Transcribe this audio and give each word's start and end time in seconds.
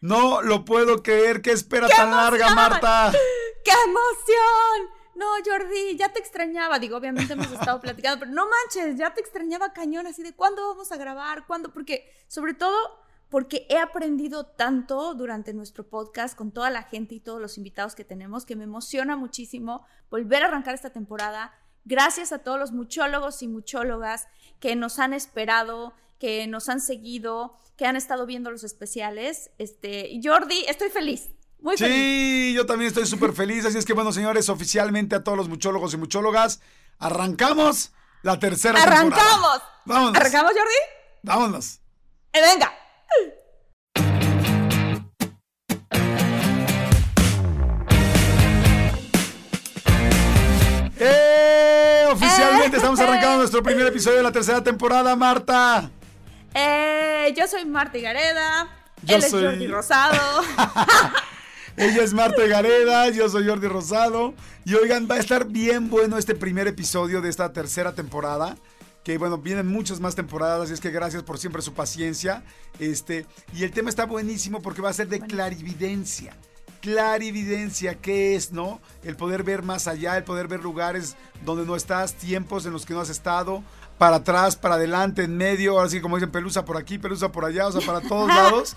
No 0.00 0.42
lo 0.42 0.64
puedo 0.64 1.02
creer. 1.02 1.42
¿Qué 1.42 1.52
espera 1.52 1.88
tan 1.88 2.10
larga, 2.10 2.54
Marta? 2.54 3.12
¡Qué 3.64 3.72
emoción! 3.86 5.00
No, 5.14 5.26
Jordi, 5.44 5.96
ya 5.96 6.10
te 6.10 6.18
extrañaba. 6.18 6.78
Digo, 6.78 6.96
obviamente 6.96 7.34
hemos 7.34 7.52
estado 7.52 7.80
platicando, 7.82 8.20
pero 8.20 8.32
no 8.32 8.46
manches, 8.46 8.96
ya 8.96 9.12
te 9.12 9.20
extrañaba 9.20 9.72
cañón, 9.72 10.06
así 10.06 10.22
de 10.22 10.34
cuándo 10.34 10.66
vamos 10.68 10.90
a 10.92 10.96
grabar, 10.96 11.46
cuándo, 11.46 11.72
porque 11.72 12.10
sobre 12.26 12.54
todo 12.54 12.74
porque 13.28 13.66
he 13.70 13.78
aprendido 13.78 14.44
tanto 14.44 15.14
durante 15.14 15.54
nuestro 15.54 15.88
podcast 15.88 16.36
con 16.36 16.50
toda 16.50 16.68
la 16.70 16.82
gente 16.82 17.14
y 17.14 17.20
todos 17.20 17.40
los 17.40 17.58
invitados 17.58 17.94
que 17.94 18.04
tenemos 18.04 18.44
que 18.44 18.56
me 18.56 18.64
emociona 18.64 19.16
muchísimo 19.16 19.86
volver 20.10 20.42
a 20.42 20.48
arrancar 20.48 20.74
esta 20.74 20.90
temporada. 20.90 21.54
Gracias 21.84 22.32
a 22.32 22.40
todos 22.40 22.58
los 22.58 22.72
muchólogos 22.72 23.42
y 23.42 23.48
muchólogas 23.48 24.26
que 24.58 24.74
nos 24.74 24.98
han 24.98 25.14
esperado, 25.14 25.94
que 26.20 26.46
nos 26.46 26.68
han 26.68 26.80
seguido, 26.80 27.56
que 27.76 27.86
han 27.86 27.96
estado 27.96 28.26
viendo 28.26 28.50
los 28.50 28.62
especiales. 28.62 29.50
Este, 29.58 30.20
Jordi, 30.22 30.64
estoy 30.68 30.90
feliz. 30.90 31.30
Muy 31.58 31.76
feliz. 31.76 31.96
Sí, 31.96 32.52
yo 32.54 32.66
también 32.66 32.88
estoy 32.88 33.06
súper 33.06 33.32
feliz. 33.32 33.64
Así 33.64 33.78
es 33.78 33.84
que, 33.84 33.94
bueno, 33.94 34.12
señores, 34.12 34.48
oficialmente 34.48 35.16
a 35.16 35.24
todos 35.24 35.36
los 35.36 35.48
muchólogos 35.48 35.94
y 35.94 35.96
muchólogas, 35.96 36.60
arrancamos 36.98 37.92
la 38.22 38.38
tercera 38.38 38.80
¡Arrancamos! 38.82 39.18
temporada. 39.18 39.62
¡Vámonos! 39.86 40.16
¿Arrancamos, 40.16 40.52
Jordi? 40.52 41.20
¡Vámonos! 41.22 41.80
Eh, 42.32 42.40
venga. 42.40 42.72
¡Eh! 50.98 52.04
Oficialmente 52.12 52.76
estamos 52.76 53.00
arrancando 53.00 53.38
nuestro 53.38 53.62
primer 53.62 53.86
episodio 53.86 54.18
de 54.18 54.22
la 54.22 54.32
tercera 54.32 54.62
temporada, 54.62 55.16
Marta. 55.16 55.90
Eh, 56.54 57.32
yo 57.36 57.46
soy 57.46 57.64
Marta 57.64 57.98
Gareda. 57.98 58.68
Yo 59.02 59.16
él 59.16 59.22
soy- 59.22 59.44
es 59.44 59.50
Jordi 59.50 59.66
Rosado. 59.68 60.42
Ella 61.76 62.02
es 62.02 62.12
Marta 62.12 62.44
Gareda, 62.46 63.08
yo 63.08 63.28
soy 63.28 63.46
Jordi 63.46 63.68
Rosado. 63.68 64.34
Y 64.64 64.74
oigan, 64.74 65.08
va 65.10 65.14
a 65.14 65.18
estar 65.18 65.46
bien 65.46 65.88
bueno 65.88 66.18
este 66.18 66.34
primer 66.34 66.66
episodio 66.68 67.20
de 67.22 67.30
esta 67.30 67.52
tercera 67.52 67.94
temporada. 67.94 68.56
Que 69.04 69.16
bueno, 69.16 69.38
vienen 69.38 69.66
muchas 69.66 69.98
más 70.00 70.14
temporadas, 70.14 70.64
así 70.64 70.74
es 70.74 70.80
que 70.80 70.90
gracias 70.90 71.22
por 71.22 71.38
siempre 71.38 71.62
su 71.62 71.72
paciencia. 71.72 72.42
Este, 72.78 73.24
y 73.54 73.64
el 73.64 73.70
tema 73.70 73.88
está 73.88 74.04
buenísimo 74.04 74.60
porque 74.60 74.82
va 74.82 74.90
a 74.90 74.92
ser 74.92 75.08
de 75.08 75.20
clarividencia. 75.20 76.36
Clarividencia, 76.82 77.94
¿qué 77.94 78.34
es, 78.34 78.52
no? 78.52 78.80
El 79.02 79.16
poder 79.16 79.42
ver 79.42 79.62
más 79.62 79.86
allá, 79.86 80.16
el 80.18 80.24
poder 80.24 80.48
ver 80.48 80.60
lugares 80.62 81.16
donde 81.44 81.64
no 81.64 81.76
estás, 81.76 82.14
tiempos 82.14 82.66
en 82.66 82.72
los 82.72 82.84
que 82.84 82.92
no 82.94 83.00
has 83.00 83.08
estado, 83.10 83.62
para 84.00 84.16
atrás, 84.16 84.56
para 84.56 84.76
adelante, 84.76 85.24
en 85.24 85.36
medio, 85.36 85.72
ahora 85.76 85.90
sí 85.90 86.00
como 86.00 86.16
dicen, 86.16 86.30
pelusa 86.30 86.64
por 86.64 86.78
aquí, 86.78 86.96
pelusa 86.96 87.30
por 87.30 87.44
allá, 87.44 87.66
o 87.66 87.72
sea, 87.72 87.82
para 87.86 88.00
todos 88.00 88.28
lados. 88.34 88.74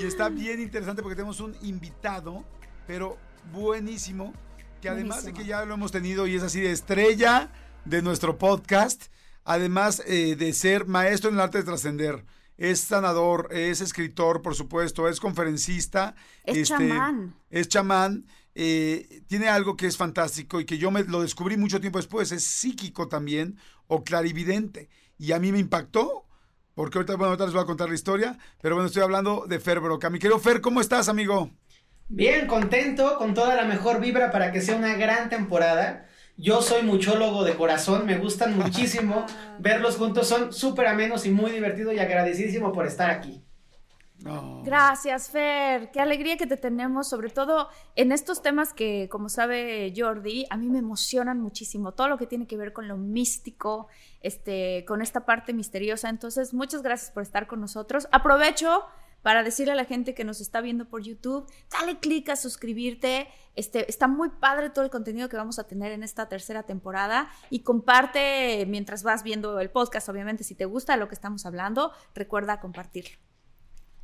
Y 0.00 0.06
está 0.06 0.28
bien 0.28 0.60
interesante 0.60 1.02
porque 1.02 1.16
tenemos 1.16 1.40
un 1.40 1.56
invitado, 1.62 2.44
pero 2.86 3.18
buenísimo, 3.52 4.32
que 4.80 4.88
además 4.88 5.24
de 5.24 5.32
que 5.32 5.44
ya 5.44 5.64
lo 5.64 5.74
hemos 5.74 5.90
tenido 5.90 6.28
y 6.28 6.36
es 6.36 6.44
así 6.44 6.60
de 6.60 6.70
estrella 6.70 7.50
de 7.84 8.00
nuestro 8.00 8.38
podcast, 8.38 9.06
además 9.42 10.04
eh, 10.06 10.36
de 10.36 10.52
ser 10.52 10.86
maestro 10.86 11.30
en 11.30 11.34
el 11.34 11.40
arte 11.40 11.58
de 11.58 11.64
trascender. 11.64 12.24
Es 12.56 12.78
sanador, 12.78 13.48
es 13.50 13.80
escritor, 13.80 14.40
por 14.40 14.54
supuesto, 14.54 15.08
es 15.08 15.18
conferencista. 15.18 16.14
Es 16.44 16.68
chamán. 16.68 17.34
Es 17.50 17.66
chamán. 17.66 18.24
eh, 18.54 19.22
tiene 19.26 19.48
algo 19.48 19.76
que 19.76 19.86
es 19.88 19.96
fantástico 19.96 20.60
y 20.60 20.64
que 20.64 20.78
yo 20.78 20.92
me 20.92 21.02
lo 21.02 21.22
descubrí 21.22 21.56
mucho 21.56 21.80
tiempo 21.80 21.98
después. 21.98 22.30
Es 22.30 22.44
psíquico 22.44 23.08
también 23.08 23.58
o 23.90 24.04
clarividente. 24.04 24.88
Y 25.18 25.32
a 25.32 25.38
mí 25.38 25.52
me 25.52 25.58
impactó 25.58 26.24
porque 26.74 26.98
ahorita, 26.98 27.16
bueno, 27.16 27.30
ahorita 27.30 27.44
les 27.44 27.52
voy 27.52 27.62
a 27.62 27.66
contar 27.66 27.88
la 27.88 27.94
historia, 27.94 28.38
pero 28.62 28.76
bueno, 28.76 28.86
estoy 28.86 29.02
hablando 29.02 29.44
de 29.46 29.60
Fer 29.60 29.80
Broca. 29.80 30.08
Mi 30.08 30.18
querido 30.18 30.38
Fer, 30.38 30.60
¿cómo 30.60 30.80
estás, 30.80 31.08
amigo? 31.08 31.50
Bien, 32.08 32.46
contento, 32.46 33.18
con 33.18 33.34
toda 33.34 33.54
la 33.54 33.64
mejor 33.64 34.00
vibra 34.00 34.30
para 34.30 34.50
que 34.52 34.62
sea 34.62 34.76
una 34.76 34.94
gran 34.94 35.28
temporada. 35.28 36.08
Yo 36.36 36.62
soy 36.62 36.82
muchólogo 36.82 37.44
de 37.44 37.54
corazón, 37.54 38.06
me 38.06 38.16
gustan 38.16 38.56
muchísimo 38.56 39.26
verlos 39.58 39.96
juntos, 39.96 40.26
son 40.26 40.52
súper 40.52 40.86
amenos 40.86 41.26
y 41.26 41.30
muy 41.30 41.50
divertidos 41.50 41.92
y 41.94 41.98
agradecidísimo 41.98 42.72
por 42.72 42.86
estar 42.86 43.10
aquí. 43.10 43.44
Gracias, 44.64 45.30
Fer. 45.30 45.90
Qué 45.90 46.00
alegría 46.00 46.36
que 46.36 46.46
te 46.46 46.56
tenemos, 46.56 47.08
sobre 47.08 47.30
todo 47.30 47.68
en 47.96 48.12
estos 48.12 48.42
temas 48.42 48.72
que, 48.74 49.08
como 49.10 49.28
sabe 49.28 49.92
Jordi, 49.96 50.46
a 50.50 50.56
mí 50.56 50.68
me 50.68 50.78
emocionan 50.78 51.40
muchísimo. 51.40 51.92
Todo 51.92 52.08
lo 52.08 52.18
que 52.18 52.26
tiene 52.26 52.46
que 52.46 52.56
ver 52.56 52.72
con 52.72 52.86
lo 52.86 52.96
místico, 52.96 53.88
este, 54.20 54.84
con 54.86 55.00
esta 55.00 55.24
parte 55.24 55.54
misteriosa. 55.54 56.08
Entonces, 56.08 56.52
muchas 56.52 56.82
gracias 56.82 57.10
por 57.10 57.22
estar 57.22 57.46
con 57.46 57.60
nosotros. 57.60 58.08
Aprovecho 58.12 58.84
para 59.22 59.42
decirle 59.42 59.72
a 59.72 59.76
la 59.76 59.84
gente 59.84 60.14
que 60.14 60.24
nos 60.24 60.40
está 60.40 60.60
viendo 60.60 60.86
por 60.88 61.02
YouTube, 61.02 61.46
dale 61.70 61.98
clic 61.98 62.28
a 62.30 62.36
suscribirte. 62.36 63.28
Este, 63.54 63.88
está 63.90 64.06
muy 64.08 64.30
padre 64.30 64.70
todo 64.70 64.84
el 64.84 64.90
contenido 64.90 65.28
que 65.28 65.36
vamos 65.36 65.58
a 65.58 65.64
tener 65.64 65.92
en 65.92 66.02
esta 66.02 66.28
tercera 66.28 66.62
temporada 66.62 67.30
y 67.50 67.60
comparte 67.60 68.64
mientras 68.66 69.02
vas 69.02 69.22
viendo 69.22 69.60
el 69.60 69.70
podcast, 69.70 70.08
obviamente, 70.08 70.44
si 70.44 70.54
te 70.54 70.64
gusta 70.64 70.96
lo 70.96 71.08
que 71.08 71.14
estamos 71.14 71.44
hablando, 71.46 71.92
recuerda 72.14 72.60
compartirlo. 72.60 73.29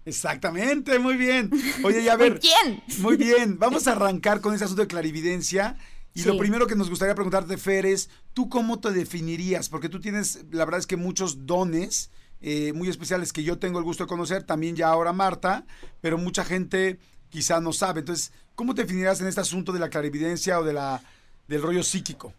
Exactamente, 0.06 0.98
muy 0.98 1.16
bien. 1.16 1.50
Oye, 1.84 2.02
ya 2.02 2.14
a 2.14 2.16
ver. 2.16 2.32
Muy 2.32 2.40
bien. 2.40 2.82
Muy 3.00 3.16
bien. 3.16 3.58
Vamos 3.58 3.86
a 3.86 3.92
arrancar 3.92 4.40
con 4.40 4.54
ese 4.54 4.64
asunto 4.64 4.82
de 4.82 4.88
clarividencia. 4.88 5.76
Y 6.14 6.20
Sí. 6.22 6.28
lo 6.28 6.38
primero 6.38 6.66
que 6.66 6.76
nos 6.76 6.88
gustaría 6.88 7.14
preguntarte, 7.14 7.58
Fer, 7.58 7.84
es, 7.84 8.08
¿tú 8.32 8.48
cómo 8.48 8.80
te 8.80 8.90
definirías? 8.92 9.68
Porque 9.68 9.90
tú 9.90 10.00
tienes, 10.00 10.44
la 10.50 10.64
verdad 10.64 10.80
es 10.80 10.86
que 10.86 10.96
muchos 10.96 11.44
dones 11.44 12.10
eh, 12.40 12.72
muy 12.74 12.88
especiales 12.88 13.32
que 13.32 13.42
yo 13.42 13.58
tengo 13.58 13.78
el 13.78 13.84
gusto 13.84 14.04
de 14.04 14.08
conocer, 14.08 14.42
también 14.44 14.76
ya 14.76 14.88
ahora 14.88 15.12
Marta, 15.12 15.66
pero 16.00 16.18
mucha 16.18 16.44
gente 16.44 16.98
quizá 17.28 17.60
no 17.60 17.72
sabe. 17.72 18.00
Entonces, 18.00 18.30
¿cómo 18.54 18.74
te 18.74 18.82
definirías 18.82 19.20
en 19.20 19.26
este 19.26 19.40
asunto 19.40 19.72
de 19.72 19.80
la 19.80 19.90
clarividencia 19.90 20.60
o 20.60 20.64
de 20.64 20.72
la, 20.72 21.02
del 21.48 21.62
rollo 21.62 21.82
psíquico? 21.82 22.32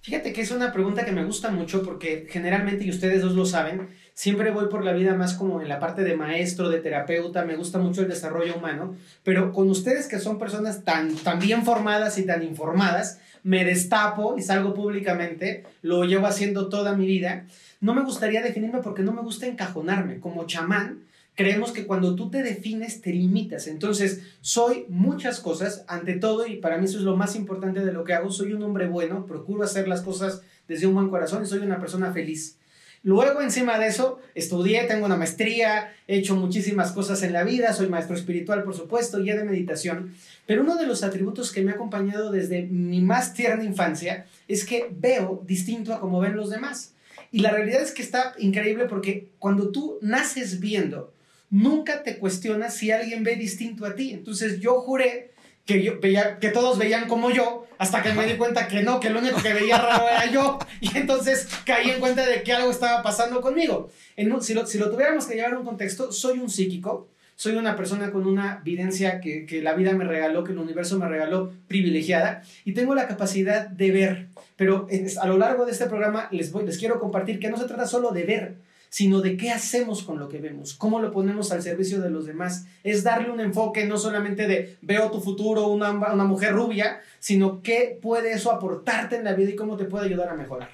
Fíjate 0.00 0.32
que 0.32 0.40
es 0.40 0.50
una 0.50 0.72
pregunta 0.72 1.04
que 1.04 1.12
me 1.12 1.24
gusta 1.24 1.50
mucho 1.50 1.82
porque 1.82 2.26
generalmente, 2.30 2.84
y 2.84 2.90
ustedes 2.90 3.22
dos 3.22 3.34
lo 3.34 3.44
saben, 3.44 3.88
siempre 4.14 4.50
voy 4.50 4.66
por 4.68 4.84
la 4.84 4.92
vida 4.92 5.14
más 5.14 5.34
como 5.34 5.60
en 5.60 5.68
la 5.68 5.80
parte 5.80 6.02
de 6.02 6.16
maestro, 6.16 6.70
de 6.70 6.80
terapeuta, 6.80 7.44
me 7.44 7.56
gusta 7.56 7.78
mucho 7.78 8.02
el 8.02 8.08
desarrollo 8.08 8.56
humano, 8.56 8.96
pero 9.22 9.52
con 9.52 9.68
ustedes 9.68 10.08
que 10.08 10.18
son 10.18 10.38
personas 10.38 10.84
tan, 10.84 11.14
tan 11.16 11.38
bien 11.38 11.64
formadas 11.64 12.18
y 12.18 12.24
tan 12.24 12.42
informadas, 12.42 13.20
me 13.42 13.64
destapo 13.64 14.36
y 14.38 14.42
salgo 14.42 14.74
públicamente, 14.74 15.64
lo 15.82 16.04
llevo 16.04 16.26
haciendo 16.26 16.68
toda 16.68 16.94
mi 16.94 17.06
vida. 17.06 17.46
No 17.80 17.94
me 17.94 18.02
gustaría 18.02 18.42
definirme 18.42 18.80
porque 18.80 19.02
no 19.02 19.12
me 19.12 19.22
gusta 19.22 19.46
encajonarme. 19.46 20.20
Como 20.20 20.46
chamán, 20.46 21.04
creemos 21.38 21.70
que 21.70 21.86
cuando 21.86 22.16
tú 22.16 22.30
te 22.30 22.42
defines 22.42 23.00
te 23.00 23.12
limitas. 23.12 23.68
Entonces, 23.68 24.22
soy 24.40 24.86
muchas 24.88 25.38
cosas, 25.38 25.84
ante 25.86 26.14
todo, 26.14 26.48
y 26.48 26.56
para 26.56 26.78
mí 26.78 26.86
eso 26.86 26.98
es 26.98 27.04
lo 27.04 27.16
más 27.16 27.36
importante 27.36 27.84
de 27.84 27.92
lo 27.92 28.02
que 28.02 28.12
hago, 28.12 28.32
soy 28.32 28.54
un 28.54 28.62
hombre 28.64 28.88
bueno, 28.88 29.24
procuro 29.24 29.62
hacer 29.62 29.86
las 29.86 30.02
cosas 30.02 30.42
desde 30.66 30.88
un 30.88 30.94
buen 30.94 31.08
corazón 31.10 31.44
y 31.44 31.46
soy 31.46 31.60
una 31.60 31.78
persona 31.78 32.12
feliz. 32.12 32.58
Luego, 33.04 33.40
encima 33.40 33.78
de 33.78 33.86
eso, 33.86 34.18
estudié, 34.34 34.82
tengo 34.88 35.06
una 35.06 35.16
maestría, 35.16 35.94
he 36.08 36.18
hecho 36.18 36.34
muchísimas 36.34 36.90
cosas 36.90 37.22
en 37.22 37.32
la 37.32 37.44
vida, 37.44 37.72
soy 37.72 37.88
maestro 37.88 38.16
espiritual, 38.16 38.64
por 38.64 38.74
supuesto, 38.74 39.22
guía 39.22 39.36
de 39.36 39.44
meditación, 39.44 40.16
pero 40.44 40.62
uno 40.62 40.74
de 40.74 40.88
los 40.88 41.04
atributos 41.04 41.52
que 41.52 41.62
me 41.62 41.70
ha 41.70 41.74
acompañado 41.74 42.32
desde 42.32 42.64
mi 42.64 43.00
más 43.00 43.32
tierna 43.34 43.62
infancia 43.62 44.26
es 44.48 44.64
que 44.64 44.88
veo 44.90 45.44
distinto 45.46 45.94
a 45.94 46.00
como 46.00 46.18
ven 46.18 46.34
los 46.34 46.50
demás. 46.50 46.94
Y 47.30 47.40
la 47.40 47.52
realidad 47.52 47.80
es 47.80 47.92
que 47.92 48.02
está 48.02 48.34
increíble 48.38 48.86
porque 48.86 49.28
cuando 49.38 49.70
tú 49.70 49.98
naces 50.00 50.58
viendo, 50.58 51.12
nunca 51.50 52.02
te 52.02 52.18
cuestionas 52.18 52.74
si 52.74 52.90
alguien 52.90 53.24
ve 53.24 53.36
distinto 53.36 53.86
a 53.86 53.94
ti. 53.94 54.12
Entonces 54.12 54.60
yo 54.60 54.80
juré 54.80 55.32
que, 55.64 55.82
yo 55.82 56.00
veía, 56.00 56.38
que 56.38 56.48
todos 56.48 56.78
veían 56.78 57.08
como 57.08 57.30
yo, 57.30 57.66
hasta 57.76 58.02
que 58.02 58.12
me 58.12 58.26
di 58.26 58.38
cuenta 58.38 58.68
que 58.68 58.82
no, 58.82 59.00
que 59.00 59.10
lo 59.10 59.20
único 59.20 59.40
que 59.42 59.52
veía 59.52 59.78
raro 59.78 60.08
era 60.08 60.30
yo. 60.30 60.58
Y 60.80 60.96
entonces 60.96 61.48
caí 61.64 61.90
en 61.90 62.00
cuenta 62.00 62.26
de 62.26 62.42
que 62.42 62.52
algo 62.52 62.70
estaba 62.70 63.02
pasando 63.02 63.40
conmigo. 63.40 63.90
En, 64.16 64.40
si, 64.40 64.54
lo, 64.54 64.66
si 64.66 64.78
lo 64.78 64.90
tuviéramos 64.90 65.26
que 65.26 65.34
llevar 65.34 65.52
a 65.52 65.58
un 65.58 65.64
contexto, 65.64 66.10
soy 66.10 66.38
un 66.38 66.48
psíquico, 66.48 67.08
soy 67.36 67.54
una 67.54 67.76
persona 67.76 68.10
con 68.10 68.26
una 68.26 68.62
videncia 68.64 69.20
que, 69.20 69.46
que, 69.46 69.62
la 69.62 69.74
vida 69.74 69.92
me 69.92 70.04
regaló, 70.04 70.42
que 70.42 70.52
el 70.52 70.58
universo 70.58 70.98
me 70.98 71.06
regaló 71.06 71.52
privilegiada 71.68 72.42
y 72.64 72.72
tengo 72.72 72.94
la 72.94 73.06
capacidad 73.06 73.68
de 73.68 73.92
ver. 73.92 74.28
Pero 74.56 74.88
a 75.20 75.26
lo 75.28 75.38
largo 75.38 75.64
de 75.64 75.72
este 75.72 75.86
programa 75.86 76.28
les, 76.32 76.50
voy, 76.50 76.64
les 76.64 76.78
quiero 76.78 76.98
compartir 76.98 77.38
que 77.38 77.48
no 77.48 77.56
se 77.56 77.66
trata 77.66 77.86
solo 77.86 78.10
de 78.10 78.24
ver, 78.24 78.56
sino 78.88 79.20
de 79.20 79.36
qué 79.36 79.50
hacemos 79.50 80.02
con 80.02 80.18
lo 80.18 80.28
que 80.28 80.38
vemos, 80.38 80.74
cómo 80.74 81.00
lo 81.00 81.12
ponemos 81.12 81.52
al 81.52 81.62
servicio 81.62 82.00
de 82.00 82.10
los 82.10 82.26
demás. 82.26 82.66
Es 82.84 83.04
darle 83.04 83.30
un 83.30 83.40
enfoque 83.40 83.86
no 83.86 83.98
solamente 83.98 84.46
de 84.46 84.78
veo 84.82 85.10
tu 85.10 85.20
futuro, 85.20 85.68
una, 85.68 85.90
una 85.90 86.24
mujer 86.24 86.52
rubia, 86.52 87.00
sino 87.18 87.62
qué 87.62 87.98
puede 88.00 88.32
eso 88.32 88.50
aportarte 88.50 89.16
en 89.16 89.24
la 89.24 89.34
vida 89.34 89.50
y 89.50 89.56
cómo 89.56 89.76
te 89.76 89.84
puede 89.84 90.06
ayudar 90.06 90.28
a 90.30 90.34
mejorar. 90.34 90.70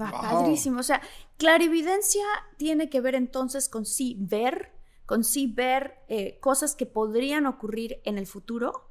Va, 0.00 0.10
Padrísimo. 0.10 0.80
O 0.80 0.82
sea, 0.82 1.00
clarividencia 1.36 2.24
tiene 2.56 2.88
que 2.88 3.00
ver 3.00 3.14
entonces 3.14 3.68
con 3.68 3.86
sí 3.86 4.16
ver, 4.18 4.70
con 5.06 5.24
sí 5.24 5.46
ver 5.46 5.94
eh, 6.08 6.38
cosas 6.40 6.74
que 6.74 6.86
podrían 6.86 7.46
ocurrir 7.46 8.00
en 8.04 8.18
el 8.18 8.26
futuro. 8.26 8.88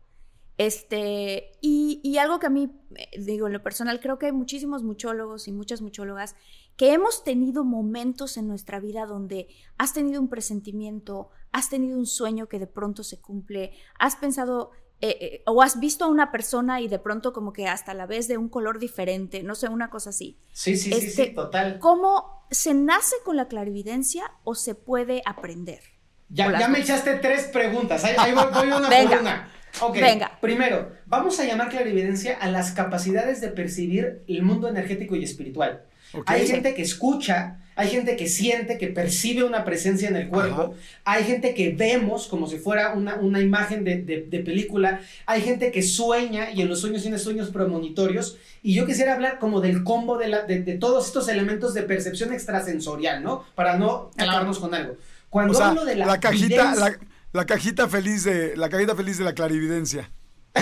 Este, 0.58 1.52
y, 1.62 2.00
y 2.04 2.20
algo 2.20 2.40
que 2.40 2.46
a 2.46 2.52
mí, 2.52 2.70
eh, 2.96 3.10
digo, 3.20 3.48
en 3.48 3.54
lo 3.54 3.64
personal, 3.64 4.00
creo 4.00 4.20
que 4.20 4.28
hay 4.28 4.32
muchísimos 4.32 4.84
muchólogos 4.84 5.48
y 5.48 5.52
muchas 5.52 5.82
muchólogas 5.82 6.36
que 6.76 6.94
hemos 6.94 7.24
tenido 7.24 7.64
momentos 7.64 8.38
en 8.38 8.48
nuestra 8.48 8.80
vida 8.80 9.06
donde 9.06 9.48
has 9.78 9.94
tenido 9.94 10.22
un 10.22 10.30
presentimiento, 10.30 11.30
has 11.52 11.70
tenido 11.70 11.98
un 11.98 12.06
sueño 12.06 12.48
que 12.48 12.60
de 12.60 12.68
pronto 12.68 13.04
se 13.04 13.22
cumple, 13.22 13.74
has 14.00 14.16
pensado 14.16 14.72
eh, 15.02 15.18
eh, 15.20 15.44
o 15.46 15.62
has 15.62 15.80
visto 15.80 16.06
a 16.06 16.08
una 16.08 16.32
persona 16.32 16.80
y 16.80 16.88
de 16.88 16.98
pronto 16.98 17.34
como 17.34 17.52
que 17.52 17.68
hasta 17.68 17.94
la 17.94 18.06
vez 18.06 18.28
de 18.28 18.38
un 18.38 18.48
color 18.50 18.80
diferente, 18.80 19.44
no 19.44 19.54
sé, 19.54 19.68
una 19.68 19.90
cosa 19.90 20.12
así. 20.12 20.40
Sí, 20.54 20.78
sí, 20.78 20.94
sí, 20.94 21.02
sí, 21.02 21.08
Este, 21.08 21.26
total. 21.28 21.78
¿Cómo 21.80 22.46
se 22.50 22.74
nace 22.74 23.16
con 23.26 23.36
la 23.36 23.48
clarividencia 23.48 24.32
o 24.44 24.56
se 24.56 24.76
puede 24.76 25.22
aprender? 25.26 25.82
Ya, 26.30 26.68
me 26.70 26.80
echaste 26.80 27.16
tres 27.16 27.46
preguntas. 27.48 28.04
Ahí, 28.04 28.16
ahí 28.18 28.34
voy, 28.34 28.46
voy 28.54 28.68
una 28.72 28.90
Venga. 28.90 29.10
por 29.12 29.22
una. 29.22 29.52
Ok, 29.82 29.96
Venga. 30.00 30.38
Primero, 30.40 30.92
vamos 31.06 31.40
a 31.40 31.46
llamar 31.46 31.70
clarividencia 31.70 32.38
a 32.40 32.48
las 32.50 32.72
capacidades 32.72 33.42
de 33.42 33.50
percibir 33.50 34.22
el 34.28 34.44
mundo 34.44 34.68
energético 34.68 35.16
y 35.16 35.24
espiritual. 35.24 35.82
Ok. 36.14 36.30
Hay 36.30 36.46
gente 36.46 36.76
que 36.76 36.84
escucha, 36.84 37.58
hay 37.76 37.88
gente 37.90 38.16
que 38.16 38.28
siente, 38.28 38.78
que 38.78 38.88
percibe 38.88 39.44
una 39.44 39.66
presencia 39.66 40.08
en 40.08 40.16
el 40.16 40.28
cuerpo, 40.30 40.76
hay 41.06 41.24
gente 41.24 41.56
que 41.56 41.72
vemos 41.72 42.28
como 42.28 42.46
si 42.48 42.60
fuera 42.60 42.94
una, 42.94 43.16
una 43.16 43.42
imagen 43.42 43.84
de, 43.84 44.04
de- 44.04 44.22
de 44.30 44.40
película, 44.42 45.02
hay 45.26 45.42
gente 45.42 45.72
que 45.72 45.82
sueña 45.82 46.52
y 46.52 46.62
en 46.62 46.70
los 46.70 46.82
sueños 46.82 47.02
tiene 47.02 47.18
sueños 47.18 47.50
premonitorios. 47.50 48.38
Y 48.62 48.76
yo 48.76 48.86
quisiera 48.86 49.14
hablar 49.16 49.40
como 49.40 49.60
del 49.60 49.84
combo 49.84 50.20
de, 50.20 50.28
la- 50.28 50.44
de, 50.44 50.62
de 50.62 50.76
todos 50.78 51.08
estos 51.08 51.28
elementos 51.30 51.74
de 51.74 51.82
percepción 51.82 52.32
extrasensorial, 52.32 53.24
¿no? 53.24 53.44
Para 53.56 53.78
no 53.78 54.12
clavarnos 54.16 54.60
con 54.60 54.76
algo. 54.76 54.98
Cuando 55.32 55.54
O 55.54 55.56
sea, 55.56 55.70
hablo 55.70 55.84
de 55.84 55.96
la, 55.96 56.06
la, 56.06 56.20
cajita, 56.20 56.76
la, 56.76 56.96
la 57.34 57.46
cajita 57.46 57.90
feliz 57.90 58.24
de 58.24 58.56
la 58.56 58.70
cajita 58.70 58.96
feliz 58.96 59.18
de 59.18 59.26
la 59.26 59.34
clarividencia. 59.34 60.12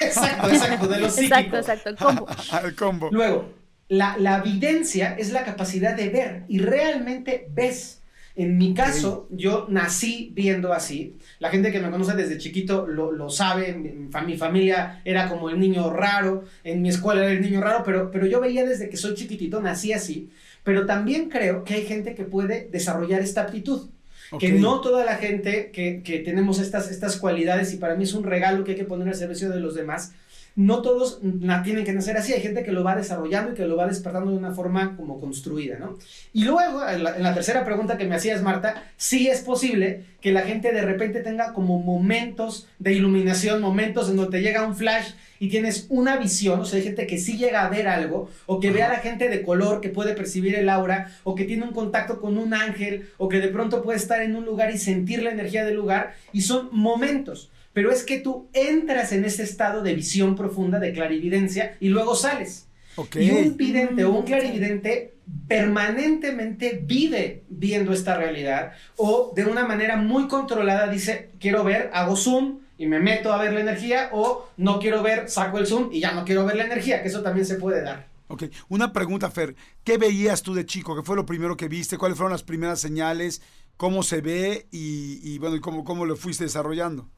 Exacto, 0.00 0.48
exacto, 0.48 0.86
de 0.86 1.00
los 1.00 1.18
Exacto, 1.18 1.56
exacto, 1.56 1.88
el 1.90 1.96
combo. 1.96 2.26
El 2.64 2.74
combo. 2.76 3.08
Luego, 3.10 3.52
la, 3.88 4.16
la 4.16 4.40
videncia 4.42 5.16
es 5.18 5.32
la 5.32 5.44
capacidad 5.44 5.96
de 5.96 6.08
ver 6.08 6.44
y 6.48 6.60
realmente 6.60 7.48
ves. 7.50 7.96
En 8.36 8.56
mi 8.56 8.72
caso, 8.72 9.26
yo 9.32 9.66
nací 9.68 10.30
viendo 10.32 10.72
así. 10.72 11.18
La 11.40 11.50
gente 11.50 11.72
que 11.72 11.80
me 11.80 11.90
conoce 11.90 12.14
desde 12.14 12.38
chiquito 12.38 12.86
lo, 12.86 13.10
lo 13.10 13.28
sabe. 13.28 13.74
Mi 13.74 14.36
familia 14.36 15.02
era 15.04 15.28
como 15.28 15.50
el 15.50 15.58
niño 15.58 15.90
raro. 15.92 16.44
En 16.62 16.80
mi 16.80 16.88
escuela 16.88 17.24
era 17.24 17.32
el 17.32 17.40
niño 17.40 17.60
raro. 17.60 17.82
Pero, 17.84 18.12
pero 18.12 18.26
yo 18.26 18.40
veía 18.40 18.64
desde 18.64 18.88
que 18.88 18.96
soy 18.96 19.14
chiquitito, 19.14 19.60
nací 19.60 19.92
así. 19.92 20.30
Pero 20.62 20.86
también 20.86 21.28
creo 21.28 21.64
que 21.64 21.74
hay 21.74 21.84
gente 21.84 22.14
que 22.14 22.22
puede 22.22 22.68
desarrollar 22.70 23.22
esta 23.22 23.42
aptitud. 23.42 23.90
Que 24.38 24.52
no 24.52 24.80
toda 24.80 25.04
la 25.04 25.16
gente 25.16 25.70
que, 25.72 26.02
que 26.02 26.18
tenemos 26.18 26.58
estas, 26.58 26.90
estas 26.90 27.16
cualidades, 27.16 27.72
y 27.72 27.78
para 27.78 27.94
mí 27.94 28.04
es 28.04 28.12
un 28.12 28.24
regalo 28.24 28.64
que 28.64 28.72
hay 28.72 28.76
que 28.76 28.84
poner 28.84 29.08
al 29.08 29.14
servicio 29.14 29.48
de 29.48 29.60
los 29.60 29.74
demás, 29.74 30.12
no 30.58 30.82
todos 30.82 31.20
la 31.22 31.62
tienen 31.62 31.84
que 31.84 31.92
nacer 31.92 32.16
así, 32.16 32.32
hay 32.32 32.40
gente 32.40 32.64
que 32.64 32.72
lo 32.72 32.82
va 32.82 32.96
desarrollando 32.96 33.52
y 33.52 33.54
que 33.54 33.64
lo 33.64 33.76
va 33.76 33.86
despertando 33.86 34.32
de 34.32 34.38
una 34.38 34.50
forma 34.50 34.96
como 34.96 35.20
construida, 35.20 35.78
¿no? 35.78 35.96
Y 36.32 36.42
luego, 36.42 36.86
en 36.88 37.04
la, 37.04 37.16
en 37.16 37.22
la 37.22 37.32
tercera 37.32 37.64
pregunta 37.64 37.96
que 37.96 38.06
me 38.06 38.16
hacías, 38.16 38.42
Marta, 38.42 38.82
sí 38.96 39.28
es 39.28 39.42
posible 39.42 40.02
que 40.20 40.32
la 40.32 40.40
gente 40.40 40.72
de 40.72 40.82
repente 40.82 41.20
tenga 41.20 41.52
como 41.52 41.78
momentos 41.78 42.66
de 42.80 42.92
iluminación, 42.92 43.60
momentos 43.60 44.10
en 44.10 44.16
donde 44.16 44.38
te 44.38 44.42
llega 44.42 44.66
un 44.66 44.74
flash 44.74 45.12
y 45.38 45.48
tienes 45.48 45.86
una 45.90 46.16
visión, 46.16 46.58
o 46.58 46.64
sea, 46.64 46.78
hay 46.78 46.84
gente 46.84 47.06
que 47.06 47.18
sí 47.18 47.38
llega 47.38 47.64
a 47.64 47.68
ver 47.68 47.86
algo, 47.86 48.28
o 48.46 48.58
que 48.58 48.72
ve 48.72 48.82
a 48.82 48.88
la 48.88 48.98
gente 48.98 49.28
de 49.28 49.42
color, 49.42 49.80
que 49.80 49.90
puede 49.90 50.14
percibir 50.14 50.56
el 50.56 50.68
aura, 50.68 51.12
o 51.22 51.36
que 51.36 51.44
tiene 51.44 51.62
un 51.62 51.72
contacto 51.72 52.20
con 52.20 52.36
un 52.36 52.52
ángel, 52.52 53.10
o 53.16 53.28
que 53.28 53.38
de 53.38 53.46
pronto 53.46 53.80
puede 53.80 53.98
estar 53.98 54.22
en 54.22 54.34
un 54.34 54.44
lugar 54.44 54.72
y 54.74 54.78
sentir 54.78 55.22
la 55.22 55.30
energía 55.30 55.64
del 55.64 55.76
lugar, 55.76 56.16
y 56.32 56.40
son 56.40 56.68
momentos. 56.72 57.48
Pero 57.72 57.92
es 57.92 58.02
que 58.02 58.18
tú 58.18 58.48
entras 58.52 59.12
en 59.12 59.24
ese 59.24 59.42
estado 59.42 59.82
de 59.82 59.94
visión 59.94 60.36
profunda, 60.36 60.78
de 60.78 60.92
clarividencia, 60.92 61.76
y 61.80 61.88
luego 61.88 62.14
sales. 62.14 62.66
Ok. 62.96 63.16
Y 63.16 63.30
un 63.30 63.56
vidente 63.56 64.04
o 64.04 64.10
un 64.10 64.22
Mm, 64.22 64.26
clarividente 64.26 65.14
permanentemente 65.46 66.82
vive 66.84 67.44
viendo 67.48 67.92
esta 67.92 68.16
realidad 68.16 68.72
o 68.96 69.32
de 69.34 69.44
una 69.44 69.66
manera 69.66 69.96
muy 69.96 70.26
controlada 70.26 70.88
dice, 70.88 71.30
quiero 71.38 71.64
ver, 71.64 71.90
hago 71.92 72.16
zoom 72.16 72.60
y 72.78 72.86
me 72.86 72.98
meto 72.98 73.32
a 73.32 73.38
ver 73.38 73.52
la 73.52 73.60
energía 73.60 74.10
o 74.12 74.48
no 74.56 74.78
quiero 74.78 75.02
ver, 75.02 75.28
saco 75.28 75.58
el 75.58 75.66
zoom 75.66 75.90
y 75.92 76.00
ya 76.00 76.12
no 76.12 76.24
quiero 76.24 76.44
ver 76.44 76.56
la 76.56 76.64
energía, 76.64 77.02
que 77.02 77.08
eso 77.08 77.22
también 77.22 77.46
se 77.46 77.56
puede 77.56 77.82
dar. 77.82 78.08
Ok, 78.28 78.44
una 78.68 78.92
pregunta, 78.92 79.30
Fer. 79.30 79.56
¿Qué 79.84 79.96
veías 79.96 80.42
tú 80.42 80.54
de 80.54 80.66
chico? 80.66 80.94
¿Qué 80.94 81.02
fue 81.02 81.16
lo 81.16 81.24
primero 81.24 81.56
que 81.56 81.68
viste? 81.68 81.96
¿Cuáles 81.96 82.16
fueron 82.18 82.32
las 82.32 82.42
primeras 82.42 82.78
señales? 82.78 83.40
¿Cómo 83.76 84.02
se 84.02 84.20
ve? 84.20 84.66
Y, 84.70 85.20
y, 85.22 85.38
bueno, 85.38 85.56
¿y 85.56 85.60
cómo, 85.60 85.84
cómo 85.84 86.04
lo 86.04 86.14
fuiste 86.14 86.44
desarrollando? 86.44 87.10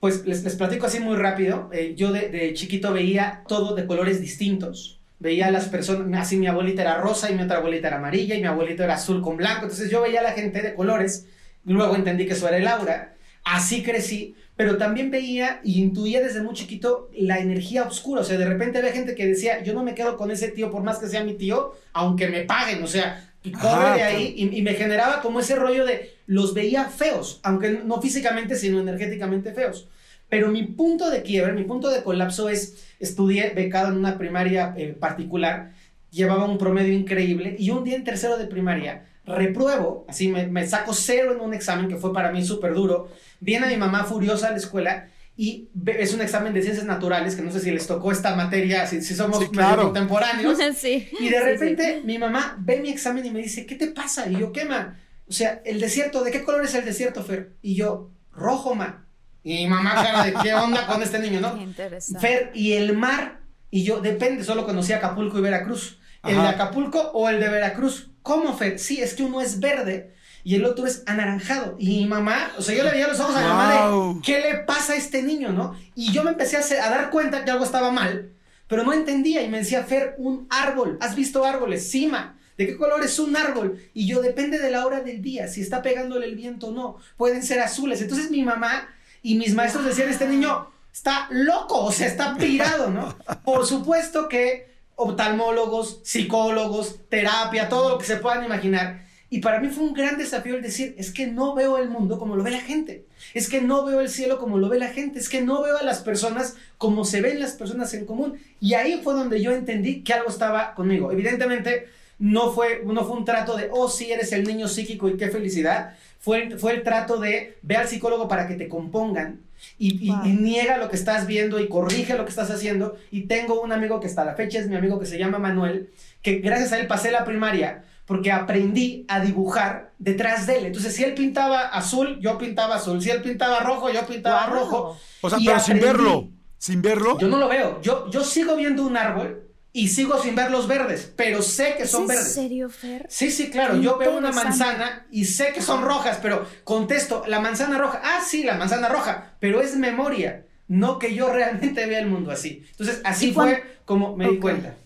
Pues 0.00 0.26
les, 0.26 0.42
platico 0.56 0.86
así 0.86 1.00
muy 1.00 1.16
rápido. 1.16 1.70
Eh, 1.72 1.94
yo 1.96 2.12
de, 2.12 2.28
de 2.28 2.54
chiquito 2.54 2.92
veía 2.92 3.42
todo 3.48 3.74
de 3.74 3.86
colores 3.86 4.20
distintos. 4.20 5.00
Veía 5.18 5.46
a 5.46 5.50
las 5.50 5.68
personas, 5.68 6.20
así 6.20 6.36
mi 6.36 6.46
abuelita 6.46 6.82
era 6.82 7.00
rosa 7.00 7.30
y 7.30 7.34
mi 7.34 7.42
otra 7.42 7.58
abuelita 7.58 7.88
era 7.88 7.96
amarilla 7.96 8.34
y 8.34 8.40
mi 8.40 8.46
abuelito 8.46 8.84
era 8.84 8.94
azul 8.94 9.22
con 9.22 9.36
blanco. 9.36 9.62
Entonces 9.62 9.90
yo 9.90 10.02
veía 10.02 10.20
a 10.20 10.24
la 10.24 10.32
gente 10.32 10.60
de 10.60 10.74
colores. 10.74 11.26
Luego 11.64 11.96
entendí 11.96 12.26
que 12.26 12.34
eso 12.34 12.46
era 12.46 12.58
el 12.58 12.66
aura. 12.66 13.16
Así 13.44 13.82
crecí. 13.82 14.34
Pero 14.56 14.78
también 14.78 15.10
veía 15.10 15.60
y 15.62 15.80
intuía 15.80 16.22
desde 16.22 16.42
muy 16.42 16.54
chiquito 16.54 17.10
la 17.14 17.38
energía 17.38 17.84
oscura. 17.84 18.22
O 18.22 18.24
sea, 18.24 18.38
de 18.38 18.46
repente 18.46 18.78
había 18.78 18.92
gente 18.92 19.14
que 19.14 19.26
decía, 19.26 19.62
yo 19.62 19.74
no 19.74 19.82
me 19.84 19.94
quedo 19.94 20.16
con 20.16 20.30
ese 20.30 20.48
tío 20.48 20.70
por 20.70 20.82
más 20.82 20.98
que 20.98 21.08
sea 21.08 21.22
mi 21.22 21.34
tío, 21.34 21.74
aunque 21.92 22.28
me 22.28 22.42
paguen. 22.42 22.82
O 22.82 22.86
sea, 22.86 23.34
y 23.46 23.52
corre 23.52 23.86
Ajá, 23.86 23.94
de 23.94 24.02
ahí 24.02 24.34
y, 24.36 24.58
y 24.58 24.62
me 24.62 24.74
generaba 24.74 25.22
como 25.22 25.38
ese 25.38 25.54
rollo 25.54 25.86
de 25.86 26.16
los 26.26 26.52
veía 26.52 26.86
feos, 26.86 27.38
aunque 27.44 27.70
no 27.84 28.02
físicamente, 28.02 28.56
sino 28.56 28.80
energéticamente 28.80 29.52
feos. 29.52 29.88
Pero 30.28 30.48
mi 30.48 30.64
punto 30.64 31.08
de 31.10 31.22
quiebre, 31.22 31.52
mi 31.52 31.62
punto 31.62 31.88
de 31.88 32.02
colapso 32.02 32.48
es, 32.48 32.84
estudié 32.98 33.50
becado 33.50 33.92
en 33.92 33.98
una 33.98 34.18
primaria 34.18 34.74
eh, 34.76 34.96
particular, 34.98 35.70
llevaba 36.10 36.46
un 36.46 36.58
promedio 36.58 36.92
increíble 36.92 37.54
y 37.56 37.70
un 37.70 37.84
día 37.84 37.94
en 37.94 38.02
tercero 38.02 38.36
de 38.36 38.46
primaria 38.46 39.06
repruebo, 39.24 40.04
así 40.08 40.26
me, 40.26 40.48
me 40.48 40.66
saco 40.66 40.92
cero 40.92 41.32
en 41.32 41.40
un 41.40 41.54
examen 41.54 41.88
que 41.88 41.96
fue 41.96 42.12
para 42.12 42.32
mí 42.32 42.44
súper 42.44 42.74
duro, 42.74 43.08
viene 43.38 43.68
mi 43.68 43.76
mamá 43.76 44.04
furiosa 44.04 44.48
a 44.48 44.50
la 44.52 44.56
escuela 44.56 45.08
y 45.36 45.68
es 45.86 46.14
un 46.14 46.22
examen 46.22 46.54
de 46.54 46.62
ciencias 46.62 46.86
naturales, 46.86 47.36
que 47.36 47.42
no 47.42 47.52
sé 47.52 47.60
si 47.60 47.70
les 47.70 47.86
tocó 47.86 48.10
esta 48.10 48.34
materia, 48.34 48.86
si, 48.86 49.02
si 49.02 49.14
somos 49.14 49.38
Sí, 49.38 49.48
claro. 49.50 49.82
contemporáneos. 49.84 50.58
sí. 50.76 51.08
Y 51.20 51.28
de 51.28 51.38
Sí, 51.38 51.44
repente 51.44 52.00
mi 52.04 52.18
mamá 52.18 52.56
ve 52.58 52.80
mi 52.80 52.88
examen 52.90 53.24
y 53.26 53.30
me 53.30 53.42
dice, 53.42 53.66
¿qué 53.66 53.74
te 53.74 53.88
pasa? 53.88 54.28
Y 54.28 54.38
yo, 54.38 54.52
¿qué, 54.52 54.64
ma? 54.64 54.98
O 55.28 55.32
sea, 55.32 55.60
el 55.64 55.80
desierto, 55.80 56.24
¿de 56.24 56.30
qué 56.30 56.42
color 56.42 56.64
es 56.64 56.74
el 56.74 56.84
desierto, 56.84 57.22
Fer? 57.22 57.52
Y 57.60 57.74
yo, 57.74 58.10
rojo, 58.32 58.74
ma. 58.74 59.06
Y 59.42 59.54
mi 59.64 59.66
mamá, 59.68 59.94
cara 59.94 60.24
de 60.24 60.34
qué 60.42 60.54
onda 60.54 60.86
con 60.86 61.02
este 61.02 61.18
niño, 61.18 61.38
sí. 61.38 61.42
¿no? 61.42 61.56
Interesante. 61.62 62.26
Fer, 62.26 62.50
y 62.54 62.72
el 62.72 62.96
mar. 62.96 63.40
Y 63.70 63.84
yo, 63.84 64.00
depende, 64.00 64.42
solo 64.42 64.64
conocí 64.64 64.92
Acapulco 64.92 65.38
y 65.38 65.42
Veracruz. 65.42 66.00
¿El 66.24 66.34
de 66.34 66.40
Ajá. 66.40 66.50
Acapulco 66.50 66.98
o 67.12 67.28
el 67.28 67.38
de 67.40 67.48
Veracruz? 67.48 68.10
¿Cómo, 68.22 68.56
Fer? 68.56 68.78
Sí, 68.78 69.00
es 69.02 69.14
que 69.14 69.22
uno 69.22 69.40
es 69.40 69.60
verde 69.60 70.15
y 70.46 70.54
el 70.54 70.64
otro 70.64 70.86
es 70.86 71.02
anaranjado. 71.06 71.74
Y 71.76 71.88
mi 71.88 72.06
mamá, 72.06 72.52
o 72.56 72.62
sea, 72.62 72.72
yo 72.76 72.84
le 72.84 72.90
veía 72.92 73.08
los 73.08 73.18
ojos 73.18 73.34
a 73.34 73.40
mi 73.40 73.46
mamá 73.48 73.72
de, 74.14 74.20
¿qué 74.22 74.40
le 74.40 74.58
pasa 74.60 74.92
a 74.92 74.96
este 74.96 75.22
niño, 75.22 75.50
no? 75.52 75.74
Y 75.96 76.12
yo 76.12 76.22
me 76.22 76.30
empecé 76.30 76.56
a, 76.56 76.60
hacer- 76.60 76.80
a 76.80 76.88
dar 76.88 77.10
cuenta 77.10 77.44
que 77.44 77.50
algo 77.50 77.64
estaba 77.64 77.90
mal, 77.90 78.30
pero 78.68 78.84
no 78.84 78.92
entendía. 78.92 79.42
Y 79.42 79.48
me 79.48 79.58
decía, 79.58 79.82
Fer, 79.82 80.14
un 80.18 80.46
árbol. 80.48 80.98
¿Has 81.00 81.16
visto 81.16 81.44
árboles? 81.44 81.90
Sí, 81.90 82.06
ma. 82.06 82.38
¿De 82.56 82.66
qué 82.66 82.76
color 82.76 83.02
es 83.04 83.18
un 83.18 83.36
árbol? 83.36 83.78
Y 83.92 84.06
yo, 84.06 84.22
depende 84.22 84.58
de 84.60 84.70
la 84.70 84.86
hora 84.86 85.00
del 85.00 85.20
día, 85.20 85.48
si 85.48 85.60
está 85.60 85.82
pegándole 85.82 86.26
el 86.26 86.36
viento 86.36 86.68
o 86.68 86.72
no. 86.72 86.96
Pueden 87.16 87.42
ser 87.42 87.58
azules. 87.60 88.00
Entonces 88.00 88.30
mi 88.30 88.42
mamá 88.44 88.88
y 89.22 89.34
mis 89.34 89.52
maestros 89.54 89.84
decían, 89.84 90.08
este 90.08 90.28
niño 90.28 90.70
está 90.92 91.26
loco, 91.30 91.84
o 91.86 91.90
sea, 91.92 92.06
está 92.06 92.36
pirado, 92.36 92.90
¿no? 92.90 93.14
Por 93.44 93.66
supuesto 93.66 94.28
que 94.28 94.74
oftalmólogos, 94.94 96.00
psicólogos, 96.04 97.00
terapia, 97.08 97.68
todo 97.68 97.90
lo 97.90 97.98
que 97.98 98.04
se 98.06 98.16
puedan 98.16 98.44
imaginar. 98.44 99.05
Y 99.28 99.40
para 99.40 99.58
mí 99.58 99.68
fue 99.68 99.84
un 99.84 99.92
gran 99.92 100.18
desafío 100.18 100.54
el 100.54 100.62
decir, 100.62 100.94
es 100.98 101.10
que 101.10 101.26
no 101.26 101.54
veo 101.54 101.78
el 101.78 101.88
mundo 101.88 102.18
como 102.18 102.36
lo 102.36 102.44
ve 102.44 102.52
la 102.52 102.60
gente, 102.60 103.06
es 103.34 103.48
que 103.48 103.60
no 103.60 103.84
veo 103.84 104.00
el 104.00 104.08
cielo 104.08 104.38
como 104.38 104.58
lo 104.58 104.68
ve 104.68 104.78
la 104.78 104.88
gente, 104.88 105.18
es 105.18 105.28
que 105.28 105.42
no 105.42 105.62
veo 105.62 105.78
a 105.78 105.82
las 105.82 106.00
personas 106.00 106.56
como 106.78 107.04
se 107.04 107.20
ven 107.20 107.40
las 107.40 107.52
personas 107.52 107.92
en 107.94 108.06
común. 108.06 108.38
Y 108.60 108.74
ahí 108.74 109.00
fue 109.02 109.14
donde 109.14 109.42
yo 109.42 109.52
entendí 109.52 110.02
que 110.02 110.12
algo 110.12 110.28
estaba 110.28 110.74
conmigo. 110.74 111.10
Evidentemente, 111.10 111.88
no 112.18 112.52
fue, 112.52 112.82
no 112.84 113.04
fue 113.04 113.16
un 113.16 113.24
trato 113.24 113.56
de, 113.56 113.68
oh, 113.72 113.88
sí, 113.88 114.12
eres 114.12 114.32
el 114.32 114.44
niño 114.44 114.68
psíquico 114.68 115.08
y 115.08 115.16
qué 115.16 115.28
felicidad. 115.28 115.96
Fue, 116.20 116.56
fue 116.56 116.74
el 116.74 116.82
trato 116.84 117.18
de, 117.18 117.58
ve 117.62 117.76
al 117.76 117.88
psicólogo 117.88 118.28
para 118.28 118.46
que 118.46 118.54
te 118.54 118.68
compongan 118.68 119.40
y, 119.78 120.08
y, 120.08 120.32
niega 120.32 120.76
lo 120.76 120.88
que 120.88 120.96
estás 120.96 121.26
viendo 121.26 121.58
y 121.60 121.68
corrige 121.68 122.16
lo 122.16 122.24
que 122.24 122.30
estás 122.30 122.50
haciendo. 122.50 122.96
Y 123.10 123.22
tengo 123.22 123.60
un 123.60 123.72
amigo 123.72 123.98
que 123.98 124.06
hasta 124.06 124.24
la 124.24 124.34
fecha 124.34 124.60
es 124.60 124.68
mi 124.68 124.76
amigo 124.76 125.00
que 125.00 125.06
se 125.06 125.18
llama 125.18 125.38
Manuel, 125.38 125.90
que 126.22 126.38
gracias 126.38 126.72
a 126.72 126.78
él 126.78 126.86
pasé 126.86 127.10
la 127.10 127.24
primaria 127.24 127.84
porque 128.06 128.32
aprendí 128.32 129.04
a 129.08 129.20
dibujar 129.20 129.92
detrás 129.98 130.46
de 130.46 130.58
él. 130.58 130.66
Entonces, 130.66 130.94
si 130.94 131.04
él 131.04 131.14
pintaba 131.14 131.62
azul, 131.68 132.18
yo 132.20 132.38
pintaba 132.38 132.76
azul. 132.76 133.02
Si 133.02 133.10
él 133.10 133.20
pintaba 133.20 133.60
rojo, 133.60 133.90
yo 133.90 134.06
pintaba 134.06 134.46
rojo. 134.46 134.96
O 135.20 135.30
sea, 135.30 135.38
pero 135.44 135.60
sin 135.60 135.80
verlo. 135.80 136.28
Sin 136.58 136.82
verlo. 136.82 137.18
Yo 137.18 137.28
no 137.28 137.38
lo 137.38 137.48
veo. 137.48 137.80
Yo, 137.82 138.08
yo 138.10 138.24
sigo 138.24 138.56
viendo 138.56 138.84
un 138.84 138.96
árbol 138.96 139.42
y 139.72 139.88
sigo 139.88 140.18
sin 140.22 140.34
ver 140.34 140.50
los 140.50 140.68
verdes, 140.68 141.12
pero 141.16 141.42
sé 141.42 141.74
que 141.76 141.86
son 141.86 142.06
verdes. 142.06 142.28
¿En 142.28 142.32
serio, 142.32 142.70
Fer? 142.70 143.06
Sí, 143.10 143.30
sí, 143.30 143.50
claro. 143.50 143.76
Yo 143.76 143.98
veo 143.98 144.16
una 144.16 144.32
manzana 144.32 145.06
y 145.10 145.26
sé 145.26 145.52
que 145.52 145.60
son 145.60 145.84
rojas, 145.84 146.18
pero 146.22 146.46
contesto, 146.64 147.24
la 147.26 147.40
manzana 147.40 147.76
roja. 147.76 148.00
Ah, 148.02 148.20
sí, 148.26 148.42
la 148.42 148.54
manzana 148.54 148.88
roja, 148.88 149.34
pero 149.38 149.60
es 149.60 149.76
memoria, 149.76 150.46
no 150.66 150.98
que 150.98 151.14
yo 151.14 151.30
realmente 151.32 151.84
vea 151.84 151.98
el 151.98 152.06
mundo 152.06 152.30
así. 152.30 152.64
Entonces, 152.70 153.02
así 153.04 153.32
fue 153.32 153.80
como 153.84 154.16
me 154.16 154.30
di 154.30 154.38
cuenta. 154.38 154.76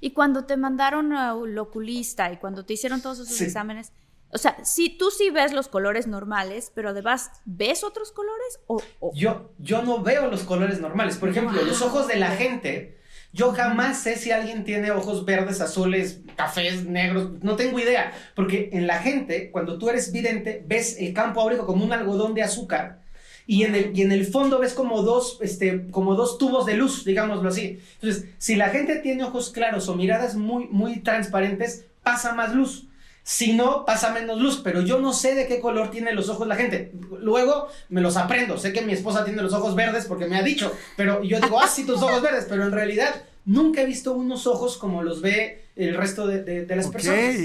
Y 0.00 0.12
cuando 0.12 0.44
te 0.44 0.56
mandaron 0.56 1.12
al 1.12 1.58
oculista 1.58 2.32
y 2.32 2.38
cuando 2.38 2.64
te 2.64 2.72
hicieron 2.72 3.02
todos 3.02 3.20
esos 3.20 3.40
exámenes, 3.40 3.92
o 4.32 4.38
sea, 4.38 4.64
si 4.64 4.88
tú 4.88 5.10
sí 5.10 5.30
ves 5.30 5.52
los 5.52 5.68
colores 5.68 6.06
normales, 6.06 6.70
pero 6.74 6.90
además, 6.90 7.30
¿ves 7.44 7.82
otros 7.82 8.12
colores? 8.12 8.60
O, 8.66 8.80
Yo, 9.12 9.52
yo 9.58 9.82
no 9.82 10.02
veo 10.02 10.30
los 10.30 10.44
colores 10.44 10.80
normales. 10.80 11.16
Por 11.16 11.28
ejemplo, 11.28 11.60
los 11.62 11.82
ojos 11.82 12.06
de 12.06 12.16
la 12.16 12.30
gente, 12.30 13.00
yo 13.32 13.52
jamás 13.52 13.98
sé 13.98 14.16
si 14.16 14.30
alguien 14.30 14.64
tiene 14.64 14.92
ojos 14.92 15.24
verdes, 15.24 15.60
azules, 15.60 16.20
cafés, 16.36 16.84
negros, 16.86 17.42
no 17.42 17.56
tengo 17.56 17.78
idea. 17.80 18.12
Porque 18.36 18.70
en 18.72 18.86
la 18.86 19.00
gente, 19.00 19.50
cuando 19.50 19.78
tú 19.78 19.90
eres 19.90 20.12
vidente, 20.12 20.64
ves 20.64 20.96
el 21.00 21.12
campo 21.12 21.40
áurico 21.40 21.66
como 21.66 21.84
un 21.84 21.92
algodón 21.92 22.34
de 22.34 22.42
azúcar 22.42 23.00
y 23.46 23.64
en 23.64 23.74
el, 23.74 23.96
y 23.96 24.02
en 24.02 24.12
el 24.12 24.26
fondo 24.26 24.58
ves 24.58 24.74
como 24.74 25.02
dos, 25.02 25.38
este, 25.40 25.86
como 25.90 26.14
dos 26.14 26.38
tubos 26.38 26.66
de 26.66 26.74
luz, 26.74 27.04
digámoslo 27.04 27.48
así. 27.48 27.80
Entonces, 28.00 28.26
si 28.38 28.56
la 28.56 28.70
gente 28.70 28.96
tiene 28.96 29.24
ojos 29.24 29.50
claros 29.50 29.88
o 29.88 29.94
miradas 29.94 30.36
muy, 30.36 30.66
muy 30.68 31.00
transparentes, 31.00 31.84
pasa 32.02 32.34
más 32.34 32.54
luz. 32.54 32.86
Si 33.22 33.52
no, 33.52 33.84
pasa 33.84 34.12
menos 34.12 34.40
luz, 34.40 34.60
pero 34.64 34.80
yo 34.80 34.98
no 34.98 35.12
sé 35.12 35.34
de 35.34 35.46
qué 35.46 35.60
color 35.60 35.90
tiene 35.90 36.12
los 36.14 36.28
ojos 36.28 36.46
la 36.48 36.56
gente. 36.56 36.92
Luego 37.20 37.68
me 37.88 38.00
los 38.00 38.16
aprendo. 38.16 38.58
Sé 38.58 38.72
que 38.72 38.80
mi 38.80 38.92
esposa 38.92 39.24
tiene 39.24 39.42
los 39.42 39.52
ojos 39.52 39.74
verdes 39.74 40.06
porque 40.06 40.26
me 40.26 40.36
ha 40.36 40.42
dicho, 40.42 40.72
pero 40.96 41.22
yo 41.22 41.40
digo, 41.40 41.60
ah, 41.60 41.68
sí, 41.68 41.84
tus 41.84 42.02
ojos 42.02 42.22
verdes, 42.22 42.46
pero 42.48 42.64
en 42.64 42.72
realidad 42.72 43.22
nunca 43.44 43.82
he 43.82 43.86
visto 43.86 44.12
unos 44.12 44.46
ojos 44.46 44.78
como 44.78 45.02
los 45.02 45.20
ve 45.20 45.64
el 45.76 45.94
resto 45.94 46.26
de, 46.26 46.42
de, 46.42 46.76
las 46.76 46.88
personas. 46.88 47.36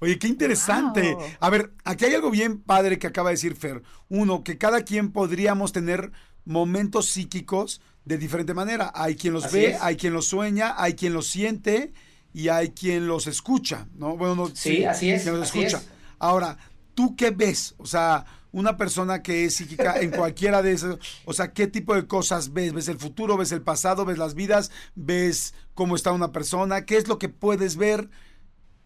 Oye, 0.00 0.18
qué 0.18 0.28
interesante. 0.28 1.16
A 1.40 1.50
ver, 1.50 1.72
aquí 1.84 2.04
hay 2.04 2.14
algo 2.14 2.30
bien 2.30 2.60
padre 2.60 2.98
que 2.98 3.06
acaba 3.06 3.30
de 3.30 3.36
decir 3.36 3.56
Fer. 3.56 3.82
Uno, 4.08 4.44
que 4.44 4.58
cada 4.58 4.82
quien 4.82 5.12
podríamos 5.12 5.72
tener 5.72 6.12
momentos 6.44 7.06
psíquicos 7.06 7.80
de 8.04 8.18
diferente 8.18 8.54
manera. 8.54 8.92
Hay 8.94 9.16
quien 9.16 9.32
los 9.32 9.50
ve, 9.50 9.76
hay 9.80 9.96
quien 9.96 10.12
los 10.12 10.26
sueña, 10.26 10.74
hay 10.76 10.94
quien 10.94 11.12
los 11.12 11.26
siente 11.26 11.92
y 12.32 12.48
hay 12.48 12.70
quien 12.70 13.08
los 13.08 13.26
escucha, 13.26 13.88
¿no? 13.94 14.16
Bueno, 14.16 14.50
sí, 14.54 14.84
así 14.84 15.10
es. 15.10 15.22
Quien 15.22 15.38
los 15.38 15.46
escucha. 15.46 15.82
Ahora, 16.18 16.58
¿tú 16.94 17.16
qué 17.16 17.30
ves? 17.30 17.74
O 17.78 17.86
sea, 17.86 18.24
una 18.52 18.76
persona 18.76 19.22
que 19.22 19.44
es 19.44 19.56
psíquica 19.56 20.00
en 20.00 20.10
cualquiera 20.10 20.62
de 20.62 20.72
esas, 20.72 20.98
o 21.24 21.32
sea, 21.32 21.52
¿qué 21.52 21.66
tipo 21.66 21.94
de 21.94 22.06
cosas 22.06 22.52
ves? 22.52 22.72
¿Ves 22.72 22.88
el 22.88 22.98
futuro? 22.98 23.36
¿Ves 23.36 23.52
el 23.52 23.62
pasado? 23.62 24.04
¿Ves 24.04 24.18
las 24.18 24.34
vidas? 24.34 24.70
¿Ves 24.94 25.54
cómo 25.74 25.96
está 25.96 26.12
una 26.12 26.32
persona? 26.32 26.84
¿Qué 26.84 26.96
es 26.96 27.08
lo 27.08 27.18
que 27.18 27.28
puedes 27.28 27.76
ver 27.76 28.08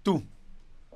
tú? 0.02 0.24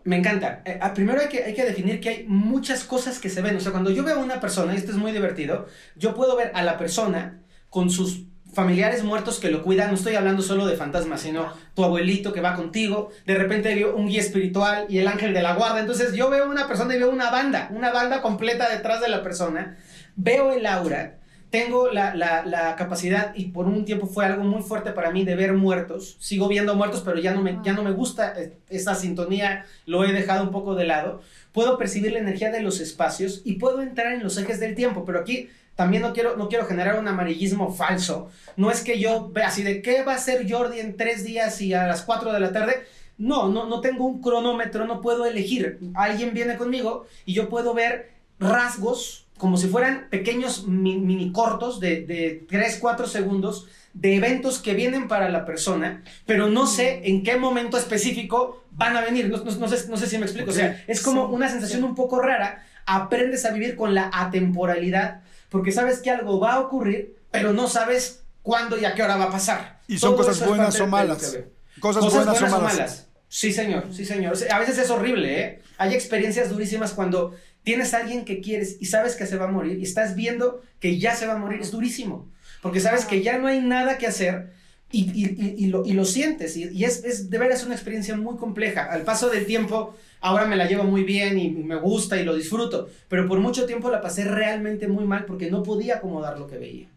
Me 0.05 0.17
encanta. 0.17 0.63
Eh, 0.65 0.79
ah, 0.81 0.93
primero 0.93 1.21
hay 1.21 1.29
que, 1.29 1.45
hay 1.45 1.55
que 1.55 1.65
definir 1.65 2.01
que 2.01 2.09
hay 2.11 2.25
muchas 2.29 2.85
cosas 2.85 3.19
que 3.19 3.31
se 3.31 3.41
ven. 3.41 3.57
O 3.57 3.61
sea, 3.61 3.73
cuando 3.73 3.91
yo 3.91 4.05
veo 4.05 4.17
a 4.17 4.23
una 4.23 4.41
persona, 4.41 4.75
y 4.75 4.77
esto 4.77 4.93
es 4.93 4.99
muy 4.99 5.13
divertido, 5.13 5.67
yo 5.97 6.15
puedo 6.15 6.37
ver 6.37 6.53
a 6.55 6.63
la 6.63 6.77
persona 6.77 7.41
con 7.71 7.91
sus 7.91 8.27
familiares 8.55 9.03
muertos 9.03 9.41
que 9.41 9.51
lo 9.51 9.63
cuidan, 9.63 9.89
no 9.89 9.97
estoy 9.97 10.15
hablando 10.15 10.41
solo 10.41 10.67
de 10.67 10.77
fantasmas, 10.77 11.23
sino 11.23 11.53
tu 11.75 11.85
abuelito 11.85 12.33
que 12.33 12.41
va 12.41 12.55
contigo, 12.55 13.11
de 13.27 13.35
repente 13.35 13.75
veo 13.75 13.97
un 13.97 14.09
guía 14.09 14.21
espiritual 14.21 14.87
y 14.89 14.99
el 14.99 15.09
ángel 15.09 15.35
de 15.35 15.43
la 15.43 15.55
guarda, 15.55 15.81
entonces 15.81 16.15
yo 16.15 16.31
veo 16.31 16.49
una 16.49 16.69
persona 16.69 16.95
y 16.95 16.99
veo 16.99 17.11
una 17.11 17.31
banda, 17.31 17.69
una 17.73 17.93
banda 17.93 18.23
completa 18.23 18.69
detrás 18.71 19.01
de 19.01 19.09
la 19.09 19.23
persona, 19.23 19.77
veo 20.15 20.53
el 20.53 20.67
aura, 20.67 21.19
tengo 21.55 21.89
la, 21.89 22.17
la, 22.17 22.75
capacidad, 22.75 23.33
y 23.37 23.45
por 23.45 23.67
un 23.67 23.85
tiempo 23.85 24.09
fue 24.09 24.25
algo 24.25 24.43
muy 24.43 24.61
fuerte 24.61 24.91
para 24.91 25.13
mí 25.13 25.25
de 25.25 25.37
ver 25.37 25.53
muertos. 25.53 26.17
Sigo 26.19 26.49
viendo 26.49 26.75
muertos, 26.75 27.03
pero 27.05 27.21
ya 27.21 27.33
no, 27.33 27.43
me, 27.43 27.61
ya 27.63 27.75
no 27.75 27.85
me 27.85 27.93
gusta 27.93 28.35
eh, 28.37 28.59
esa 28.69 28.97
sintonía, 28.97 29.65
lo 29.87 30.05
he 30.05 30.13
dejado 30.13 30.43
un 30.43 30.51
poco 30.51 30.75
de 30.75 30.85
lado. 30.85 31.21
Puedo 31.53 31.79
percibir 31.79 32.11
la 32.11 32.19
energía 32.19 32.51
de 32.51 32.61
los 32.61 32.81
espacios 32.81 33.41
y 33.45 33.53
puedo 33.53 33.83
entrar 33.83 34.15
en 34.15 34.25
los 34.25 34.37
ejes 34.37 34.59
del 34.59 34.75
tiempo, 34.75 35.05
pero 35.05 35.21
aquí 35.21 35.49
también 35.77 36.03
no 36.03 36.13
quiero, 36.13 36.37
no 36.37 36.49
quiero 36.49 36.67
generar 36.67 36.99
un 36.99 37.07
amarillismo 37.07 37.73
falso. 37.73 38.31
No 38.57 38.73
es 38.73 38.81
que 38.81 38.99
yo 38.99 39.31
vea 39.33 39.47
así 39.47 39.63
de 39.63 39.81
qué 39.81 40.03
va 40.03 40.15
a 40.15 40.19
ser 40.19 40.51
Jordi 40.51 40.81
en 40.81 40.97
tres 40.97 41.23
días 41.23 41.61
y 41.61 41.73
a 41.73 41.87
las 41.87 42.03
cuatro 42.03 42.33
de 42.33 42.41
la 42.41 42.51
tarde. 42.51 42.83
No, 43.17 43.49
no, 43.49 43.67
no 43.69 43.81
tengo 43.81 44.07
un 44.07 44.21
cronómetro, 44.21 44.87
no 44.87 45.01
puedo 45.01 45.25
elegir. 45.25 45.79
Alguien 45.95 46.35
viene 46.35 46.57
conmigo 46.57 47.07
y 47.25 47.33
yo 47.33 47.49
puedo 47.49 47.75
ver 47.75 48.11
rasgos 48.41 49.24
como 49.39 49.57
si 49.57 49.67
fueran 49.69 50.09
pequeños 50.11 50.67
mini, 50.67 51.33
cortos 51.33 51.81
de, 51.81 52.05
de 52.07 52.47
3, 52.49 52.79
4 52.81 53.07
segundos 53.07 53.67
de 53.95 54.17
eventos 54.17 54.59
que 54.59 54.75
vienen 54.75 55.09
para 55.09 55.29
la 55.29 55.45
persona, 55.45 56.03
pero 56.27 56.49
no 56.49 56.67
sé 56.67 57.03
en 57.05 57.23
qué 57.23 57.37
momento 57.37 57.79
específico 57.79 58.65
van 58.73 58.97
a 58.97 59.01
venir. 59.01 59.29
No, 59.29 59.69
sé, 59.69 59.89
no 59.89 59.97
sé, 59.97 60.07
si 60.07 60.19
me 60.19 60.25
explico. 60.27 60.51
O 60.51 60.55
sea, 60.55 60.85
es 60.87 61.01
como 61.01 61.27
una 61.27 61.49
sensación 61.49 61.85
un 61.85 61.95
poco 61.95 62.21
rara. 62.21 62.65
Aprendes 62.87 63.45
a 63.45 63.53
vivir 63.53 63.77
con 63.77 63.95
la 63.95 64.11
atemporalidad 64.13 65.23
porque 65.49 65.71
sabes 65.71 66.01
que 66.01 66.11
algo 66.11 66.41
va 66.41 66.55
a 66.55 66.61
ocurrir, 66.61 67.17
pero 67.31 67.53
no 67.53 67.69
sabes 67.69 68.25
cuándo 68.43 68.77
y 68.77 68.85
a 68.85 68.95
qué 68.95 69.03
hora 69.03 69.17
va 69.17 69.27
a 69.27 69.31
pasar. 69.31 69.81
¿Y 69.87 69.99
son 69.99 70.17
cosas 70.17 70.45
buenas 70.45 70.79
o 70.81 70.87
malas? 70.89 71.39
Cosas, 71.79 72.13
buenas, 72.13 72.43
o 72.43 72.61
malas. 72.61 73.09
Sí, 73.29 73.53
señor, 73.53 73.87
sí, 73.93 74.05
señor. 74.05 74.35
A 74.51 74.59
veces 74.59 74.79
es 74.79 74.91
horrible, 74.91 75.41
¿eh? 75.41 75.63
Hay 75.79 75.95
experiencias 75.95 76.51
durísimas 76.51 76.93
cuando 76.93 77.35
tienes 77.65 77.95
a 77.95 77.99
alguien 77.99 78.25
que 78.25 78.41
quieres 78.41 78.77
y 78.81 78.87
sabes 78.87 79.17
que 79.17 79.27
se 79.27 79.37
va 79.37 79.47
a 79.47 79.51
morir 79.51 79.79
y 79.79 79.83
estás 79.83 80.15
viendo 80.15 80.63
que 80.79 80.99
ya 80.99 81.17
se 81.17 81.27
va 81.27 81.35
a 81.35 81.39
morir, 81.39 81.61
es 81.61 81.71
durísimo, 81.71 82.31
porque 82.63 82.81
sabes 82.81 83.07
que 83.07 83.23
ya 83.23 83.39
no 83.39 83.49
hay 83.49 83.61
nada 83.61 83.99
que 83.99 84.07
hacer 84.07 84.53
y, 84.93 85.67
lo, 85.67 86.05
sientes 86.05 86.57
y, 86.57 86.85
es, 86.85 87.05
es, 87.05 87.29
de 87.29 87.39
veras 87.39 87.65
una 87.65 87.75
experiencia 87.75 88.17
muy 88.17 88.37
compleja. 88.37 88.85
Al 88.85 89.03
paso 89.03 89.29
del 89.29 89.45
tiempo, 89.45 89.97
ahora 90.21 90.47
me 90.47 90.55
la 90.55 90.69
llevo 90.69 90.85
muy 90.85 91.03
bien 91.03 91.37
y, 91.37 91.51
me 91.51 91.75
gusta 91.77 92.17
y 92.17 92.25
lo 92.25 92.35
disfruto, 92.37 92.89
pero 93.09 93.27
por 93.27 93.41
mucho 93.41 93.67
tiempo 93.67 93.91
la 93.91 94.01
pasé 94.01 94.25
realmente 94.25 94.87
muy 94.87 95.05
mal 95.05 95.25
porque 95.25 95.51
no 95.51 95.65
podía 95.65 95.97
acomodar 95.97 96.39
lo 96.39 96.47
que 96.47 96.59
veía. 96.59 96.89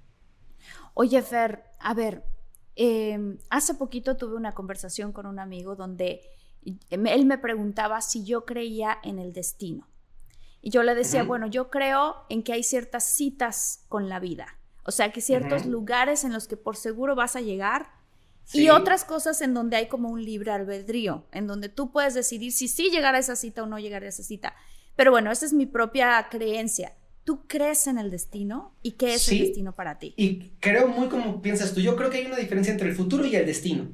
Oye, 0.94 1.22
Fer, 1.24 1.64
a 1.80 1.94
ver, 1.96 2.24
em, 2.76 3.38
hace 3.50 3.74
poquito 3.74 4.16
tuve 4.16 4.36
una 4.36 4.54
conversación 4.54 5.12
con 5.12 5.26
un 5.26 5.40
amigo 5.40 5.76
donde 5.76 6.22
él 6.90 7.26
me 7.26 7.38
preguntaba 7.38 8.02
si 8.02 8.24
yo 8.24 8.46
creía 8.46 8.98
en 9.04 9.18
el 9.18 9.34
destino. 9.34 9.88
Y 10.62 10.72
yo 10.72 10.84
le 10.84 10.96
decía, 10.96 11.24
bueno, 11.24 11.48
yo 11.48 11.70
creo 11.70 12.26
en 12.30 12.44
que 12.44 12.54
hay 12.54 12.64
ciertas 12.64 13.04
citas 13.04 13.86
con 13.88 14.10
la 14.10 14.20
vida. 14.20 14.58
O 14.84 14.92
sea, 14.92 15.12
que 15.12 15.22
ciertos 15.22 15.66
lugares 15.66 16.24
en 16.24 16.34
los 16.34 16.48
que 16.48 16.58
por 16.58 16.76
seguro 16.76 17.16
vas 17.16 17.36
a 17.36 17.42
llegar 17.42 17.90
y 18.54 18.70
otras 18.70 19.04
cosas 19.04 19.42
en 19.42 19.54
donde 19.54 19.76
hay 19.76 19.88
como 19.88 20.10
un 20.10 20.24
libre 20.24 20.52
albedrío, 20.52 21.26
en 21.32 21.48
donde 21.48 21.70
tú 21.70 21.92
puedes 21.92 22.14
decidir 22.14 22.52
si 22.52 22.68
sí 22.68 22.90
llegar 22.90 23.14
a 23.16 23.20
esa 23.20 23.36
cita 23.36 23.64
o 23.64 23.66
no 23.66 23.80
llegar 23.80 24.04
a 24.04 24.08
esa 24.08 24.24
cita. 24.24 24.56
Pero 24.96 25.12
bueno, 25.12 25.32
esa 25.32 25.46
es 25.46 25.54
mi 25.54 25.66
propia 25.66 26.28
creencia. 26.32 26.94
¿Tú 27.24 27.46
crees 27.46 27.88
en 27.88 27.98
el 27.98 28.10
destino? 28.10 28.74
¿Y 28.82 28.92
qué 28.92 29.16
es 29.16 29.28
el 29.30 29.40
destino 29.40 29.76
para 29.76 30.00
ti? 30.00 30.14
Y 30.16 30.52
creo 30.62 30.88
muy 30.88 31.10
como 31.10 31.42
piensas 31.42 31.74
tú. 31.74 31.82
Yo 31.82 31.98
creo 31.98 32.10
que 32.10 32.20
hay 32.20 32.26
una 32.26 32.38
diferencia 32.38 32.72
entre 32.72 32.90
el 32.90 32.96
futuro 32.96 33.26
y 33.26 33.36
el 33.36 33.46
destino. 33.46 33.90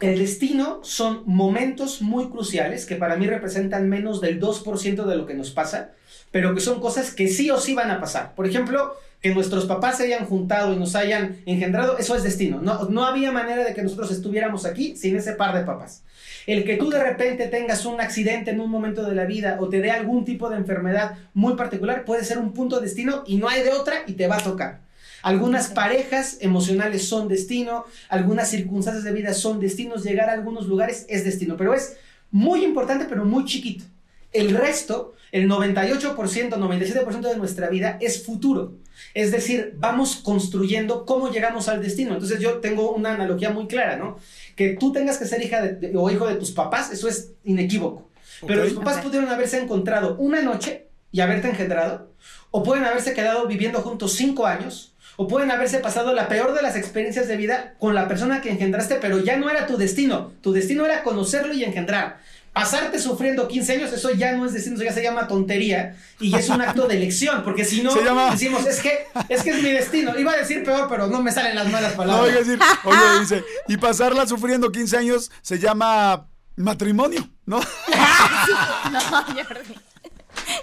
El 0.00 0.18
destino 0.18 0.80
son 0.82 1.22
momentos 1.26 2.02
muy 2.02 2.28
cruciales 2.28 2.86
que 2.86 2.96
para 2.96 3.16
mí 3.16 3.26
representan 3.26 3.88
menos 3.88 4.20
del 4.20 4.40
2% 4.40 5.04
de 5.04 5.16
lo 5.16 5.26
que 5.26 5.34
nos 5.34 5.50
pasa, 5.50 5.90
pero 6.30 6.54
que 6.54 6.60
son 6.60 6.80
cosas 6.80 7.14
que 7.14 7.28
sí 7.28 7.50
o 7.50 7.58
sí 7.58 7.74
van 7.74 7.90
a 7.90 8.00
pasar. 8.00 8.34
Por 8.34 8.46
ejemplo, 8.46 8.94
que 9.20 9.34
nuestros 9.34 9.66
papás 9.66 9.96
se 9.96 10.04
hayan 10.04 10.26
juntado 10.26 10.72
y 10.72 10.76
nos 10.76 10.94
hayan 10.94 11.38
engendrado, 11.46 11.98
eso 11.98 12.14
es 12.14 12.22
destino. 12.22 12.60
No, 12.60 12.88
no 12.88 13.04
había 13.04 13.32
manera 13.32 13.64
de 13.64 13.74
que 13.74 13.82
nosotros 13.82 14.10
estuviéramos 14.12 14.64
aquí 14.64 14.96
sin 14.96 15.16
ese 15.16 15.32
par 15.32 15.56
de 15.56 15.64
papás. 15.64 16.02
El 16.46 16.64
que 16.64 16.76
tú 16.76 16.88
de 16.88 17.02
repente 17.02 17.48
tengas 17.48 17.84
un 17.84 18.00
accidente 18.00 18.52
en 18.52 18.60
un 18.60 18.70
momento 18.70 19.02
de 19.02 19.14
la 19.14 19.24
vida 19.24 19.58
o 19.60 19.68
te 19.68 19.80
dé 19.80 19.90
algún 19.90 20.24
tipo 20.24 20.48
de 20.48 20.56
enfermedad 20.56 21.16
muy 21.34 21.56
particular 21.56 22.04
puede 22.04 22.24
ser 22.24 22.38
un 22.38 22.52
punto 22.52 22.76
de 22.76 22.86
destino 22.86 23.24
y 23.26 23.36
no 23.36 23.48
hay 23.48 23.62
de 23.62 23.72
otra 23.72 24.04
y 24.06 24.12
te 24.12 24.28
va 24.28 24.36
a 24.36 24.42
tocar. 24.42 24.87
Algunas 25.22 25.68
parejas 25.68 26.38
emocionales 26.40 27.08
son 27.08 27.28
destino, 27.28 27.84
algunas 28.08 28.50
circunstancias 28.50 29.04
de 29.04 29.12
vida 29.12 29.34
son 29.34 29.60
destinos, 29.60 30.04
llegar 30.04 30.30
a 30.30 30.32
algunos 30.32 30.66
lugares 30.66 31.06
es 31.08 31.24
destino, 31.24 31.56
pero 31.56 31.74
es 31.74 31.96
muy 32.30 32.64
importante, 32.64 33.06
pero 33.08 33.24
muy 33.24 33.44
chiquito. 33.44 33.84
El 34.32 34.54
resto, 34.54 35.14
el 35.32 35.48
98%, 35.48 36.14
97% 36.14 37.20
de 37.20 37.36
nuestra 37.36 37.68
vida 37.68 37.98
es 38.00 38.24
futuro. 38.24 38.74
Es 39.14 39.30
decir, 39.30 39.74
vamos 39.78 40.16
construyendo 40.16 41.06
cómo 41.06 41.30
llegamos 41.30 41.68
al 41.68 41.82
destino. 41.82 42.14
Entonces 42.14 42.40
yo 42.40 42.58
tengo 42.58 42.92
una 42.92 43.14
analogía 43.14 43.50
muy 43.50 43.66
clara, 43.66 43.96
¿no? 43.96 44.18
Que 44.54 44.76
tú 44.78 44.92
tengas 44.92 45.18
que 45.18 45.24
ser 45.24 45.42
hija 45.42 45.62
de, 45.62 45.96
o 45.96 46.10
hijo 46.10 46.26
de 46.26 46.34
tus 46.34 46.50
papás, 46.50 46.92
eso 46.92 47.08
es 47.08 47.32
inequívoco. 47.44 48.08
Pero 48.46 48.64
los 48.64 48.74
papás 48.74 49.02
pudieron 49.02 49.28
haberse 49.30 49.58
encontrado 49.60 50.16
una 50.16 50.42
noche 50.42 50.86
y 51.10 51.20
haberte 51.20 51.48
engendrado, 51.48 52.08
o 52.50 52.62
pueden 52.62 52.84
haberse 52.84 53.14
quedado 53.14 53.46
viviendo 53.46 53.80
juntos 53.80 54.12
cinco 54.12 54.46
años, 54.46 54.94
o 55.20 55.26
pueden 55.26 55.50
haberse 55.50 55.78
pasado 55.80 56.14
la 56.14 56.28
peor 56.28 56.54
de 56.54 56.62
las 56.62 56.76
experiencias 56.76 57.26
de 57.26 57.36
vida 57.36 57.74
con 57.80 57.92
la 57.92 58.06
persona 58.06 58.40
que 58.40 58.52
engendraste, 58.52 58.98
pero 59.00 59.18
ya 59.18 59.36
no 59.36 59.50
era 59.50 59.66
tu 59.66 59.76
destino. 59.76 60.30
Tu 60.42 60.52
destino 60.52 60.84
era 60.86 61.02
conocerlo 61.02 61.52
y 61.54 61.64
engendrar. 61.64 62.20
Pasarte 62.52 63.00
sufriendo 63.00 63.48
15 63.48 63.72
años, 63.72 63.92
eso 63.92 64.12
ya 64.12 64.36
no 64.36 64.46
es 64.46 64.52
destino, 64.52 64.76
eso 64.76 64.84
ya 64.84 64.92
se 64.92 65.02
llama 65.02 65.26
tontería 65.26 65.96
y 66.20 66.36
es 66.36 66.48
un 66.48 66.60
acto 66.60 66.86
de 66.86 66.98
elección, 66.98 67.42
porque 67.42 67.64
si 67.64 67.82
no 67.82 67.92
decimos, 68.30 68.64
es 68.64 68.80
que, 68.80 69.06
es 69.28 69.42
que 69.42 69.50
es 69.50 69.60
mi 69.60 69.72
destino. 69.72 70.16
Iba 70.16 70.34
a 70.34 70.36
decir 70.36 70.62
peor, 70.62 70.86
pero 70.88 71.08
no 71.08 71.20
me 71.20 71.32
salen 71.32 71.56
las 71.56 71.68
malas 71.68 71.94
palabras. 71.94 72.32
No, 72.32 72.38
decir, 72.38 72.60
oye, 72.84 73.20
dice, 73.20 73.44
y 73.66 73.76
pasarla 73.76 74.24
sufriendo 74.24 74.70
15 74.70 74.98
años 74.98 75.32
se 75.42 75.58
llama 75.58 76.28
matrimonio, 76.54 77.28
¿no? 77.44 77.58
no, 77.58 79.00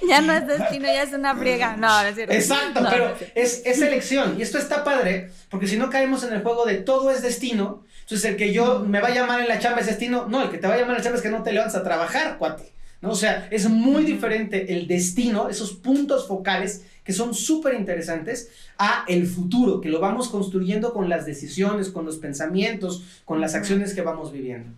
ya 0.09 0.21
no 0.21 0.33
es 0.33 0.47
destino, 0.47 0.85
ya 0.85 1.03
es 1.03 1.13
una 1.13 1.35
friega. 1.35 1.75
No, 1.77 2.01
no 2.01 2.07
es 2.07 2.15
cierto. 2.15 2.33
Exacto, 2.33 2.85
pero 2.89 3.15
es, 3.35 3.61
es, 3.65 3.81
elección. 3.81 4.35
Y 4.37 4.41
esto 4.41 4.57
está 4.57 4.83
padre, 4.83 5.31
porque 5.49 5.67
si 5.67 5.77
no 5.77 5.89
caemos 5.89 6.23
en 6.23 6.33
el 6.33 6.41
juego 6.41 6.65
de 6.65 6.75
todo 6.75 7.11
es 7.11 7.21
destino, 7.21 7.83
entonces 8.01 8.29
el 8.29 8.37
que 8.37 8.53
yo 8.53 8.79
me 8.79 9.01
va 9.01 9.09
a 9.09 9.13
llamar 9.13 9.41
en 9.41 9.47
la 9.47 9.59
chamba 9.59 9.79
es 9.79 9.87
destino. 9.87 10.27
No, 10.27 10.43
el 10.43 10.49
que 10.49 10.57
te 10.57 10.67
va 10.67 10.73
a 10.75 10.77
llamar 10.77 10.91
en 10.91 10.97
la 10.97 11.03
chamba 11.03 11.17
es 11.17 11.23
que 11.23 11.29
no 11.29 11.43
te 11.43 11.51
levantas 11.51 11.75
a 11.75 11.83
trabajar, 11.83 12.37
cuate. 12.37 12.71
¿no? 13.01 13.11
O 13.11 13.15
sea, 13.15 13.47
es 13.51 13.69
muy 13.69 14.03
diferente 14.03 14.73
el 14.73 14.87
destino, 14.87 15.49
esos 15.49 15.73
puntos 15.73 16.27
focales 16.27 16.83
que 17.03 17.13
son 17.13 17.35
súper 17.35 17.75
interesantes, 17.75 18.49
a 18.79 19.05
el 19.07 19.27
futuro, 19.27 19.79
que 19.79 19.89
lo 19.89 19.99
vamos 19.99 20.27
construyendo 20.27 20.91
con 20.91 21.07
las 21.07 21.25
decisiones, 21.25 21.89
con 21.89 22.03
los 22.03 22.17
pensamientos, 22.17 23.03
con 23.25 23.39
las 23.39 23.53
acciones 23.53 23.93
que 23.93 24.01
vamos 24.01 24.33
viviendo. 24.33 24.71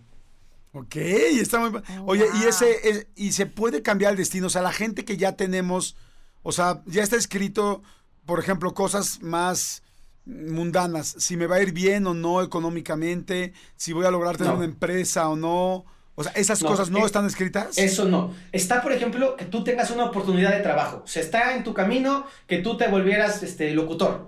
Ok, 0.73 0.95
está 0.95 1.59
muy... 1.59 1.81
Oh, 1.99 2.05
Oye, 2.07 2.25
y 2.41 2.45
ese, 2.45 3.07
y 3.15 3.31
se 3.31 3.45
puede 3.45 3.81
cambiar 3.81 4.11
el 4.11 4.17
destino, 4.17 4.47
o 4.47 4.49
sea, 4.49 4.61
la 4.61 4.73
gente 4.73 5.05
que 5.05 5.17
ya 5.17 5.33
tenemos, 5.33 5.95
o 6.43 6.51
sea, 6.51 6.83
ya 6.85 7.03
está 7.03 7.15
escrito, 7.15 7.81
por 8.25 8.39
ejemplo, 8.39 8.73
cosas 8.73 9.21
más 9.21 9.81
mundanas, 10.27 11.15
si 11.17 11.37
me 11.37 11.47
va 11.47 11.55
a 11.55 11.61
ir 11.61 11.71
bien 11.71 12.05
o 12.05 12.13
no 12.13 12.41
económicamente, 12.41 13.53
si 13.75 13.93
voy 13.93 14.05
a 14.05 14.11
lograr 14.11 14.37
tener 14.37 14.53
una 14.53 14.65
empresa 14.65 15.29
o 15.29 15.35
no. 15.35 15.85
O 16.19 16.23
sea, 16.23 16.31
esas 16.31 16.63
cosas 16.63 16.89
no 16.89 16.99
eh, 16.99 17.05
están 17.05 17.27
escritas. 17.27 17.77
Eso 17.77 18.05
no. 18.05 18.33
Está, 18.51 18.81
por 18.81 18.91
ejemplo, 18.91 19.35
que 19.35 19.45
tú 19.45 19.63
tengas 19.63 19.91
una 19.91 20.05
oportunidad 20.05 20.51
de 20.51 20.61
trabajo. 20.61 21.03
O 21.05 21.07
sea, 21.07 21.21
está 21.21 21.55
en 21.55 21.63
tu 21.63 21.75
camino 21.75 22.25
que 22.47 22.57
tú 22.57 22.75
te 22.75 22.87
volvieras 22.87 23.43
este, 23.43 23.71
locutor. 23.71 24.27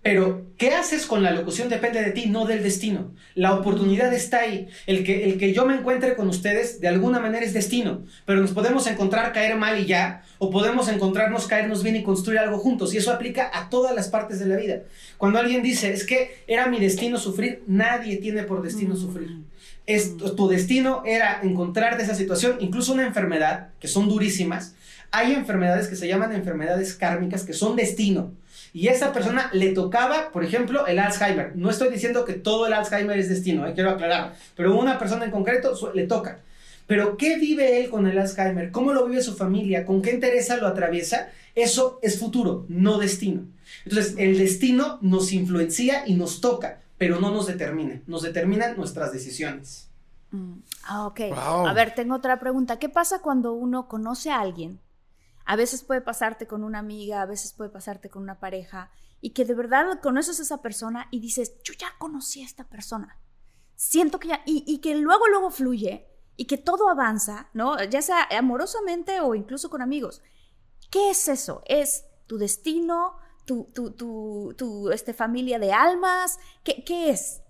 Pero, 0.00 0.46
¿qué 0.56 0.74
haces 0.74 1.06
con 1.06 1.24
la 1.24 1.32
locución? 1.32 1.68
Depende 1.68 2.00
de 2.02 2.12
ti, 2.12 2.26
no 2.26 2.46
del 2.46 2.62
destino. 2.62 3.12
La 3.34 3.52
oportunidad 3.52 4.14
está 4.14 4.40
ahí. 4.40 4.68
El 4.86 5.04
que, 5.04 5.24
el 5.24 5.38
que 5.38 5.52
yo 5.52 5.66
me 5.66 5.74
encuentre 5.74 6.14
con 6.14 6.28
ustedes, 6.28 6.80
de 6.80 6.88
alguna 6.88 7.18
manera 7.18 7.44
es 7.44 7.52
destino. 7.52 8.02
Pero 8.24 8.40
nos 8.40 8.52
podemos 8.52 8.86
encontrar, 8.86 9.32
caer 9.32 9.56
mal 9.56 9.78
y 9.80 9.86
ya. 9.86 10.22
O 10.38 10.50
podemos 10.50 10.88
encontrarnos, 10.88 11.48
caernos 11.48 11.82
bien 11.82 11.96
y 11.96 12.04
construir 12.04 12.38
algo 12.38 12.58
juntos. 12.58 12.94
Y 12.94 12.98
eso 12.98 13.12
aplica 13.12 13.50
a 13.52 13.70
todas 13.70 13.94
las 13.94 14.08
partes 14.08 14.38
de 14.38 14.46
la 14.46 14.56
vida. 14.56 14.82
Cuando 15.16 15.40
alguien 15.40 15.62
dice, 15.62 15.92
es 15.92 16.04
que 16.04 16.42
era 16.46 16.68
mi 16.68 16.78
destino 16.78 17.18
sufrir, 17.18 17.64
nadie 17.66 18.18
tiene 18.18 18.44
por 18.44 18.62
destino 18.62 18.94
sufrir. 18.94 19.30
Es, 19.84 20.16
tu 20.16 20.48
destino 20.48 21.02
era 21.06 21.40
encontrarte 21.42 22.04
esa 22.04 22.14
situación, 22.14 22.58
incluso 22.60 22.92
una 22.92 23.06
enfermedad, 23.06 23.70
que 23.80 23.88
son 23.88 24.08
durísimas. 24.08 24.74
Hay 25.10 25.32
enfermedades 25.32 25.88
que 25.88 25.96
se 25.96 26.06
llaman 26.06 26.32
enfermedades 26.32 26.94
kármicas, 26.94 27.42
que 27.42 27.52
son 27.52 27.74
destino 27.74 28.32
y 28.72 28.88
esa 28.88 29.12
persona 29.12 29.50
le 29.52 29.72
tocaba, 29.72 30.30
por 30.30 30.44
ejemplo, 30.44 30.86
el 30.86 30.98
Alzheimer. 30.98 31.56
No 31.56 31.70
estoy 31.70 31.88
diciendo 31.88 32.24
que 32.24 32.34
todo 32.34 32.66
el 32.66 32.72
Alzheimer 32.72 33.18
es 33.18 33.28
destino, 33.28 33.66
eh, 33.66 33.72
quiero 33.74 33.90
aclarar, 33.90 34.34
pero 34.54 34.78
una 34.78 34.98
persona 34.98 35.24
en 35.24 35.30
concreto 35.30 35.74
le 35.94 36.06
toca. 36.06 36.40
Pero 36.86 37.16
¿qué 37.18 37.38
vive 37.38 37.80
él 37.80 37.90
con 37.90 38.06
el 38.06 38.18
Alzheimer? 38.18 38.70
¿Cómo 38.70 38.92
lo 38.92 39.06
vive 39.06 39.20
su 39.22 39.36
familia? 39.36 39.84
¿Con 39.84 40.00
qué 40.00 40.12
interesa 40.12 40.56
lo 40.56 40.66
atraviesa? 40.66 41.28
Eso 41.54 41.98
es 42.02 42.18
futuro, 42.18 42.64
no 42.68 42.98
destino. 42.98 43.42
Entonces, 43.84 44.14
el 44.16 44.38
destino 44.38 44.98
nos 45.02 45.32
influencia 45.32 46.04
y 46.06 46.14
nos 46.14 46.40
toca, 46.40 46.80
pero 46.96 47.20
no 47.20 47.30
nos 47.30 47.46
determina. 47.46 48.00
Nos 48.06 48.22
determinan 48.22 48.76
nuestras 48.76 49.12
decisiones. 49.12 49.90
Mm, 50.30 50.60
ah, 50.84 51.06
ok. 51.06 51.20
A 51.34 51.72
ver, 51.74 51.94
tengo 51.94 52.14
otra 52.14 52.40
pregunta. 52.40 52.78
¿Qué 52.78 52.88
pasa 52.88 53.20
cuando 53.20 53.52
uno 53.52 53.86
conoce 53.86 54.30
a 54.30 54.40
alguien 54.40 54.80
a 55.48 55.56
veces 55.56 55.82
puede 55.82 56.02
pasarte 56.02 56.46
con 56.46 56.62
una 56.62 56.78
amiga, 56.78 57.22
a 57.22 57.26
veces 57.26 57.54
puede 57.54 57.70
pasarte 57.70 58.10
con 58.10 58.22
una 58.22 58.38
pareja 58.38 58.90
y 59.22 59.30
que 59.30 59.46
de 59.46 59.54
verdad 59.54 59.98
conoces 60.02 60.38
a 60.38 60.42
esa 60.42 60.60
persona 60.60 61.08
y 61.10 61.20
dices, 61.20 61.54
yo 61.64 61.72
ya 61.72 61.88
conocí 61.96 62.42
a 62.42 62.44
esta 62.44 62.68
persona. 62.68 63.18
Siento 63.74 64.20
que 64.20 64.28
ya, 64.28 64.42
y, 64.44 64.78
que 64.82 64.94
luego, 64.96 65.26
luego 65.26 65.50
fluye 65.50 66.06
y 66.36 66.44
que 66.44 66.58
todo 66.58 66.90
avanza, 66.90 67.48
¿no? 67.54 67.82
Ya 67.84 68.02
sea 68.02 68.28
amorosamente 68.30 69.22
o 69.22 69.34
incluso 69.34 69.70
con 69.70 69.80
amigos. 69.80 70.20
¿Qué 70.90 71.08
es 71.08 71.28
eso? 71.28 71.62
¿Es 71.64 72.04
tu 72.26 72.36
destino? 72.36 73.16
¿Tu, 73.46 73.72
tu, 73.74 73.92
tu, 73.92 74.54
tu 74.54 74.90
este, 74.90 75.14
familia 75.14 75.58
de 75.58 75.72
almas? 75.72 76.38
¿Qué, 76.62 76.84
qué 76.84 77.08
es? 77.08 77.40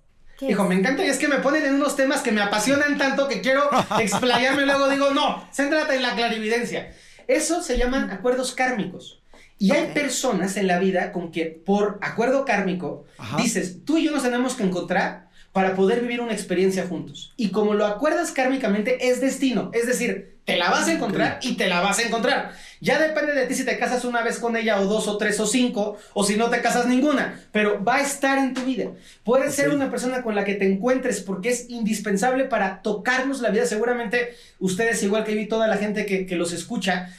Hijo, 0.40 0.64
me 0.66 0.76
encanta 0.76 1.04
y 1.04 1.08
es 1.08 1.18
que 1.18 1.26
me 1.26 1.38
ponen 1.38 1.66
en 1.66 1.74
unos 1.74 1.96
temas 1.96 2.20
que 2.20 2.30
me 2.30 2.42
apasionan 2.42 2.96
tanto 2.96 3.26
que 3.26 3.40
quiero 3.40 3.68
explayarme 3.98 4.62
y 4.62 4.66
luego 4.66 4.88
digo, 4.88 5.10
no, 5.10 5.48
céntrate 5.52 5.96
en 5.96 6.02
la 6.02 6.14
clarividencia. 6.14 6.94
Eso 7.28 7.62
se 7.62 7.78
llaman 7.78 8.10
acuerdos 8.10 8.52
kármicos. 8.52 9.22
Y 9.58 9.72
hay 9.72 9.92
personas 9.92 10.56
en 10.56 10.66
la 10.66 10.78
vida 10.78 11.12
con 11.12 11.30
que 11.30 11.46
por 11.46 11.98
acuerdo 12.00 12.44
kármico 12.44 13.04
dices, 13.36 13.84
tú 13.84 13.98
y 13.98 14.04
yo 14.04 14.12
nos 14.12 14.22
tenemos 14.22 14.54
que 14.54 14.62
encontrar 14.62 15.28
para 15.52 15.74
poder 15.74 16.00
vivir 16.02 16.20
una 16.20 16.32
experiencia 16.32 16.86
juntos. 16.86 17.34
Y 17.36 17.50
como 17.50 17.74
lo 17.74 17.84
acuerdas 17.84 18.30
kármicamente, 18.30 19.08
es 19.08 19.20
destino. 19.20 19.70
Es 19.74 19.86
decir, 19.86 20.38
te 20.44 20.56
la 20.56 20.70
vas 20.70 20.88
a 20.88 20.92
encontrar 20.92 21.40
y 21.42 21.56
te 21.56 21.68
la 21.68 21.80
vas 21.80 21.98
a 21.98 22.02
encontrar. 22.02 22.52
Ya 22.80 23.00
depende 23.00 23.34
de 23.34 23.46
ti 23.46 23.54
si 23.54 23.64
te 23.64 23.78
casas 23.78 24.04
una 24.04 24.22
vez 24.22 24.38
con 24.38 24.56
ella 24.56 24.80
o 24.80 24.86
dos 24.86 25.08
o 25.08 25.16
tres 25.16 25.40
o 25.40 25.46
cinco 25.46 25.98
o 26.14 26.24
si 26.24 26.36
no 26.36 26.48
te 26.50 26.60
casas 26.60 26.86
ninguna, 26.86 27.40
pero 27.52 27.82
va 27.82 27.96
a 27.96 28.02
estar 28.02 28.38
en 28.38 28.54
tu 28.54 28.62
vida. 28.62 28.92
Puede 29.24 29.50
ser 29.50 29.70
una 29.70 29.90
persona 29.90 30.22
con 30.22 30.34
la 30.34 30.44
que 30.44 30.54
te 30.54 30.70
encuentres 30.70 31.20
porque 31.20 31.50
es 31.50 31.68
indispensable 31.68 32.44
para 32.44 32.82
tocarnos 32.82 33.40
la 33.40 33.50
vida. 33.50 33.66
Seguramente 33.66 34.34
ustedes, 34.60 35.02
igual 35.02 35.24
que 35.24 35.34
vi 35.34 35.46
toda 35.46 35.66
la 35.66 35.76
gente 35.76 36.06
que, 36.06 36.26
que 36.26 36.36
los 36.36 36.52
escucha, 36.52 37.10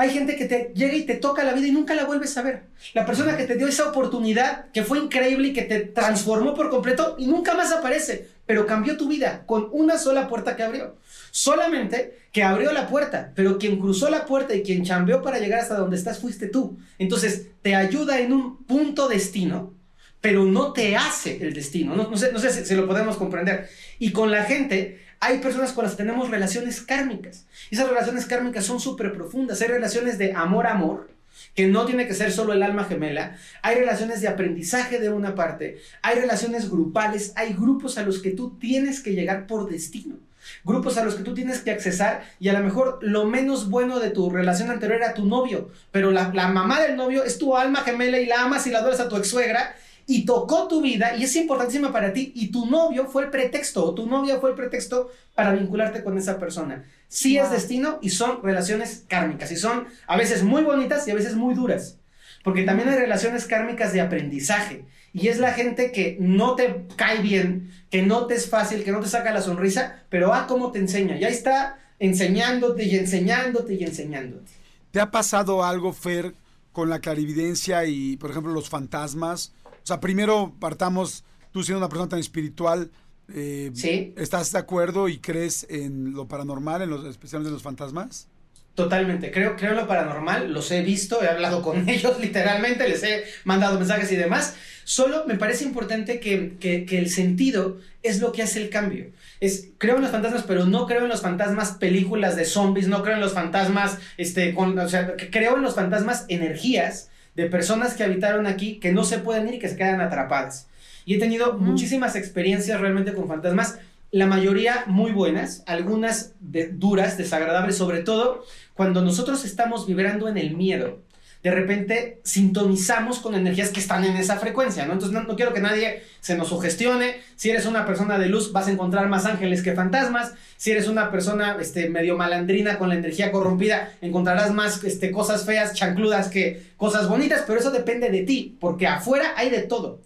hay 0.00 0.08
gente 0.08 0.36
que 0.36 0.46
te 0.46 0.72
llega 0.74 0.94
y 0.94 1.04
te 1.04 1.16
toca 1.16 1.44
la 1.44 1.52
vida 1.52 1.66
y 1.66 1.72
nunca 1.72 1.94
la 1.94 2.06
vuelves 2.06 2.34
a 2.38 2.42
ver. 2.42 2.62
La 2.94 3.04
persona 3.04 3.36
que 3.36 3.44
te 3.44 3.56
dio 3.56 3.68
esa 3.68 3.90
oportunidad, 3.90 4.70
que 4.72 4.82
fue 4.82 4.98
increíble 4.98 5.48
y 5.48 5.52
que 5.52 5.60
te 5.60 5.80
transformó 5.80 6.54
por 6.54 6.70
completo 6.70 7.16
y 7.18 7.26
nunca 7.26 7.52
más 7.52 7.70
aparece, 7.70 8.26
pero 8.46 8.66
cambió 8.66 8.96
tu 8.96 9.08
vida 9.08 9.42
con 9.44 9.68
una 9.72 9.98
sola 9.98 10.26
puerta 10.26 10.56
que 10.56 10.62
abrió. 10.62 10.96
Solamente 11.30 12.18
que 12.32 12.42
abrió 12.42 12.72
la 12.72 12.88
puerta, 12.88 13.32
pero 13.34 13.58
quien 13.58 13.78
cruzó 13.78 14.10
la 14.10 14.26
puerta 14.26 14.54
y 14.54 14.62
quien 14.62 14.84
chambeó 14.84 15.22
para 15.22 15.38
llegar 15.38 15.60
hasta 15.60 15.76
donde 15.76 15.96
estás 15.96 16.18
fuiste 16.18 16.48
tú. 16.48 16.78
Entonces, 16.98 17.48
te 17.62 17.74
ayuda 17.74 18.20
en 18.20 18.32
un 18.32 18.64
punto 18.64 19.08
destino, 19.08 19.74
pero 20.20 20.44
no 20.44 20.72
te 20.72 20.96
hace 20.96 21.38
el 21.42 21.52
destino. 21.52 21.94
No, 21.96 22.16
sé, 22.16 22.32
no 22.32 22.38
sé 22.38 22.52
si, 22.52 22.64
si 22.64 22.74
lo 22.74 22.86
podemos 22.86 23.16
comprender. 23.16 23.68
Y 23.98 24.12
con 24.12 24.30
la 24.30 24.44
gente 24.44 25.00
hay 25.20 25.38
personas 25.38 25.72
con 25.72 25.84
las 25.84 25.92
que 25.92 26.02
tenemos 26.02 26.30
relaciones 26.30 26.80
kármicas. 26.80 27.46
Esas 27.70 27.88
relaciones 27.88 28.26
kármicas 28.26 28.64
son 28.64 28.80
súper 28.80 29.12
profundas. 29.12 29.60
Hay 29.60 29.68
relaciones 29.68 30.18
de 30.18 30.32
amor-amor, 30.32 31.10
que 31.54 31.66
no 31.66 31.84
tiene 31.84 32.06
que 32.06 32.14
ser 32.14 32.32
solo 32.32 32.52
el 32.52 32.62
alma 32.62 32.84
gemela. 32.84 33.36
Hay 33.62 33.76
relaciones 33.76 34.20
de 34.20 34.28
aprendizaje 34.28 34.98
de 34.98 35.10
una 35.10 35.34
parte. 35.34 35.78
Hay 36.02 36.16
relaciones 36.18 36.70
grupales. 36.70 37.32
Hay 37.36 37.52
grupos 37.52 37.98
a 37.98 38.02
los 38.02 38.20
que 38.20 38.30
tú 38.30 38.56
tienes 38.58 39.00
que 39.00 39.12
llegar 39.12 39.46
por 39.46 39.68
destino. 39.70 40.16
Grupos 40.64 40.98
a 40.98 41.04
los 41.04 41.14
que 41.14 41.22
tú 41.22 41.34
tienes 41.34 41.60
que 41.60 41.70
accesar 41.70 42.22
y 42.38 42.48
a 42.48 42.52
lo 42.52 42.60
mejor 42.60 42.98
lo 43.00 43.24
menos 43.24 43.70
bueno 43.70 43.98
de 43.98 44.10
tu 44.10 44.30
relación 44.30 44.70
anterior 44.70 44.98
era 44.98 45.14
tu 45.14 45.24
novio, 45.24 45.70
pero 45.90 46.10
la, 46.10 46.30
la 46.34 46.48
mamá 46.48 46.80
del 46.82 46.96
novio 46.96 47.24
es 47.24 47.38
tu 47.38 47.56
alma 47.56 47.80
gemela 47.80 48.18
y 48.18 48.26
la 48.26 48.42
amas 48.42 48.66
y 48.66 48.70
la 48.70 48.78
adoras 48.78 49.00
a 49.00 49.08
tu 49.08 49.16
ex 49.16 49.28
suegra 49.28 49.74
y 50.06 50.24
tocó 50.24 50.66
tu 50.66 50.82
vida 50.82 51.14
y 51.16 51.22
es 51.22 51.36
importantísima 51.36 51.92
para 51.92 52.12
ti 52.12 52.32
y 52.34 52.50
tu 52.50 52.66
novio 52.66 53.06
fue 53.06 53.22
el 53.22 53.30
pretexto 53.30 53.84
o 53.84 53.94
tu 53.94 54.06
novia 54.06 54.40
fue 54.40 54.50
el 54.50 54.56
pretexto 54.56 55.10
para 55.36 55.52
vincularte 55.52 56.02
con 56.02 56.18
esa 56.18 56.38
persona. 56.38 56.84
Sí 57.06 57.38
es 57.38 57.50
destino 57.50 58.00
y 58.02 58.10
son 58.10 58.42
relaciones 58.42 59.04
kármicas 59.06 59.52
y 59.52 59.56
son 59.56 59.86
a 60.08 60.16
veces 60.16 60.42
muy 60.42 60.62
bonitas 60.62 61.06
y 61.06 61.12
a 61.12 61.14
veces 61.14 61.36
muy 61.36 61.54
duras. 61.54 61.96
Porque 62.42 62.64
también 62.64 62.88
hay 62.88 62.96
relaciones 62.96 63.44
kármicas 63.44 63.92
de 63.92 64.00
aprendizaje 64.00 64.84
y 65.12 65.28
es 65.28 65.38
la 65.38 65.52
gente 65.52 65.92
que 65.92 66.16
no 66.20 66.54
te 66.54 66.86
cae 66.96 67.20
bien, 67.20 67.70
que 67.90 68.02
no 68.02 68.26
te 68.26 68.34
es 68.34 68.48
fácil, 68.48 68.84
que 68.84 68.92
no 68.92 69.00
te 69.00 69.08
saca 69.08 69.32
la 69.32 69.42
sonrisa, 69.42 70.04
pero 70.08 70.32
a 70.34 70.46
cómo 70.46 70.70
te 70.72 70.78
enseña. 70.78 71.18
Ya 71.18 71.28
está 71.28 71.78
enseñándote 71.98 72.84
y 72.84 72.96
enseñándote 72.96 73.74
y 73.74 73.84
enseñándote. 73.84 74.50
¿Te 74.90 75.00
ha 75.00 75.10
pasado 75.10 75.64
algo, 75.64 75.92
Fer, 75.92 76.34
con 76.72 76.88
la 76.90 77.00
clarividencia 77.00 77.84
y, 77.84 78.16
por 78.16 78.30
ejemplo, 78.30 78.52
los 78.52 78.68
fantasmas? 78.68 79.52
O 79.82 79.86
sea, 79.86 80.00
primero 80.00 80.54
partamos, 80.58 81.24
tú 81.52 81.62
siendo 81.62 81.78
una 81.78 81.88
persona 81.88 82.08
tan 82.08 82.18
espiritual, 82.18 82.90
eh, 83.32 83.70
Sí. 83.74 84.12
¿estás 84.16 84.50
de 84.52 84.58
acuerdo 84.58 85.08
y 85.08 85.18
crees 85.18 85.66
en 85.70 86.12
lo 86.12 86.26
paranormal, 86.26 86.82
en 86.82 86.90
los, 86.90 87.04
especialmente 87.04 87.48
en 87.48 87.54
los 87.54 87.62
fantasmas? 87.62 88.28
Totalmente, 88.74 89.30
creo, 89.30 89.56
creo 89.56 89.72
en 89.72 89.76
lo 89.76 89.86
paranormal, 89.88 90.52
los 90.54 90.70
he 90.70 90.80
visto, 90.82 91.22
he 91.22 91.28
hablado 91.28 91.60
con 91.60 91.88
ellos 91.88 92.18
literalmente, 92.20 92.88
les 92.88 93.02
he 93.02 93.24
mandado 93.44 93.78
mensajes 93.78 94.10
y 94.12 94.16
demás. 94.16 94.54
Solo 94.84 95.24
me 95.26 95.34
parece 95.36 95.64
importante 95.64 96.18
que, 96.20 96.56
que- 96.58 96.84
que 96.86 96.98
el 96.98 97.10
sentido 97.10 97.78
es 98.02 98.20
lo 98.20 98.32
que 98.32 98.42
hace 98.42 98.60
el 98.62 98.70
cambio. 98.70 99.06
Es, 99.40 99.68
creo 99.78 99.96
en 99.96 100.02
los 100.02 100.10
fantasmas, 100.10 100.44
pero 100.46 100.64
no 100.66 100.86
creo 100.86 101.02
en 101.02 101.08
los 101.08 101.20
fantasmas 101.20 101.72
películas 101.72 102.36
de 102.36 102.44
zombies, 102.44 102.88
no 102.88 103.02
creo 103.02 103.14
en 103.14 103.20
los 103.20 103.34
fantasmas, 103.34 103.98
este, 104.16 104.54
con, 104.54 104.78
o 104.78 104.88
sea, 104.88 105.16
que 105.16 105.30
creo 105.30 105.56
en 105.56 105.62
los 105.62 105.74
fantasmas 105.74 106.24
energías 106.28 107.10
de 107.34 107.46
personas 107.46 107.94
que 107.94 108.04
habitaron 108.04 108.46
aquí 108.46 108.78
que 108.80 108.92
no 108.92 109.04
se 109.04 109.18
pueden 109.18 109.48
ir 109.48 109.54
y 109.54 109.58
que 109.58 109.68
se 109.68 109.76
quedan 109.76 110.00
atrapadas. 110.00 110.68
Y 111.04 111.14
he 111.14 111.18
tenido 111.18 111.54
muchísimas 111.54 112.16
experiencias 112.16 112.80
realmente 112.80 113.12
con 113.14 113.28
fantasmas, 113.28 113.78
la 114.10 114.26
mayoría 114.26 114.84
muy 114.86 115.12
buenas, 115.12 115.62
algunas 115.66 116.34
duras, 116.40 117.16
desagradables, 117.16 117.76
sobre 117.76 118.02
todo 118.02 118.44
cuando 118.74 119.02
nosotros 119.02 119.44
estamos 119.44 119.86
vibrando 119.86 120.28
en 120.28 120.38
el 120.38 120.56
miedo. 120.56 120.98
De 121.42 121.50
repente 121.50 122.20
sintonizamos 122.22 123.18
con 123.20 123.34
energías 123.34 123.70
que 123.70 123.80
están 123.80 124.04
en 124.04 124.16
esa 124.16 124.36
frecuencia, 124.36 124.84
¿no? 124.84 124.92
Entonces 124.92 125.18
no, 125.18 125.22
no 125.22 125.36
quiero 125.36 125.54
que 125.54 125.60
nadie 125.60 126.02
se 126.20 126.36
nos 126.36 126.48
sugestione. 126.48 127.16
Si 127.34 127.48
eres 127.48 127.64
una 127.64 127.86
persona 127.86 128.18
de 128.18 128.28
luz, 128.28 128.52
vas 128.52 128.66
a 128.66 128.72
encontrar 128.72 129.08
más 129.08 129.24
ángeles 129.24 129.62
que 129.62 129.72
fantasmas. 129.72 130.34
Si 130.58 130.70
eres 130.70 130.86
una 130.86 131.10
persona 131.10 131.56
este, 131.58 131.88
medio 131.88 132.18
malandrina 132.18 132.78
con 132.78 132.90
la 132.90 132.96
energía 132.96 133.32
corrompida, 133.32 133.92
encontrarás 134.02 134.52
más 134.52 134.84
este, 134.84 135.10
cosas 135.12 135.46
feas, 135.46 135.72
chancludas 135.72 136.28
que 136.28 136.62
cosas 136.76 137.08
bonitas, 137.08 137.44
pero 137.46 137.58
eso 137.58 137.70
depende 137.70 138.10
de 138.10 138.22
ti, 138.22 138.58
porque 138.60 138.86
afuera 138.86 139.32
hay 139.36 139.48
de 139.48 139.62
todo. 139.62 140.00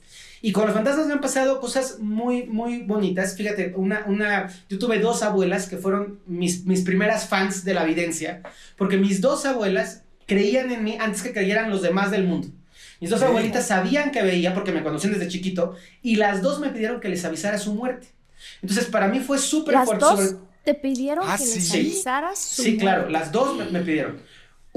Y 0.46 0.52
con 0.52 0.66
los 0.66 0.74
fantasmas 0.74 1.06
me 1.06 1.14
han 1.14 1.22
pasado 1.22 1.58
cosas 1.58 2.00
muy, 2.00 2.44
muy 2.44 2.82
bonitas. 2.82 3.34
Fíjate, 3.34 3.72
una, 3.76 4.04
una, 4.06 4.52
yo 4.68 4.78
tuve 4.78 4.98
dos 4.98 5.22
abuelas 5.22 5.66
que 5.70 5.78
fueron 5.78 6.20
mis, 6.26 6.66
mis 6.66 6.82
primeras 6.82 7.26
fans 7.28 7.64
de 7.64 7.72
la 7.72 7.82
evidencia, 7.84 8.42
porque 8.76 8.98
mis 8.98 9.22
dos 9.22 9.46
abuelas 9.46 10.02
creían 10.26 10.70
en 10.70 10.84
mí 10.84 10.98
antes 11.00 11.22
que 11.22 11.32
creyeran 11.32 11.70
los 11.70 11.80
demás 11.80 12.10
del 12.10 12.24
mundo. 12.24 12.48
Mis 13.00 13.08
dos 13.08 13.20
Sí. 13.20 13.24
abuelitas 13.26 13.66
sabían 13.68 14.10
que 14.10 14.22
veía 14.22 14.52
porque 14.52 14.70
me 14.72 14.82
conocían 14.82 15.14
desde 15.14 15.28
chiquito 15.28 15.76
y 16.02 16.16
las 16.16 16.42
dos 16.42 16.60
me 16.60 16.68
pidieron 16.68 17.00
que 17.00 17.08
les 17.08 17.24
avisara 17.24 17.56
su 17.56 17.74
muerte. 17.74 18.08
Entonces 18.60 18.84
para 18.84 19.08
mí 19.08 19.20
fue 19.20 19.38
súper 19.38 19.72
Las 19.74 19.86
fuerte. 19.86 20.04
dos 20.04 20.20
sobre- 20.20 20.38
te 20.62 20.74
pidieron 20.74 21.24
Ah, 21.26 21.36
que 21.38 21.44
les 21.46 21.68
¿sí? 21.68 21.78
avisaras 21.78 22.38
su 22.38 22.62
Sí, 22.64 22.76
claro, 22.76 23.02
muerte. 23.08 23.12
las 23.18 23.32
dos 23.32 23.56
me, 23.56 23.64
me 23.66 23.80
pidieron. 23.80 24.18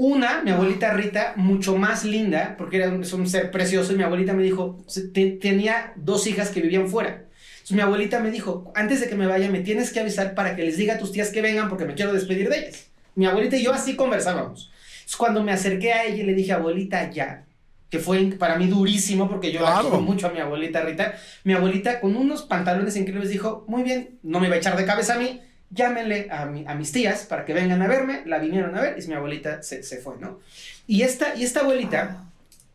Una, 0.00 0.42
mi 0.42 0.52
abuelita 0.52 0.92
Rita, 0.94 1.32
mucho 1.34 1.76
más 1.76 2.04
linda, 2.04 2.54
porque 2.56 2.76
era 2.76 2.88
un, 2.88 3.02
es 3.02 3.12
un 3.12 3.28
ser 3.28 3.50
precioso, 3.50 3.92
y 3.92 3.96
mi 3.96 4.04
abuelita 4.04 4.32
me 4.32 4.44
dijo, 4.44 4.78
te- 5.12 5.32
tenía 5.32 5.92
dos 5.96 6.28
hijas 6.28 6.50
que 6.50 6.60
vivían 6.62 6.86
fuera. 6.88 7.24
Entonces 7.54 7.72
mi 7.72 7.80
abuelita 7.80 8.20
me 8.20 8.30
dijo, 8.30 8.70
antes 8.76 9.00
de 9.00 9.08
que 9.08 9.16
me 9.16 9.26
vaya, 9.26 9.50
me 9.50 9.58
tienes 9.58 9.92
que 9.92 9.98
avisar 9.98 10.36
para 10.36 10.54
que 10.54 10.62
les 10.62 10.76
diga 10.76 10.94
a 10.94 10.98
tus 10.98 11.10
tías 11.10 11.30
que 11.30 11.42
vengan 11.42 11.68
porque 11.68 11.84
me 11.84 11.94
quiero 11.94 12.12
despedir 12.12 12.48
de 12.48 12.58
ellas. 12.60 12.86
Mi 13.16 13.26
abuelita 13.26 13.56
y 13.56 13.64
yo 13.64 13.72
así 13.74 13.96
conversábamos. 13.96 14.70
Entonces 14.98 15.16
cuando 15.16 15.42
me 15.42 15.50
acerqué 15.50 15.92
a 15.92 16.04
ella 16.04 16.22
y 16.22 16.26
le 16.26 16.34
dije, 16.34 16.52
abuelita, 16.52 17.10
ya, 17.10 17.44
que 17.90 17.98
fue 17.98 18.22
para 18.38 18.56
mí 18.56 18.68
durísimo 18.68 19.28
porque 19.28 19.50
yo 19.50 19.60
la 19.62 19.66
Claro. 19.72 19.88
quiero 19.88 20.00
mucho 20.02 20.28
a 20.28 20.30
mi 20.30 20.38
abuelita 20.38 20.82
Rita, 20.82 21.14
mi 21.42 21.54
abuelita 21.54 21.98
con 21.98 22.14
unos 22.16 22.42
pantalones 22.42 22.94
increíbles 22.94 23.30
dijo, 23.30 23.64
muy 23.66 23.82
bien, 23.82 24.18
no 24.22 24.38
me 24.38 24.46
iba 24.46 24.54
a 24.54 24.58
echar 24.58 24.76
de 24.76 24.84
cabeza 24.84 25.14
a 25.14 25.18
mí, 25.18 25.40
llámenle 25.70 26.28
a, 26.30 26.46
mi- 26.46 26.64
a 26.66 26.74
mis 26.74 26.92
tías 26.92 27.24
para 27.26 27.44
que 27.44 27.52
vengan 27.54 27.82
a 27.82 27.86
verme, 27.86 28.22
la 28.26 28.38
vinieron 28.38 28.74
a 28.76 28.80
ver 28.80 28.96
y 29.02 29.06
mi 29.06 29.14
abuelita 29.14 29.62
se, 29.62 29.82
se 29.82 29.98
fue, 29.98 30.14
¿no? 30.20 30.40
Y 30.86 31.02
esta, 31.02 31.34
y 31.36 31.44
esta 31.44 31.60
abuelita, 31.60 32.24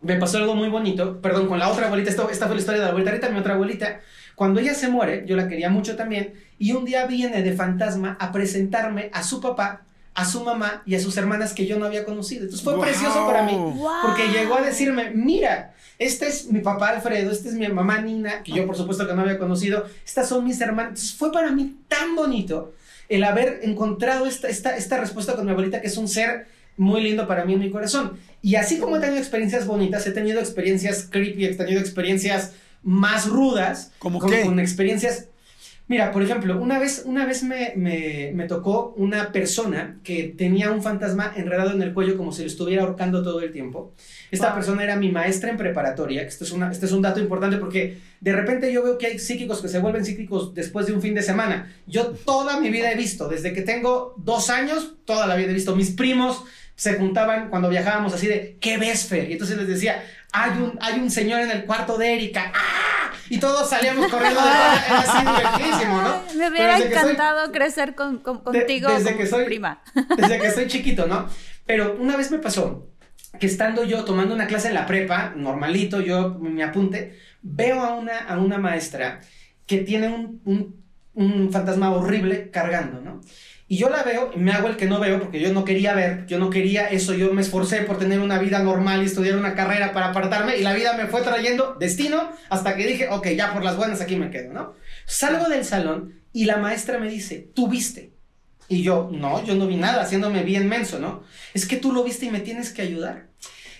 me 0.01 0.15
pasó 0.17 0.37
algo 0.37 0.53
muy 0.55 0.69
bonito, 0.69 1.19
perdón, 1.21 1.47
con 1.47 1.59
la 1.59 1.69
otra 1.69 1.87
abuelita, 1.87 2.09
esta, 2.11 2.27
esta 2.31 2.45
fue 2.45 2.55
la 2.55 2.59
historia 2.61 2.79
de 2.81 2.85
la 2.85 2.91
abuelita 2.91 3.11
Rita, 3.13 3.29
mi 3.29 3.39
otra 3.39 3.53
abuelita, 3.55 4.01
cuando 4.35 4.59
ella 4.59 4.73
se 4.73 4.87
muere, 4.89 5.23
yo 5.27 5.35
la 5.35 5.47
quería 5.47 5.69
mucho 5.69 5.95
también, 5.95 6.33
y 6.59 6.73
un 6.73 6.85
día 6.85 7.05
viene 7.07 7.41
de 7.41 7.53
fantasma 7.53 8.17
a 8.19 8.31
presentarme 8.31 9.09
a 9.13 9.23
su 9.23 9.39
papá, 9.41 9.81
a 10.15 10.25
su 10.25 10.43
mamá 10.43 10.83
y 10.85 10.93
a 10.95 10.99
sus 10.99 11.17
hermanas 11.17 11.53
que 11.53 11.65
yo 11.65 11.79
no 11.79 11.85
había 11.85 12.05
conocido. 12.05 12.43
Entonces 12.43 12.63
fue 12.63 12.75
¡Guau! 12.75 12.85
precioso 12.87 13.25
para 13.25 13.43
mí, 13.43 13.53
¡Guau! 13.55 14.01
porque 14.05 14.27
llegó 14.27 14.55
a 14.55 14.61
decirme, 14.61 15.09
mira, 15.11 15.73
este 15.97 16.27
es 16.27 16.51
mi 16.51 16.59
papá 16.59 16.89
Alfredo, 16.89 17.31
esta 17.31 17.49
es 17.49 17.55
mi 17.55 17.67
mamá 17.67 17.99
Nina, 17.99 18.43
que 18.43 18.51
yo 18.51 18.67
por 18.67 18.75
supuesto 18.75 19.07
que 19.07 19.13
no 19.15 19.21
había 19.21 19.39
conocido, 19.39 19.85
estas 20.05 20.29
son 20.29 20.43
mis 20.43 20.59
hermanas. 20.61 20.89
Entonces 20.91 21.15
fue 21.15 21.31
para 21.31 21.51
mí 21.51 21.77
tan 21.87 22.15
bonito 22.15 22.73
el 23.09 23.23
haber 23.23 23.59
encontrado 23.63 24.25
esta, 24.25 24.47
esta, 24.49 24.75
esta 24.75 24.99
respuesta 24.99 25.35
con 25.35 25.45
mi 25.45 25.51
abuelita, 25.51 25.81
que 25.81 25.87
es 25.87 25.97
un 25.97 26.07
ser 26.07 26.47
muy 26.77 27.01
lindo 27.01 27.27
para 27.27 27.45
mí 27.45 27.53
en 27.53 27.59
mi 27.59 27.69
corazón. 27.69 28.17
Y 28.41 28.55
así 28.55 28.79
como 28.79 28.97
he 28.97 28.99
tenido 28.99 29.19
experiencias 29.19 29.67
bonitas, 29.67 30.05
he 30.07 30.11
tenido 30.11 30.39
experiencias 30.39 31.07
creepy, 31.09 31.45
he 31.45 31.55
tenido 31.55 31.79
experiencias 31.79 32.53
más 32.81 33.27
rudas, 33.27 33.91
¿Cómo 33.99 34.19
con, 34.19 34.31
qué? 34.31 34.41
con 34.41 34.59
experiencias... 34.59 35.27
Mira, 35.85 36.11
por 36.13 36.23
ejemplo, 36.23 36.59
una 36.61 36.79
vez, 36.79 37.03
una 37.05 37.25
vez 37.25 37.43
me, 37.43 37.73
me, 37.75 38.31
me 38.33 38.47
tocó 38.47 38.93
una 38.95 39.33
persona 39.33 39.99
que 40.01 40.33
tenía 40.37 40.71
un 40.71 40.81
fantasma 40.81 41.33
enredado 41.35 41.71
en 41.71 41.81
el 41.81 41.93
cuello 41.93 42.15
como 42.17 42.31
si 42.31 42.41
lo 42.41 42.47
estuviera 42.47 42.83
ahorcando 42.83 43.21
todo 43.21 43.41
el 43.41 43.51
tiempo. 43.51 43.93
Esta 44.31 44.47
Wow. 44.47 44.55
persona 44.55 44.83
era 44.83 44.95
mi 44.95 45.11
maestra 45.11 45.49
en 45.49 45.57
preparatoria, 45.57 46.21
que 46.21 46.29
esto 46.29 46.45
es, 46.45 46.51
una, 46.51 46.71
este 46.71 46.85
es 46.85 46.93
un 46.93 47.01
dato 47.01 47.19
importante 47.19 47.57
porque 47.57 47.97
de 48.21 48.31
repente 48.33 48.71
yo 48.71 48.81
veo 48.81 48.97
que 48.97 49.07
hay 49.07 49.19
psíquicos 49.19 49.61
que 49.61 49.67
se 49.67 49.79
vuelven 49.79 50.05
psíquicos 50.05 50.53
después 50.53 50.85
de 50.87 50.93
un 50.93 51.01
fin 51.01 51.13
de 51.15 51.21
semana. 51.21 51.71
Yo 51.85 52.07
toda 52.11 52.59
mi 52.61 52.69
vida 52.69 52.89
he 52.91 52.95
visto, 52.95 53.27
desde 53.27 53.51
que 53.51 53.61
tengo 53.61 54.15
dos 54.17 54.49
años, 54.49 54.95
toda 55.05 55.27
la 55.27 55.35
vida 55.35 55.51
he 55.51 55.53
visto. 55.53 55.75
Mis 55.75 55.91
primos 55.91 56.43
se 56.75 56.93
juntaban 56.95 57.49
cuando 57.49 57.67
viajábamos 57.69 58.13
así 58.13 58.25
de, 58.27 58.57
¿qué 58.61 58.77
ves, 58.77 59.05
Fer? 59.07 59.29
Y 59.29 59.33
entonces 59.33 59.57
les 59.57 59.67
decía, 59.67 60.01
hay 60.31 60.51
un, 60.51 60.79
hay 60.81 60.99
un 61.01 61.11
señor 61.11 61.41
en 61.41 61.51
el 61.51 61.65
cuarto 61.65 61.97
de 61.97 62.13
Erika. 62.13 62.51
¡Ah! 62.55 62.92
Y 63.29 63.39
todos 63.39 63.69
salíamos 63.69 64.07
corriendo 64.07 64.41
de 64.41 64.47
era 64.49 64.99
así 64.99 65.17
divertidísimo, 65.25 66.01
¿no? 66.01 66.21
Me 66.35 66.49
hubiera 66.49 66.75
que 66.77 66.81
soy- 66.83 66.91
encantado 66.91 67.51
crecer 67.51 67.95
con, 67.95 68.19
con- 68.19 68.37
de- 68.37 68.59
contigo 68.59 68.89
desde 68.91 69.05
como 69.11 69.17
que 69.17 69.27
soy- 69.27 69.45
prima. 69.45 69.81
desde 70.17 70.39
que 70.39 70.51
soy 70.51 70.67
chiquito, 70.67 71.07
¿no? 71.07 71.27
Pero 71.65 71.95
una 71.99 72.17
vez 72.17 72.31
me 72.31 72.39
pasó 72.39 72.89
que 73.39 73.47
estando 73.47 73.83
yo 73.83 74.03
tomando 74.03 74.35
una 74.35 74.47
clase 74.47 74.67
en 74.67 74.73
la 74.75 74.85
prepa, 74.85 75.33
normalito, 75.35 76.01
yo 76.01 76.37
me 76.39 76.63
apunte, 76.63 77.17
veo 77.41 77.81
a 77.81 77.95
una, 77.95 78.19
a 78.19 78.37
una 78.39 78.57
maestra 78.57 79.21
que 79.65 79.79
tiene 79.79 80.09
un, 80.09 80.41
un- 80.45 80.83
un 81.15 81.51
fantasma 81.51 81.91
horrible 81.91 82.49
cargando, 82.51 82.99
¿no? 83.01 83.21
Y 83.73 83.77
yo 83.77 83.89
la 83.89 84.03
veo, 84.03 84.31
y 84.35 84.37
me 84.37 84.51
hago 84.51 84.67
el 84.67 84.77
que 84.77 84.85
no 84.85 84.99
veo 84.99 85.19
porque 85.19 85.39
yo 85.39 85.51
no 85.51 85.65
quería 85.65 85.95
ver, 85.95 86.27
yo 86.27 86.37
no 86.37 86.51
quería 86.51 86.89
eso, 86.89 87.15
yo 87.15 87.33
me 87.33 87.41
esforcé 87.41 87.81
por 87.81 87.97
tener 87.97 88.19
una 88.19 88.37
vida 88.37 88.59
normal 88.59 89.01
y 89.01 89.07
estudiar 89.07 89.35
una 89.35 89.55
carrera 89.55 89.93
para 89.93 90.09
apartarme 90.09 90.57
y 90.57 90.61
la 90.61 90.73
vida 90.73 90.95
me 90.95 91.07
fue 91.07 91.23
trayendo 91.23 91.75
destino 91.79 92.29
hasta 92.51 92.75
que 92.75 92.85
dije, 92.85 93.07
ok, 93.09 93.29
ya 93.29 93.51
por 93.51 93.63
las 93.63 93.75
buenas 93.75 93.99
aquí 93.99 94.15
me 94.15 94.29
quedo, 94.29 94.53
¿no? 94.53 94.75
Salgo 95.07 95.49
del 95.49 95.65
salón 95.65 96.21
y 96.31 96.45
la 96.45 96.57
maestra 96.57 96.99
me 96.99 97.09
dice, 97.09 97.49
tú 97.55 97.67
viste. 97.67 98.13
Y 98.67 98.83
yo, 98.83 99.09
no, 99.11 99.43
yo 99.43 99.55
no 99.55 99.65
vi 99.65 99.77
nada, 99.77 100.03
haciéndome 100.03 100.43
bien 100.43 100.69
menso, 100.69 100.99
¿no? 100.99 101.23
Es 101.55 101.65
que 101.65 101.77
tú 101.77 101.91
lo 101.91 102.03
viste 102.03 102.27
y 102.27 102.29
me 102.29 102.41
tienes 102.41 102.69
que 102.69 102.83
ayudar. 102.83 103.29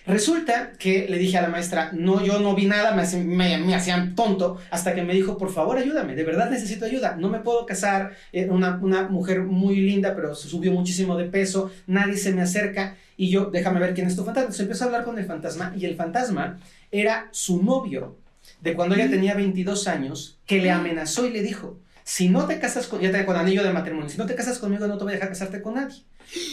Resulta 0.06 0.74
que 0.74 1.08
le 1.10 1.18
dije 1.18 1.38
a 1.38 1.42
la 1.42 1.48
maestra, 1.48 1.92
no, 1.94 2.22
yo 2.26 2.40
no 2.40 2.56
vi 2.56 2.66
nada, 2.66 2.94
me, 2.94 3.04
hacían- 3.04 3.26
me, 3.26 3.58
me 3.58 3.74
hacían 3.74 4.16
tonto, 4.16 4.58
hasta 4.70 4.94
que 4.94 5.02
me 5.02 5.14
dijo, 5.14 5.38
por 5.38 5.50
favor, 5.54 5.78
ayúdame, 5.78 6.14
de 6.16 6.26
verdad 6.26 6.50
necesito 6.50 6.84
ayuda, 6.86 7.16
no 7.18 7.30
me 7.30 7.40
puedo 7.40 7.66
casar, 7.66 8.12
era 8.34 8.52
una, 8.52 8.78
una 8.82 9.04
mujer 9.08 9.44
muy 9.44 9.78
linda, 9.78 10.14
pero 10.14 10.36
se 10.36 10.50
subió 10.50 10.74
muchísimo 10.74 11.16
de 11.16 11.26
peso, 11.26 11.72
nadie 11.88 12.18
se 12.18 12.34
me 12.34 12.42
acerca, 12.42 12.98
y 13.16 13.30
yo, 13.30 13.46
déjame 13.46 13.80
ver 13.80 13.94
quién 13.94 14.08
es 14.08 14.16
tu 14.18 14.24
fantasma. 14.26 14.48
Entonces 14.48 14.62
empiezo 14.62 14.84
a 14.84 14.88
hablar 14.88 15.06
con 15.06 15.18
el 15.18 15.26
fantasma, 15.26 15.74
y 15.78 15.86
el 15.86 15.96
fantasma 15.96 16.60
era 16.92 17.30
su 17.32 17.64
novio, 17.64 18.18
de 18.62 18.74
cuando 18.74 18.96
ella 18.96 19.10
tenía 19.10 19.36
22 19.36 19.88
años, 19.88 20.38
que 20.46 20.62
le 20.62 20.70
amenazó 20.72 21.26
y 21.26 21.30
le 21.32 21.42
dijo, 21.42 21.80
si 22.04 22.30
no 22.30 22.46
te 22.46 22.60
casas 22.60 22.88
con, 22.88 23.00
ya 23.02 23.12
te 23.12 23.26
con 23.26 23.36
anillo 23.36 23.64
de 23.64 23.72
matrimonio, 23.74 24.10
si 24.10 24.18
no 24.18 24.26
te 24.26 24.36
casas 24.36 24.60
conmigo 24.60 24.88
no 24.88 24.98
te 24.98 25.04
voy 25.04 25.14
a 25.14 25.16
dejar 25.16 25.30
casarte 25.30 25.62
con 25.62 25.76
nadie. 25.76 26.04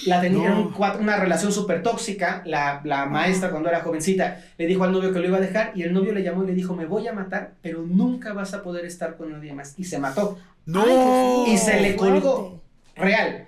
La 0.07 0.21
tenía 0.21 0.51
No. 0.51 0.69
un 0.69 1.01
una 1.01 1.17
relación 1.17 1.53
súper 1.53 1.83
tóxica, 1.83 2.43
la, 2.45 2.81
la 2.85 3.07
maestra 3.07 3.51
cuando 3.51 3.69
era 3.69 3.81
jovencita 3.81 4.41
le 4.59 4.67
dijo 4.67 4.85
al 4.85 4.93
novio 4.93 5.13
que 5.13 5.19
lo 5.21 5.27
iba 5.27 5.39
a 5.39 5.41
dejar 5.41 5.73
y 5.75 5.83
el 5.83 5.93
novio 5.93 6.13
le 6.13 6.23
llamó 6.23 6.45
y 6.45 6.49
le 6.49 6.55
dijo, 6.55 6.75
me 6.75 6.87
voy 6.87 7.07
a 7.09 7.13
matar, 7.13 7.55
pero 7.63 7.83
nunca 7.83 8.33
vas 8.33 8.53
a 8.55 8.63
poder 8.63 8.85
estar 8.85 9.17
con 9.17 9.31
nadie 9.33 9.53
más. 9.53 9.75
Y 9.79 9.85
se 9.85 9.99
mató, 9.99 10.39
No. 10.67 11.47
y 11.47 11.57
se 11.57 11.81
le 11.81 11.95
fuerte. 11.97 12.21
colgó, 12.21 12.61
real. 12.97 13.47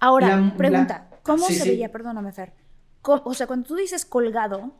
Ahora, 0.00 0.36
La- 0.36 0.56
pregunta, 0.56 1.06
la- 1.10 1.16
¿cómo 1.22 1.46
sí, 1.46 1.54
se 1.54 1.62
sí. 1.64 1.68
veía? 1.70 1.90
Perdóname, 1.92 2.32
Fer. 2.32 2.52
O 3.02 3.32
sea, 3.34 3.46
cuando 3.46 3.66
tú 3.68 3.76
dices 3.76 4.04
colgado 4.04 4.72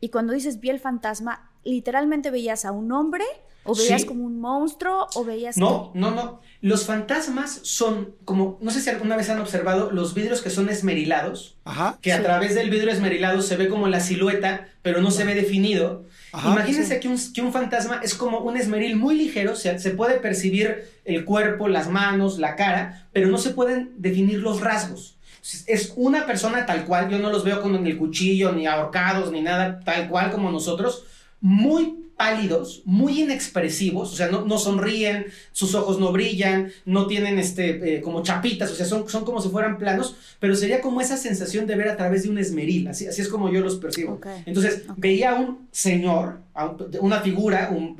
y 0.00 0.10
cuando 0.10 0.32
dices 0.32 0.60
vi 0.60 0.70
el 0.70 0.78
fantasma, 0.80 1.50
¿literalmente 1.64 2.30
veías 2.30 2.64
a 2.64 2.72
un 2.72 2.92
hombre? 2.92 3.24
¿O 3.64 3.74
veías 3.76 4.00
Sí. 4.02 4.06
como 4.08 4.24
un 4.24 4.40
monstruo? 4.40 5.06
¿O 5.14 5.24
veías 5.24 5.56
No, 5.56 5.92
no, 5.94 6.10
no. 6.10 6.40
Los 6.60 6.84
fantasmas 6.86 7.60
son 7.62 8.14
como, 8.24 8.58
no 8.60 8.70
sé 8.70 8.80
si 8.80 8.90
alguna 8.90 9.16
vez 9.16 9.30
han 9.30 9.38
observado 9.40 9.90
los 9.92 10.14
vidrios 10.14 10.42
que 10.42 10.50
son 10.50 10.68
esmerilados, 10.68 11.56
Ajá. 11.64 11.98
que 12.00 12.12
a 12.12 12.22
través 12.22 12.54
del 12.54 12.70
vidrio 12.70 12.90
esmerilado 12.92 13.40
se 13.42 13.56
ve 13.56 13.68
como 13.68 13.88
la 13.88 14.00
silueta, 14.00 14.68
pero 14.82 15.00
no 15.00 15.10
se 15.10 15.24
ve 15.24 15.34
definido. 15.34 16.04
Ajá. 16.32 16.50
Imagínense 16.52 16.98
que, 17.00 17.08
un, 17.08 17.18
que 17.32 17.42
un 17.42 17.52
fantasma 17.52 18.00
es 18.02 18.14
como 18.14 18.38
un 18.40 18.56
esmeril 18.56 18.96
muy 18.96 19.14
ligero, 19.16 19.52
o 19.52 19.56
sea, 19.56 19.78
se 19.78 19.90
puede 19.90 20.18
percibir 20.18 20.88
el 21.04 21.24
cuerpo, 21.24 21.68
las 21.68 21.88
manos, 21.90 22.38
la 22.38 22.56
cara, 22.56 23.08
pero 23.12 23.28
no 23.28 23.38
se 23.38 23.50
pueden 23.50 23.92
definir 23.98 24.38
los 24.40 24.60
rasgos. 24.60 25.16
Es- 25.42 25.64
Es 25.66 25.92
una 25.96 26.26
persona 26.26 26.66
tal 26.66 26.84
cual, 26.84 27.08
yo 27.10 27.18
no 27.18 27.30
los 27.30 27.42
veo 27.44 27.60
con 27.62 27.74
el 27.86 27.98
cuchillo, 27.98 28.52
ni 28.52 28.66
ahorcados, 28.66 29.30
ni 29.32 29.40
nada, 29.42 29.80
tal 29.84 30.08
cual 30.08 30.30
como 30.30 30.50
nosotros, 30.50 31.04
muy 31.42 31.96
pálidos, 32.16 32.82
muy 32.84 33.20
inexpresivos, 33.22 34.12
o 34.12 34.16
sea, 34.16 34.28
no, 34.28 34.44
no 34.44 34.56
sonríen, 34.56 35.26
sus 35.50 35.74
ojos 35.74 35.98
no 35.98 36.12
brillan, 36.12 36.70
no 36.84 37.08
tienen 37.08 37.38
este, 37.40 37.96
eh, 37.96 38.00
como 38.00 38.22
chapitas, 38.22 38.70
o 38.70 38.74
sea, 38.76 38.86
son, 38.86 39.08
son 39.08 39.24
como 39.24 39.40
si 39.42 39.48
fueran 39.48 39.76
planos, 39.76 40.14
pero 40.38 40.54
sería 40.54 40.80
como 40.80 41.00
esa 41.00 41.16
sensación 41.16 41.66
de 41.66 41.74
ver 41.74 41.88
a 41.88 41.96
través 41.96 42.22
de 42.22 42.30
un 42.30 42.38
esmeril, 42.38 42.86
así, 42.86 43.08
así 43.08 43.20
es 43.22 43.28
como 43.28 43.50
yo 43.50 43.60
los 43.60 43.76
percibo. 43.76 44.20
Entonces, 44.46 44.84
veía 44.96 45.32
a 45.32 45.40
un 45.40 45.66
señor, 45.72 46.38
a 46.54 46.66
un- 46.66 46.90
una 47.00 47.20
figura, 47.22 47.70
un 47.74 47.96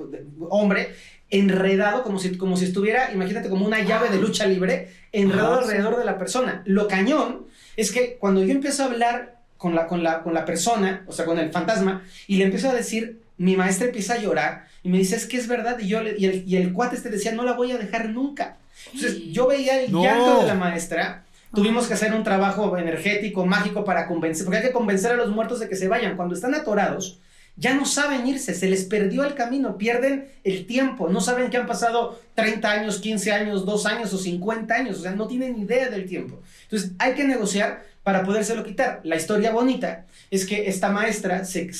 hombre, 0.50 0.90
enredado 1.30 2.02
como 2.04 2.18
si, 2.20 2.36
como 2.36 2.56
si 2.56 2.66
estuviera, 2.66 3.10
imagínate, 3.12 3.48
como 3.48 3.66
una 3.66 3.80
llave 3.82 4.08
de 4.10 4.18
lucha 4.20 4.46
libre, 4.46 4.88
enredado 5.12 5.56
sí. 5.56 5.64
alrededor 5.64 5.98
de 5.98 6.04
la 6.04 6.18
persona. 6.18 6.62
Lo 6.66 6.86
cañón 6.86 7.46
es 7.76 7.90
que 7.90 8.18
cuando 8.20 8.44
yo 8.44 8.52
empiezo 8.52 8.82
a 8.84 8.86
hablar 8.86 9.40
con 9.56 9.74
la, 9.74 9.86
con, 9.88 10.02
la, 10.04 10.22
con 10.22 10.34
la 10.34 10.44
persona, 10.44 11.04
o 11.08 11.12
sea, 11.12 11.24
con 11.24 11.38
el 11.38 11.50
fantasma, 11.50 12.04
y 12.28 12.36
le 12.36 12.44
empiezo 12.44 12.68
a 12.68 12.74
decir, 12.74 13.20
mi 13.38 13.56
maestra 13.56 13.86
empieza 13.86 14.14
a 14.14 14.18
llorar 14.18 14.66
y 14.82 14.88
me 14.88 14.98
dice, 14.98 15.16
es 15.16 15.26
que 15.26 15.36
es 15.36 15.48
verdad, 15.48 15.78
y, 15.78 15.88
yo 15.88 16.02
le- 16.02 16.16
y, 16.18 16.26
el, 16.26 16.44
y 16.48 16.56
el 16.56 16.72
cuate 16.72 16.96
este 16.96 17.08
decía, 17.10 17.32
no 17.32 17.44
la 17.44 17.52
voy 17.52 17.72
a 17.72 17.78
dejar 17.78 18.08
nunca. 18.10 18.56
Entonces, 18.92 19.22
yo 19.32 19.46
veía 19.46 19.80
el 19.82 19.92
No. 19.92 20.02
llanto 20.02 20.40
de 20.42 20.46
la 20.48 20.54
maestra, 20.54 21.24
tuvimos 21.54 21.86
que 21.86 21.94
hacer 21.94 22.12
un 22.14 22.24
trabajo 22.24 22.76
energético, 22.78 23.46
mágico 23.46 23.84
para 23.84 24.06
convencer, 24.06 24.44
porque 24.44 24.58
hay 24.58 24.64
que 24.66 24.72
convencer 24.72 25.12
a 25.12 25.16
los 25.16 25.30
muertos 25.30 25.60
de 25.60 25.68
que 25.68 25.76
se 25.76 25.88
vayan. 25.88 26.16
Cuando 26.16 26.34
están 26.34 26.54
atorados, 26.54 27.18
ya 27.56 27.74
no 27.74 27.84
saben 27.84 28.26
irse, 28.26 28.54
se 28.54 28.68
les 28.68 28.84
perdió 28.84 29.24
el 29.24 29.34
camino, 29.34 29.76
pierden 29.76 30.28
el 30.42 30.66
tiempo, 30.66 31.08
no 31.08 31.20
saben 31.20 31.50
que 31.50 31.58
han 31.58 31.66
pasado 31.66 32.20
30 32.34 32.70
años, 32.70 32.98
15 32.98 33.32
años, 33.32 33.66
2 33.66 33.86
años 33.86 34.12
o 34.14 34.18
50 34.18 34.74
años, 34.74 34.98
o 34.98 35.02
sea, 35.02 35.12
no 35.12 35.26
tienen 35.26 35.58
idea 35.58 35.88
del 35.88 36.06
tiempo. 36.06 36.40
Entonces, 36.64 36.92
hay 36.98 37.14
que 37.14 37.24
negociar 37.24 37.84
para 38.02 38.24
podérselo 38.24 38.64
quitar. 38.64 39.00
La 39.04 39.16
historia 39.16 39.52
bonita 39.52 40.06
es 40.30 40.46
que 40.46 40.68
esta 40.68 40.90
maestra 40.90 41.44
se, 41.44 41.70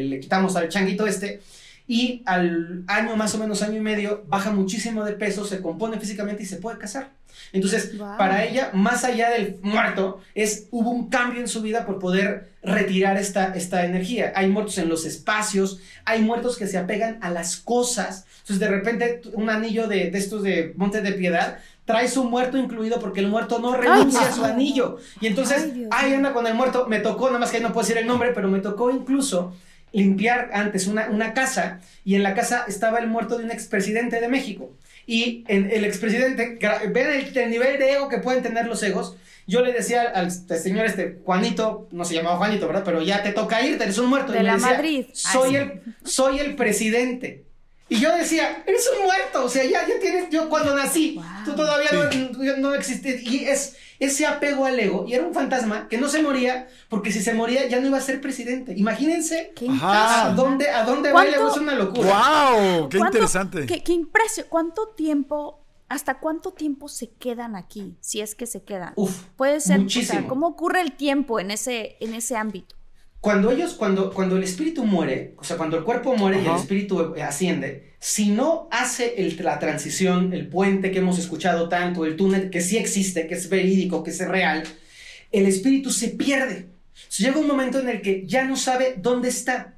le 0.00 0.20
quitamos 0.20 0.56
al 0.56 0.68
changuito 0.68 1.06
este 1.06 1.40
y 1.86 2.22
al 2.26 2.84
año, 2.86 3.16
más 3.16 3.34
o 3.34 3.38
menos 3.38 3.62
año 3.62 3.76
y 3.76 3.80
medio, 3.80 4.24
baja 4.26 4.50
muchísimo 4.50 5.04
de 5.04 5.12
peso, 5.12 5.44
se 5.44 5.60
compone 5.60 6.00
físicamente 6.00 6.42
y 6.42 6.46
se 6.46 6.56
puede 6.56 6.78
casar. 6.78 7.10
Entonces, 7.52 7.96
Wow. 7.98 8.16
para 8.16 8.44
ella, 8.44 8.70
más 8.72 9.04
allá 9.04 9.30
del 9.30 9.58
muerto, 9.62 10.20
es, 10.34 10.68
hubo 10.70 10.90
un 10.90 11.08
cambio 11.08 11.40
en 11.40 11.48
su 11.48 11.62
vida 11.62 11.84
por 11.86 11.98
poder 11.98 12.50
retirar 12.62 13.16
esta, 13.16 13.54
esta 13.54 13.84
energía. 13.84 14.32
Hay 14.36 14.48
muertos 14.48 14.78
en 14.78 14.88
los 14.88 15.04
espacios, 15.04 15.80
hay 16.04 16.22
muertos 16.22 16.56
que 16.56 16.66
se 16.66 16.78
apegan 16.78 17.18
a 17.22 17.30
las 17.30 17.56
cosas. 17.56 18.26
Entonces, 18.40 18.60
de 18.60 18.68
repente, 18.68 19.22
un 19.34 19.50
anillo 19.50 19.88
de, 19.88 20.10
de 20.10 20.18
estos 20.18 20.42
de 20.42 20.72
Monte 20.76 21.00
de 21.02 21.12
Piedad 21.12 21.58
trae 21.84 22.06
su 22.08 22.22
muerto 22.24 22.56
incluido 22.58 23.00
porque 23.00 23.20
el 23.20 23.26
muerto 23.28 23.58
no 23.58 23.74
renuncia 23.76 24.20
a 24.28 24.32
su 24.32 24.44
anillo. 24.44 24.98
Y 25.20 25.26
entonces, 25.26 25.68
Ay, 25.90 26.14
anda 26.14 26.32
con 26.32 26.46
el 26.46 26.54
muerto. 26.54 26.86
Me 26.88 27.00
tocó, 27.00 27.26
nada 27.26 27.40
más 27.40 27.50
que 27.50 27.56
ahí 27.56 27.62
no 27.62 27.72
puedo 27.72 27.86
decir 27.86 27.98
el 28.00 28.06
nombre, 28.06 28.30
pero 28.34 28.48
me 28.48 28.60
tocó 28.60 28.90
incluso 28.90 29.54
limpiar 29.92 30.50
antes 30.54 30.86
una, 30.86 31.08
una 31.10 31.34
casa 31.34 31.80
y 32.04 32.14
en 32.14 32.22
la 32.22 32.34
casa 32.34 32.64
estaba 32.66 32.98
el 32.98 33.08
muerto 33.08 33.36
de 33.36 33.44
un 33.44 33.50
expresidente 33.50 34.20
de 34.20 34.28
México. 34.28 34.70
Y 35.06 35.44
en, 35.48 35.70
el 35.70 35.84
expresidente, 35.84 36.58
ven 36.92 37.06
el, 37.06 37.36
el 37.36 37.50
nivel 37.50 37.78
de 37.78 37.92
ego 37.92 38.08
que 38.08 38.18
pueden 38.18 38.42
tener 38.42 38.66
los 38.66 38.82
egos. 38.82 39.16
Yo 39.46 39.62
le 39.62 39.72
decía 39.72 40.02
al, 40.02 40.26
al 40.26 40.58
señor 40.58 40.86
este, 40.86 41.18
Juanito, 41.24 41.88
no 41.90 42.04
se 42.04 42.14
llamaba 42.14 42.36
Juanito, 42.36 42.66
¿verdad? 42.66 42.82
Pero 42.84 43.02
ya 43.02 43.22
te 43.22 43.32
toca 43.32 43.64
irte, 43.66 43.84
eres 43.84 43.98
un 43.98 44.08
muerto. 44.08 44.32
De 44.32 44.40
y 44.40 44.42
la 44.42 44.54
decía, 44.54 44.70
Madrid. 44.70 45.06
Soy, 45.12 45.56
el, 45.56 45.82
soy 46.04 46.38
el 46.38 46.54
presidente. 46.54 47.44
Y 47.88 48.00
yo 48.00 48.14
decía, 48.16 48.62
eres 48.66 48.88
un 48.96 49.04
muerto, 49.04 49.44
o 49.44 49.48
sea, 49.50 49.64
ya, 49.64 49.86
ya 49.86 49.98
tienes, 50.00 50.30
yo 50.30 50.48
cuando 50.48 50.74
nací, 50.74 51.16
Wow. 51.16 51.24
tú 51.44 51.54
todavía 51.56 51.90
no, 51.92 52.56
no 52.56 52.74
existes. 52.74 53.22
Y 53.22 53.44
es 53.44 53.76
ese 53.98 54.24
apego 54.26 54.64
al 54.64 54.80
ego, 54.80 55.04
y 55.06 55.12
era 55.14 55.26
un 55.26 55.34
fantasma 55.34 55.88
que 55.88 55.98
no 55.98 56.08
se 56.08 56.22
moría, 56.22 56.68
porque 56.88 57.12
si 57.12 57.20
se 57.22 57.34
moría 57.34 57.68
ya 57.68 57.80
no 57.80 57.86
iba 57.88 57.98
a 57.98 58.00
ser 58.00 58.20
presidente. 58.20 58.72
Imagínense 58.76 59.52
a 59.82 60.32
dónde, 60.34 60.70
a 60.70 60.84
dónde 60.84 61.10
¿Cuánto- 61.10 61.32
baila, 61.38 61.50
es 61.52 61.56
una 61.58 61.74
locura. 61.74 62.08
¡Wow! 62.08 62.88
¡Qué 62.88 62.98
¿Cuánto- 62.98 63.16
interesante! 63.18 63.66
Qué, 63.66 63.82
qué 63.84 63.92
impresión. 63.92 64.46
¿Cuánto 64.48 64.88
tiempo, 64.88 65.60
hasta 65.88 66.18
cuánto 66.18 66.52
tiempo 66.52 66.88
se 66.88 67.10
quedan 67.10 67.54
aquí? 67.56 67.96
Si 68.00 68.20
es 68.22 68.34
que 68.34 68.46
se 68.46 68.62
quedan. 68.64 68.92
Uf, 68.96 69.24
Puede 69.36 69.60
ser, 69.60 69.78
o 69.78 69.82
muchísimo. 69.82 70.20
sea, 70.20 70.28
¿cómo 70.28 70.46
ocurre 70.48 70.80
el 70.80 70.92
tiempo 70.92 71.38
en 71.38 71.50
ese, 71.50 71.96
en 72.00 72.14
ese 72.14 72.36
ámbito? 72.36 72.74
Cuando 73.22 73.52
ellos, 73.52 73.74
cuando, 73.74 74.10
cuando 74.12 74.36
el 74.36 74.42
espíritu 74.42 74.84
muere, 74.84 75.34
o 75.38 75.44
sea, 75.44 75.56
cuando 75.56 75.78
el 75.78 75.84
cuerpo 75.84 76.16
muere 76.16 76.38
y 76.38 76.40
el 76.40 76.48
Ajá. 76.48 76.56
espíritu 76.60 77.14
eh, 77.14 77.22
asciende, 77.22 77.92
si 78.00 78.30
no 78.30 78.66
hace 78.72 79.14
el- 79.18 79.36
la 79.44 79.60
transición, 79.60 80.32
el 80.32 80.48
puente 80.48 80.90
que 80.90 80.98
hemos 80.98 81.20
escuchado 81.20 81.68
tanto, 81.68 82.04
el 82.04 82.16
túnel 82.16 82.50
que 82.50 82.60
sí 82.60 82.76
existe, 82.78 83.28
que 83.28 83.34
es 83.34 83.48
verídico, 83.48 84.02
que 84.02 84.10
es 84.10 84.18
real, 84.26 84.64
el 85.30 85.46
espíritu 85.46 85.90
se 85.90 86.08
pierde. 86.08 86.66
So, 87.08 87.22
llega 87.22 87.38
un 87.38 87.46
momento 87.46 87.78
en 87.78 87.88
el 87.88 88.02
que 88.02 88.24
ya 88.26 88.44
no 88.44 88.56
sabe 88.56 88.96
dónde 89.00 89.28
está. 89.28 89.76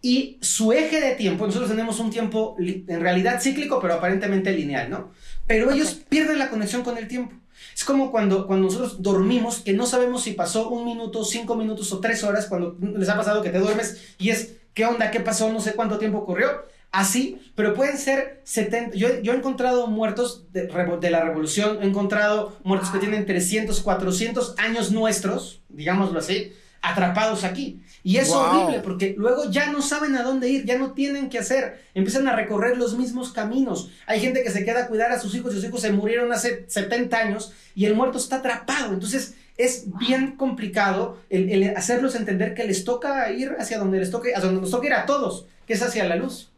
Y 0.00 0.38
su 0.40 0.72
eje 0.72 0.98
de 1.00 1.16
tiempo, 1.16 1.46
nosotros 1.46 1.68
tenemos 1.70 2.00
un 2.00 2.08
tiempo 2.10 2.56
en 2.58 3.00
realidad 3.00 3.42
cíclico, 3.42 3.78
pero 3.78 3.92
aparentemente 3.94 4.52
lineal, 4.52 4.88
¿no? 4.88 5.10
Pero 5.46 5.70
ellos 5.70 6.00
pierden 6.08 6.38
la 6.38 6.48
conexión 6.48 6.82
con 6.82 6.96
el 6.96 7.08
tiempo. 7.08 7.34
Es 7.76 7.84
como 7.84 8.10
cuando, 8.10 8.46
cuando 8.46 8.68
nosotros 8.68 9.02
dormimos, 9.02 9.60
que 9.60 9.74
no 9.74 9.84
sabemos 9.84 10.22
si 10.22 10.32
pasó 10.32 10.70
un 10.70 10.86
minuto, 10.86 11.22
cinco 11.26 11.56
minutos 11.56 11.92
o 11.92 12.00
tres 12.00 12.24
horas, 12.24 12.46
cuando 12.46 12.74
les 12.80 13.06
ha 13.10 13.16
pasado 13.18 13.42
que 13.42 13.50
te 13.50 13.58
duermes 13.58 14.14
y 14.16 14.30
es, 14.30 14.56
¿qué 14.72 14.86
onda? 14.86 15.10
¿Qué 15.10 15.20
pasó? 15.20 15.52
No 15.52 15.60
sé 15.60 15.74
cuánto 15.74 15.98
tiempo 15.98 16.16
ocurrió. 16.16 16.48
Así, 16.90 17.38
pero 17.54 17.74
pueden 17.74 17.98
ser 17.98 18.40
70. 18.44 18.96
Yo, 18.96 19.20
yo 19.20 19.34
he 19.34 19.36
encontrado 19.36 19.88
muertos 19.88 20.50
de, 20.52 20.70
la 21.10 21.22
revolución, 21.22 21.80
he 21.82 21.86
encontrado 21.86 22.56
muertos 22.64 22.88
que 22.88 22.98
tienen 22.98 23.26
300, 23.26 23.78
400 23.80 24.54
años 24.56 24.90
nuestros, 24.90 25.60
digámoslo 25.68 26.18
así, 26.18 26.54
atrapados 26.90 27.44
aquí. 27.44 27.80
Y 28.02 28.18
es 28.18 28.28
Wow. 28.28 28.38
horrible 28.38 28.80
porque 28.80 29.14
luego 29.18 29.50
ya 29.50 29.72
no 29.72 29.82
saben 29.82 30.14
a 30.16 30.22
dónde 30.22 30.48
ir, 30.48 30.64
ya 30.64 30.78
no 30.78 30.92
tienen 30.92 31.28
qué 31.28 31.38
hacer, 31.40 31.82
empiezan 31.94 32.28
a 32.28 32.36
recorrer 32.36 32.76
los 32.78 32.96
mismos 32.96 33.32
caminos. 33.32 33.90
Hay 34.06 34.20
gente 34.20 34.42
que 34.42 34.50
se 34.50 34.64
queda 34.64 34.84
a 34.84 34.86
cuidar 34.86 35.10
a 35.12 35.18
sus 35.18 35.34
hijos 35.34 35.52
y 35.52 35.56
sus 35.56 35.64
hijos 35.64 35.80
se 35.80 35.92
murieron 35.92 36.32
hace 36.32 36.64
70 36.68 37.16
años 37.18 37.52
y 37.74 37.86
el 37.86 37.94
muerto 37.94 38.18
está 38.18 38.36
atrapado. 38.36 38.92
Entonces 38.94 39.34
es 39.56 39.86
bien 39.98 40.36
complicado 40.36 41.18
el, 41.30 41.50
el 41.50 41.76
hacerlos 41.76 42.14
entender 42.14 42.54
que 42.54 42.64
les 42.64 42.84
toca 42.84 43.30
ir 43.32 43.56
hacia 43.58 43.78
donde 43.78 43.98
les 43.98 44.10
toque, 44.10 44.34
hacia 44.34 44.46
donde 44.46 44.60
nos 44.60 44.70
toque 44.70 44.86
ir 44.88 44.94
a 44.94 45.06
todos, 45.06 45.46
que 45.66 45.72
es 45.72 45.82
hacia 45.82 46.04
la 46.04 46.16
luz. 46.16 46.50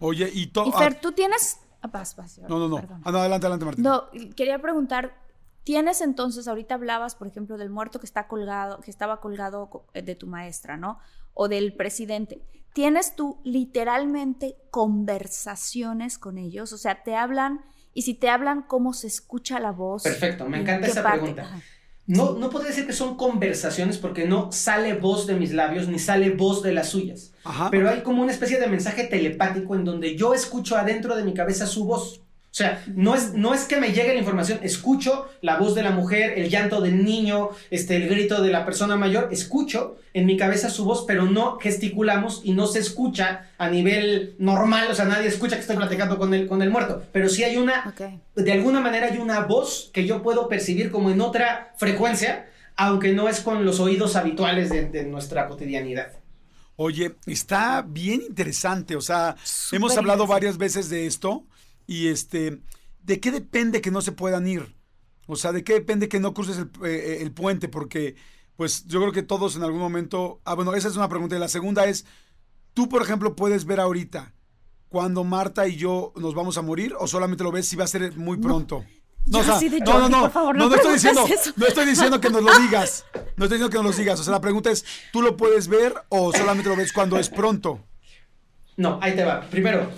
Oye, 0.00 0.30
y 0.32 0.46
todo. 0.48 0.68
Y 0.68 0.72
Fer, 0.72 0.94
tú 1.00 1.12
tienes... 1.12 1.58
Ah, 1.82 1.88
vas, 1.92 2.16
vas, 2.16 2.38
no, 2.48 2.58
no, 2.58 2.68
no. 2.68 2.78
Ah, 3.04 3.12
no, 3.12 3.18
adelante, 3.18 3.46
adelante, 3.46 3.64
Martín. 3.64 3.84
No, 3.84 4.04
quería 4.34 4.58
preguntar, 4.60 5.14
tienes 5.64 6.00
entonces, 6.00 6.48
ahorita 6.48 6.74
hablabas, 6.74 7.14
por 7.14 7.26
ejemplo, 7.28 7.56
del 7.58 7.70
muerto 7.70 8.00
que 8.00 8.06
está 8.06 8.26
colgado, 8.28 8.80
que 8.80 8.90
estaba 8.90 9.20
colgado 9.20 9.68
co- 9.70 9.86
eh, 9.94 10.02
de 10.02 10.14
tu 10.14 10.26
maestra, 10.26 10.76
¿no? 10.76 10.98
O 11.34 11.48
del 11.48 11.74
presidente. 11.74 12.42
¿Tienes 12.72 13.16
tú 13.16 13.40
literalmente 13.44 14.56
conversaciones 14.70 16.18
con 16.18 16.38
ellos? 16.38 16.72
O 16.72 16.78
sea, 16.78 17.02
te 17.02 17.16
hablan, 17.16 17.60
y 17.94 18.02
si 18.02 18.14
te 18.14 18.28
hablan, 18.28 18.62
¿cómo 18.62 18.92
se 18.92 19.06
escucha 19.06 19.58
la 19.60 19.72
voz? 19.72 20.02
Perfecto, 20.02 20.46
me 20.48 20.58
¿En 20.58 20.62
encanta 20.62 20.86
esa 20.86 21.02
parte? 21.02 21.18
pregunta. 21.18 21.42
Ajá. 21.42 21.60
No, 22.06 22.32
no 22.38 22.48
podría 22.48 22.70
decir 22.70 22.86
que 22.86 22.94
son 22.94 23.18
conversaciones 23.18 23.98
porque 23.98 24.26
no 24.26 24.50
sale 24.50 24.94
voz 24.94 25.26
de 25.26 25.34
mis 25.34 25.52
labios 25.52 25.88
ni 25.88 25.98
sale 25.98 26.30
voz 26.30 26.62
de 26.62 26.72
las 26.72 26.88
suyas. 26.88 27.34
Ajá. 27.44 27.70
Pero 27.70 27.90
hay 27.90 28.02
como 28.02 28.22
una 28.22 28.32
especie 28.32 28.58
de 28.58 28.66
mensaje 28.66 29.04
telepático 29.04 29.74
en 29.74 29.84
donde 29.84 30.16
yo 30.16 30.32
escucho 30.32 30.78
adentro 30.78 31.16
de 31.16 31.24
mi 31.24 31.34
cabeza 31.34 31.66
su 31.66 31.84
voz. 31.84 32.22
O 32.58 32.60
sea, 32.60 32.82
no 32.92 33.14
es, 33.14 33.34
no 33.34 33.54
es 33.54 33.66
que 33.66 33.76
me 33.76 33.92
llegue 33.92 34.14
la 34.14 34.18
información, 34.18 34.58
escucho 34.64 35.28
la 35.42 35.58
voz 35.58 35.76
de 35.76 35.84
la 35.84 35.92
mujer, 35.92 36.36
el 36.36 36.50
llanto 36.50 36.80
del 36.80 37.04
niño, 37.04 37.50
este, 37.70 37.94
el 37.94 38.08
grito 38.08 38.42
de 38.42 38.50
la 38.50 38.64
persona 38.64 38.96
mayor, 38.96 39.28
escucho 39.30 39.96
en 40.12 40.26
mi 40.26 40.36
cabeza 40.36 40.68
su 40.68 40.84
voz, 40.84 41.04
pero 41.06 41.26
no 41.26 41.60
gesticulamos 41.60 42.40
y 42.42 42.54
no 42.54 42.66
se 42.66 42.80
escucha 42.80 43.48
a 43.58 43.70
nivel 43.70 44.34
normal, 44.40 44.88
o 44.90 44.94
sea, 44.96 45.04
nadie 45.04 45.28
escucha 45.28 45.54
que 45.54 45.60
estoy 45.60 45.76
platicando 45.76 46.18
con 46.18 46.34
el, 46.34 46.48
con 46.48 46.60
el 46.60 46.70
muerto, 46.70 47.04
pero 47.12 47.28
sí 47.28 47.44
hay 47.44 47.58
una, 47.58 47.94
de 48.34 48.52
alguna 48.52 48.80
manera 48.80 49.06
hay 49.06 49.18
una 49.18 49.42
voz 49.42 49.92
que 49.92 50.04
yo 50.04 50.20
puedo 50.20 50.48
percibir 50.48 50.90
como 50.90 51.10
en 51.10 51.20
otra 51.20 51.74
frecuencia, 51.76 52.48
aunque 52.74 53.12
no 53.12 53.28
es 53.28 53.38
con 53.38 53.64
los 53.64 53.78
oídos 53.78 54.16
habituales 54.16 54.68
de, 54.70 54.86
de 54.86 55.04
nuestra 55.04 55.46
cotidianidad. 55.46 56.08
Oye, 56.74 57.14
está 57.26 57.84
bien 57.86 58.22
interesante. 58.22 58.94
O 58.96 59.00
sea, 59.00 59.36
hemos 59.70 59.96
hablado 59.96 60.26
varias 60.28 60.58
veces 60.58 60.88
de 60.88 61.06
esto. 61.06 61.44
Y 61.88 62.08
este, 62.08 62.60
¿de 63.02 63.18
qué 63.18 63.32
depende 63.32 63.80
que 63.80 63.90
no 63.90 64.02
se 64.02 64.12
puedan 64.12 64.46
ir? 64.46 64.76
O 65.26 65.36
sea, 65.36 65.52
¿de 65.52 65.64
qué 65.64 65.72
depende 65.72 66.08
que 66.08 66.20
no 66.20 66.34
cruces 66.34 66.58
el, 66.58 66.70
eh, 66.86 67.18
el 67.22 67.32
puente? 67.32 67.66
Porque, 67.68 68.14
pues, 68.56 68.86
yo 68.86 69.00
creo 69.00 69.12
que 69.12 69.22
todos 69.22 69.56
en 69.56 69.64
algún 69.64 69.80
momento. 69.80 70.40
Ah, 70.44 70.54
bueno, 70.54 70.74
esa 70.74 70.88
es 70.88 70.96
una 70.96 71.08
pregunta. 71.08 71.34
Y 71.34 71.38
la 71.38 71.48
segunda 71.48 71.86
es: 71.86 72.04
¿tú, 72.74 72.90
por 72.90 73.02
ejemplo, 73.02 73.34
puedes 73.34 73.64
ver 73.64 73.80
ahorita 73.80 74.34
cuando 74.90 75.24
Marta 75.24 75.66
y 75.66 75.76
yo 75.76 76.12
nos 76.16 76.34
vamos 76.34 76.58
a 76.58 76.62
morir? 76.62 76.94
¿O 76.98 77.08
solamente 77.08 77.42
lo 77.42 77.50
ves 77.50 77.66
si 77.66 77.74
va 77.74 77.84
a 77.84 77.88
ser 77.88 78.14
muy 78.16 78.36
pronto? 78.36 78.84
Ya 79.24 79.40
o 79.40 79.44
sea, 79.44 79.60
no, 79.84 79.98
no, 79.98 80.08
no, 80.08 80.20
por 80.22 80.30
favor, 80.30 80.56
no, 80.56 80.64
no 80.64 80.70
no 80.70 80.76
estoy 80.76 80.92
diciendo, 80.94 81.26
eso. 81.26 81.52
no 81.56 81.66
estoy 81.66 81.86
diciendo 81.86 82.20
que 82.20 82.30
nos 82.30 82.42
lo 82.42 82.58
digas, 82.62 83.04
no 83.36 83.44
estoy 83.44 83.58
diciendo 83.58 83.68
que 83.68 83.76
nos 83.76 83.84
lo 83.84 83.92
digas, 83.92 84.20
o 84.20 84.24
sea, 84.24 84.32
la 84.32 84.40
pregunta 84.40 84.70
es, 84.70 84.86
¿tú 85.12 85.20
lo 85.20 85.36
puedes 85.36 85.68
ver 85.68 85.92
o 86.08 86.32
solamente 86.32 86.70
lo 86.70 86.76
ves 86.76 86.94
cuando 86.94 87.18
es 87.18 87.28
pronto? 87.28 87.84
No, 88.78 88.98
ahí 89.02 89.14
te 89.14 89.24
va. 89.24 89.42
Primero, 89.42 89.90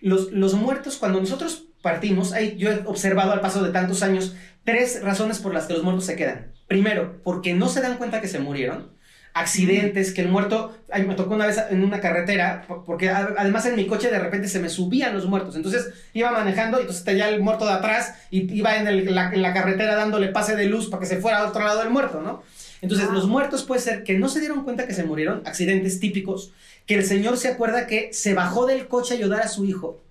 los, 0.00 0.30
los 0.32 0.54
muertos, 0.54 0.96
cuando 0.96 1.20
nosotros 1.20 1.64
partimos, 1.82 2.32
hay, 2.32 2.56
yo 2.56 2.70
he 2.70 2.82
observado 2.86 3.32
al 3.32 3.40
paso 3.40 3.62
de 3.62 3.70
tantos 3.72 4.02
años 4.02 4.34
tres 4.64 5.02
razones 5.02 5.38
por 5.38 5.54
las 5.54 5.66
que 5.66 5.74
los 5.74 5.82
muertos 5.82 6.04
se 6.06 6.16
quedan. 6.16 6.52
Primero, 6.66 7.20
porque 7.22 7.54
no 7.54 7.68
se 7.68 7.80
dan 7.80 7.96
cuenta 7.98 8.20
que 8.20 8.28
se 8.28 8.38
murieron. 8.40 8.94
accidentes, 9.38 10.14
que 10.14 10.22
el 10.22 10.28
muerto, 10.28 10.74
ay, 10.90 11.04
me 11.04 11.14
tocó 11.14 11.34
una 11.34 11.44
vez 11.46 11.62
en 11.68 11.84
una 11.84 12.00
carretera, 12.00 12.64
por- 12.66 12.86
porque 12.86 13.10
además 13.10 13.66
en 13.66 13.76
mi 13.76 13.86
coche 13.86 14.10
de 14.10 14.18
repente 14.18 14.48
se 14.48 14.60
me 14.60 14.70
subían 14.70 15.12
los 15.14 15.26
muertos, 15.26 15.56
entonces 15.56 15.90
iba 16.14 16.30
manejando 16.30 16.78
y 16.78 16.80
entonces 16.82 17.04
tenía 17.04 17.28
el 17.28 17.42
muerto 17.42 17.66
de 17.66 17.72
atrás 17.72 18.14
y 18.30 18.50
iba 18.56 18.76
en, 18.78 18.86
el- 18.88 19.14
la, 19.14 19.30
en 19.30 19.42
la 19.42 19.52
carretera 19.52 19.94
dándole 19.94 20.28
pase 20.28 20.56
de 20.56 20.64
luz 20.64 20.88
para 20.88 21.00
que 21.00 21.06
se 21.06 21.18
fuera 21.18 21.40
a 21.40 21.46
otro 21.48 21.62
lado 21.62 21.80
del 21.80 21.90
muerto, 21.90 22.22
¿no? 22.22 22.42
Entonces 22.82 23.08
los 23.10 23.26
muertos 23.26 23.62
puede 23.64 23.80
ser 23.80 24.04
que 24.04 24.18
no 24.18 24.28
se 24.28 24.40
dieron 24.40 24.64
cuenta 24.64 24.86
que 24.86 24.94
se 24.94 25.04
murieron, 25.04 25.42
accidentes 25.46 25.98
típicos, 26.00 26.52
que 26.86 26.94
el 26.94 27.04
señor 27.04 27.36
se 27.38 27.48
acuerda 27.48 27.86
que 27.86 28.12
se 28.12 28.34
bajó 28.34 28.66
del 28.66 28.86
coche 28.88 29.14
a 29.14 29.16
ayudar 29.16 29.40
a 29.42 29.48
su 29.48 29.64
hijo, 29.64 30.02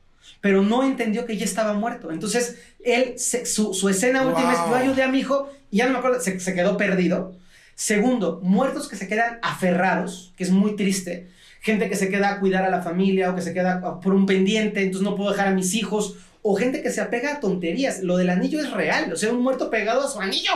pero 0.41 0.61
no 0.63 0.83
entendió 0.83 1.25
que 1.25 1.37
ya 1.37 1.45
estaba 1.45 1.73
muerto. 1.73 2.11
Entonces, 2.11 2.57
él, 2.83 3.13
se- 3.17 3.45
su, 3.45 3.73
su 3.73 3.87
escena 3.89 4.23
última 4.25 4.51
es, 4.53 4.59
yo 4.69 4.75
ayudé 4.75 5.03
a 5.03 5.07
mi 5.07 5.19
hijo 5.19 5.49
y 5.71 5.77
ya 5.77 5.85
no 5.85 5.93
me 5.93 5.99
acuerdo, 5.99 6.19
se, 6.19 6.39
se 6.39 6.53
quedó 6.53 6.75
perdido. 6.77 7.35
Segundo, 7.75 8.39
muertos 8.41 8.87
que 8.87 8.95
se 8.95 9.07
quedan 9.07 9.39
aferrados, 9.41 10.33
que 10.37 10.43
es 10.43 10.51
muy 10.51 10.75
triste. 10.75 11.29
Gente 11.61 11.89
que 11.89 11.95
se 11.95 12.09
queda 12.09 12.29
a 12.31 12.39
cuidar 12.39 12.63
a 12.63 12.69
la 12.69 12.81
familia 12.81 13.31
o 13.31 13.35
que 13.35 13.41
se 13.41 13.53
queda 13.53 13.99
por 13.99 14.13
un 14.13 14.25
pendiente, 14.25 14.81
entonces 14.81 15.03
no 15.03 15.15
puedo 15.15 15.31
dejar 15.31 15.47
a 15.49 15.51
mis 15.51 15.73
hijos. 15.73 16.15
O 16.41 16.55
gente 16.55 16.81
que 16.83 16.91
se 16.91 17.01
apega 17.01 17.33
a 17.33 17.39
tonterías. 17.39 18.01
Lo 18.03 18.17
del 18.17 18.29
anillo 18.29 18.59
es 18.59 18.71
real, 18.71 19.11
o 19.11 19.15
sea, 19.17 19.31
un 19.31 19.41
muerto 19.41 19.69
pegado 19.69 20.05
a 20.05 20.07
su 20.09 20.19
anillo. 20.19 20.51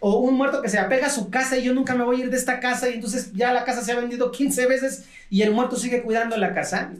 O 0.00 0.18
un 0.18 0.34
muerto 0.34 0.62
que 0.62 0.68
se 0.68 0.78
apega 0.78 1.06
a 1.06 1.10
su 1.10 1.30
casa 1.30 1.56
y 1.56 1.64
yo 1.64 1.74
nunca 1.74 1.94
me 1.94 2.04
voy 2.04 2.20
a 2.20 2.24
ir 2.24 2.30
de 2.30 2.36
esta 2.36 2.60
casa 2.60 2.88
y 2.90 2.94
entonces 2.94 3.32
ya 3.32 3.52
la 3.52 3.64
casa 3.64 3.82
se 3.82 3.92
ha 3.92 3.96
vendido 3.96 4.30
15 4.30 4.66
veces 4.66 5.04
y 5.30 5.42
el 5.42 5.52
muerto 5.52 5.76
sigue 5.76 6.02
cuidando 6.02 6.36
la 6.36 6.54
casa. 6.54 6.92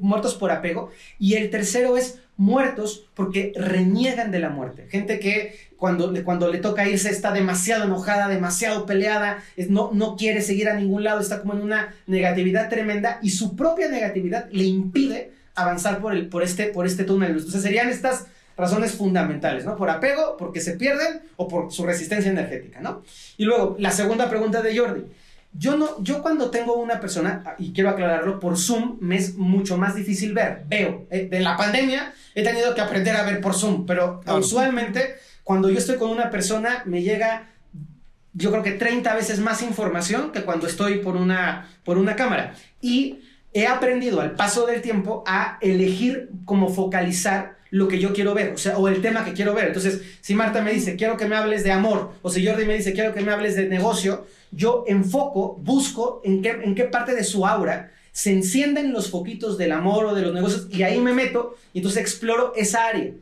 Muertos 0.00 0.34
por 0.34 0.50
apego. 0.50 0.90
Y 1.18 1.34
el 1.34 1.50
tercero 1.50 1.96
es 1.96 2.20
muertos 2.36 3.06
porque 3.14 3.52
reniegan 3.56 4.30
de 4.30 4.38
la 4.38 4.48
muerte. 4.48 4.86
Gente 4.88 5.18
que 5.18 5.68
cuando, 5.76 6.12
cuando 6.24 6.50
le 6.50 6.58
toca 6.58 6.88
irse 6.88 7.10
está 7.10 7.32
demasiado 7.32 7.84
enojada, 7.84 8.28
demasiado 8.28 8.86
peleada, 8.86 9.42
no, 9.68 9.90
no 9.92 10.16
quiere 10.16 10.40
seguir 10.40 10.68
a 10.68 10.74
ningún 10.74 11.04
lado, 11.04 11.20
está 11.20 11.40
como 11.40 11.54
en 11.54 11.62
una 11.62 11.94
negatividad 12.06 12.68
tremenda 12.68 13.18
y 13.22 13.30
su 13.30 13.56
propia 13.56 13.88
negatividad 13.88 14.48
le 14.50 14.64
impide 14.64 15.32
avanzar 15.56 16.00
por, 16.00 16.14
el, 16.14 16.28
por, 16.28 16.42
este, 16.42 16.66
por 16.66 16.86
este 16.86 17.04
túnel. 17.04 17.32
Entonces 17.32 17.62
serían 17.62 17.88
estas 17.88 18.26
razones 18.58 18.92
fundamentales, 18.92 19.64
¿no? 19.64 19.76
Por 19.76 19.88
apego, 19.88 20.36
porque 20.36 20.60
se 20.60 20.72
pierden 20.72 21.22
o 21.36 21.48
por 21.48 21.72
su 21.72 21.86
resistencia 21.86 22.30
energética, 22.30 22.80
¿no? 22.80 23.02
Y 23.38 23.44
luego, 23.44 23.76
la 23.78 23.92
segunda 23.92 24.28
pregunta 24.28 24.60
de 24.60 24.76
Jordi. 24.76 25.04
Yo 25.52 25.76
no, 25.78 26.02
yo 26.02 26.20
cuando 26.20 26.50
tengo 26.50 26.74
una 26.74 27.00
persona, 27.00 27.42
y 27.58 27.72
quiero 27.72 27.88
aclararlo, 27.88 28.38
por 28.38 28.58
Zoom 28.58 28.98
me 29.00 29.16
es 29.16 29.36
mucho 29.36 29.78
más 29.78 29.94
difícil 29.94 30.34
ver. 30.34 30.64
Veo. 30.68 31.06
Eh, 31.10 31.28
de 31.30 31.40
la 31.40 31.56
pandemia 31.56 32.12
he 32.34 32.42
tenido 32.42 32.74
que 32.74 32.82
aprender 32.82 33.16
a 33.16 33.22
ver 33.24 33.40
por 33.40 33.54
Zoom, 33.54 33.86
pero 33.86 34.20
Claro. 34.20 34.40
usualmente 34.40 35.14
cuando 35.44 35.70
yo 35.70 35.78
estoy 35.78 35.96
con 35.96 36.10
una 36.10 36.28
persona 36.30 36.82
me 36.84 37.02
llega 37.02 37.46
yo 38.34 38.50
creo 38.50 38.62
que 38.62 38.72
30 38.72 39.14
veces 39.14 39.40
más 39.40 39.62
información 39.62 40.32
que 40.32 40.42
cuando 40.42 40.66
estoy 40.66 40.98
por 40.98 41.16
una, 41.16 41.68
por 41.84 41.98
una 41.98 42.14
cámara. 42.14 42.54
Y 42.80 43.20
he 43.52 43.66
aprendido 43.66 44.20
al 44.20 44.32
paso 44.32 44.66
del 44.66 44.82
tiempo 44.82 45.24
a 45.26 45.58
elegir 45.60 46.30
cómo 46.44 46.68
focalizar 46.68 47.57
lo 47.70 47.86
que 47.88 47.98
yo 47.98 48.12
quiero 48.12 48.34
ver, 48.34 48.52
o 48.54 48.58
sea, 48.58 48.78
o 48.78 48.88
el 48.88 49.00
tema 49.02 49.24
que 49.24 49.32
quiero 49.32 49.54
ver. 49.54 49.66
Entonces, 49.68 50.00
si 50.20 50.34
Marta 50.34 50.62
me 50.62 50.72
dice, 50.72 50.96
quiero 50.96 51.16
que 51.16 51.26
me 51.26 51.36
hables 51.36 51.64
de 51.64 51.72
amor, 51.72 52.12
o 52.22 52.30
si 52.30 52.46
Jordi 52.46 52.64
me 52.64 52.74
dice, 52.74 52.92
quiero 52.92 53.12
que 53.14 53.20
me 53.20 53.32
hables 53.32 53.56
de 53.56 53.68
negocio, 53.68 54.26
yo 54.50 54.84
enfoco, 54.86 55.56
busco 55.62 56.20
en 56.24 56.40
qué, 56.42 56.50
en 56.64 56.74
qué 56.74 56.84
parte 56.84 57.14
de 57.14 57.24
su 57.24 57.46
aura 57.46 57.92
se 58.12 58.32
encienden 58.32 58.92
los 58.92 59.10
foquitos 59.10 59.58
del 59.58 59.72
amor 59.72 60.06
o 60.06 60.14
de 60.14 60.22
los 60.22 60.34
negocios 60.34 60.66
y 60.70 60.82
ahí 60.82 60.98
me 60.98 61.12
meto 61.12 61.56
y 61.72 61.78
entonces 61.78 62.00
exploro 62.00 62.52
esa 62.56 62.86
área. 62.86 63.12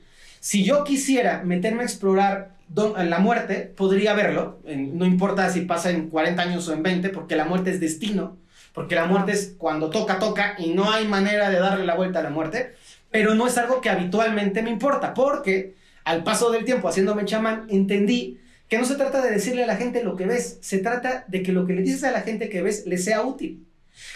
Si 0.40 0.64
yo 0.64 0.84
quisiera 0.84 1.42
meterme 1.44 1.82
a 1.82 1.86
explorar 1.86 2.52
don- 2.68 2.94
la 3.10 3.18
muerte, 3.18 3.72
podría 3.76 4.14
verlo, 4.14 4.58
en- 4.64 4.96
no 4.96 5.04
importa 5.04 5.50
si 5.50 5.62
pasa 5.62 5.90
en 5.90 6.08
40 6.08 6.42
años 6.42 6.68
o 6.68 6.72
en 6.72 6.82
20, 6.82 7.08
porque 7.10 7.34
la 7.36 7.44
muerte 7.44 7.70
es 7.70 7.80
destino, 7.80 8.36
porque 8.72 8.94
la 8.94 9.06
muerte 9.06 9.32
es 9.32 9.54
cuando 9.58 9.90
toca, 9.90 10.18
toca 10.18 10.54
y 10.58 10.72
no 10.72 10.90
hay 10.90 11.06
manera 11.08 11.50
de 11.50 11.58
darle 11.58 11.84
la 11.84 11.94
vuelta 11.96 12.20
a 12.20 12.22
la 12.22 12.30
muerte, 12.30 12.74
pero 13.10 13.34
no 13.34 13.46
es 13.46 13.56
algo 13.58 13.80
que 13.80 13.90
habitualmente 13.90 14.62
me 14.62 14.70
importa, 14.70 15.14
porque 15.14 15.74
al 16.04 16.22
paso 16.24 16.50
del 16.50 16.64
tiempo 16.64 16.88
haciéndome 16.88 17.24
chamán, 17.24 17.66
entendí 17.70 18.38
que 18.68 18.78
no 18.78 18.84
se 18.84 18.96
trata 18.96 19.22
de 19.22 19.30
decirle 19.30 19.64
a 19.64 19.66
la 19.66 19.76
gente 19.76 20.02
lo 20.02 20.16
que 20.16 20.26
ves, 20.26 20.58
se 20.60 20.78
trata 20.78 21.24
de 21.28 21.42
que 21.42 21.52
lo 21.52 21.66
que 21.66 21.74
le 21.74 21.82
dices 21.82 22.04
a 22.04 22.10
la 22.10 22.22
gente 22.22 22.48
que 22.48 22.62
ves 22.62 22.84
le 22.86 22.98
sea 22.98 23.22
útil. 23.22 23.64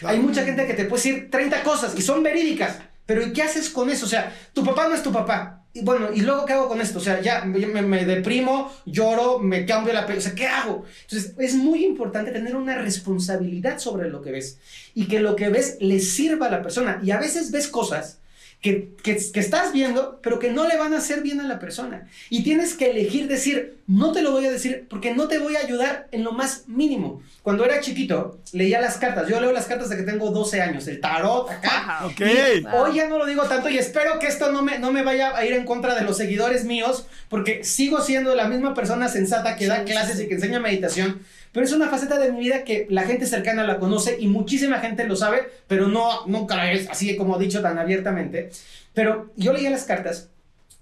Hay 0.02 0.18
mucha 0.18 0.44
gente 0.44 0.66
que 0.66 0.74
te 0.74 0.84
puede 0.84 1.02
decir 1.02 1.30
30 1.30 1.62
cosas 1.62 1.94
y 1.96 2.02
son 2.02 2.22
verídicas, 2.22 2.78
pero 3.06 3.26
¿y 3.26 3.32
qué 3.32 3.42
haces 3.42 3.70
con 3.70 3.88
eso? 3.90 4.06
O 4.06 4.08
sea, 4.08 4.32
tu 4.52 4.64
papá 4.64 4.88
no 4.88 4.94
es 4.94 5.02
tu 5.02 5.12
papá. 5.12 5.56
Y 5.72 5.82
bueno, 5.84 6.08
¿y 6.12 6.20
luego 6.22 6.44
qué 6.44 6.52
hago 6.52 6.68
con 6.68 6.80
esto? 6.80 6.98
O 6.98 7.00
sea, 7.00 7.20
ya 7.20 7.44
me, 7.44 7.64
me- 7.66 7.82
me 7.82 8.04
deprimo, 8.04 8.72
lloro, 8.86 9.38
me 9.38 9.64
cambio 9.64 9.92
la 9.92 10.04
piel. 10.04 10.18
O 10.18 10.20
sea, 10.20 10.34
¿qué 10.34 10.46
hago? 10.48 10.84
Entonces, 11.02 11.34
es 11.38 11.54
muy 11.54 11.84
importante 11.84 12.32
tener 12.32 12.56
una 12.56 12.76
responsabilidad 12.76 13.78
sobre 13.78 14.08
lo 14.10 14.20
que 14.20 14.32
ves 14.32 14.58
y 14.94 15.06
que 15.06 15.20
lo 15.20 15.36
que 15.36 15.48
ves 15.48 15.76
le 15.80 16.00
sirva 16.00 16.46
a 16.48 16.50
la 16.50 16.62
persona. 16.62 17.00
Y 17.04 17.12
a 17.12 17.18
veces 17.18 17.50
ves 17.52 17.68
cosas 17.68 18.19
que, 18.60 18.90
que, 19.02 19.16
que 19.32 19.40
estás 19.40 19.72
viendo, 19.72 20.20
pero 20.22 20.38
que 20.38 20.50
no 20.50 20.68
le 20.68 20.76
van 20.76 20.92
a 20.92 20.98
hacer 20.98 21.22
bien 21.22 21.40
a 21.40 21.48
la 21.48 21.58
persona. 21.58 22.08
Y 22.28 22.42
tienes 22.42 22.74
que 22.74 22.90
elegir 22.90 23.26
decir, 23.26 23.78
no 23.86 24.12
te 24.12 24.22
lo 24.22 24.32
voy 24.32 24.44
a 24.44 24.50
decir 24.50 24.86
porque 24.88 25.14
no 25.14 25.28
te 25.28 25.38
voy 25.38 25.56
a 25.56 25.60
ayudar 25.60 26.08
en 26.12 26.24
lo 26.24 26.32
más 26.32 26.68
mínimo. 26.68 27.22
Cuando 27.42 27.64
era 27.64 27.80
chiquito, 27.80 28.38
leía 28.52 28.80
las 28.80 28.98
cartas. 28.98 29.28
Yo 29.28 29.40
leo 29.40 29.50
las 29.50 29.66
cartas 29.66 29.88
de 29.88 29.96
que 29.96 30.02
tengo 30.02 30.30
12 30.30 30.60
años, 30.60 30.86
el 30.88 31.00
tarot 31.00 31.50
acá. 31.50 32.02
Ok. 32.04 32.20
Y 32.20 32.66
hoy 32.66 32.96
ya 32.96 33.08
no 33.08 33.18
lo 33.18 33.24
digo 33.24 33.44
tanto 33.44 33.70
y 33.70 33.78
espero 33.78 34.18
que 34.18 34.26
esto 34.26 34.52
no 34.52 34.62
me, 34.62 34.78
no 34.78 34.92
me 34.92 35.02
vaya 35.02 35.36
a 35.36 35.44
ir 35.46 35.54
en 35.54 35.64
contra 35.64 35.94
de 35.94 36.02
los 36.02 36.18
seguidores 36.18 36.64
míos, 36.64 37.06
porque 37.30 37.64
sigo 37.64 38.02
siendo 38.02 38.34
la 38.34 38.46
misma 38.46 38.74
persona 38.74 39.08
sensata 39.08 39.56
que 39.56 39.66
da 39.66 39.84
clases 39.84 40.20
y 40.20 40.28
que 40.28 40.34
enseña 40.34 40.60
meditación. 40.60 41.20
Pero 41.52 41.66
es 41.66 41.72
una 41.72 41.88
faceta 41.88 42.18
de 42.18 42.32
mi 42.32 42.40
vida 42.40 42.64
que 42.64 42.86
la 42.90 43.02
gente 43.02 43.26
cercana 43.26 43.64
la 43.64 43.78
conoce 43.78 44.16
y 44.20 44.28
muchísima 44.28 44.78
gente 44.78 45.04
lo 45.04 45.16
sabe, 45.16 45.50
pero 45.66 45.88
no, 45.88 46.26
nunca 46.26 46.70
es 46.72 46.88
así 46.88 47.16
como 47.16 47.38
dicho 47.38 47.60
tan 47.60 47.78
abiertamente. 47.78 48.50
Pero 48.94 49.32
yo 49.36 49.52
leía 49.52 49.70
las 49.70 49.84
cartas 49.84 50.30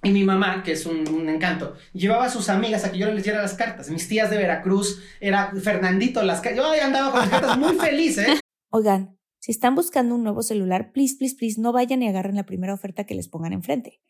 y 0.02 0.10
mi 0.10 0.22
mamá, 0.24 0.62
que 0.62 0.72
es 0.72 0.86
un, 0.86 1.28
encanto, 1.28 1.74
llevaba 1.92 2.26
a 2.26 2.30
sus 2.30 2.48
amigas 2.48 2.84
a 2.84 2.92
que 2.92 2.98
yo 2.98 3.10
les 3.10 3.24
diera 3.24 3.42
las 3.42 3.54
cartas. 3.54 3.90
Mis 3.90 4.06
tías 4.06 4.30
de 4.30 4.36
Veracruz, 4.36 5.02
era 5.20 5.52
Fernandito, 5.60 6.22
las. 6.22 6.42
Yo 6.54 6.70
andaba 6.82 7.10
con 7.10 7.20
las 7.20 7.30
cartas 7.30 7.58
muy 7.58 7.74
feliz, 7.76 8.18
¿eh? 8.18 8.38
Oigan, 8.70 9.18
si 9.40 9.50
están 9.50 9.74
buscando 9.74 10.14
un 10.14 10.22
nuevo 10.22 10.42
celular, 10.42 10.92
please, 10.92 11.16
please, 11.18 11.34
please, 11.36 11.60
no 11.60 11.72
vayan 11.72 12.02
y 12.02 12.08
agarren 12.08 12.36
la 12.36 12.46
primera 12.46 12.74
oferta 12.74 13.04
que 13.04 13.14
les 13.14 13.28
pongan 13.28 13.52
enfrente. 13.52 14.00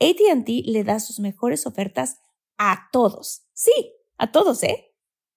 ATT 0.00 0.48
le 0.66 0.84
da 0.84 1.00
sus 1.00 1.18
mejores 1.18 1.66
ofertas 1.66 2.18
a 2.58 2.88
todos. 2.92 3.46
Sí, 3.54 3.94
a 4.18 4.30
todos, 4.30 4.62
¿eh? 4.62 4.87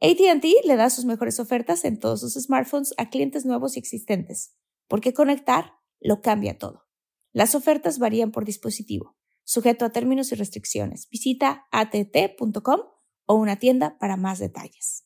ATT 0.00 0.44
le 0.64 0.76
da 0.76 0.90
sus 0.90 1.06
mejores 1.06 1.40
ofertas 1.40 1.84
en 1.84 1.98
todos 1.98 2.20
sus 2.20 2.34
smartphones 2.34 2.92
a 2.98 3.08
clientes 3.08 3.46
nuevos 3.46 3.76
y 3.76 3.78
existentes, 3.78 4.54
porque 4.88 5.14
conectar 5.14 5.72
lo 6.00 6.20
cambia 6.20 6.58
todo. 6.58 6.84
Las 7.32 7.54
ofertas 7.54 7.98
varían 7.98 8.30
por 8.30 8.44
dispositivo, 8.44 9.16
sujeto 9.44 9.84
a 9.84 9.90
términos 9.90 10.32
y 10.32 10.34
restricciones. 10.34 11.08
Visita 11.10 11.66
att.com 11.70 12.80
o 13.26 13.34
una 13.34 13.56
tienda 13.56 13.98
para 13.98 14.16
más 14.16 14.38
detalles. 14.38 15.05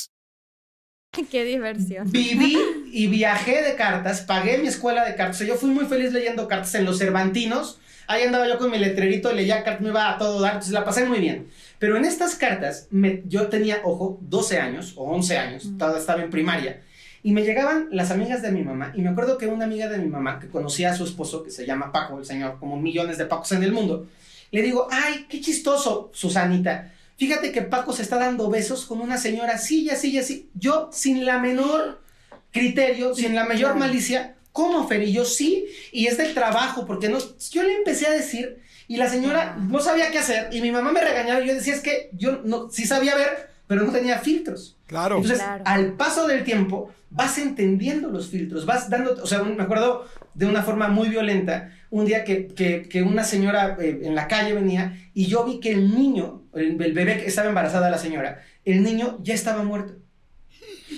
Qué 1.31 1.43
diversión. 1.45 2.09
Viví 2.09 2.57
y 2.91 3.07
viajé 3.07 3.61
de 3.61 3.75
cartas, 3.75 4.21
pagué 4.21 4.57
mi 4.59 4.67
escuela 4.67 5.03
de 5.05 5.15
cartas. 5.15 5.37
O 5.37 5.39
sea, 5.39 5.47
yo 5.47 5.55
fui 5.55 5.69
muy 5.69 5.85
feliz 5.85 6.13
leyendo 6.13 6.47
cartas 6.47 6.73
en 6.75 6.85
los 6.85 6.97
Cervantinos. 6.97 7.79
Ahí 8.07 8.23
andaba 8.23 8.47
yo 8.47 8.57
con 8.57 8.71
mi 8.71 8.77
letrerito, 8.77 9.31
leía 9.31 9.63
cartas, 9.63 9.81
me 9.81 9.89
iba 9.89 10.09
a 10.09 10.17
todo 10.17 10.41
dar, 10.41 10.53
entonces 10.53 10.73
la 10.73 10.83
pasé 10.83 11.05
muy 11.05 11.19
bien. 11.19 11.47
Pero 11.79 11.95
en 11.97 12.03
estas 12.05 12.35
cartas, 12.35 12.87
me- 12.91 13.23
yo 13.27 13.47
tenía, 13.47 13.79
ojo, 13.83 14.17
12 14.21 14.59
años 14.59 14.93
o 14.97 15.03
11 15.11 15.37
años, 15.37 15.69
todavía 15.77 15.99
estaba 15.99 16.21
en 16.21 16.29
primaria. 16.29 16.81
Y 17.23 17.31
me 17.31 17.43
llegaban 17.43 17.87
las 17.91 18.11
amigas 18.11 18.41
de 18.41 18.51
mi 18.51 18.63
mamá, 18.63 18.91
y 18.95 19.01
me 19.01 19.09
acuerdo 19.09 19.37
que 19.37 19.47
una 19.47 19.65
amiga 19.65 19.87
de 19.87 19.97
mi 19.99 20.07
mamá, 20.07 20.39
que 20.39 20.47
conocía 20.49 20.91
a 20.91 20.95
su 20.95 21.03
esposo, 21.05 21.43
que 21.43 21.51
se 21.51 21.65
llama 21.65 21.91
Paco, 21.91 22.17
el 22.19 22.25
señor, 22.25 22.57
como 22.59 22.77
millones 22.77 23.17
de 23.17 23.25
Pacos 23.25 23.51
en 23.53 23.63
el 23.63 23.71
mundo, 23.71 24.07
le 24.51 24.61
digo, 24.61 24.87
ay, 24.91 25.27
qué 25.29 25.39
chistoso, 25.39 26.09
Susanita. 26.13 26.91
Fíjate 27.21 27.51
que 27.51 27.61
Paco 27.61 27.93
se 27.93 28.01
está 28.01 28.17
dando 28.17 28.49
besos 28.49 28.87
con 28.87 28.99
una 28.99 29.15
señora 29.19 29.53
así 29.53 29.83
y 29.83 29.91
así 29.91 30.09
y 30.09 30.17
así. 30.17 30.49
Yo, 30.55 30.89
sin 30.91 31.23
la 31.23 31.37
menor 31.37 32.01
criterio, 32.49 33.13
sin 33.13 33.35
la 33.35 33.45
mayor 33.45 33.75
malicia, 33.75 34.37
¿cómo, 34.51 34.87
Fer? 34.87 35.03
Y 35.03 35.13
yo 35.13 35.23
sí, 35.23 35.67
y 35.91 36.07
es 36.07 36.17
del 36.17 36.33
trabajo, 36.33 36.87
porque 36.87 37.09
no, 37.09 37.19
yo 37.51 37.61
le 37.61 37.75
empecé 37.75 38.07
a 38.07 38.11
decir, 38.11 38.63
y 38.87 38.97
la 38.97 39.07
señora 39.07 39.55
no 39.55 39.79
sabía 39.81 40.09
qué 40.09 40.17
hacer, 40.17 40.49
y 40.51 40.61
mi 40.61 40.71
mamá 40.71 40.91
me 40.91 40.99
regañaba, 40.99 41.41
y 41.41 41.47
yo 41.47 41.53
decía, 41.53 41.75
es 41.75 41.81
que 41.81 42.09
yo 42.13 42.41
no, 42.43 42.71
sí 42.71 42.87
sabía 42.87 43.13
ver, 43.13 43.51
pero 43.67 43.83
no 43.83 43.91
tenía 43.91 44.17
filtros. 44.17 44.75
Claro. 44.87 45.17
Entonces, 45.17 45.37
Claro. 45.43 45.61
al 45.67 45.93
paso 45.93 46.25
del 46.25 46.43
tiempo, 46.43 46.91
vas 47.11 47.37
entendiendo 47.37 48.09
los 48.09 48.29
filtros, 48.29 48.65
vas 48.65 48.89
dando, 48.89 49.21
o 49.21 49.27
sea, 49.27 49.43
me 49.43 49.61
acuerdo 49.61 50.07
de 50.33 50.47
una 50.47 50.63
forma 50.63 50.87
muy 50.87 51.07
violenta, 51.09 51.71
un 51.91 52.05
día 52.05 52.23
que, 52.23 52.47
que- 52.47 52.81
que 52.89 53.03
una 53.03 53.23
señora 53.23 53.77
eh, 53.79 53.99
en 54.03 54.15
la 54.15 54.27
calle 54.27 54.53
venía 54.53 54.97
y 55.13 55.27
yo 55.27 55.45
vi 55.45 55.59
que 55.59 55.71
el 55.71 55.93
niño, 55.95 56.43
el, 56.55 56.81
el 56.81 56.93
bebé 56.93 57.17
que 57.19 57.27
estaba 57.27 57.47
embarazada 57.49 57.89
la 57.91 57.99
señora, 57.99 58.41
el 58.65 58.81
niño 58.81 59.19
ya 59.21 59.33
estaba 59.35 59.61
muerto. 59.63 59.93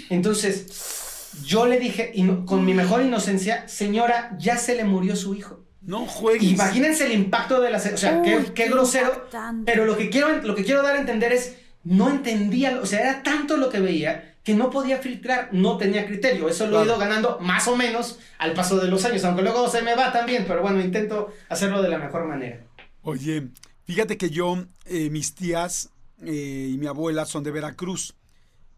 Entonces, 0.09 1.31
yo 1.45 1.65
le 1.65 1.79
dije, 1.79 2.11
y 2.13 2.23
no- 2.23 2.45
con 2.45 2.65
mi 2.65 2.73
mejor 2.73 3.01
inocencia, 3.01 3.67
señora, 3.67 4.35
ya 4.39 4.57
se 4.57 4.75
le 4.75 4.83
murió 4.83 5.15
su 5.15 5.33
hijo. 5.35 5.63
No 5.81 6.05
juegues. 6.05 6.43
Imagínense 6.51 7.05
el 7.05 7.11
impacto 7.11 7.59
de 7.61 7.69
la... 7.69 7.77
O 7.77 7.97
sea, 7.97 8.19
Uy, 8.19 8.25
qué, 8.25 8.37
qué 8.45 8.53
qué 8.53 8.69
grosero. 8.69 9.07
impactante. 9.13 9.69
Pero 9.71 9.85
lo 9.85 9.97
que, 9.97 10.09
quiero, 10.09 10.29
lo 10.41 10.55
que 10.55 10.63
quiero 10.63 10.81
dar 10.81 10.95
a 10.95 10.99
entender 10.99 11.33
es, 11.33 11.55
no 11.83 12.09
entendía, 12.09 12.79
o 12.81 12.85
sea, 12.85 13.01
era 13.01 13.23
tanto 13.23 13.57
lo 13.57 13.69
que 13.69 13.79
veía 13.81 14.32
que 14.43 14.53
no 14.53 14.69
podía 14.69 14.97
filtrar, 14.97 15.49
no 15.53 15.77
tenía 15.77 16.05
criterio. 16.05 16.49
Eso 16.49 16.67
lo 16.67 16.81
he 16.81 16.85
ido 16.85 16.97
ganando 16.97 17.39
más 17.39 17.67
o 17.67 17.77
menos 17.77 18.19
al 18.37 18.53
paso 18.53 18.77
de 18.77 18.89
los 18.89 19.05
años, 19.05 19.23
aunque 19.23 19.41
luego 19.41 19.69
se 19.69 19.81
me 19.81 19.95
va 19.95 20.11
también, 20.11 20.45
pero 20.47 20.61
bueno, 20.61 20.81
intento 20.81 21.33
hacerlo 21.49 21.81
de 21.81 21.89
la 21.89 21.97
mejor 21.97 22.25
manera. 22.25 22.61
Oye, 23.01 23.49
fíjate 23.85 24.17
que 24.17 24.29
yo, 24.29 24.65
eh, 24.85 25.09
mis 25.09 25.33
tías 25.33 25.91
eh, 26.21 26.69
y 26.71 26.77
mi 26.77 26.87
abuela 26.87 27.25
son 27.25 27.43
de 27.43 27.51
Veracruz 27.51 28.15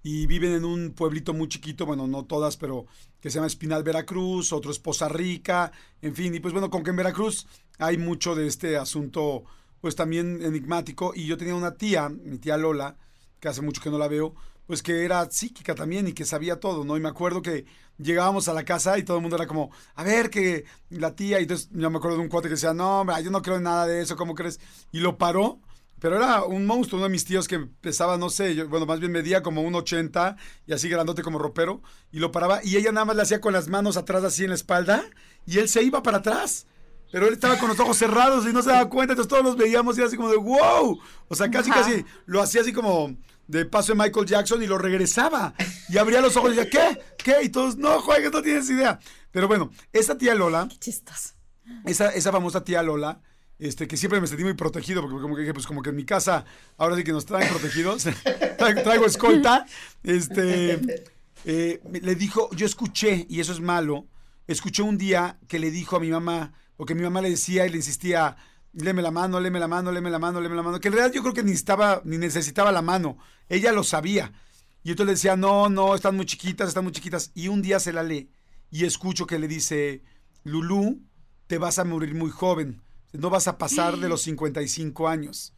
y 0.04 0.28
viven 0.28 0.54
en 0.54 0.66
un 0.66 0.92
pueblito 0.92 1.34
muy 1.34 1.48
chiquito, 1.48 1.88
bueno, 1.88 2.06
no 2.06 2.26
todas, 2.26 2.58
pero 2.58 2.86
que 3.20 3.32
se 3.32 3.36
llama 3.36 3.48
Espinal, 3.48 3.82
Veracruz, 3.82 4.54
otro 4.54 4.70
es 4.70 4.78
Poza 4.78 5.10
Rica, 5.10 5.72
en 6.04 6.14
fin, 6.14 6.36
y 6.36 6.40
pues 6.40 6.54
bueno, 6.54 6.70
como 6.70 6.84
que 6.84 6.92
en 6.92 6.98
Veracruz 6.98 7.48
hay 7.80 7.98
mucho 7.98 8.36
de 8.36 8.46
este 8.46 8.78
asunto, 8.78 9.46
pues 9.82 9.96
también 9.96 10.44
enigmático, 10.44 11.14
y 11.16 11.26
yo 11.26 11.38
tenía 11.38 11.56
una 11.56 11.74
tía, 11.74 12.10
mi 12.10 12.38
tía 12.38 12.56
Lola, 12.56 12.98
que 13.40 13.48
hace 13.48 13.64
mucho 13.64 13.82
que 13.82 13.90
no 13.90 13.98
la 13.98 14.08
veo, 14.08 14.36
pues 14.68 14.82
que 14.82 15.06
era 15.06 15.30
psíquica 15.30 15.76
también 15.76 16.08
y 16.08 16.14
que 16.14 16.26
sabía 16.26 16.60
todo, 16.60 16.84
¿no? 16.84 16.98
Y 16.98 17.00
me 17.00 17.10
acuerdo 17.10 17.42
que 17.42 17.66
llegábamos 17.98 18.48
a 18.48 18.54
la 18.54 18.66
casa 18.66 18.98
y 18.98 19.04
todo 19.04 19.18
el 19.18 19.22
mundo 19.22 19.36
era 19.38 19.48
como, 19.48 19.72
a 19.96 20.04
ver, 20.04 20.30
que 20.30 20.66
la 20.90 21.16
tía, 21.16 21.40
y 21.40 21.44
entonces 21.44 21.70
yo 21.72 21.90
me 21.90 21.98
acuerdo 21.98 22.18
de 22.18 22.24
un 22.24 22.30
cuate 22.30 22.48
que 22.48 22.56
decía, 22.56 22.74
no, 22.74 23.02
hombre, 23.02 23.24
yo 23.24 23.32
no 23.32 23.42
creo 23.42 23.58
en 23.58 23.64
nada 23.64 23.86
de 23.88 24.02
eso, 24.02 24.16
¿cómo 24.16 24.36
crees? 24.36 24.60
Y 24.92 25.00
lo 25.00 25.18
paró, 25.18 25.60
pero 26.00 26.18
era 26.18 26.44
un 26.44 26.66
monstruo, 26.66 26.98
uno 27.00 27.06
de 27.08 27.12
mis 27.12 27.26
tíos 27.26 27.48
que 27.48 27.60
pesaba, 27.60 28.18
no 28.18 28.30
sé, 28.30 28.54
yo- 28.56 28.68
bueno, 28.68 28.86
más 28.86 29.00
bien 29.00 29.12
medía 29.12 29.42
como 29.42 29.62
un 29.62 29.76
80 29.76 30.36
y 30.68 30.74
así 30.74 30.90
grandote 30.90 31.22
como 31.24 31.40
ropero, 31.40 31.82
y 32.12 32.20
lo 32.20 32.32
paraba, 32.32 32.60
y 32.64 32.76
ella 32.76 32.92
nada 32.92 33.06
más 33.06 33.16
le 33.16 33.22
hacía 33.22 33.40
con 33.42 33.54
las 33.54 33.68
manos 33.70 33.96
atrás 33.98 34.24
así 34.24 34.44
en 34.44 34.50
la 34.50 34.56
espalda, 34.56 35.04
y 35.46 35.60
él 35.60 35.70
se 35.70 35.84
iba 35.84 36.04
para 36.04 36.18
atrás. 36.18 36.68
Pero 37.12 37.28
él 37.28 37.34
estaba 37.34 37.58
con 37.60 37.70
los 37.70 37.80
ojos 37.80 37.96
cerrados 37.98 38.46
y 38.46 38.52
no 38.52 38.62
se 38.62 38.72
daba 38.72 38.90
cuenta, 38.90 39.14
entonces 39.14 39.30
todos 39.30 39.44
los 39.44 39.56
veíamos 39.56 39.96
y 39.96 40.02
era 40.02 40.08
así 40.08 40.18
como 40.18 40.28
de 40.30 40.36
wow. 40.38 41.00
O 41.30 41.36
sea, 41.36 41.50
casi, 41.50 41.70
Ajá. 41.70 41.82
casi 41.82 42.04
lo 42.26 42.42
hacía 42.42 42.60
así 42.62 42.74
como 42.74 43.16
de 43.48 43.66
paso 43.66 43.94
de 43.94 44.04
Michael 44.04 44.26
Jackson 44.26 44.62
y 44.64 44.68
lo 44.68 44.78
regresaba. 44.78 45.54
Y 45.90 45.98
abría 45.98 46.22
los 46.22 46.36
ojos 46.38 46.54
y 46.54 46.56
decía, 46.56 46.70
¿qué? 46.70 47.02
¿Qué? 47.18 47.44
Y 47.44 47.50
todos, 47.50 47.78
no, 47.78 48.02
juegues, 48.02 48.32
no 48.32 48.42
tienes 48.42 48.70
idea. 48.70 49.00
Pero 49.32 49.48
bueno, 49.48 49.72
esa 49.92 50.18
tía 50.18 50.36
Lola, 50.36 50.68
Chistoso. 50.80 51.34
esa, 51.86 52.10
esa 52.10 52.32
famosa 52.32 52.64
tía 52.64 52.82
Lola, 52.82 53.22
este, 53.60 53.88
que 53.88 53.98
siempre 53.98 54.20
me 54.20 54.28
sentí 54.28 54.44
muy 54.44 54.54
protegido, 54.54 55.02
porque 55.02 55.22
como 55.22 55.36
que 55.36 55.42
dije, 55.42 55.54
pues 55.54 55.68
como 55.68 55.82
que 55.82 55.90
en 55.90 55.96
mi 55.96 56.06
casa, 56.06 56.46
ahora 56.78 56.96
sí 56.96 57.04
que 57.04 57.12
nos 57.12 57.26
traen 57.26 57.50
protegidos, 57.50 58.04
traigo, 58.58 58.82
traigo 58.82 59.06
escolta, 59.06 59.66
este, 60.04 60.80
eh, 61.46 61.82
le 62.02 62.16
dijo, 62.16 62.50
yo 62.56 62.66
escuché, 62.66 63.26
y 63.30 63.40
eso 63.40 63.52
es 63.52 63.60
malo, 63.60 64.08
escuché 64.48 64.84
un 64.84 64.98
día 64.98 65.40
que 65.48 65.60
le 65.60 65.72
dijo 65.72 65.96
a 65.96 66.00
mi 66.00 66.10
mamá, 66.10 66.54
porque 66.76 66.96
mi 66.96 67.04
mamá 67.04 67.22
le 67.22 67.30
decía 67.30 67.66
y 67.66 67.70
le 67.70 67.78
insistía, 67.78 68.36
léeme 68.76 69.02
la 69.02 69.12
mano, 69.12 69.40
léeme 69.40 69.60
la 69.60 69.68
mano, 69.68 69.92
léeme 69.92 70.10
la 70.10 70.20
mano, 70.20 70.40
léeme 70.42 70.56
la 70.56 70.64
mano, 70.64 70.80
que 70.80 70.88
en 70.90 70.94
realidad 70.94 71.14
yo 71.16 71.22
creo 71.22 71.34
que 71.34 71.44
ni, 71.44 71.52
estaba, 71.52 72.02
ni 72.06 72.18
necesitaba 72.18 72.72
la 72.72 72.82
mano, 72.82 73.18
ella 73.50 73.72
lo 73.72 73.84
sabía. 73.84 74.32
Y 74.84 74.92
entonces 74.92 75.08
le 75.08 75.14
decía, 75.14 75.36
no, 75.36 75.68
no, 75.70 75.96
están 75.96 76.16
muy 76.16 76.26
chiquitas, 76.26 76.68
están 76.68 76.84
muy 76.84 76.94
chiquitas. 76.94 77.32
Y 77.34 77.48
un 77.48 77.62
día 77.62 77.80
se 77.80 77.92
la 77.94 78.04
lee 78.04 78.30
y 78.70 78.86
escucho 78.86 79.26
que 79.26 79.40
le 79.40 79.48
dice, 79.48 80.04
Lulú, 80.44 81.02
te 81.48 81.58
vas 81.58 81.80
a 81.80 81.86
morir 81.86 82.14
muy 82.16 82.30
joven, 82.30 82.82
no 83.14 83.30
vas 83.30 83.48
a 83.48 83.58
pasar 83.58 83.98
de 83.98 84.10
los 84.10 84.22
55 84.24 85.08
años. 85.08 85.54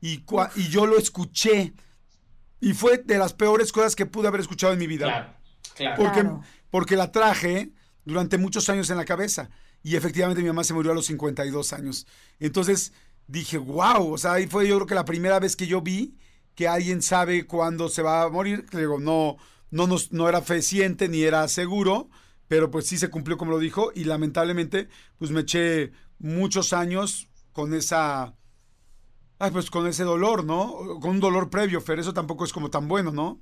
Y, 0.00 0.24
cua- 0.24 0.50
y 0.54 0.68
yo 0.68 0.86
lo 0.86 0.98
escuché 0.98 1.72
y 2.60 2.72
fue 2.74 2.98
de 2.98 3.18
las 3.18 3.32
peores 3.34 3.72
cosas 3.72 3.96
que 3.96 4.06
pude 4.06 4.28
haber 4.28 4.40
escuchado 4.40 4.72
en 4.72 4.78
mi 4.78 4.86
vida. 4.86 5.06
Claro, 5.06 5.34
claro. 5.76 5.96
Porque, 5.96 6.20
Claro. 6.20 6.42
porque 6.70 6.96
la 6.96 7.10
traje 7.12 7.72
durante 8.04 8.36
muchos 8.38 8.68
años 8.68 8.90
en 8.90 8.96
la 8.96 9.04
cabeza. 9.04 9.48
Y 9.82 9.96
efectivamente 9.96 10.42
mi 10.42 10.48
mamá 10.48 10.64
se 10.64 10.74
murió 10.74 10.92
a 10.92 10.94
los 10.94 11.06
52 11.06 11.72
años. 11.72 12.06
Entonces 12.40 12.92
dije, 13.26 13.58
wow, 13.58 14.12
o 14.12 14.18
sea, 14.18 14.34
ahí 14.34 14.46
fue 14.46 14.66
yo 14.68 14.76
creo 14.76 14.86
que 14.86 14.94
la 14.94 15.04
primera 15.04 15.38
vez 15.38 15.56
que 15.56 15.66
yo 15.66 15.80
vi 15.80 16.16
que 16.54 16.66
alguien 16.66 17.02
sabe 17.02 17.46
cuándo 17.46 17.88
se 17.88 18.02
va 18.02 18.22
a 18.22 18.28
morir. 18.28 18.66
Le 18.72 18.80
Digo, 18.80 18.98
no, 18.98 19.36
no, 19.70 19.86
no 20.10 20.28
era 20.28 20.42
fehaciente 20.42 21.08
ni 21.08 21.22
era 21.22 21.46
seguro, 21.46 22.10
pero 22.48 22.70
pues 22.70 22.86
sí 22.86 22.98
se 22.98 23.10
cumplió 23.10 23.36
como 23.38 23.52
lo 23.52 23.60
dijo. 23.60 23.92
Y 23.94 24.04
lamentablemente, 24.04 24.88
pues 25.18 25.30
me 25.30 25.42
eché 25.42 25.92
muchos 26.18 26.72
años 26.72 27.28
con 27.52 27.74
esa... 27.74 28.34
Ay, 29.38 29.52
pues 29.52 29.70
con 29.70 29.86
ese 29.86 30.02
dolor, 30.02 30.44
¿no? 30.44 30.98
Con 31.00 31.10
un 31.10 31.20
dolor 31.20 31.48
previo, 31.48 31.80
Fer, 31.80 32.00
eso 32.00 32.12
tampoco 32.12 32.44
es 32.44 32.52
como 32.52 32.70
tan 32.70 32.88
bueno, 32.88 33.12
¿no? 33.12 33.40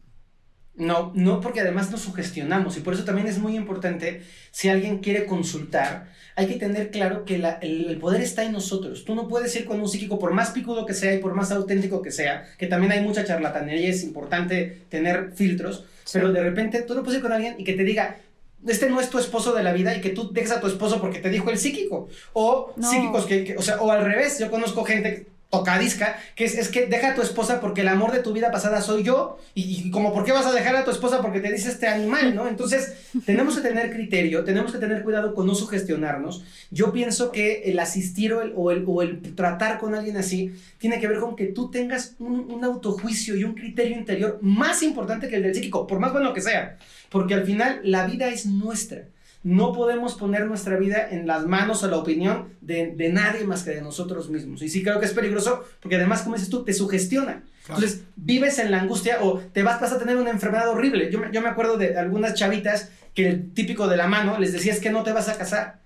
No, 0.77 1.11
no, 1.15 1.41
porque 1.41 1.61
además 1.61 1.91
nos 1.91 2.03
sugestionamos 2.03 2.77
y 2.77 2.81
por 2.81 2.93
eso 2.93 3.05
también 3.05 3.27
es 3.29 3.39
muy 3.39 3.57
importante, 3.57 4.23
si 4.51 4.69
alguien 4.69 4.99
quiere 4.99 5.25
consultar, 5.25 6.13
hay 6.35 6.49
que 6.49 6.57
tener 6.57 6.91
claro 6.91 7.25
que 7.25 7.39
la- 7.39 7.59
el, 7.63 7.87
el 7.89 7.97
poder 7.97 8.21
está 8.21 8.43
en 8.45 8.53
nosotros. 8.53 9.05
Tú 9.07 9.15
no 9.15 9.27
puedes 9.27 9.57
ir 9.57 9.65
con 9.65 9.81
un 9.81 9.89
psíquico, 9.89 10.19
por 10.19 10.33
más 10.35 10.51
picudo 10.51 10.85
que 10.85 10.93
sea 10.93 11.15
y 11.15 11.19
por 11.19 11.35
más 11.35 11.51
auténtico 11.51 12.03
que 12.03 12.11
sea, 12.11 12.45
que 12.59 12.67
también 12.67 12.93
hay 12.93 13.01
mucha 13.01 13.25
charlatanería, 13.25 13.89
es 13.89 14.05
importante 14.05 14.83
tener 14.91 15.33
filtros, 15.35 15.85
pero 16.13 16.31
de 16.31 16.43
repente 16.43 16.83
tú 16.83 16.95
no 16.95 17.03
puedes 17.03 17.19
ir 17.19 17.23
con 17.23 17.33
alguien 17.33 17.55
y 17.59 17.65
que 17.65 17.73
te 17.73 17.83
diga, 17.85 18.19
este 18.67 18.91
no 18.91 19.01
es 19.01 19.09
tu 19.09 19.19
esposo 19.19 19.55
de 19.55 19.63
la 19.63 19.73
vida 19.73 19.97
y 19.97 20.03
que 20.03 20.11
tú 20.11 20.31
dejes 20.33 20.51
a 20.51 20.61
tu 20.61 20.67
esposo 20.67 21.01
porque 21.01 21.21
te 21.21 21.31
dijo 21.31 21.49
el 21.51 21.57
psíquico. 21.57 22.09
O 22.35 22.75
No. 22.77 22.91
psíquicos 22.91 23.25
que, 23.25 23.45
que- 23.45 23.57
o 23.57 23.63
sea, 23.63 23.81
o 23.81 23.91
al 23.91 24.05
revés, 24.05 24.39
yo 24.39 24.51
conozco 24.51 24.85
gente 24.85 25.27
tocadisca, 25.51 26.19
que 26.35 26.45
es, 26.45 26.59
es 26.59 26.69
que 26.69 26.87
deja 26.87 27.13
a 27.13 27.15
tu 27.15 27.23
esposa 27.23 27.61
porque 27.61 27.83
el 27.83 27.89
amor 27.89 28.13
de 28.13 28.21
tu 28.21 28.33
vida 28.33 28.51
pasada 28.51 28.81
soy 28.81 29.05
yo, 29.05 29.39
y, 29.55 29.87
y 29.87 29.91
como 29.91 30.13
por 30.13 30.25
qué 30.25 30.33
vas 30.33 30.47
a 30.47 30.53
dejar 30.53 30.77
a 30.77 30.85
tu 30.85 30.91
esposa 30.91 31.23
porque 31.23 31.41
te 31.41 31.53
dice 31.53 31.69
este 31.69 31.87
animal, 31.87 32.35
¿no? 32.35 32.49
Entonces, 32.49 32.95
tenemos 33.25 33.57
que 33.57 33.63
tener 33.63 33.91
criterio, 33.91 34.45
tenemos 34.45 34.73
que 34.73 34.79
tener 34.79 35.03
cuidado 35.03 35.35
con 35.35 35.47
no 35.47 35.55
sugestionarnos. 35.55 36.45
Yo 36.71 36.93
pienso 36.93 37.31
que 37.31 37.63
el 37.65 37.79
asistir 37.79 38.33
o 38.33 38.43
el, 38.43 38.53
o 38.57 38.71
el, 38.71 38.85
o 38.87 39.03
el 39.03 39.35
tratar 39.35 39.79
con 39.79 39.95
alguien 39.95 40.17
así 40.17 40.53
tiene 40.79 41.01
que 41.01 41.09
ver 41.09 41.21
con 41.21 41.37
que 41.37 41.47
tú 41.47 41.71
tengas 41.71 42.15
un, 42.19 42.51
un 42.51 42.65
autojuicio 42.65 43.37
y 43.37 43.45
un 43.45 43.55
criterio 43.55 43.97
interior 43.97 44.39
más 44.43 44.83
importante 44.83 45.29
que 45.29 45.37
el 45.37 45.43
del 45.43 45.55
psíquico, 45.55 45.87
por 45.87 46.01
más 46.01 46.13
bueno 46.13 46.35
que 46.35 46.41
sea, 46.41 46.77
porque 47.09 47.35
al 47.35 47.45
final 47.45 47.81
la 47.85 48.07
vida 48.07 48.29
es 48.29 48.47
nuestra. 48.47 49.05
No 49.47 49.73
podemos 49.73 50.15
poner 50.15 50.47
nuestra 50.47 50.77
vida 50.77 51.07
en 51.09 51.29
las 51.29 51.47
manos 51.47 51.85
o 51.85 51.89
la 51.89 51.99
opinión 51.99 52.49
de, 52.61 52.89
de 52.97 53.11
nadie 53.11 53.45
más 53.45 53.63
que 53.63 53.71
de 53.71 53.81
nosotros 53.81 54.29
mismos. 54.29 54.61
Y 54.63 54.69
sí 54.69 54.83
creo 54.83 54.99
que 54.99 55.07
es 55.07 55.13
peligroso 55.13 55.63
porque 55.81 55.95
además, 55.95 56.23
como 56.23 56.35
dices 56.35 56.51
tú, 56.51 56.65
te 56.65 56.73
sugestiona. 56.73 57.45
Entonces, 57.69 58.01
vives 58.17 58.59
en 58.59 58.73
la 58.73 58.81
angustia 58.81 59.19
o 59.23 59.39
te 59.39 59.63
vas, 59.63 59.81
vas 59.81 59.93
a 59.93 59.99
tener 60.01 60.17
una 60.17 60.31
enfermedad 60.31 60.69
horrible. 60.69 61.13
Yo, 61.13 61.21
me- 61.21 61.31
yo 61.33 61.41
me 61.43 61.49
acuerdo 61.49 61.77
de 61.77 61.97
algunas 61.97 62.35
chavitas 62.35 62.91
que 63.15 63.29
el 63.29 63.53
típico 63.55 63.87
de 63.87 63.97
la 63.97 64.09
mano 64.09 64.37
les 64.39 64.53
decía 64.53 64.73
es 64.73 64.81
que 64.81 64.91
no 64.91 65.05
te 65.05 65.13
vas 65.13 65.29
a 65.29 65.39
casar. 65.39 65.79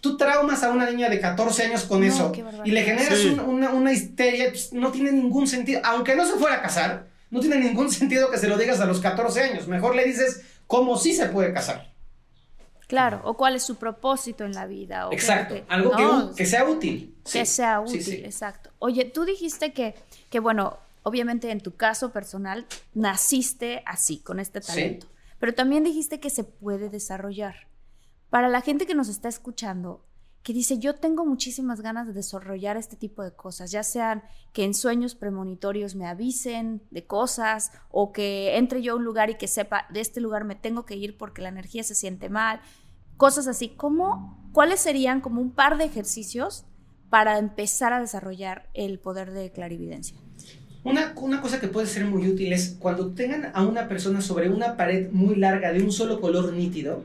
Tú 0.00 0.16
traumas 0.16 0.64
a 0.64 0.70
una 0.72 0.90
niña 0.90 1.08
de 1.08 1.20
14 1.20 1.66
años 1.66 1.84
con 1.84 2.00
No, 2.00 2.06
eso 2.06 2.32
y 2.64 2.72
le 2.72 2.82
generas 2.82 3.16
Sí. 3.16 3.28
un- 3.28 3.40
una, 3.40 3.70
una 3.70 3.92
histeria, 3.92 4.46
pues, 4.50 4.72
no 4.72 4.90
tiene 4.90 5.12
ningún 5.12 5.46
sentido. 5.46 5.80
Aunque 5.84 6.16
no 6.16 6.26
se 6.26 6.32
fuera 6.34 6.56
a 6.56 6.62
casar, 6.62 7.06
no 7.30 7.38
tiene 7.38 7.58
ningún 7.60 7.92
sentido 7.92 8.28
que 8.32 8.38
se 8.38 8.48
lo 8.48 8.58
digas 8.58 8.80
a 8.80 8.86
los 8.86 8.98
14 9.00 9.40
años. 9.40 9.68
Mejor 9.68 9.94
le 9.94 10.04
dices 10.04 10.42
cómo 10.66 10.96
sí 10.98 11.12
se 11.14 11.26
puede 11.26 11.52
casar. 11.52 11.93
Claro, 12.94 13.20
o 13.24 13.36
cuál 13.36 13.54
es 13.56 13.62
su 13.62 13.76
propósito 13.76 14.44
en 14.44 14.52
la 14.52 14.66
vida. 14.66 15.08
O 15.08 15.12
Exacto, 15.12 15.56
algo 15.68 15.90
que, 15.96 16.02
no, 16.02 16.26
u- 16.26 16.34
que 16.34 16.46
sea 16.46 16.64
útil. 16.64 17.14
que 17.24 17.44
Sí, 17.44 17.52
sea 17.52 17.80
útil, 17.80 18.02
sí. 18.02 18.14
exacto. 18.24 18.70
Oye, 18.78 19.04
tú 19.04 19.24
dijiste 19.24 19.72
que, 19.72 19.94
que, 20.30 20.40
bueno, 20.40 20.78
obviamente 21.02 21.50
en 21.50 21.60
tu 21.60 21.74
caso 21.76 22.10
personal 22.12 22.66
naciste 22.94 23.82
así, 23.86 24.18
con 24.20 24.40
este 24.40 24.60
talento, 24.60 25.06
pero 25.38 25.54
también 25.54 25.84
dijiste 25.84 26.20
que 26.20 26.30
se 26.30 26.44
puede 26.44 26.88
desarrollar. 26.88 27.68
Para 28.30 28.48
la 28.48 28.60
gente 28.62 28.86
que 28.86 28.94
nos 28.94 29.08
está 29.08 29.28
escuchando, 29.28 30.04
que 30.42 30.52
dice, 30.52 30.78
yo 30.78 30.94
tengo 30.94 31.24
muchísimas 31.24 31.80
ganas 31.80 32.06
de 32.06 32.12
desarrollar 32.12 32.76
este 32.76 32.96
tipo 32.96 33.22
de 33.22 33.32
cosas, 33.34 33.70
ya 33.70 33.82
sean 33.82 34.22
que 34.52 34.64
en 34.64 34.74
sueños 34.74 35.14
premonitorios 35.14 35.94
me 35.94 36.06
avisen 36.06 36.82
de 36.90 37.06
cosas 37.06 37.70
o 37.90 38.12
que 38.12 38.56
entre 38.58 38.82
yo 38.82 38.92
a 38.92 38.96
un 38.96 39.04
lugar 39.04 39.30
y 39.30 39.36
que 39.36 39.48
sepa, 39.48 39.86
de 39.90 40.00
este 40.00 40.20
lugar 40.20 40.44
me 40.44 40.54
tengo 40.54 40.84
que 40.84 40.96
ir 40.96 41.16
porque 41.16 41.40
la 41.42 41.48
energía 41.48 41.82
se 41.82 41.94
siente 41.94 42.28
mal, 42.28 42.60
cosas 43.16 43.46
así. 43.46 43.70
¿Cómo, 43.76 44.50
¿Cuáles 44.52 44.80
serían 44.80 45.20
como 45.20 45.40
un 45.40 45.50
par 45.50 45.78
de 45.78 45.84
ejercicios 45.84 46.64
para 47.10 47.38
empezar 47.38 47.92
a 47.92 48.00
desarrollar 48.00 48.68
el 48.74 48.98
poder 48.98 49.32
de 49.32 49.50
clarividencia? 49.50 50.16
Una, 50.82 51.14
una, 51.16 51.40
cosa 51.40 51.60
que 51.60 51.68
puede 51.68 51.86
ser 51.86 52.04
muy 52.04 52.28
útil 52.28 52.52
es 52.52 52.76
cuando 52.78 53.12
tengan 53.12 53.50
a 53.54 53.62
una 53.62 53.88
persona 53.88 54.20
sobre 54.20 54.50
una 54.50 54.76
pared 54.76 55.10
muy 55.12 55.34
larga 55.34 55.72
de 55.72 55.82
un 55.82 55.90
solo 55.90 56.20
color 56.20 56.52
nítido, 56.52 57.02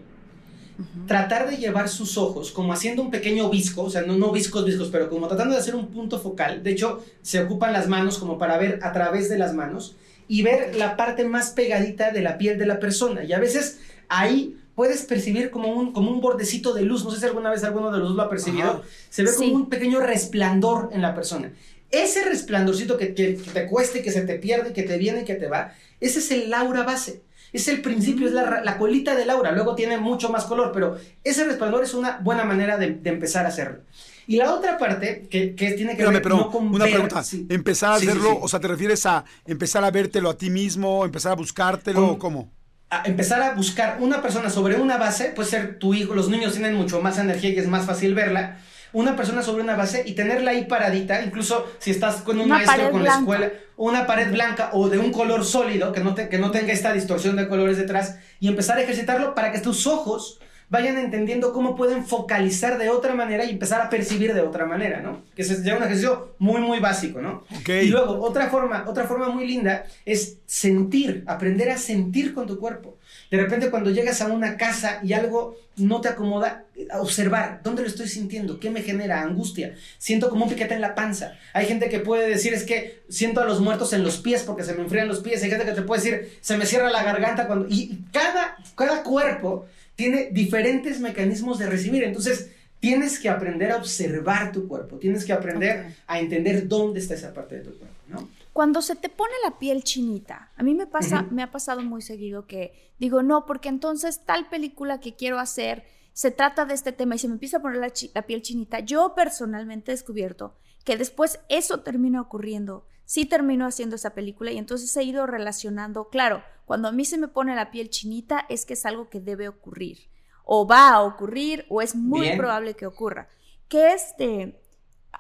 tratar 1.08 1.50
de 1.50 1.58
llevar 1.58 1.90
sus 1.90 2.18
ojos 2.18 2.52
como 2.52 2.74
haciendo 2.74 3.02
un 3.02 3.12
pequeño 3.12 3.50
visco, 3.50 3.84
o 3.84 3.90
sea, 3.90 4.02
no, 4.02 4.18
no 4.18 4.32
viscos, 4.32 4.66
viscos, 4.66 4.90
pero 4.90 5.10
como 5.10 5.28
tratando 5.28 5.54
de 5.54 5.62
hacer 5.62 5.76
un 5.76 5.88
punto 5.88 6.20
focal. 6.20 6.64
De 6.64 6.72
hecho, 6.72 7.04
se 7.22 7.40
ocupan 7.40 7.74
las 7.74 7.88
manos 7.88 8.18
como 8.18 8.38
para 8.38 8.58
ver 8.58 8.80
a 8.84 8.92
través 8.92 9.30
de 9.30 9.38
las 9.38 9.54
manos 9.54 9.96
y 10.28 10.44
ver 10.44 10.76
la 10.76 10.96
parte 10.96 11.26
más 11.26 11.52
pegadita 11.52 12.12
de 12.12 12.22
la 12.22 12.38
piel 12.38 12.58
de 12.58 12.66
la 12.66 12.80
persona. 12.80 13.24
Y 13.24 13.34
a 13.34 13.40
veces 13.40 13.80
ahí 14.08 14.59
puedes 14.80 15.02
percibir 15.04 15.52
como 15.52 15.68
un, 15.74 15.92
como 15.92 16.10
un 16.10 16.22
bordecito 16.22 16.74
de 16.74 16.84
luz. 16.84 17.04
No 17.04 17.12
sé 17.12 17.20
si 17.20 17.26
alguna 17.26 17.50
vez 17.50 17.66
alguno 17.66 17.92
de 17.92 18.00
los 18.00 18.12
lo 18.16 18.22
ha 18.22 18.30
percibido. 18.30 18.82
Se 19.10 19.24
ve 19.24 19.30
como 19.36 19.54
un 19.54 19.68
pequeño 19.68 20.00
resplandor 20.00 20.90
en 20.94 21.02
la 21.02 21.14
persona. 21.14 21.52
Ese 21.92 22.24
resplandorcito 22.24 22.96
que, 22.98 23.14
que, 23.14 23.36
que 23.36 23.52
te 23.52 23.68
cueste, 23.68 24.02
que 24.02 24.10
se 24.14 24.22
te 24.22 24.36
pierde, 24.36 24.72
que 24.72 24.84
te 24.84 24.98
viene 24.98 25.24
y 25.24 25.26
que 25.26 25.36
te 25.36 25.48
va, 25.50 25.74
ese 26.00 26.20
es 26.20 26.32
el 26.32 26.54
aura 26.54 26.84
base. 26.84 27.22
Es 27.52 27.68
el 27.68 27.82
principio, 27.82 28.28
es 28.28 28.34
la, 28.34 28.62
la, 28.64 28.78
colita 28.78 29.16
del 29.16 29.30
aura. 29.30 29.52
Luego 29.52 29.76
tiene 29.76 29.98
mucho 29.98 30.30
más 30.30 30.46
color, 30.46 30.72
pero 30.74 30.98
ese 31.26 31.44
resplandor 31.44 31.84
es 31.84 31.94
una 31.94 32.20
buena 32.20 32.46
manera 32.46 32.78
de, 32.78 32.92
de 32.92 33.10
empezar 33.10 33.46
a 33.46 33.50
hacerlo. 33.50 33.80
Y 34.28 34.38
la 34.38 34.54
otra 34.54 34.78
parte 34.78 35.28
que, 35.30 35.56
que 35.56 35.72
tiene 35.72 35.98
que 35.98 36.04
Espérame, 36.04 36.14
ver 36.14 36.22
pero 36.22 36.38
no 36.38 36.52
con 36.52 36.68
una 36.68 36.86
ver, 36.86 36.94
pregunta. 36.94 37.22
sí. 37.24 37.46
Empezar 37.50 37.94
a 37.96 38.00
Sí, 38.00 38.06
sí, 38.06 38.12
hacerlo, 38.12 38.30
sí. 38.32 38.38
o 38.44 38.48
sea, 38.48 38.60
¿te 38.62 38.68
refieres 38.70 39.06
a 39.08 39.26
empezar 39.46 39.84
a 39.84 39.92
vértelo 39.92 40.30
a 40.30 40.38
ti 40.38 40.50
mismo, 40.50 41.04
empezar 41.04 41.34
a 41.34 41.36
buscártelo 41.36 42.00
Con- 42.02 42.10
o 42.12 42.20
cómo? 42.20 42.52
A 42.92 43.04
empezar 43.06 43.42
a 43.42 43.54
buscar 43.54 43.98
una 44.00 44.22
persona 44.22 44.50
sobre 44.50 44.76
una 44.76 44.98
base, 44.98 45.26
puede 45.36 45.50
ser 45.50 45.78
tu 45.78 45.94
hijo, 45.94 46.16
los 46.16 46.30
niños 46.30 46.54
tienen 46.54 46.74
mucho 46.76 47.02
más 47.02 47.20
energía 47.20 47.52
y 47.52 47.58
es 47.60 47.68
más 47.68 47.86
fácil 47.86 48.16
verla. 48.16 48.58
Una 48.92 49.16
persona 49.16 49.44
sobre 49.44 49.62
una 49.62 49.76
base 49.76 50.02
y 50.08 50.14
tenerla 50.14 50.52
ahí 50.52 50.66
paradita, 50.66 51.22
incluso 51.22 51.68
si 51.78 51.92
estás 51.92 52.22
con 52.22 52.40
un 52.40 52.46
Una 52.46 52.56
maestro 52.56 52.90
con 52.90 53.04
la 53.04 53.10
escuela, 53.20 53.52
una 53.78 54.08
pared 54.08 54.32
blanca 54.32 54.72
o 54.74 54.90
de 54.90 54.98
un 54.98 55.12
color 55.12 55.46
sólido, 55.46 55.92
que 55.92 56.00
no, 56.00 56.16
te- 56.16 56.28
que 56.30 56.40
no 56.40 56.50
tenga 56.50 56.74
esta 56.74 56.92
distorsión 56.92 57.36
de 57.36 57.48
colores 57.48 57.78
detrás, 57.78 58.18
y 58.40 58.48
empezar 58.48 58.80
a 58.80 58.82
ejercitarlo 58.82 59.36
para 59.36 59.52
que 59.52 59.60
tus 59.60 59.86
ojos 59.86 60.40
vayan 60.70 60.98
entendiendo 60.98 61.52
cómo 61.52 61.76
pueden 61.76 62.06
focalizar 62.06 62.78
de 62.78 62.90
otra 62.90 63.16
manera 63.16 63.46
y 63.46 63.52
empezar 63.52 63.82
a 63.82 63.90
percibir 63.90 64.34
de 64.34 64.42
otra 64.42 64.66
manera, 64.66 65.02
¿no? 65.02 65.24
Que 65.36 65.42
es 65.42 65.64
ya 65.64 65.76
un 65.76 65.84
ejercicio 65.84 66.36
muy, 66.38 66.62
muy 66.62 66.80
básico, 66.80 67.22
¿no? 67.22 67.44
Ok. 67.60 67.70
Y 67.84 67.88
luego, 67.88 68.22
otra 68.22 68.50
forma, 68.50 68.86
otra 68.88 69.06
forma 69.06 69.30
muy 69.30 69.48
linda 69.48 69.86
es 70.06 70.38
sentir, 70.46 71.24
aprender 71.28 71.70
a 71.72 71.78
sentir 71.78 72.34
con 72.34 72.46
tu 72.46 72.60
cuerpo. 72.60 72.98
De 73.32 73.38
repente 73.38 73.70
cuando 73.70 73.90
llegas 73.90 74.22
a 74.22 74.28
una 74.28 74.58
casa 74.58 75.00
y 75.04 75.14
algo 75.14 75.56
no 75.76 76.02
te 76.02 76.10
acomoda, 76.10 76.66
a 76.92 77.02
observar, 77.02 77.62
¿dónde 77.64 77.82
lo 77.82 77.88
estoy 77.88 78.08
sintiendo? 78.08 78.60
¿Qué 78.60 78.70
me 78.70 78.82
genera? 78.82 79.22
Angustia. 79.22 79.76
Siento 79.98 80.30
como 80.30 80.46
un 80.46 80.50
piquete 80.50 80.74
en 80.74 80.82
la 80.82 80.96
panza. 80.96 81.34
Hay 81.54 81.66
gente 81.66 81.90
que 81.90 82.00
puede 82.00 82.28
decir, 82.28 82.54
es 82.54 82.64
que 82.64 83.02
siento 83.10 83.42
a 83.42 83.46
los 83.46 83.60
muertos 83.60 83.94
en 83.94 84.04
los 84.04 84.18
pies 84.18 84.44
porque 84.44 84.64
se 84.64 84.74
me 84.74 84.82
enfrían 84.82 85.08
los 85.08 85.20
pies. 85.20 85.42
Hay 85.44 85.50
gente 85.50 85.66
que 85.66 85.74
te 85.74 85.82
puede 85.82 86.02
decir, 86.02 86.38
se 86.42 86.58
me 86.58 86.66
cierra 86.66 86.90
la 86.90 87.04
garganta 87.04 87.48
cuando... 87.48 87.68
Y 87.70 88.00
cada, 88.12 88.58
cada 88.76 89.04
cuerpo 89.04 89.68
tiene 90.00 90.30
diferentes 90.32 91.02
mecanismos 91.02 91.60
de 91.60 91.66
recibir. 91.68 92.04
Entonces, 92.06 92.38
tienes 92.80 93.20
que 93.20 93.28
aprender 93.28 93.70
a 93.72 93.76
observar 93.76 94.54
tu 94.54 94.66
cuerpo. 94.66 94.96
Tienes 94.98 95.26
que 95.26 95.34
aprender 95.34 95.94
a 96.08 96.20
entender 96.20 96.68
dónde 96.70 97.02
está 97.02 97.16
esa 97.16 97.34
parte 97.34 97.56
de 97.58 97.64
tu 97.66 97.78
cuerpo, 97.78 97.96
¿no? 98.08 98.30
Cuando 98.54 98.82
se 98.82 98.96
te 98.96 99.10
pone 99.10 99.34
la 99.44 99.60
piel 99.60 99.84
chinita, 99.84 100.52
a 100.56 100.64
mí 100.64 100.74
me 100.74 100.88
pasa, 100.88 101.24
me 101.32 101.44
ha 101.44 101.52
pasado 101.52 101.82
muy 101.82 102.02
seguido 102.02 102.46
que 102.48 102.62
digo, 102.98 103.22
no, 103.24 103.46
porque 103.46 103.68
entonces 103.68 104.22
tal 104.26 104.48
película 104.50 105.02
que 105.02 105.16
quiero 105.18 105.38
hacer 105.40 105.84
se 106.14 106.32
trata 106.32 106.64
de 106.66 106.74
este 106.76 106.94
tema 106.94 107.16
y 107.16 107.20
se 107.20 107.28
me 107.28 107.34
empieza 107.34 107.58
a 107.58 107.62
poner 107.62 107.80
la, 107.80 107.90
chi- 107.92 108.12
la 108.16 108.22
piel 108.22 108.42
chinita. 108.42 108.80
Yo 108.80 109.14
personalmente 109.16 109.92
he 109.92 109.96
descubierto 109.96 110.56
que 110.86 110.96
después 110.96 111.40
eso 111.50 111.82
termina 111.82 112.22
ocurriendo. 112.22 112.86
Sí 113.10 113.26
termino 113.26 113.66
haciendo 113.66 113.96
esa 113.96 114.12
película 114.12 114.52
y 114.52 114.60
entonces 114.60 114.96
he 114.96 115.02
ido 115.02 115.26
relacionando, 115.26 116.10
claro, 116.10 116.44
cuando 116.66 116.90
a 116.90 116.92
mí 116.92 117.06
se 117.06 117.18
me 117.18 117.28
pone 117.28 117.56
la 117.56 117.72
piel 117.72 117.90
chinita 117.90 118.46
es 118.50 118.66
que 118.66 118.74
es 118.74 118.86
algo 118.86 119.10
que 119.10 119.20
debe 119.20 119.48
ocurrir 119.48 119.98
o 120.44 120.68
va 120.68 120.90
a 120.92 121.02
ocurrir 121.02 121.66
o 121.70 121.82
es 121.82 121.96
muy 121.96 122.22
Bien. 122.28 122.38
probable 122.38 122.76
que 122.76 122.86
ocurra. 122.86 123.28
Que 123.68 123.94
este, 123.94 124.62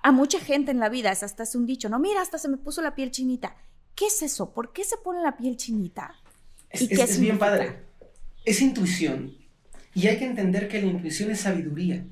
a 0.03 0.11
mucha 0.11 0.39
gente 0.39 0.69
en 0.69 0.77
la 0.79 0.89
vida 0.89 1.11
es 1.11 1.23
hasta 1.23 1.41
es 1.41 1.55
un 1.55 1.65
dicho, 1.65 1.89
no, 1.89 1.97
mira, 1.97 2.21
hasta 2.21 2.37
se 2.37 2.47
me 2.47 2.57
puso 2.57 2.83
la 2.83 2.93
piel 2.93 3.09
chinita. 3.09 3.55
¿Qué 3.95 4.05
es 4.05 4.21
eso? 4.21 4.53
¿Por 4.53 4.71
qué 4.71 4.83
se 4.83 4.97
pone 4.97 5.23
la 5.23 5.35
piel 5.35 5.57
chinita? 5.57 6.13
Es, 6.69 6.81
¿Y 6.83 6.93
es- 6.93 6.99
qué 6.99 7.01
es 7.05 7.19
bien 7.19 7.39
padre. 7.39 7.85
Es 8.45 8.61
intuición. 8.61 9.33
Y 9.95 10.05
hay 10.05 10.19
que 10.19 10.25
entender 10.25 10.67
que 10.67 10.79
la 10.79 10.85
intuición 10.85 11.31
es 11.31 11.41
sabiduría. 11.41 12.05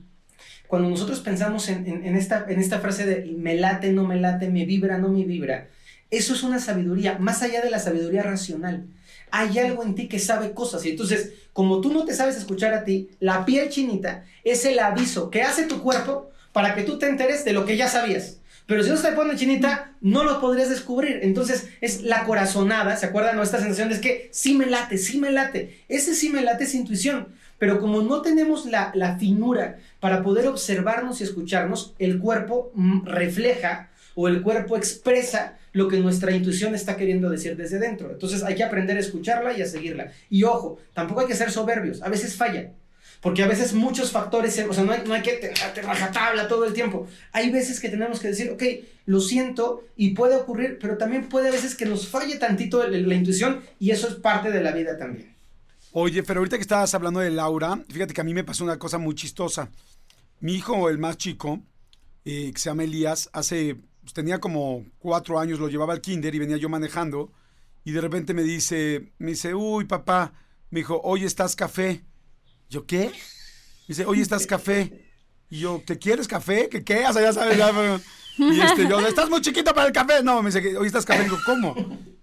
Cuando 0.67 0.89
nosotros 0.89 1.19
pensamos 1.21 1.69
en, 1.69 1.85
en- 1.87 2.05
en 2.05 2.15
esta, 2.15 2.45
en 2.49 2.59
esta 2.59 2.79
frase 2.79 3.05
de 3.05 3.25
me 3.37 3.55
late, 3.55 3.91
no 3.91 4.05
me 4.05 4.19
late, 4.19 4.49
me 4.49 4.65
vibra, 4.65 4.97
no 4.97 5.09
me 5.09 5.23
vibra, 5.23 5.67
eso 6.11 6.33
es 6.33 6.43
una 6.43 6.59
sabiduría, 6.59 7.17
más 7.19 7.41
allá 7.43 7.61
de 7.61 7.69
la 7.69 7.79
sabiduría 7.79 8.23
racional. 8.23 8.85
Hay 9.29 9.59
algo 9.59 9.83
en 9.83 9.93
ti 9.95 10.07
que 10.07 10.19
sabe 10.19 10.51
cosas. 10.53 10.85
Y 10.85 10.91
entonces, 10.91 11.33
como 11.51 11.81
tú 11.81 11.91
no 11.91 12.05
te 12.05 12.13
sabes 12.13 12.37
escuchar 12.37 12.73
a 12.73 12.85
ti, 12.85 13.09
la 13.19 13.43
piel 13.45 13.67
chinita 13.69 14.23
es 14.45 14.63
el 14.63 14.79
aviso 14.79 15.29
que 15.29 15.41
hace 15.43 15.63
tu 15.65 15.81
cuerpo 15.81 16.29
para 16.53 16.75
que 16.75 16.83
tú 16.83 16.97
te 16.97 17.09
enteres 17.09 17.43
de 17.43 17.51
lo 17.51 17.65
que 17.65 17.75
ya 17.75 17.89
sabías. 17.89 18.39
Pero 18.67 18.83
si 18.83 18.89
no 18.89 18.95
se 18.97 19.09
te 19.09 19.15
pone 19.15 19.35
chinita, 19.35 19.93
no 20.01 20.23
lo 20.23 20.39
podrías 20.39 20.69
descubrir. 20.69 21.19
Entonces 21.23 21.69
es 21.81 22.03
la 22.03 22.23
corazonada, 22.23 22.95
¿se 22.95 23.05
acuerdan? 23.05 23.35
¿No? 23.35 23.43
Esta 23.43 23.59
sensación 23.59 23.91
es 23.91 23.99
que 23.99 24.29
sí 24.31 24.53
me 24.55 24.65
late, 24.65 24.97
sí 24.97 25.19
me 25.19 25.31
late. 25.31 25.83
Ese 25.89 26.15
sí 26.15 26.29
me 26.29 26.41
late 26.41 26.63
es 26.63 26.73
intuición. 26.75 27.27
Pero 27.59 27.79
como 27.81 28.01
no 28.01 28.21
tenemos 28.21 28.65
la, 28.65 28.91
la 28.95 29.17
finura 29.17 29.79
para 29.99 30.21
poder 30.23 30.47
observarnos 30.47 31.21
y 31.21 31.23
escucharnos, 31.23 31.93
el 31.99 32.19
cuerpo 32.19 32.71
mm, 32.73 33.05
refleja 33.05 33.89
o 34.15 34.27
el 34.27 34.41
cuerpo 34.41 34.77
expresa 34.77 35.57
lo 35.73 35.87
que 35.87 35.99
nuestra 35.99 36.31
intuición 36.31 36.73
está 36.73 36.97
queriendo 36.97 37.29
decir 37.29 37.55
desde 37.55 37.77
dentro. 37.77 38.11
Entonces 38.11 38.43
hay 38.43 38.55
que 38.55 38.63
aprender 38.63 38.97
a 38.97 38.99
escucharla 38.99 39.55
y 39.55 39.61
a 39.61 39.67
seguirla. 39.67 40.11
Y 40.29 40.43
ojo, 40.43 40.79
tampoco 40.93 41.21
hay 41.21 41.27
que 41.27 41.35
ser 41.35 41.51
soberbios, 41.51 42.01
a 42.01 42.09
veces 42.09 42.35
falla. 42.35 42.71
Porque 43.21 43.43
a 43.43 43.47
veces 43.47 43.73
muchos 43.73 44.11
factores, 44.11 44.63
o 44.67 44.73
sea, 44.73 44.83
no 44.83 44.91
hay, 44.91 45.01
no 45.05 45.13
hay 45.13 45.21
que 45.21 45.33
tener 45.33 45.85
rajatabla 45.85 46.47
todo 46.47 46.65
el 46.65 46.73
tiempo. 46.73 47.07
Hay 47.31 47.49
veces 47.49 47.79
que 47.79 47.89
tenemos 47.89 48.19
que 48.19 48.27
decir, 48.27 48.51
ok, 48.51 48.63
lo 49.05 49.21
siento 49.21 49.85
y 49.95 50.11
puede 50.11 50.35
ocurrir, 50.35 50.77
pero 50.79 50.97
también 50.97 51.29
puede 51.29 51.49
a 51.49 51.51
veces 51.51 51.75
que 51.75 51.85
nos 51.85 52.07
falle 52.07 52.37
tantito 52.37 52.87
la 52.87 53.15
intuición 53.15 53.61
y 53.79 53.91
eso 53.91 54.07
es 54.07 54.15
parte 54.15 54.51
de 54.51 54.61
la 54.61 54.71
vida 54.71 54.97
también. 54.97 55.36
Oye, 55.99 56.21
pero 56.21 56.41
ahorita 56.41 56.57
que 56.57 56.61
estabas 56.61 56.93
hablando 56.93 57.21
de 57.21 57.31
Laura, 57.31 57.83
fíjate 57.89 58.13
que 58.13 58.21
a 58.21 58.23
mí 58.23 58.31
me 58.31 58.43
pasó 58.43 58.63
una 58.63 58.77
cosa 58.77 58.99
muy 58.99 59.15
chistosa. 59.15 59.71
Mi 60.39 60.53
hijo, 60.53 60.89
el 60.89 60.99
más 60.99 61.17
chico, 61.17 61.59
eh, 62.23 62.51
que 62.53 62.59
se 62.59 62.69
llama 62.69 62.83
Elías, 62.83 63.31
hace, 63.33 63.77
pues, 64.01 64.13
tenía 64.13 64.39
como 64.39 64.85
cuatro 64.99 65.39
años, 65.39 65.57
lo 65.57 65.69
llevaba 65.69 65.93
al 65.93 66.01
kinder 66.01 66.35
y 66.35 66.37
venía 66.37 66.57
yo 66.57 66.69
manejando 66.69 67.31
y 67.83 67.93
de 67.93 68.01
repente 68.01 68.35
me 68.35 68.43
dice, 68.43 69.11
me 69.17 69.31
dice, 69.31 69.55
uy, 69.55 69.85
papá, 69.85 70.33
me 70.69 70.81
dijo, 70.81 71.01
hoy 71.03 71.25
estás 71.25 71.55
café. 71.55 72.03
Yo, 72.69 72.85
¿qué? 72.85 73.05
Me 73.07 73.87
dice, 73.87 74.05
hoy 74.05 74.21
estás 74.21 74.45
café. 74.45 75.03
Y 75.49 75.61
yo, 75.61 75.81
¿te 75.83 75.97
quieres 75.97 76.27
café? 76.27 76.69
¿Qué 76.69 76.83
qué? 76.83 77.07
O 77.07 77.13
sea, 77.13 77.23
ya 77.23 77.33
sabes, 77.33 77.57
ya, 77.57 77.71
Y 78.37 78.61
este, 78.61 78.87
yo, 78.87 78.99
estás 78.99 79.31
muy 79.31 79.41
chiquito 79.41 79.73
para 79.73 79.87
el 79.87 79.93
café. 79.93 80.21
No, 80.21 80.43
me 80.43 80.51
dice, 80.51 80.77
hoy 80.77 80.85
estás 80.85 81.05
café. 81.05 81.23
Digo, 81.23 81.39
¿cómo? 81.43 81.73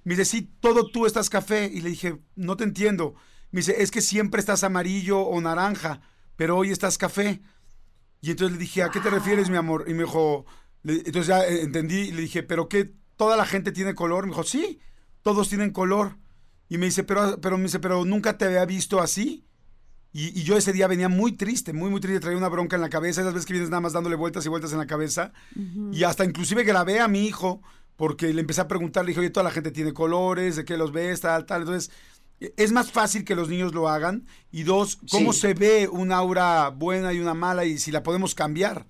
Me 0.04 0.14
dice, 0.14 0.24
sí, 0.24 0.48
todo 0.60 0.86
tú 0.86 1.06
estás 1.06 1.28
café. 1.28 1.68
Y 1.74 1.80
le 1.80 1.90
dije, 1.90 2.20
no 2.36 2.56
te 2.56 2.62
entiendo. 2.62 3.16
Me 3.54 3.60
dice, 3.60 3.80
es 3.82 3.90
que 3.92 4.00
siempre 4.00 4.40
estás 4.40 4.64
amarillo 4.64 5.20
o 5.20 5.40
naranja, 5.40 6.00
pero 6.34 6.56
hoy 6.56 6.72
estás 6.72 6.98
café. 6.98 7.40
Y 8.20 8.32
entonces 8.32 8.56
le 8.56 8.60
dije, 8.60 8.82
¿a 8.82 8.88
qué 8.88 8.98
te 8.98 9.10
refieres, 9.10 9.48
mi 9.48 9.56
amor? 9.56 9.84
Y 9.86 9.94
me 9.94 10.02
dijo, 10.02 10.44
le- 10.82 10.94
entonces 11.06 11.28
ya 11.28 11.44
eh, 11.46 11.62
entendí 11.62 11.96
y 12.08 12.10
le 12.10 12.22
dije, 12.22 12.42
¿pero 12.42 12.68
qué? 12.68 12.92
¿Toda 13.16 13.36
la 13.36 13.46
gente 13.46 13.70
tiene 13.70 13.94
color? 13.94 14.24
Me 14.24 14.30
dijo, 14.30 14.42
sí, 14.42 14.80
todos 15.22 15.48
tienen 15.48 15.70
color. 15.70 16.16
Y 16.68 16.78
me 16.78 16.86
dice, 16.86 17.04
pero, 17.04 17.40
pero, 17.40 17.56
me 17.56 17.64
dice, 17.64 17.78
pero 17.78 18.04
nunca 18.04 18.36
te 18.38 18.46
había 18.46 18.64
visto 18.64 19.00
así. 19.00 19.44
Y, 20.12 20.38
y 20.38 20.42
yo 20.42 20.56
ese 20.56 20.72
día 20.72 20.86
venía 20.88 21.08
muy 21.08 21.32
triste, 21.32 21.72
muy, 21.72 21.90
muy 21.90 22.00
triste, 22.00 22.20
traía 22.20 22.38
una 22.38 22.48
bronca 22.48 22.74
en 22.76 22.82
la 22.82 22.88
cabeza, 22.88 23.20
esas 23.20 23.34
veces 23.34 23.46
que 23.46 23.52
vienes 23.52 23.70
nada 23.70 23.82
más 23.82 23.92
dándole 23.92 24.16
vueltas 24.16 24.44
y 24.46 24.48
vueltas 24.48 24.72
en 24.72 24.78
la 24.78 24.86
cabeza. 24.86 25.32
Y 25.92 26.02
hasta 26.04 26.24
inclusive 26.24 26.64
grabé 26.64 26.98
a 27.00 27.06
mi 27.08 27.26
hijo, 27.26 27.62
porque 27.96 28.32
le 28.32 28.40
empecé 28.40 28.60
a 28.62 28.68
preguntar, 28.68 29.04
le 29.04 29.10
dije, 29.10 29.20
oye, 29.20 29.30
toda 29.30 29.44
la 29.44 29.50
gente 29.52 29.70
tiene 29.70 29.92
colores, 29.92 30.56
de 30.56 30.64
qué 30.64 30.76
los 30.76 30.90
ves, 30.92 31.20
tal, 31.20 31.46
tal. 31.46 31.62
Entonces, 31.62 31.92
es 32.56 32.72
más 32.72 32.90
fácil 32.90 33.24
que 33.24 33.34
los 33.34 33.48
niños 33.48 33.72
lo 33.74 33.88
hagan. 33.88 34.26
Y 34.52 34.62
dos, 34.64 34.98
¿cómo 35.10 35.32
Sí. 35.32 35.40
se 35.40 35.54
ve 35.54 35.88
una 35.88 36.16
aura 36.16 36.68
buena 36.70 37.12
y 37.12 37.20
una 37.20 37.34
mala 37.34 37.64
y 37.64 37.78
si 37.78 37.90
la 37.90 38.02
podemos 38.02 38.34
cambiar? 38.34 38.86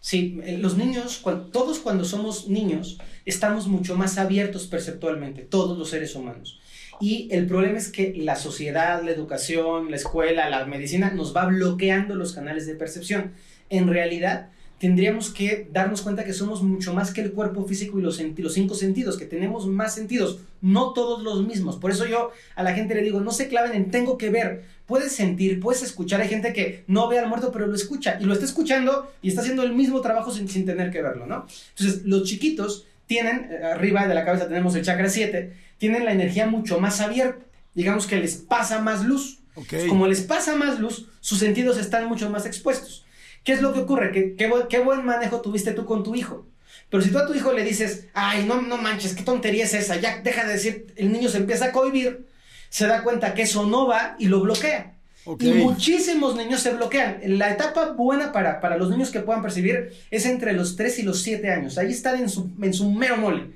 Sí, 0.00 0.40
eh, 0.44 0.58
los 0.58 0.76
niños, 0.76 1.22
todos 1.52 1.80
cuando 1.80 2.04
somos 2.04 2.48
niños, 2.48 2.98
estamos 3.24 3.66
mucho 3.66 3.96
más 3.96 4.16
abiertos 4.16 4.66
perceptualmente, 4.66 5.42
todos 5.42 5.76
los 5.76 5.90
seres 5.90 6.14
humanos. 6.14 6.60
Y 7.00 7.28
el 7.30 7.46
problema 7.46 7.78
es 7.78 7.90
que 7.90 8.14
la 8.16 8.36
sociedad, 8.36 9.02
la 9.04 9.10
educación, 9.10 9.90
la 9.90 9.96
escuela, 9.96 10.48
la 10.50 10.64
medicina 10.66 11.10
nos 11.10 11.34
va 11.36 11.46
bloqueando 11.46 12.14
los 12.14 12.32
canales 12.32 12.66
de 12.66 12.74
percepción. 12.74 13.32
En 13.70 13.88
realidad, 13.88 14.50
tendríamos 14.78 15.30
que 15.30 15.68
darnos 15.72 16.02
cuenta 16.02 16.24
que 16.24 16.32
somos 16.32 16.62
mucho 16.62 16.94
más 16.94 17.12
que 17.12 17.20
el 17.20 17.32
cuerpo 17.32 17.64
físico 17.64 17.98
y 17.98 18.02
los, 18.02 18.20
los 18.20 18.54
cinco 18.54 18.74
sentidos, 18.74 19.16
que 19.16 19.26
tenemos 19.26 19.66
más 19.66 19.94
sentidos, 19.94 20.40
no 20.60 20.92
todos 20.92 21.22
los 21.22 21.46
mismos. 21.46 21.76
Por 21.76 21.90
eso 21.90 22.06
yo 22.06 22.30
a 22.54 22.62
la 22.62 22.74
gente 22.74 22.94
le 22.94 23.02
digo, 23.02 23.20
no 23.20 23.32
se 23.32 23.48
claven 23.48 23.74
en 23.74 23.90
tengo 23.90 24.16
que 24.16 24.30
ver, 24.30 24.64
puedes 24.86 25.12
sentir, 25.12 25.60
puedes 25.60 25.82
escuchar. 25.82 26.20
Hay 26.20 26.28
gente 26.28 26.52
que 26.52 26.84
no 26.86 27.08
ve 27.08 27.18
al 27.18 27.28
muerto, 27.28 27.50
pero 27.52 27.66
lo 27.66 27.74
escucha 27.74 28.18
y 28.20 28.24
lo 28.24 28.32
está 28.32 28.44
escuchando 28.44 29.12
y 29.20 29.28
está 29.28 29.40
haciendo 29.40 29.62
el 29.62 29.74
mismo 29.74 30.00
trabajo 30.00 30.32
sin, 30.32 30.48
sin 30.48 30.64
tener 30.64 30.90
que 30.90 31.02
verlo, 31.02 31.26
¿no? 31.26 31.46
Entonces, 31.76 32.04
los 32.04 32.22
chiquitos 32.22 32.86
tienen, 33.06 33.48
eh, 33.50 33.64
arriba 33.64 34.06
de 34.06 34.14
la 34.14 34.24
cabeza 34.24 34.46
tenemos 34.46 34.76
el 34.76 34.84
chakra 34.84 35.08
7, 35.08 35.52
tienen 35.78 36.04
la 36.04 36.12
energía 36.12 36.46
mucho 36.46 36.78
más 36.78 37.00
abierta, 37.00 37.44
digamos 37.74 38.06
que 38.06 38.16
les 38.16 38.36
pasa 38.36 38.80
más 38.80 39.04
luz. 39.04 39.40
Como 39.88 40.06
les 40.06 40.20
pasa 40.20 40.54
más 40.54 40.78
luz, 40.78 41.08
sus 41.18 41.40
sentidos 41.40 41.78
están 41.78 42.06
mucho 42.06 42.30
más 42.30 42.46
expuestos. 42.46 43.04
¿Qué 43.48 43.54
es 43.54 43.62
lo 43.62 43.72
que 43.72 43.80
ocurre? 43.80 44.12
Qué, 44.36 44.50
bu- 44.50 44.68
qué 44.68 44.78
buen 44.80 45.06
manejo 45.06 45.40
tuviste 45.40 45.72
tú 45.72 45.86
con 45.86 46.04
tu 46.04 46.14
hijo. 46.14 46.46
Pero 46.90 47.02
si 47.02 47.10
tú 47.10 47.16
a 47.16 47.26
tu 47.26 47.32
hijo 47.32 47.50
le 47.54 47.64
dices, 47.64 48.04
ay, 48.12 48.44
no, 48.44 48.60
no 48.60 48.76
manches, 48.76 49.14
qué 49.14 49.22
tontería 49.22 49.64
es 49.64 49.72
esa, 49.72 49.96
ya 49.96 50.20
deja 50.20 50.44
de 50.44 50.52
decir, 50.52 50.92
el 50.96 51.10
niño 51.10 51.30
se 51.30 51.38
empieza 51.38 51.64
a 51.64 51.72
cohibir, 51.72 52.26
se 52.68 52.86
da 52.86 53.02
cuenta 53.02 53.32
que 53.32 53.40
eso 53.40 53.64
no 53.66 53.86
va 53.86 54.16
y 54.18 54.26
lo 54.26 54.42
bloquea. 54.42 54.92
Ok. 55.24 55.42
Y 55.44 55.52
muchísimos 55.54 56.36
niños 56.36 56.60
se 56.60 56.74
bloquean. 56.74 57.20
La 57.38 57.50
etapa 57.50 57.92
buena 57.92 58.32
para, 58.32 58.60
para 58.60 58.76
los 58.76 58.90
niños 58.90 59.10
que 59.10 59.20
puedan 59.20 59.40
percibir 59.40 59.94
es 60.10 60.26
entre 60.26 60.52
los 60.52 60.76
3 60.76 60.98
y 60.98 61.02
los 61.04 61.22
7 61.22 61.50
años. 61.50 61.78
Ahí 61.78 61.90
están 61.90 62.20
en 62.20 62.28
su, 62.28 62.50
en 62.60 62.74
su 62.74 62.90
mero 62.90 63.16
mole. 63.16 63.46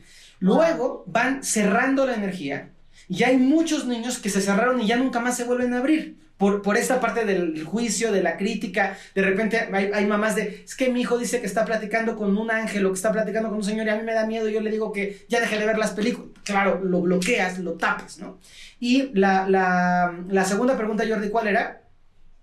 Luego 0.41 1.05
van 1.07 1.45
cerrando 1.45 2.07
la 2.07 2.15
energía 2.15 2.71
y 3.11 3.25
hay 3.25 3.37
muchos 3.37 3.87
niños 3.87 4.19
que 4.19 4.31
se 4.31 4.41
cerraron 4.41 4.81
y 4.81 4.87
ya 4.87 4.97
nunca 4.97 5.21
más 5.21 5.37
se 5.37 5.45
vuelven 5.45 5.75
a 5.75 5.79
abrir. 5.81 6.17
Por, 6.39 6.61
por 6.63 6.77
esta 6.77 7.01
parte 7.01 7.25
del 7.25 7.63
juicio, 7.65 8.11
de 8.11 8.23
la 8.23 8.37
crítica, 8.37 8.97
de 9.15 9.23
repente 9.23 9.69
hay, 9.73 9.91
hay 9.95 10.07
mamás 10.07 10.35
de, 10.35 10.63
es 10.65 10.75
que 10.75 10.89
mi 10.91 11.03
hijo 11.03 11.17
dice 11.17 11.41
que 11.41 11.47
está 11.47 11.65
platicando 11.65 12.17
con 12.17 12.37
un 12.37 12.51
ángel 12.51 12.85
o 12.87 12.91
que 12.91 12.97
está 12.97 13.13
platicando 13.13 13.49
con 13.49 13.59
un 13.59 13.65
señor 13.65 13.87
y 13.87 13.91
a 13.91 13.97
mí 13.97 14.03
me 14.03 14.13
da 14.13 14.27
miedo 14.27 14.49
yo 14.49 14.61
le 14.61 14.71
digo 14.73 14.91
que 14.93 15.25
ya 15.29 15.39
deje 15.41 15.57
de 15.59 15.67
ver 15.67 15.79
las 15.79 15.93
películas. 15.93 16.31
Claro, 16.45 16.81
lo 16.83 17.01
bloqueas, 17.03 17.59
lo 17.61 17.75
tapas, 17.75 18.19
¿no? 18.19 18.39
Y 18.81 19.11
la, 19.17 19.49
la, 19.49 20.13
la 20.29 20.45
segunda 20.45 20.77
pregunta, 20.77 21.05
Jordi, 21.09 21.29
¿cuál 21.29 21.47
era? 21.47 21.83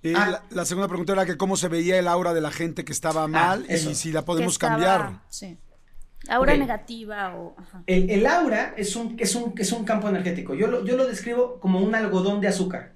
Eh, 0.02 0.14
Ah. 0.16 0.30
la, 0.30 0.44
la 0.50 0.64
segunda 0.66 0.88
pregunta 0.88 1.12
era 1.12 1.26
que 1.26 1.36
cómo 1.36 1.58
se 1.58 1.68
veía 1.68 2.00
el 2.00 2.08
aura 2.08 2.34
de 2.34 2.40
la 2.40 2.52
gente 2.52 2.86
que 2.86 2.94
estaba 2.94 3.28
mal 3.28 3.66
eso. 3.68 3.90
y 3.92 3.96
si 3.96 4.14
la 4.14 4.24
podemos 4.24 4.54
estaba- 4.54 4.74
cambiar. 4.76 5.20
Sí. 5.30 5.58
Aura 6.30 6.56
negativa 6.56 7.36
o. 7.36 7.56
ajá. 7.58 7.84
El, 7.86 8.10
el 8.10 8.26
aura 8.28 8.74
es 8.78 8.96
un, 8.96 9.16
es, 9.20 9.36
un, 9.36 9.54
es 9.58 9.72
un 9.74 9.84
campo 9.84 10.08
energético. 10.08 10.54
Yo 10.54 10.68
lo, 10.68 10.86
yo 10.86 10.96
lo 10.96 11.06
describo 11.06 11.60
como 11.60 11.80
un 11.82 11.94
algodón 11.96 12.40
de 12.40 12.48
azúcar. 12.48 12.94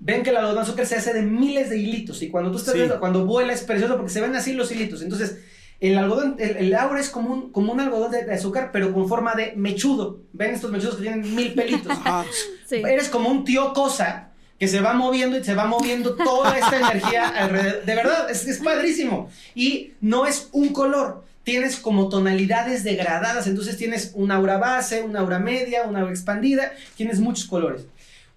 Ven 0.00 0.22
que 0.22 0.30
el 0.30 0.36
algodón 0.36 0.56
de 0.56 0.62
azúcar 0.62 0.86
se 0.86 0.96
hace 0.96 1.12
de 1.12 1.22
miles 1.22 1.70
de 1.70 1.78
hilitos 1.78 2.22
y 2.22 2.28
cuando 2.30 2.50
tú 2.52 2.58
estás 2.58 2.72
Sí. 2.72 2.78
viendo, 2.78 3.00
cuando 3.00 3.26
vuela 3.26 3.52
es 3.52 3.62
precioso 3.62 3.96
porque 3.96 4.10
se 4.12 4.20
ven 4.20 4.34
así 4.36 4.52
los 4.52 4.70
hilitos. 4.70 5.02
Entonces, 5.02 5.38
el 5.80 5.98
algodón, 5.98 6.36
el, 6.38 6.56
el 6.56 6.74
aura 6.74 7.00
es 7.00 7.08
como 7.10 7.32
un, 7.32 7.52
como 7.52 7.72
un 7.72 7.80
algodón 7.80 8.10
de, 8.12 8.24
de 8.24 8.34
azúcar, 8.34 8.70
pero 8.72 8.92
con 8.92 9.08
forma 9.08 9.34
de 9.34 9.52
mechudo. 9.56 10.20
Ven 10.32 10.52
estos 10.52 10.70
mechudos 10.70 10.96
que 10.96 11.02
tienen 11.02 11.34
mil 11.34 11.52
pelitos. 11.54 11.90
Ajá. 12.04 12.24
Sí. 12.66 12.76
Eres 12.76 13.08
como 13.08 13.28
un 13.28 13.44
tío 13.44 13.72
cosa 13.72 14.30
que 14.58 14.66
se 14.68 14.80
va 14.80 14.92
moviendo 14.92 15.38
y 15.38 15.44
se 15.44 15.54
va 15.54 15.66
moviendo 15.66 16.14
toda 16.16 16.56
esta 16.58 16.76
energía 16.90 17.28
alrededor. 17.28 17.84
De 17.84 17.94
verdad, 17.94 18.30
es, 18.30 18.46
es 18.46 18.58
padrísimo. 18.58 19.30
Y 19.54 19.92
no 20.00 20.26
es 20.26 20.48
un 20.52 20.70
color. 20.70 21.24
Tienes 21.44 21.76
como 21.76 22.08
tonalidades 22.08 22.82
degradadas. 22.84 23.46
Entonces 23.46 23.76
tienes 23.76 24.12
una 24.14 24.34
aura 24.36 24.58
base, 24.58 25.02
una 25.02 25.20
aura 25.20 25.38
media, 25.38 25.84
una 25.84 26.00
aura 26.00 26.10
expandida. 26.12 26.72
Tienes 26.96 27.20
muchos 27.20 27.46
colores. 27.46 27.86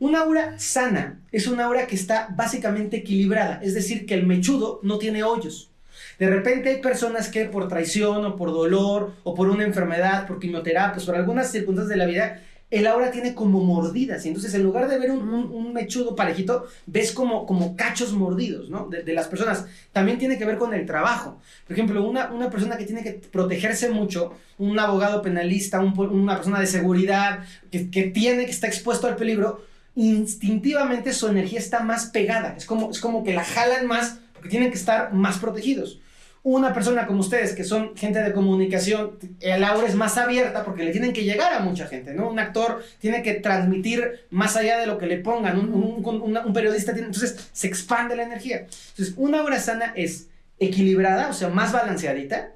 Una 0.02 0.22
aura 0.22 0.58
sana 0.58 1.20
es 1.32 1.46
una 1.46 1.66
aura 1.66 1.86
que 1.86 1.94
está 1.94 2.28
básicamente 2.36 2.98
equilibrada. 2.98 3.60
Es 3.62 3.76
decir, 3.76 4.08
que 4.08 4.16
el 4.16 4.26
mechudo 4.26 4.80
no 4.82 4.98
tiene 4.98 5.22
hoyos. 5.22 5.70
De 6.18 6.28
repente 6.28 6.70
hay 6.70 6.82
personas 6.82 7.30
que 7.30 7.46
por 7.46 7.68
traición 7.68 8.26
o 8.26 8.36
por 8.36 8.50
dolor 8.52 9.14
o 9.24 9.36
por 9.36 9.48
una 9.48 9.64
enfermedad, 9.64 10.26
por 10.26 10.40
quimioterapias, 10.40 11.06
por 11.06 11.14
algunas 11.16 11.52
circunstancias 11.52 11.90
de 11.90 11.98
la 11.98 12.08
vida, 12.08 12.42
el 12.72 12.88
aura 12.88 13.12
tiene 13.12 13.36
como 13.36 13.60
mordidas. 13.64 14.26
Y 14.26 14.30
entonces 14.30 14.52
en 14.56 14.64
lugar 14.64 14.90
de 14.90 14.98
ver 14.98 15.12
un, 15.12 15.22
un- 15.30 15.72
mechudo 15.72 16.16
parejito, 16.16 16.66
ves 16.88 17.12
como, 17.12 17.46
como 17.46 17.76
cachos 17.76 18.12
mordidos, 18.12 18.72
¿no? 18.72 18.88
De, 18.90 19.14
las 19.14 19.28
personas. 19.28 19.68
También 19.94 20.18
tiene 20.18 20.40
que 20.40 20.46
ver 20.46 20.58
con 20.58 20.74
el 20.74 20.88
trabajo. 20.88 21.40
Por 21.68 21.74
ejemplo, 21.74 22.04
una, 22.04 22.32
una 22.32 22.50
persona 22.50 22.76
que 22.76 22.86
tiene 22.86 23.04
que 23.04 23.12
protegerse 23.32 23.90
mucho, 23.90 24.34
un 24.58 24.80
abogado 24.80 25.22
penalista, 25.22 25.80
una 25.80 26.36
persona 26.38 26.60
de 26.60 26.66
seguridad, 26.68 27.46
que, 27.72 27.92
que 27.92 28.04
tiene, 28.06 28.46
que 28.46 28.52
está 28.52 28.66
expuesto 28.66 29.06
al 29.08 29.16
peligro, 29.16 29.62
instintivamente 29.96 31.14
su 31.14 31.28
energía 31.28 31.60
está 31.60 31.82
más 31.82 32.08
pegada. 32.08 32.56
Es 32.58 32.66
como, 32.66 32.92
es 32.92 33.00
como 33.00 33.24
que 33.24 33.34
la 33.34 33.44
jalan 33.44 33.88
más 33.88 34.20
porque 34.34 34.50
tienen 34.50 34.72
que 34.72 34.78
estar 34.78 35.14
más 35.14 35.38
protegidos. 35.38 36.00
Una 36.44 36.74
persona 36.74 37.06
como 37.06 37.20
ustedes, 37.20 37.54
que 37.54 37.64
son 37.64 37.96
gente 37.96 38.20
de 38.24 38.34
comunicación, 38.34 39.20
el 39.42 39.64
aura 39.64 39.88
es 39.88 39.94
más 39.94 40.18
abierta 40.18 40.64
porque 40.66 40.84
le 40.84 40.92
tienen 40.92 41.14
que 41.14 41.24
llegar 41.24 41.54
a 41.54 41.60
mucha 41.60 41.86
gente, 41.88 42.14
¿no? 42.16 42.28
Un 42.30 42.40
actor 42.40 42.84
tiene 43.00 43.22
que 43.22 43.36
transmitir 43.36 44.22
más 44.32 44.56
allá 44.56 44.80
de 44.80 44.88
lo 44.88 44.98
que 44.98 45.06
le 45.06 45.18
pongan, 45.18 45.60
un, 45.60 45.72
un- 45.72 46.04
un- 46.04 46.38
un 46.38 46.54
periodista 46.54 46.94
tiene, 46.94 47.10
entonces 47.10 47.50
se 47.54 47.68
expande 47.68 48.16
la 48.16 48.24
energía. 48.24 48.62
Entonces, 48.90 49.14
una 49.18 49.42
aura 49.42 49.60
sana 49.60 49.94
es 49.96 50.30
equilibrada, 50.58 51.30
o 51.30 51.34
sea, 51.34 51.50
más 51.50 51.72
balanceadita, 51.74 52.54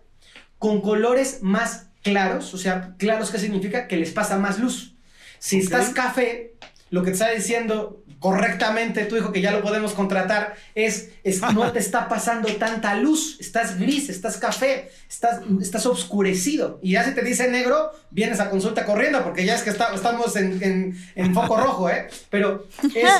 con 0.58 0.82
colores 0.82 1.40
más 1.44 1.88
claros, 2.02 2.56
o 2.56 2.58
sea, 2.58 2.96
claros, 2.98 3.30
¿qué 3.30 3.38
significa? 3.38 3.88
Que 3.88 3.98
les 3.98 4.10
pasa 4.12 4.40
más 4.40 4.58
luz. 4.58 4.96
Si 5.38 5.58
Ok. 5.58 5.64
estás 5.64 5.90
café, 5.90 6.54
lo 6.96 7.04
que 7.04 7.12
te 7.12 7.14
está 7.18 7.32
diciendo 7.32 8.02
correctamente 8.20 9.06
tu 9.06 9.18
hijo, 9.18 9.32
que 9.32 9.42
ya 9.42 9.52
lo 9.52 9.62
podemos 9.62 9.94
contratar, 9.94 10.56
es, 10.74 11.10
es 11.24 11.42
no 11.54 11.72
te 11.72 11.80
está 11.80 12.08
pasando 12.08 12.48
tanta 12.56 12.96
luz, 12.96 13.38
estás 13.40 13.78
gris, 13.78 14.10
estás 14.10 14.38
café, 14.38 14.90
estás, 15.10 15.42
estás 15.62 15.86
oscurecido. 15.86 16.80
Y 16.82 16.94
ya 16.94 17.04
si 17.04 17.14
te 17.14 17.22
dice 17.22 17.52
negro, 17.52 17.92
vienes 18.12 18.40
a 18.40 18.50
consulta 18.50 18.86
corriendo, 18.86 19.24
porque 19.24 19.46
ya 19.46 19.54
es 19.56 19.62
que 19.62 19.70
estamos 19.70 20.36
en, 20.38 20.64
en- 20.64 20.98
en 21.16 21.34
foco 21.36 21.58
rojo, 21.58 21.90
¿eh? 21.90 22.08
Pero 22.30 22.66
es, 22.96 23.12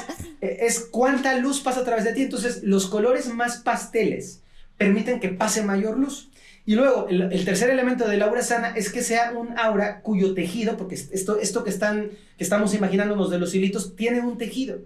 es 0.42 0.80
cuánta 0.92 1.36
luz 1.38 1.60
pasa 1.60 1.82
a 1.82 1.84
través 1.86 2.06
de 2.06 2.14
ti. 2.14 2.22
Entonces, 2.24 2.64
los 2.64 2.88
colores 2.88 3.28
más 3.28 3.58
pasteles 3.58 4.42
permiten 4.78 5.20
que 5.20 5.30
pase 5.30 5.62
mayor 5.64 5.98
luz. 6.00 6.30
Y 6.68 6.74
luego, 6.74 7.08
el, 7.10 7.46
tercer 7.46 7.70
elemento 7.70 8.08
del 8.08 8.24
aura 8.24 8.42
sana 8.42 8.74
es 8.76 8.92
que 8.92 9.04
sea 9.04 9.34
un 9.34 9.58
aura 9.58 10.02
cuyo 10.02 10.34
tejido, 10.34 10.78
porque 10.78 10.96
esto, 10.96 11.38
esto 11.40 11.64
que, 11.64 11.70
están, 11.70 12.10
que 12.38 12.44
estamos 12.44 12.74
imaginándonos 12.74 13.30
de 13.30 13.38
los 13.38 13.54
hilitos, 13.54 13.96
tiene 13.96 14.22
un 14.22 14.40
tejido. 14.40 14.80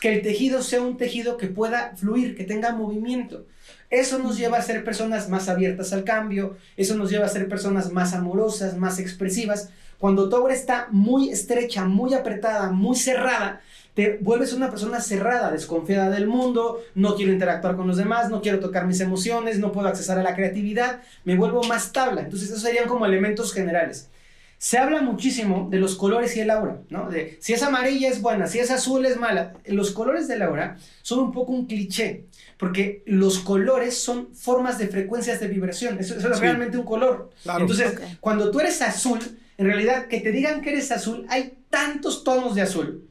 Que 0.00 0.14
el 0.14 0.22
tejido 0.22 0.62
sea 0.62 0.80
un 0.80 0.96
tejido 0.96 1.36
que 1.36 1.48
pueda 1.48 1.94
fluir, 1.96 2.34
que 2.34 2.44
tenga 2.44 2.72
movimiento. 2.72 3.46
Eso 3.90 4.18
nos 4.18 4.38
lleva 4.38 4.58
a 4.58 4.62
ser 4.62 4.84
personas 4.84 5.28
más 5.28 5.48
abiertas 5.48 5.92
al 5.92 6.04
cambio, 6.04 6.56
eso 6.76 6.94
nos 6.94 7.10
lleva 7.10 7.26
a 7.26 7.30
ser 7.30 7.48
personas 7.48 7.92
más 7.92 8.14
amorosas, 8.14 8.76
más 8.76 8.98
expresivas. 8.98 9.70
Cuando 9.98 10.28
tu 10.28 10.36
aura 10.36 10.54
está 10.54 10.88
muy 10.90 11.30
estrecha, 11.30 11.84
muy 11.84 12.14
apretada, 12.14 12.70
muy 12.70 12.96
cerrada, 12.96 13.60
te 13.98 14.16
vuelves 14.20 14.52
una 14.52 14.70
persona 14.70 15.00
cerrada, 15.00 15.50
desconfiada 15.50 16.08
del 16.08 16.28
mundo, 16.28 16.80
no 16.94 17.16
quiero 17.16 17.32
interactuar 17.32 17.74
con 17.74 17.88
los 17.88 17.96
demás, 17.96 18.30
no 18.30 18.40
quiero 18.40 18.60
tocar 18.60 18.86
mis 18.86 19.00
emociones, 19.00 19.58
no 19.58 19.72
puedo 19.72 19.88
accesar 19.88 20.16
a 20.20 20.22
la 20.22 20.36
creatividad, 20.36 21.02
me 21.24 21.34
vuelvo 21.34 21.64
más 21.64 21.90
tabla. 21.90 22.20
Entonces, 22.20 22.48
esos 22.48 22.62
serían 22.62 22.86
como 22.86 23.06
elementos 23.06 23.52
generales. 23.52 24.08
Se 24.56 24.78
habla 24.78 25.02
muchísimo 25.02 25.66
de 25.68 25.78
los 25.80 25.96
colores 25.96 26.36
y 26.36 26.40
el 26.42 26.50
aura, 26.50 26.76
¿no? 26.90 27.10
De 27.10 27.38
si 27.40 27.54
es 27.54 27.62
amarilla 27.64 28.08
es 28.08 28.22
buena, 28.22 28.46
si 28.46 28.60
es 28.60 28.70
azul 28.70 29.04
es 29.04 29.16
mala. 29.18 29.54
Los 29.66 29.90
colores 29.90 30.28
del 30.28 30.42
aura 30.42 30.76
son 31.02 31.18
un 31.18 31.32
poco 31.32 31.50
un 31.50 31.66
cliché, 31.66 32.26
porque 32.56 33.02
los 33.04 33.40
colores 33.40 33.98
son 34.00 34.32
formas 34.32 34.78
de 34.78 34.86
frecuencias 34.86 35.40
de 35.40 35.48
vibración. 35.48 35.98
Eso, 35.98 36.14
eso 36.16 36.28
es 36.28 36.36
Sí. 36.36 36.40
realmente 36.42 36.78
un 36.78 36.84
color. 36.84 37.30
Claro. 37.42 37.62
Entonces, 37.62 37.98
cuando 38.20 38.52
tú 38.52 38.60
eres 38.60 38.80
azul, 38.80 39.18
en 39.56 39.66
realidad, 39.66 40.06
que 40.06 40.20
te 40.20 40.30
digan 40.30 40.60
que 40.62 40.70
eres 40.70 40.92
azul, 40.92 41.26
hay 41.28 41.58
tantos 41.68 42.22
tonos 42.22 42.54
de 42.54 42.62
azul 42.62 43.07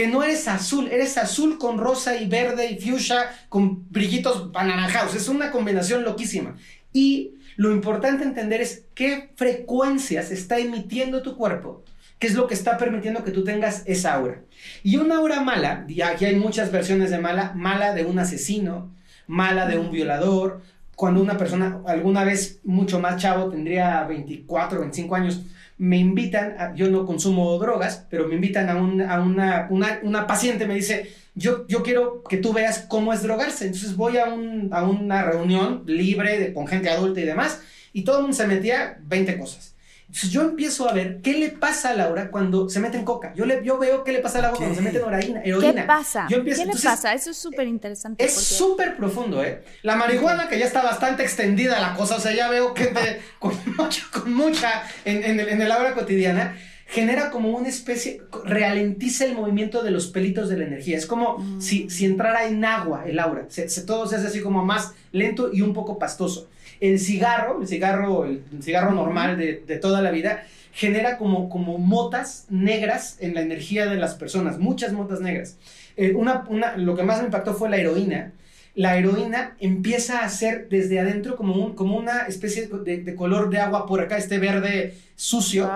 que 0.00 0.06
no 0.06 0.22
eres 0.22 0.48
azul, 0.48 0.88
eres 0.90 1.18
azul 1.18 1.58
con 1.58 1.76
rosa 1.76 2.16
y 2.16 2.26
verde 2.26 2.70
y 2.70 2.80
fuchsia 2.80 3.30
con 3.50 3.86
brillitos 3.90 4.48
anaranjados. 4.54 5.14
Es 5.14 5.28
una 5.28 5.50
combinación 5.50 6.04
loquísima. 6.04 6.56
Y 6.90 7.34
lo 7.56 7.70
importante 7.70 8.24
entender 8.24 8.62
es 8.62 8.86
qué 8.94 9.28
frecuencias 9.36 10.30
está 10.30 10.58
emitiendo 10.58 11.20
tu 11.20 11.36
cuerpo, 11.36 11.84
qué 12.18 12.28
es 12.28 12.34
lo 12.34 12.46
que 12.46 12.54
está 12.54 12.78
permitiendo 12.78 13.24
que 13.24 13.30
tú 13.30 13.44
tengas 13.44 13.82
esa 13.84 14.14
aura. 14.14 14.40
Y 14.82 14.96
una 14.96 15.16
aura 15.16 15.42
mala, 15.42 15.84
y 15.86 16.00
aquí 16.00 16.24
hay 16.24 16.36
muchas 16.36 16.72
versiones 16.72 17.10
de 17.10 17.18
mala, 17.18 17.52
mala 17.54 17.92
de 17.92 18.06
un 18.06 18.18
asesino, 18.18 18.90
mala 19.26 19.66
de 19.66 19.78
un 19.78 19.90
violador, 19.90 20.62
cuando 20.96 21.20
una 21.20 21.36
persona, 21.36 21.82
alguna 21.86 22.24
vez 22.24 22.60
mucho 22.64 23.00
más 23.00 23.20
chavo, 23.20 23.50
tendría 23.50 24.02
24, 24.04 24.80
25 24.80 25.14
años, 25.14 25.42
me 25.80 25.96
invitan, 25.96 26.76
yo 26.76 26.90
no 26.90 27.06
consumo 27.06 27.58
drogas, 27.58 28.06
pero 28.10 28.28
me 28.28 28.34
invitan 28.34 28.68
a, 28.68 28.76
un- 28.76 29.00
a 29.00 29.20
una, 29.20 29.66
una, 29.70 29.98
una 30.02 30.26
paciente, 30.26 30.66
me 30.66 30.74
dice, 30.74 31.10
yo, 31.34 31.66
yo 31.68 31.82
quiero 31.82 32.22
que 32.28 32.36
tú 32.36 32.52
veas 32.52 32.80
cómo 32.88 33.12
es 33.14 33.22
drogarse. 33.22 33.64
Entonces 33.64 33.96
voy 33.96 34.18
a, 34.18 34.26
un- 34.26 34.68
a 34.72 34.82
una 34.84 35.22
reunión 35.22 35.82
libre 35.86 36.38
de, 36.38 36.52
con 36.52 36.66
gente 36.66 36.90
adulta 36.90 37.20
y 37.20 37.24
demás, 37.24 37.62
y 37.94 38.02
todo 38.04 38.16
el 38.18 38.22
mundo 38.24 38.36
se 38.36 38.46
metía 38.46 38.98
20 39.04 39.38
cosas. 39.38 39.74
Entonces 40.10 40.32
yo 40.32 40.42
empiezo 40.42 40.90
a 40.90 40.92
ver 40.92 41.20
qué 41.22 41.34
le 41.34 41.50
pasa 41.50 41.90
a 41.90 41.94
Laura 41.94 42.32
cuando 42.32 42.68
se 42.68 42.80
mete 42.80 42.98
en 42.98 43.04
coca. 43.04 43.32
Yo, 43.36 43.46
le, 43.46 43.64
yo 43.64 43.78
veo 43.78 44.02
qué 44.02 44.10
le 44.10 44.18
pasa 44.18 44.40
a 44.40 44.42
Laura 44.42 44.56
cuando 44.58 44.74
se 44.74 44.82
mete 44.82 44.98
en 44.98 45.36
heroína. 45.36 45.82
¿Qué 45.82 45.82
pasa? 45.86 46.26
¿Qué 46.28 46.38
le 46.42 46.72
pasa? 46.72 47.14
Eso 47.14 47.30
es 47.30 47.36
súper 47.36 47.68
interesante. 47.68 48.24
Es 48.24 48.34
súper 48.34 48.96
profundo, 48.96 49.44
¿eh? 49.44 49.62
La 49.82 49.94
marihuana, 49.94 50.48
que 50.48 50.58
ya 50.58 50.66
está 50.66 50.82
bastante 50.82 51.22
extendida 51.22 51.78
la 51.78 51.94
cosa, 51.94 52.16
o 52.16 52.20
sea, 52.20 52.34
ya 52.34 52.50
veo 52.50 52.74
que 52.74 52.92
con, 53.38 53.56
mucha, 53.76 54.02
con 54.12 54.34
mucha 54.34 54.82
en, 55.04 55.22
en, 55.22 55.38
el, 55.38 55.48
en 55.48 55.62
el 55.62 55.70
aura 55.70 55.94
cotidiana, 55.94 56.56
genera 56.90 57.30
como 57.30 57.50
una 57.50 57.68
especie, 57.68 58.22
ralentiza 58.44 59.24
el 59.24 59.34
movimiento 59.34 59.84
de 59.84 59.92
los 59.92 60.08
pelitos 60.08 60.48
de 60.48 60.56
la 60.56 60.64
energía. 60.64 60.98
Es 60.98 61.06
como 61.06 61.38
mm. 61.38 61.60
si, 61.60 61.88
si 61.88 62.04
entrara 62.04 62.46
en 62.46 62.64
agua 62.64 63.04
el 63.06 63.20
aura. 63.20 63.46
Se, 63.48 63.68
todo 63.82 64.08
se 64.08 64.16
hace 64.16 64.26
así 64.26 64.40
como 64.40 64.64
más 64.64 64.92
lento 65.12 65.50
y 65.52 65.62
un 65.62 65.72
poco 65.72 65.98
pastoso. 65.98 66.48
El 66.80 66.98
cigarro, 66.98 67.60
el 67.60 67.68
cigarro, 67.68 68.24
el, 68.24 68.42
cigarro 68.62 68.92
normal 68.92 69.36
de, 69.38 69.78
toda 69.80 70.02
la 70.02 70.10
vida, 70.10 70.44
genera 70.72 71.18
como, 71.18 71.48
como 71.48 71.78
motas 71.78 72.46
negras 72.48 73.16
en 73.20 73.34
la 73.34 73.42
energía 73.42 73.86
de 73.86 73.96
las 73.96 74.14
personas, 74.14 74.58
muchas 74.58 74.92
motas 74.92 75.20
negras. 75.20 75.56
Eh, 75.96 76.14
una, 76.14 76.44
una, 76.48 76.76
lo 76.76 76.96
que 76.96 77.02
más 77.02 77.18
me 77.18 77.26
impactó 77.26 77.54
fue 77.54 77.68
la 77.68 77.76
heroína. 77.76 78.32
La 78.74 78.96
heroína 78.96 79.56
empieza 79.58 80.20
a 80.20 80.28
ser 80.28 80.68
desde 80.68 81.00
adentro 81.00 81.36
como, 81.36 81.54
un, 81.54 81.74
como 81.74 81.96
una 81.96 82.20
especie 82.20 82.68
de, 82.68 83.14
color 83.16 83.50
de 83.50 83.58
agua 83.58 83.86
por 83.86 84.00
acá, 84.00 84.16
este 84.16 84.38
verde 84.38 84.96
sucio. 85.16 85.68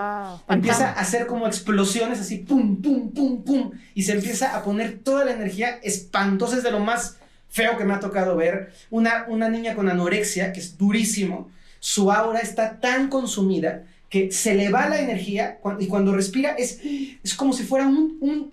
empieza 0.48 0.90
a 0.90 0.92
hacer 0.92 1.26
como 1.26 1.46
explosiones 1.46 2.20
así, 2.20 2.38
pum, 2.38 2.80
pum, 2.80 3.10
pum, 3.10 3.42
pum. 3.42 3.72
Y 3.94 4.04
se 4.04 4.12
empieza 4.12 4.56
a 4.56 4.62
poner 4.62 5.00
toda 5.00 5.24
la 5.24 5.32
energía 5.32 5.80
espantosa, 5.82 6.56
es 6.56 6.62
de 6.62 6.70
lo 6.70 6.78
más 6.78 7.18
feo 7.54 7.78
que 7.78 7.84
me 7.84 7.94
ha 7.94 8.00
tocado 8.00 8.34
ver. 8.34 8.72
Una, 8.90 9.26
una 9.28 9.48
niña 9.48 9.76
con 9.76 9.88
anorexia, 9.88 10.52
que 10.52 10.58
es 10.58 10.76
durísimo, 10.76 11.50
su 11.78 12.10
aura 12.10 12.40
está 12.40 12.80
tan 12.80 13.08
consumida 13.08 13.84
que 14.10 14.32
se 14.32 14.54
le 14.56 14.70
va 14.70 14.88
la 14.88 15.00
energía 15.00 15.60
y 15.78 15.86
cuando 15.86 16.12
respira 16.12 16.50
es, 16.58 16.80
es 17.22 17.34
como 17.34 17.52
si 17.52 17.62
fuera 17.62 17.86
un 17.86 18.52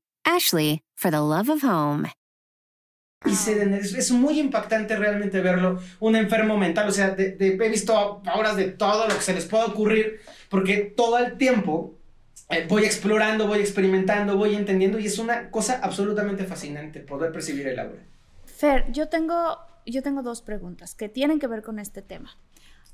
Ashley, 0.25 0.81
for 0.95 1.11
the 1.11 1.19
love 1.19 1.49
of 1.49 1.63
home. 1.63 2.09
Y 3.23 3.33
es 3.33 4.11
muy 4.11 4.39
impactante 4.39 4.95
realmente 4.95 5.41
verlo, 5.41 5.79
un 5.99 6.15
enfermo 6.15 6.57
mental, 6.57 6.89
o 6.89 6.91
sea, 6.91 7.11
de, 7.11 7.37
he 7.39 7.69
visto 7.69 8.23
horas 8.33 8.55
de 8.55 8.71
todo 8.71 9.07
lo 9.07 9.13
que 9.13 9.21
se 9.21 9.33
les 9.33 9.45
puede 9.45 9.65
ocurrir, 9.65 10.21
porque 10.49 10.93
todo 10.97 11.19
el 11.19 11.37
tiempo 11.37 11.93
eh, 12.49 12.65
voy 12.67 12.83
explorando, 12.83 13.47
voy 13.47 13.59
experimentando, 13.59 14.37
voy 14.37 14.55
entendiendo, 14.55 14.97
y 14.97 15.05
es 15.05 15.19
una 15.19 15.51
cosa 15.51 15.79
absolutamente 15.83 16.45
fascinante 16.45 16.99
poder 16.99 17.31
percibir 17.31 17.67
el 17.67 17.79
aura. 17.79 18.01
Fer, 18.45 18.91
yo 18.91 19.07
tengo, 19.07 19.59
yo 19.85 20.01
tengo 20.01 20.23
dos 20.23 20.41
preguntas 20.41 20.95
que 20.95 21.07
tienen 21.07 21.37
que 21.37 21.45
ver 21.45 21.61
con 21.61 21.77
este 21.77 22.01
tema. 22.01 22.35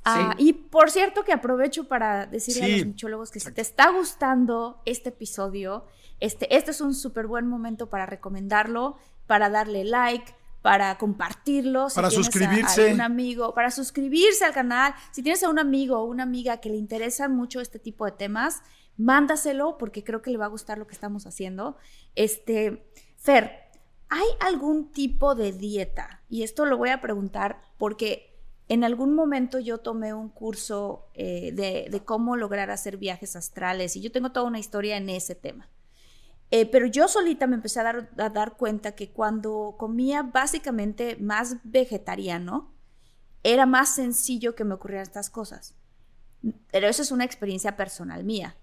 Ah, 0.04 0.36
y 0.38 0.54
por 0.54 0.92
cierto 0.92 1.24
que 1.24 1.34
aprovecho 1.34 1.88
para 1.88 2.26
decirle 2.28 2.66
a 2.66 2.78
los 2.78 2.86
muchólogos 2.86 3.32
que 3.32 3.40
si 3.40 3.52
te 3.52 3.62
está 3.62 3.92
gustando 3.92 4.82
este 4.86 5.10
episodio, 5.10 5.86
este, 6.20 6.56
este 6.56 6.72
es 6.72 6.82
un 6.82 6.94
súper 6.94 7.28
buen 7.28 7.48
momento 7.48 7.90
para 7.90 8.06
recomendarlo, 8.06 8.98
para 9.26 9.50
darle 9.50 9.84
like, 9.84 10.34
para 10.62 10.98
compartirlo. 10.98 11.88
para 11.94 12.10
suscribirse. 12.10 12.92
A, 12.92 12.94
un 12.94 13.02
amigo, 13.02 13.54
para 13.54 13.72
suscribirse 13.72 14.46
al 14.46 14.54
canal. 14.54 14.94
Si 15.12 15.24
tienes 15.24 15.44
a 15.44 15.50
un 15.50 15.60
amigo 15.60 16.00
o 16.00 16.06
una 16.06 16.24
amiga 16.24 16.58
que 16.58 16.70
le 16.70 16.78
interesan 16.78 17.36
mucho 17.36 17.62
este 17.62 17.80
tipo 17.80 18.06
de 18.06 18.12
temas, 18.12 18.62
mándaselo 18.98 19.78
porque 19.78 20.04
creo 20.04 20.22
que 20.22 20.32
le 20.32 20.38
va 20.38 20.46
a 20.46 20.50
gustar 20.50 20.78
lo 20.78 20.88
que 20.88 20.94
estamos 20.94 21.26
haciendo. 21.28 21.78
Este, 22.16 22.92
Fer, 23.18 23.52
¿hay 24.10 24.28
algún 24.40 24.92
tipo 24.92 25.36
de 25.36 25.52
dieta? 25.52 26.24
Y 26.30 26.44
esto 26.44 26.66
lo 26.66 26.78
voy 26.78 26.90
a 26.90 27.02
preguntar 27.02 27.62
porque 27.78 28.38
en 28.68 28.84
algún 28.84 29.14
momento 29.14 29.60
yo 29.60 29.78
tomé 29.78 30.14
un 30.14 30.30
curso 30.30 31.08
eh, 31.14 31.52
de, 31.54 32.02
cómo 32.04 32.36
lograr 32.36 32.70
hacer 32.70 32.98
viajes 32.98 33.36
astrales 33.36 33.96
y 33.96 34.02
yo 34.02 34.12
tengo 34.12 34.32
toda 34.32 34.46
una 34.46 34.60
historia 34.60 34.98
en 34.98 35.10
ese 35.10 35.36
tema. 35.36 35.70
Eh, 36.50 36.66
pero 36.66 36.86
yo 36.86 37.08
solita 37.08 37.46
me 37.46 37.56
empecé 37.56 37.80
a 37.82 37.84
dar, 37.84 38.10
a 38.18 38.30
dar 38.30 38.56
cuenta 38.56 38.94
que 38.94 39.12
cuando 39.12 39.76
comía 39.78 40.24
básicamente 40.24 41.18
más 41.20 41.58
vegetariano, 41.64 42.72
era 43.44 43.66
más 43.66 43.96
sencillo 43.96 44.56
que 44.56 44.64
me 44.64 44.74
ocurrieran 44.74 45.04
estas 45.04 45.30
cosas. 45.30 45.76
Pero 46.72 46.88
eso 46.88 47.02
es 47.02 47.12
una 47.12 47.26
experiencia 47.26 47.76
personal 47.76 48.24
mía. 48.24 48.56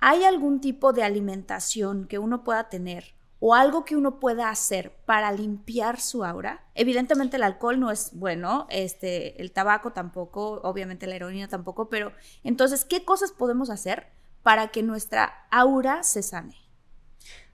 ¿Hay 0.00 0.24
algún 0.24 0.60
tipo 0.60 0.92
de 0.92 1.02
alimentación 1.02 2.06
que 2.06 2.18
uno 2.18 2.44
pueda 2.44 2.68
tener 2.68 3.14
o 3.40 3.54
algo 3.54 3.84
que 3.84 3.96
uno 3.96 4.20
pueda 4.20 4.48
hacer 4.48 4.92
para 5.06 5.32
limpiar 5.32 6.00
su 6.00 6.24
aura? 6.24 6.66
Evidentemente 6.74 7.36
el 7.36 7.42
alcohol 7.42 7.80
no 7.80 7.90
es 7.90 8.10
bueno, 8.12 8.66
este, 8.70 9.40
el 9.40 9.52
tabaco 9.52 9.92
tampoco, 9.92 10.60
obviamente 10.62 11.06
la 11.06 11.16
heroína 11.16 11.48
tampoco, 11.48 11.88
pero 11.88 12.12
entonces, 12.44 12.84
¿qué 12.84 13.04
cosas 13.04 13.32
podemos 13.32 13.70
hacer 13.70 14.08
para 14.42 14.68
que 14.68 14.82
nuestra 14.84 15.46
aura 15.50 16.04
se 16.04 16.22
sane? 16.22 16.67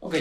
Ok, 0.01 0.16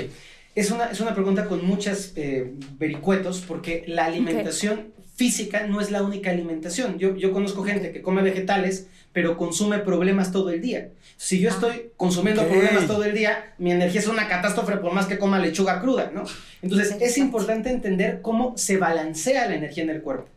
es 0.56 0.72
una, 0.72 0.86
es 0.86 1.00
una 1.00 1.14
pregunta 1.14 1.46
con 1.46 1.66
muchas 1.66 2.14
eh, 2.16 2.54
vericuetos 2.78 3.44
porque 3.48 3.84
la 3.88 4.06
alimentación 4.06 4.94
física 5.16 5.68
no 5.68 5.82
es 5.82 5.92
la 5.92 6.04
única 6.04 6.32
alimentación. 6.32 6.98
Yo, 6.98 7.16
yo 7.16 7.32
conozco 7.32 7.64
gente 7.64 7.92
que 7.92 8.02
come 8.02 8.22
vegetales, 8.22 8.88
pero 9.12 9.38
consume 9.38 9.80
problemas 9.80 10.32
todo 10.32 10.50
el 10.50 10.62
día. 10.62 10.90
Si 11.18 11.40
yo 11.40 11.50
ah. 11.50 11.54
estoy 11.54 11.92
consumiendo 11.98 12.48
problemas 12.48 12.88
todo 12.88 13.04
el 13.04 13.14
día, 13.14 13.54
mi 13.58 13.72
energía 13.72 14.02
es 14.02 14.08
una 14.08 14.28
catástrofe 14.28 14.78
por 14.78 14.94
más 14.94 15.06
que 15.06 15.18
coma 15.18 15.40
lechuga 15.40 15.80
cruda, 15.82 16.12
¿no? 16.14 16.24
Entonces 16.62 16.98
es 17.00 17.18
importante 17.18 17.70
entender 17.70 18.22
cómo 18.22 18.58
se 18.58 18.78
balancea 18.78 19.48
la 19.48 19.56
energía 19.56 19.84
en 19.84 19.92
el 19.92 20.02
cuerpo. 20.02 20.28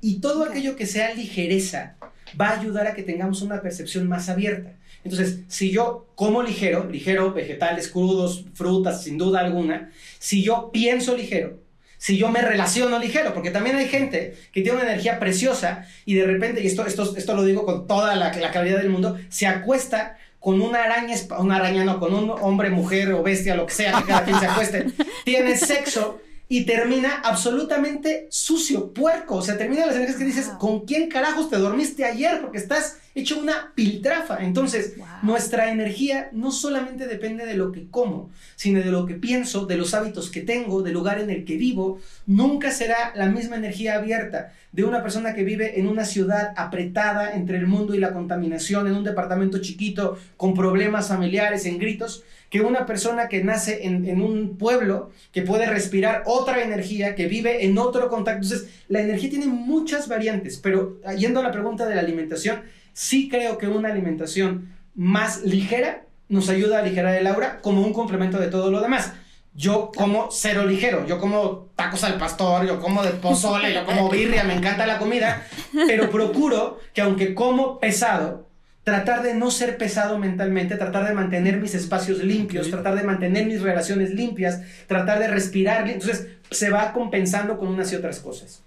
Y 0.00 0.20
todo 0.20 0.44
aquello 0.44 0.76
que 0.76 0.86
sea 0.86 1.14
ligereza 1.14 1.96
va 2.38 2.48
a 2.48 2.60
ayudar 2.60 2.86
a 2.86 2.94
que 2.94 3.02
tengamos 3.02 3.42
una 3.42 3.62
percepción 3.62 4.08
más 4.08 4.28
abierta. 4.28 4.72
Entonces, 5.04 5.40
si 5.48 5.70
yo 5.70 6.06
como 6.14 6.42
ligero, 6.42 6.88
ligero, 6.90 7.32
vegetales 7.32 7.88
crudos, 7.88 8.44
frutas, 8.54 9.04
sin 9.04 9.18
duda 9.18 9.40
alguna, 9.40 9.90
si 10.18 10.42
yo 10.42 10.70
pienso 10.72 11.16
ligero, 11.16 11.60
si 11.98 12.16
yo 12.16 12.28
me 12.30 12.40
relaciono 12.42 12.98
ligero, 12.98 13.32
porque 13.34 13.50
también 13.50 13.76
hay 13.76 13.88
gente 13.88 14.34
que 14.52 14.62
tiene 14.62 14.78
una 14.78 14.90
energía 14.90 15.18
preciosa 15.18 15.86
y 16.04 16.14
de 16.14 16.24
repente, 16.24 16.62
y 16.62 16.66
esto, 16.66 16.86
esto, 16.86 17.14
esto 17.16 17.34
lo 17.34 17.44
digo 17.44 17.64
con 17.64 17.86
toda 17.86 18.16
la, 18.16 18.32
la 18.32 18.50
claridad 18.50 18.78
del 18.78 18.90
mundo, 18.90 19.18
se 19.28 19.46
acuesta 19.46 20.16
con 20.40 20.60
una 20.60 20.84
araña, 20.84 21.16
una 21.38 21.56
araña 21.56 21.84
no, 21.84 21.98
con 21.98 22.12
un 22.12 22.30
hombre, 22.30 22.68
mujer 22.70 23.12
o 23.12 23.22
bestia, 23.22 23.54
lo 23.54 23.66
que 23.66 23.72
sea, 23.72 23.92
que 24.00 24.08
cada 24.08 24.24
quien 24.24 24.38
se 24.38 24.46
acueste, 24.46 24.86
tiene 25.24 25.56
sexo 25.56 26.20
y 26.48 26.64
termina 26.64 27.20
absolutamente 27.24 28.26
sucio, 28.30 28.92
puerco. 28.92 29.36
O 29.36 29.42
sea, 29.42 29.56
termina 29.56 29.86
las 29.86 29.96
energías 29.96 30.18
que 30.18 30.24
dices, 30.24 30.48
¿con 30.58 30.84
quién 30.84 31.08
carajos 31.08 31.48
te 31.48 31.56
dormiste 31.56 32.04
ayer? 32.04 32.40
Porque 32.40 32.58
estás 32.58 32.98
hecho 33.14 33.38
una 33.38 33.72
piltrafa. 33.74 34.38
Entonces, 34.44 34.94
nuestra 35.22 35.70
energía 35.70 36.28
no 36.32 36.50
solamente 36.50 37.06
depende 37.06 37.46
de 37.46 37.54
lo 37.54 37.72
que 37.72 37.88
como, 37.88 38.30
sino 38.56 38.80
de 38.80 38.90
lo 38.90 39.06
que 39.06 39.14
pienso, 39.14 39.66
de 39.66 39.76
los 39.76 39.94
hábitos 39.94 40.30
que 40.30 40.42
tengo, 40.42 40.82
del 40.82 40.94
lugar 40.94 41.20
en 41.20 41.30
el 41.30 41.44
que 41.44 41.56
vivo. 41.56 42.00
Nunca 42.26 42.70
será 42.70 43.12
la 43.14 43.26
misma 43.26 43.56
energía 43.56 43.94
abierta 43.94 44.52
de 44.72 44.84
una 44.84 45.02
persona 45.02 45.34
que 45.34 45.44
vive 45.44 45.78
en 45.78 45.86
una 45.86 46.04
ciudad 46.04 46.52
apretada 46.56 47.34
entre 47.34 47.58
el 47.58 47.68
mundo 47.68 47.94
y 47.94 48.00
la 48.00 48.12
contaminación, 48.12 48.88
en 48.88 48.96
un 48.96 49.04
departamento 49.04 49.58
chiquito, 49.60 50.18
con 50.36 50.52
problemas 50.52 51.08
familiares, 51.08 51.64
en 51.64 51.78
gritos, 51.78 52.24
que 52.54 52.60
una 52.60 52.86
persona 52.86 53.26
que 53.28 53.42
nace 53.42 53.84
en, 53.84 54.22
un 54.22 54.56
pueblo, 54.56 55.10
que 55.32 55.42
puede 55.42 55.66
respirar 55.66 56.22
otra 56.24 56.62
energía, 56.62 57.16
que 57.16 57.26
vive 57.26 57.64
en 57.64 57.76
otro 57.78 58.08
contacto. 58.08 58.44
Entonces, 58.44 58.70
la 58.86 59.00
energía 59.00 59.30
tiene 59.30 59.46
muchas 59.48 60.06
variantes, 60.06 60.58
pero 60.58 61.00
yendo 61.18 61.40
a 61.40 61.42
la 61.42 61.50
pregunta 61.50 61.84
de 61.84 61.96
la 61.96 62.02
alimentación, 62.02 62.62
sí 62.92 63.28
creo 63.28 63.58
que 63.58 63.66
una 63.66 63.88
alimentación 63.88 64.72
más 64.94 65.42
ligera 65.42 66.04
nos 66.28 66.48
ayuda 66.48 66.76
a 66.76 66.82
aligerar 66.82 67.16
el 67.16 67.26
aura 67.26 67.60
como 67.60 67.82
un 67.82 67.92
complemento 67.92 68.38
de 68.38 68.46
todo 68.46 68.70
lo 68.70 68.80
demás. 68.80 69.14
Yo 69.52 69.90
como 69.92 70.28
cero 70.30 70.64
ligero, 70.64 71.04
yo 71.08 71.18
como 71.18 71.70
tacos 71.74 72.04
al 72.04 72.18
pastor, 72.18 72.68
yo 72.68 72.78
como 72.78 73.02
de 73.02 73.10
pozole, 73.10 73.74
yo 73.74 73.84
como 73.84 74.08
birria, 74.08 74.44
me 74.44 74.54
encanta 74.54 74.86
la 74.86 75.00
comida, 75.00 75.44
pero 75.88 76.08
procuro 76.08 76.78
que 76.92 77.00
aunque 77.00 77.34
como 77.34 77.80
pesado, 77.80 78.46
tratar 78.84 79.22
de 79.22 79.34
no 79.34 79.50
ser 79.50 79.78
pesado 79.78 80.18
mentalmente, 80.18 80.76
tratar 80.76 81.08
de 81.08 81.14
mantener 81.14 81.58
mis 81.58 81.74
espacios 81.74 82.22
limpios, 82.22 82.70
tratar 82.70 82.94
de 82.94 83.02
mantener 83.02 83.46
mis 83.46 83.62
relaciones 83.62 84.10
limpias, 84.10 84.60
tratar 84.86 85.18
de 85.18 85.28
respirar. 85.28 85.88
Entonces 85.88 86.28
se 86.50 86.70
va 86.70 86.92
compensando 86.92 87.58
con 87.58 87.68
unas 87.68 87.90
y 87.92 87.96
otras 87.96 88.20
cosas. 88.20 88.62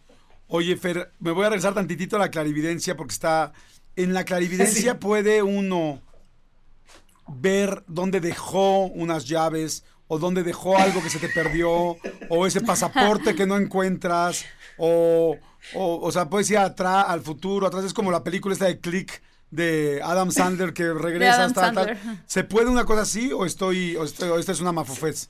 Oye, 0.47 0.75
Fer, 0.75 1.11
me 1.19 1.31
voy 1.31 1.45
a 1.45 1.49
regresar 1.49 1.75
tantitito 1.75 2.15
a 2.15 2.19
la 2.19 2.31
clarividencia 2.31 2.97
porque 2.97 3.13
está... 3.13 3.53
En 3.95 4.13
la 4.13 4.25
clarividencia 4.25 4.99
puede 4.99 5.41
uno 5.41 6.01
ver 7.27 7.83
dónde 7.87 8.19
dejó 8.19 8.85
unas 8.85 9.27
llaves 9.27 9.83
o 10.07 10.17
dónde 10.19 10.43
dejó 10.43 10.77
algo 10.77 11.01
que 11.01 11.09
se 11.09 11.19
te 11.19 11.29
perdió 11.29 11.97
o 12.29 12.47
ese 12.47 12.61
pasaporte 12.61 13.35
que 13.35 13.45
no 13.45 13.57
encuentras 13.57 14.45
o, 14.77 15.35
o, 15.73 15.99
o 15.99 16.11
sea, 16.11 16.29
puedes 16.29 16.49
ir 16.51 16.59
atrás, 16.59 17.05
al 17.07 17.21
futuro, 17.21 17.67
atrás 17.67 17.83
es 17.83 17.93
como 17.93 18.11
la 18.11 18.23
película 18.23 18.53
esta 18.53 18.65
de 18.65 18.79
Click 18.79 19.21
de 19.51 20.01
Adam 20.03 20.31
Sandler 20.31 20.73
que 20.73 20.93
regresa 20.93 21.45
hasta 21.45 21.71
tal. 21.71 21.97
¿Se 22.25 22.43
puede 22.43 22.67
una 22.67 22.85
cosa 22.85 23.01
así 23.01 23.31
o 23.31 23.45
estoy 23.45 23.95
o, 23.95 24.03
estoy, 24.03 24.29
o 24.29 24.39
esta 24.39 24.51
es 24.51 24.59
una 24.59 24.71
mafufez? 24.71 25.29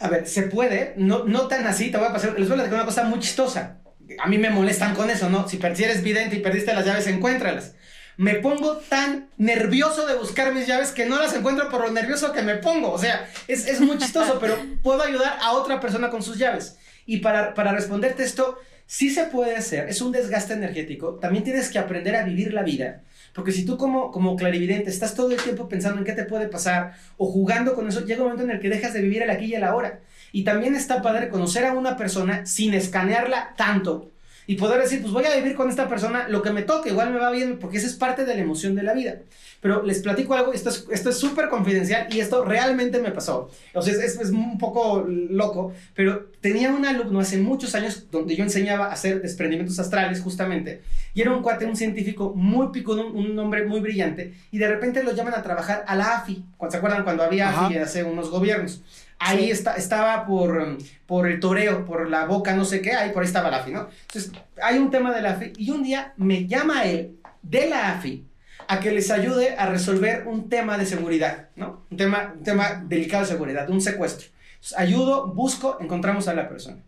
A 0.00 0.08
ver, 0.08 0.26
se 0.26 0.42
puede, 0.42 0.94
no, 0.96 1.24
no 1.24 1.46
tan 1.46 1.66
así, 1.66 1.90
te 1.90 1.98
voy 1.98 2.08
a 2.08 2.12
pasar, 2.12 2.38
les 2.38 2.48
voy 2.48 2.58
a 2.58 2.62
decir 2.62 2.74
una 2.74 2.84
cosa 2.84 3.04
muy 3.04 3.20
chistosa. 3.20 3.78
A 4.18 4.26
mí 4.26 4.38
me 4.38 4.50
molestan 4.50 4.94
con 4.94 5.10
eso, 5.10 5.28
¿no? 5.28 5.48
Si, 5.48 5.58
si 5.74 5.84
eres 5.84 6.02
vidente 6.02 6.36
y 6.36 6.40
perdiste 6.40 6.74
las 6.74 6.84
llaves, 6.84 7.06
encuéntralas 7.06 7.74
me 8.18 8.34
pongo 8.34 8.78
tan 8.78 9.30
nervioso 9.38 10.04
de 10.04 10.16
buscar 10.16 10.52
mis 10.52 10.66
llaves 10.66 10.90
que 10.90 11.06
no 11.06 11.18
las 11.18 11.34
encuentro 11.34 11.68
por 11.68 11.82
lo 11.82 11.92
nervioso 11.92 12.32
que 12.32 12.42
me 12.42 12.56
pongo. 12.56 12.90
O 12.90 12.98
sea, 12.98 13.30
es, 13.46 13.68
es 13.68 13.80
muy 13.80 13.96
chistoso, 13.96 14.38
pero 14.40 14.58
puedo 14.82 15.02
ayudar 15.02 15.38
a 15.40 15.52
otra 15.52 15.78
persona 15.80 16.10
con 16.10 16.22
sus 16.22 16.36
llaves. 16.36 16.76
Y 17.06 17.18
para, 17.18 17.54
para 17.54 17.70
responderte 17.70 18.24
esto, 18.24 18.58
sí 18.86 19.10
se 19.10 19.26
puede 19.26 19.54
hacer, 19.54 19.88
es 19.88 20.00
un 20.02 20.10
desgaste 20.10 20.54
energético. 20.54 21.14
También 21.14 21.44
tienes 21.44 21.68
que 21.68 21.78
aprender 21.78 22.16
a 22.16 22.24
vivir 22.24 22.52
la 22.52 22.64
vida. 22.64 23.02
Porque 23.38 23.52
si 23.52 23.64
tú 23.64 23.76
como, 23.76 24.10
como 24.10 24.34
clarividente 24.34 24.90
estás 24.90 25.14
todo 25.14 25.30
el 25.30 25.40
tiempo 25.40 25.68
pensando 25.68 26.00
en 26.00 26.04
qué 26.04 26.12
te 26.12 26.24
puede 26.24 26.48
pasar 26.48 26.94
o 27.18 27.30
jugando 27.30 27.76
con 27.76 27.86
eso, 27.86 28.04
llega 28.04 28.22
un 28.22 28.30
momento 28.30 28.42
en 28.42 28.50
el 28.50 28.58
que 28.58 28.68
dejas 28.68 28.92
de 28.92 29.00
vivir 29.00 29.22
el 29.22 29.30
aquí 29.30 29.44
y 29.44 29.54
el 29.54 29.62
ahora. 29.62 30.00
Y 30.32 30.42
también 30.42 30.74
está 30.74 31.02
padre 31.02 31.28
conocer 31.28 31.64
a 31.64 31.72
una 31.72 31.96
persona 31.96 32.46
sin 32.46 32.74
escanearla 32.74 33.54
tanto 33.56 34.10
y 34.48 34.56
poder 34.56 34.80
decir, 34.80 35.02
pues 35.02 35.12
voy 35.12 35.26
a 35.26 35.36
vivir 35.36 35.54
con 35.54 35.68
esta 35.68 35.88
persona 35.88 36.26
lo 36.26 36.40
que 36.40 36.50
me 36.50 36.62
toque, 36.62 36.88
igual 36.88 37.12
me 37.12 37.18
va 37.18 37.30
bien, 37.30 37.58
porque 37.58 37.76
esa 37.76 37.86
es 37.86 37.96
parte 37.96 38.24
de 38.24 38.34
la 38.34 38.40
emoción 38.40 38.74
de 38.74 38.82
la 38.82 38.94
vida. 38.94 39.16
Pero 39.60 39.82
les 39.82 40.00
platico 40.00 40.32
algo, 40.32 40.54
esto 40.54 40.70
es 40.70 40.86
esto 40.90 41.10
es 41.10 41.18
súper 41.18 41.50
confidencial 41.50 42.06
y 42.10 42.20
esto 42.20 42.42
realmente 42.46 42.98
me 42.98 43.10
pasó. 43.10 43.50
O 43.74 43.82
sea, 43.82 43.92
es, 43.92 44.18
es, 44.18 44.30
un 44.30 44.56
poco 44.56 45.04
loco, 45.06 45.74
pero 45.94 46.30
tenía 46.40 46.70
un 46.70 46.86
alumno 46.86 47.20
hace 47.20 47.36
muchos 47.36 47.74
años 47.74 48.06
donde 48.10 48.36
yo 48.36 48.42
enseñaba 48.42 48.86
a 48.86 48.92
hacer 48.92 49.20
desprendimientos 49.20 49.78
astrales 49.78 50.22
justamente, 50.22 50.80
y 51.12 51.20
era 51.20 51.30
un 51.30 51.42
cuate, 51.42 51.66
un 51.66 51.76
científico 51.76 52.32
muy 52.34 52.68
pico, 52.68 52.94
un, 52.94 53.38
hombre 53.38 53.66
muy 53.66 53.80
brillante, 53.80 54.32
y 54.50 54.56
de 54.56 54.66
repente 54.66 55.02
lo 55.02 55.12
llaman 55.12 55.34
a 55.34 55.42
trabajar 55.42 55.84
a 55.86 55.94
la 55.94 56.16
AFI, 56.16 56.42
¿se 56.70 56.76
acuerdan 56.78 57.04
cuando 57.04 57.22
había 57.22 57.50
AFI 57.50 57.76
hace 57.76 58.02
unos 58.02 58.30
gobiernos? 58.30 58.82
Ahí 59.18 59.50
está, 59.50 59.74
estaba 59.74 60.26
por, 60.26 60.78
por 61.06 61.26
el 61.26 61.40
toreo, 61.40 61.84
por 61.84 62.08
la 62.08 62.26
boca, 62.26 62.54
no 62.54 62.64
sé 62.64 62.80
qué, 62.80 62.92
ahí 62.92 63.10
por 63.10 63.22
ahí 63.22 63.26
estaba 63.26 63.50
la 63.50 63.58
AFI, 63.58 63.72
¿no? 63.72 63.88
Entonces, 64.02 64.32
hay 64.62 64.78
un 64.78 64.90
tema 64.90 65.12
de 65.12 65.22
la 65.22 65.32
AFI 65.32 65.52
y 65.56 65.70
un 65.70 65.82
día 65.82 66.12
me 66.16 66.46
llama 66.46 66.84
él 66.84 67.18
de 67.42 67.68
la 67.68 67.92
AFI 67.92 68.24
a 68.68 68.80
que 68.80 68.92
les 68.92 69.10
ayude 69.10 69.56
a 69.56 69.66
resolver 69.66 70.26
un 70.26 70.48
tema 70.48 70.76
de 70.78 70.86
seguridad, 70.86 71.48
¿no? 71.56 71.86
Un 71.90 71.96
tema, 71.96 72.34
un 72.36 72.44
tema 72.44 72.84
delicado 72.86 73.24
de 73.24 73.30
seguridad, 73.30 73.68
un 73.70 73.80
secuestro. 73.80 74.28
Entonces, 74.54 74.78
ayudo, 74.78 75.28
busco, 75.28 75.78
encontramos 75.80 76.28
a 76.28 76.34
la 76.34 76.48
persona. 76.48 76.82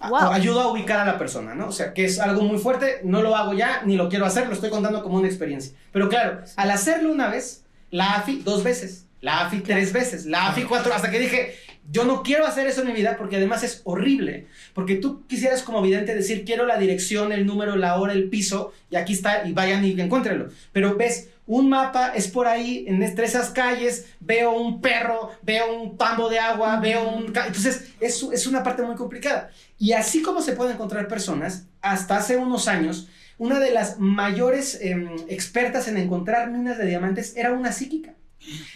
Wow. 0.00 0.30
Ayudo 0.32 0.60
a 0.60 0.72
ubicar 0.72 1.00
a 1.00 1.04
la 1.04 1.18
persona, 1.18 1.54
¿no? 1.54 1.68
O 1.68 1.72
sea, 1.72 1.94
que 1.94 2.04
es 2.04 2.20
algo 2.20 2.42
muy 2.42 2.58
fuerte, 2.58 3.00
no 3.04 3.22
lo 3.22 3.34
hago 3.34 3.54
ya, 3.54 3.82
ni 3.84 3.96
lo 3.96 4.08
quiero 4.08 4.26
hacer, 4.26 4.46
lo 4.46 4.52
estoy 4.52 4.70
contando 4.70 5.02
como 5.02 5.16
una 5.16 5.26
experiencia. 5.26 5.72
Pero 5.92 6.08
claro, 6.08 6.42
al 6.56 6.70
hacerlo 6.70 7.12
una 7.12 7.28
vez, 7.28 7.64
la 7.90 8.14
AFI 8.14 8.42
dos 8.42 8.62
veces, 8.62 9.06
la 9.20 9.40
AFI 9.40 9.60
tres 9.60 9.92
veces, 9.92 10.26
la 10.26 10.48
AFI 10.48 10.64
cuatro, 10.64 10.92
hasta 10.92 11.10
que 11.10 11.18
dije, 11.18 11.54
yo 11.90 12.04
no 12.04 12.22
quiero 12.22 12.46
hacer 12.46 12.66
eso 12.66 12.82
en 12.82 12.88
mi 12.88 12.92
vida 12.92 13.16
porque 13.16 13.36
además 13.36 13.62
es 13.62 13.80
horrible. 13.84 14.46
Porque 14.74 14.96
tú 14.96 15.26
quisieras 15.26 15.62
como 15.62 15.82
vidente 15.82 16.14
decir, 16.14 16.44
quiero 16.44 16.66
la 16.66 16.78
dirección, 16.78 17.32
el 17.32 17.46
número, 17.46 17.76
la 17.76 17.96
hora, 17.96 18.12
el 18.12 18.28
piso, 18.28 18.72
y 18.90 18.96
aquí 18.96 19.12
está, 19.12 19.46
y 19.46 19.52
vayan 19.52 19.84
y 19.84 20.00
encuéntrenlo. 20.00 20.48
Pero 20.72 20.96
ves, 20.96 21.28
un 21.46 21.68
mapa 21.68 22.12
es 22.14 22.28
por 22.28 22.48
ahí, 22.48 22.84
en 22.88 23.02
entre 23.02 23.26
esas 23.26 23.50
calles, 23.50 24.06
veo 24.20 24.52
un 24.52 24.80
perro, 24.80 25.30
veo 25.42 25.80
un 25.80 25.96
tambo 25.96 26.28
de 26.28 26.40
agua, 26.40 26.80
veo 26.80 27.08
un... 27.08 27.26
Entonces, 27.26 27.92
es, 28.00 28.22
es 28.32 28.46
una 28.46 28.62
parte 28.62 28.82
muy 28.82 28.96
complicada. 28.96 29.50
Y 29.78 29.92
así 29.92 30.22
como 30.22 30.42
se 30.42 30.52
pueden 30.52 30.74
encontrar 30.74 31.06
personas, 31.06 31.66
hasta 31.80 32.16
hace 32.16 32.36
unos 32.36 32.66
años, 32.66 33.08
una 33.38 33.60
de 33.60 33.70
las 33.70 33.98
mayores 33.98 34.78
eh, 34.80 35.08
expertas 35.28 35.88
en 35.88 35.98
encontrar 35.98 36.50
minas 36.50 36.78
de 36.78 36.86
diamantes 36.86 37.36
era 37.36 37.52
una 37.52 37.70
psíquica. 37.70 38.14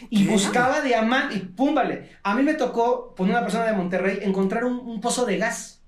Y 0.08 0.26
buscaba 0.26 0.80
diamante 0.80 1.36
y 1.36 1.38
pum, 1.40 1.74
vale. 1.74 2.10
A 2.22 2.34
mí 2.34 2.42
me 2.42 2.54
tocó, 2.54 3.14
por 3.14 3.28
una 3.28 3.40
persona 3.42 3.64
de 3.64 3.72
Monterrey, 3.72 4.18
encontrar 4.22 4.64
un, 4.64 4.78
un 4.78 5.00
pozo 5.00 5.24
de 5.24 5.38
gas. 5.38 5.82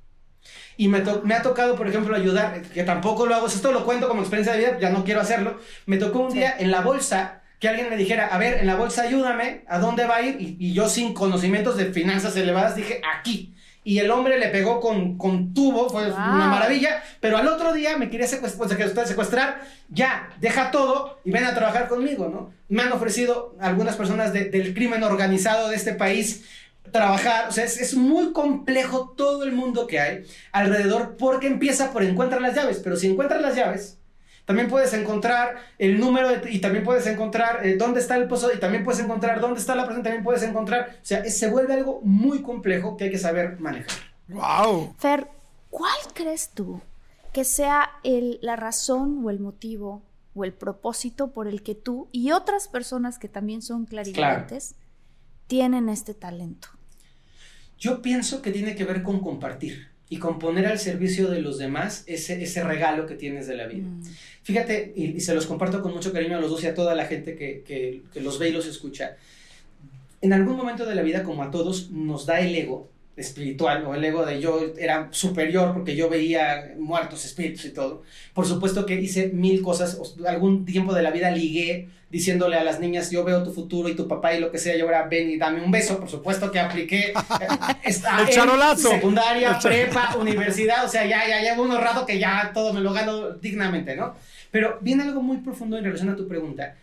Y 0.77 0.89
me, 0.89 1.03
me, 1.25 1.35
ha 1.35 1.43
tocado, 1.43 1.77
por 1.77 1.89
ejemplo, 1.89 2.17
ayudar, 2.17 2.63
que 2.63 2.83
tampoco 2.85 3.27
lo 3.27 3.35
hago, 3.35 3.47
esto 3.47 3.73
lo 3.73 3.85
cuento 3.85 4.09
como 4.09 4.23
experiencia 4.23 4.55
de 4.55 4.59
vida, 4.61 4.79
ya 4.81 4.91
no 4.91 5.05
quiero 5.05 5.21
hacerlo. 5.21 5.59
Me 5.87 5.99
tocó 5.99 6.21
un 6.21 6.33
día 6.33 6.55
en 6.59 6.71
la 6.71 6.81
bolsa 6.81 7.43
que 7.59 7.69
alguien 7.69 7.91
me 7.91 7.97
dijera, 7.97 8.27
a 8.27 8.39
ver, 8.39 8.59
en 8.59 8.67
la 8.67 8.75
bolsa 8.75 9.03
ayúdame, 9.03 9.65
¿a 9.69 9.79
dónde 9.79 10.07
va 10.07 10.17
a 10.17 10.23
ir? 10.23 10.41
Y, 10.41 10.57
y 10.59 10.73
yo 10.73 10.89
sin 10.89 11.15
conocimientos 11.15 11.77
de 11.77 11.93
finanzas 11.93 12.37
elevadas 12.37 12.75
dije, 12.75 13.01
aquí 13.19 13.55
y 13.85 13.99
el 13.99 14.11
hombre 14.11 14.39
le 14.39 14.49
pegó 14.49 14.81
con, 14.81 15.19
con 15.19 15.55
tubo, 15.55 15.89
fue 15.89 16.09
wow. 16.09 16.17
una 16.17 16.49
maravilla, 16.49 17.03
pero 17.21 17.37
al 17.37 17.49
otro 17.49 17.73
día 17.73 17.97
me 17.97 18.11
quería 18.11 18.27
secuestrar, 18.27 19.07
secuestrar, 19.07 19.63
ya, 19.89 20.31
deja 20.41 20.71
todo 20.71 21.21
y 21.25 21.33
ven 21.33 21.45
a 21.45 21.55
trabajar 21.55 21.89
conmigo, 21.89 22.29
¿no? 22.29 22.53
Me 22.69 22.83
han 22.83 22.93
ofrecido 22.93 23.57
algunas 23.61 23.97
personas 23.97 24.33
de, 24.33 24.47
del 24.47 24.73
crimen 24.75 25.03
organizado 25.03 25.69
de 25.69 25.77
este 25.77 25.95
país 25.95 26.45
trabajar, 26.93 27.49
o 27.49 27.53
sea, 27.53 27.65
es, 27.65 27.81
es, 27.81 27.95
muy 27.95 28.33
complejo 28.33 29.15
todo 29.17 29.45
el 29.45 29.53
mundo 29.53 29.87
que 29.87 30.01
hay 30.01 30.25
alrededor 30.51 31.17
porque 31.17 31.47
empieza 31.47 31.93
por 31.93 32.03
encontrar 32.03 32.43
las 32.43 32.55
llaves, 32.55 32.81
pero 32.83 32.97
si 32.97 33.09
encuentras 33.09 33.41
las 33.41 33.57
llaves, 33.57 33.99
también 34.53 34.69
puedes 34.69 34.93
encontrar 34.93 35.57
el 35.79 35.99
número 35.99 36.29
de, 36.29 36.51
y 36.53 36.61
también 36.61 36.85
puedes 36.85 37.07
encontrar 37.07 37.67
eh, 37.67 37.77
dónde 37.79 38.01
está 38.01 38.17
el 38.17 38.29
pozo 38.29 38.53
y 38.53 38.61
también 38.61 38.85
puedes 38.85 39.01
encontrar 39.01 39.41
dónde 39.41 39.59
está 39.59 39.75
la 39.75 39.85
persona, 39.85 40.03
también 40.03 40.23
puedes 40.23 40.43
encontrar, 40.43 40.99
o 41.01 41.05
sea, 41.05 41.25
se 41.25 41.51
vuelve 41.51 41.73
algo 41.73 42.03
muy 42.03 42.43
complejo 42.43 42.99
que 42.99 43.05
hay 43.05 43.11
que 43.11 43.17
saber 43.17 43.59
manejar. 43.61 43.97
Wow. 44.29 44.95
Fer, 44.99 45.27
¿cuál 45.71 45.97
crees 46.13 46.51
tú 46.51 46.83
que 47.33 47.45
sea 47.45 47.93
el, 48.05 48.41
la 48.43 48.57
razón 48.57 49.23
o 49.25 49.31
el 49.31 49.41
motivo 49.41 50.03
o 50.35 50.45
el 50.45 50.53
propósito 50.53 51.31
por 51.31 51.49
el 51.49 51.63
que 51.63 51.75
tú 51.75 52.11
y 52.13 52.33
otras 52.33 52.69
personas 52.69 53.19
que 53.19 53.29
también 53.29 53.63
son 53.63 53.87
clarividentes 53.87 54.75
claro. 54.75 55.45
tienen 55.47 55.89
este 55.89 56.13
talento? 56.13 56.69
Yo 57.79 58.03
pienso 58.03 58.43
que 58.43 58.51
tiene 58.51 58.75
que 58.75 58.85
ver 58.85 59.03
con 59.03 59.21
compartir 59.21 59.92
y 60.13 60.19
con 60.19 60.39
poner 60.39 60.67
al 60.67 60.79
servicio 60.79 61.31
de 61.31 61.41
los 61.41 61.57
demás 61.57 62.05
ese, 62.07 62.43
ese 62.43 62.63
regalo 62.63 63.07
que 63.07 63.15
tienes 63.15 63.47
de 63.47 63.57
la 63.57 63.67
vida. 63.67 63.87
Mm. 63.87 64.03
Fíjate, 64.43 64.93
y, 64.95 65.17
y, 65.17 65.21
se 65.21 65.35
los 65.35 65.47
comparto 65.47 65.81
con 65.81 65.95
mucho 65.95 66.13
cariño 66.13 66.37
a 66.37 66.41
los 66.43 66.51
dos 66.51 66.63
y 66.63 66.67
a 66.67 66.75
toda 66.75 66.95
la 66.95 67.07
gente 67.07 67.35
que, 67.35 67.63
que, 67.67 68.03
que, 68.13 68.21
los 68.21 68.39
ve 68.39 68.51
y 68.51 68.53
los 68.53 68.67
escucha. 68.67 69.17
En 70.21 70.35
algún 70.35 70.59
momento 70.59 70.85
de 70.85 70.95
la 70.95 71.01
vida, 71.01 71.23
como 71.23 71.43
a 71.43 71.51
todos, 71.51 71.91
nos 71.93 72.27
da 72.27 72.41
el 72.41 72.55
ego 72.55 72.91
espiritual 73.17 73.85
o 73.87 73.95
el 73.95 74.05
ego 74.05 74.25
de 74.25 74.41
yo 74.41 74.73
era 74.79 75.09
superior 75.11 75.75
porque 75.75 75.95
yo 75.95 76.09
veía 76.09 76.75
muertos 76.79 77.25
espíritus 77.25 77.65
y 77.67 77.71
todo. 77.71 78.03
Por 78.33 78.47
supuesto 78.47 78.87
que 78.87 79.01
hice 79.01 79.29
mil 79.29 79.63
cosas, 79.63 79.99
algún 80.27 80.65
tiempo 80.65 80.95
de 80.95 81.03
la 81.03 81.11
vida 81.11 81.31
ligué 81.31 81.89
diciéndole 82.13 82.57
a 82.57 82.63
las 82.63 82.79
niñas, 82.79 83.11
yo 83.11 83.25
veo 83.25 83.43
tu 83.43 83.53
futuro 83.53 83.89
y 83.89 83.97
tu 83.97 84.07
papá 84.07 84.35
y 84.35 84.41
lo 84.41 84.53
que 84.53 84.59
sea, 84.59 84.77
y 84.77 84.83
ahora 84.83 85.09
ven 85.09 85.31
y 85.31 85.39
dame 85.39 85.65
un 85.65 85.71
beso. 85.71 85.99
Por 85.99 86.11
supuesto 86.11 86.53
que 86.53 86.61
apliqué 86.61 87.15
el 87.85 88.29
charolazo. 88.29 88.91
secundaria, 88.91 89.59
prepa, 89.59 90.17
universidad, 90.21 90.85
o 90.85 90.89
sea, 90.89 91.07
ya, 91.07 91.27
ya 91.27 91.41
llevo 91.41 91.63
unos 91.63 91.81
rato 91.81 92.05
que 92.05 92.19
ya 92.19 92.51
todo 92.53 92.75
me 92.75 92.81
lo 92.81 92.93
gano 92.93 93.31
dignamente, 93.31 93.97
¿no? 93.97 94.15
Pero 94.51 94.79
viene 94.83 95.05
algo 95.05 95.23
muy 95.23 95.39
profundo 95.39 95.79
en 95.79 95.85
relación 95.85 96.11
a 96.11 96.17
tu 96.17 96.29
pregunta. 96.29 96.77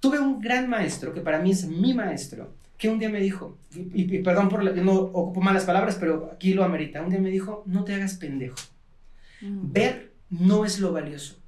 Tuve 0.00 0.18
un 0.18 0.38
gran 0.38 0.68
maestro, 0.68 1.14
que 1.14 1.22
para 1.22 1.38
mí 1.38 1.52
es 1.52 1.64
mi 1.64 1.94
maestro, 1.94 2.52
que 2.84 2.90
un 2.90 2.98
día 2.98 3.08
me 3.08 3.20
dijo, 3.20 3.56
y, 3.74 4.16
y, 4.16 4.18
perdón 4.18 4.50
por, 4.50 4.62
la, 4.62 4.72
no 4.72 4.92
ocupo 4.92 5.40
malas 5.40 5.64
palabras, 5.64 5.96
pero 5.98 6.30
aquí 6.34 6.52
lo 6.52 6.64
amerita, 6.64 7.00
un 7.00 7.08
día 7.08 7.18
me 7.18 7.30
dijo, 7.30 7.62
no 7.66 7.82
te 7.84 7.94
hagas 7.94 8.14
pendejo. 8.14 8.56
Mm. 9.40 9.72
Ver 9.72 10.12
no 10.28 10.66
es 10.66 10.80
lo 10.80 10.92
valioso 10.92 11.42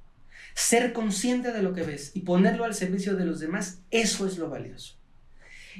ser 0.55 0.91
consciente 0.91 1.51
de 1.51 1.61
lo 1.61 1.73
que 1.73 1.83
ves 1.83 2.09
y 2.15 2.21
ponerlo 2.21 2.65
al 2.65 2.73
servicio 2.73 3.15
de 3.15 3.25
los 3.25 3.39
demás, 3.39 3.81
eso 3.91 4.25
es 4.25 4.39
lo 4.39 4.49
valioso. 4.49 4.95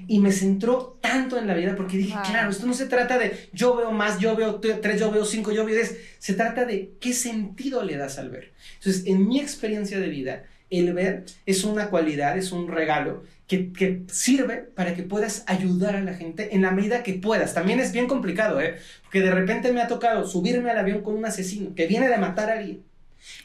Y 0.06 0.20
me 0.20 0.32
centró 0.32 1.00
tanto 1.02 1.40
en 1.40 1.48
la 1.48 1.56
vida 1.56 1.76
porque 1.76 1.98
dije, 1.98 2.14
wow. 2.14 2.24
claro, 2.24 2.52
esto 2.52 2.68
no 2.68 2.76
se 2.76 2.86
trata 2.86 3.18
de 3.18 3.50
yo 3.52 3.76
veo 3.76 3.92
más, 3.92 4.20
yo 4.20 4.36
veo 4.36 4.60
tres, 4.60 5.00
yo 5.00 5.10
veo 5.10 5.26
cinco, 5.26 5.52
yo 5.52 5.66
veo 5.66 5.74
diez. 5.74 5.98
Se 6.20 6.36
trata 6.36 6.66
de 6.66 6.94
qué 7.00 7.14
sentido 7.14 7.84
le 7.84 7.98
das 7.98 8.20
al 8.20 8.30
ver. 8.30 8.54
Entonces, 8.76 9.08
en 9.08 9.28
mi 9.28 9.40
experiencia 9.40 10.00
de 10.00 10.10
vida, 10.10 10.44
el 10.70 10.94
ver 10.94 11.26
es 11.46 11.64
una 11.64 11.90
cualidad, 11.90 12.38
es 12.38 12.52
un 12.52 12.68
regalo 12.68 13.24
que, 13.48 13.72
que, 13.72 14.04
sirve 14.12 14.58
para 14.58 14.94
que 14.94 15.04
puedas 15.04 15.44
ayudar 15.48 15.96
a 15.96 16.02
la 16.02 16.14
gente 16.14 16.56
en 16.56 16.62
la 16.62 16.72
medida 16.72 17.04
que 17.04 17.14
puedas. 17.14 17.54
También 17.54 17.80
es 17.80 17.94
bien 17.94 18.08
complicado, 18.08 18.60
¿eh? 18.60 18.78
Porque 19.04 19.22
de 19.22 19.32
repente 19.32 19.72
me 19.72 19.82
ha 19.82 19.88
tocado 19.88 20.26
subirme 20.26 20.70
al 20.70 20.78
avión 20.78 21.02
con 21.02 21.16
un 21.16 21.26
asesino 21.26 21.74
que 21.74 21.88
viene 21.88 22.10
de 22.10 22.18
matar 22.18 22.50
a 22.50 22.60
alguien. 22.60 22.84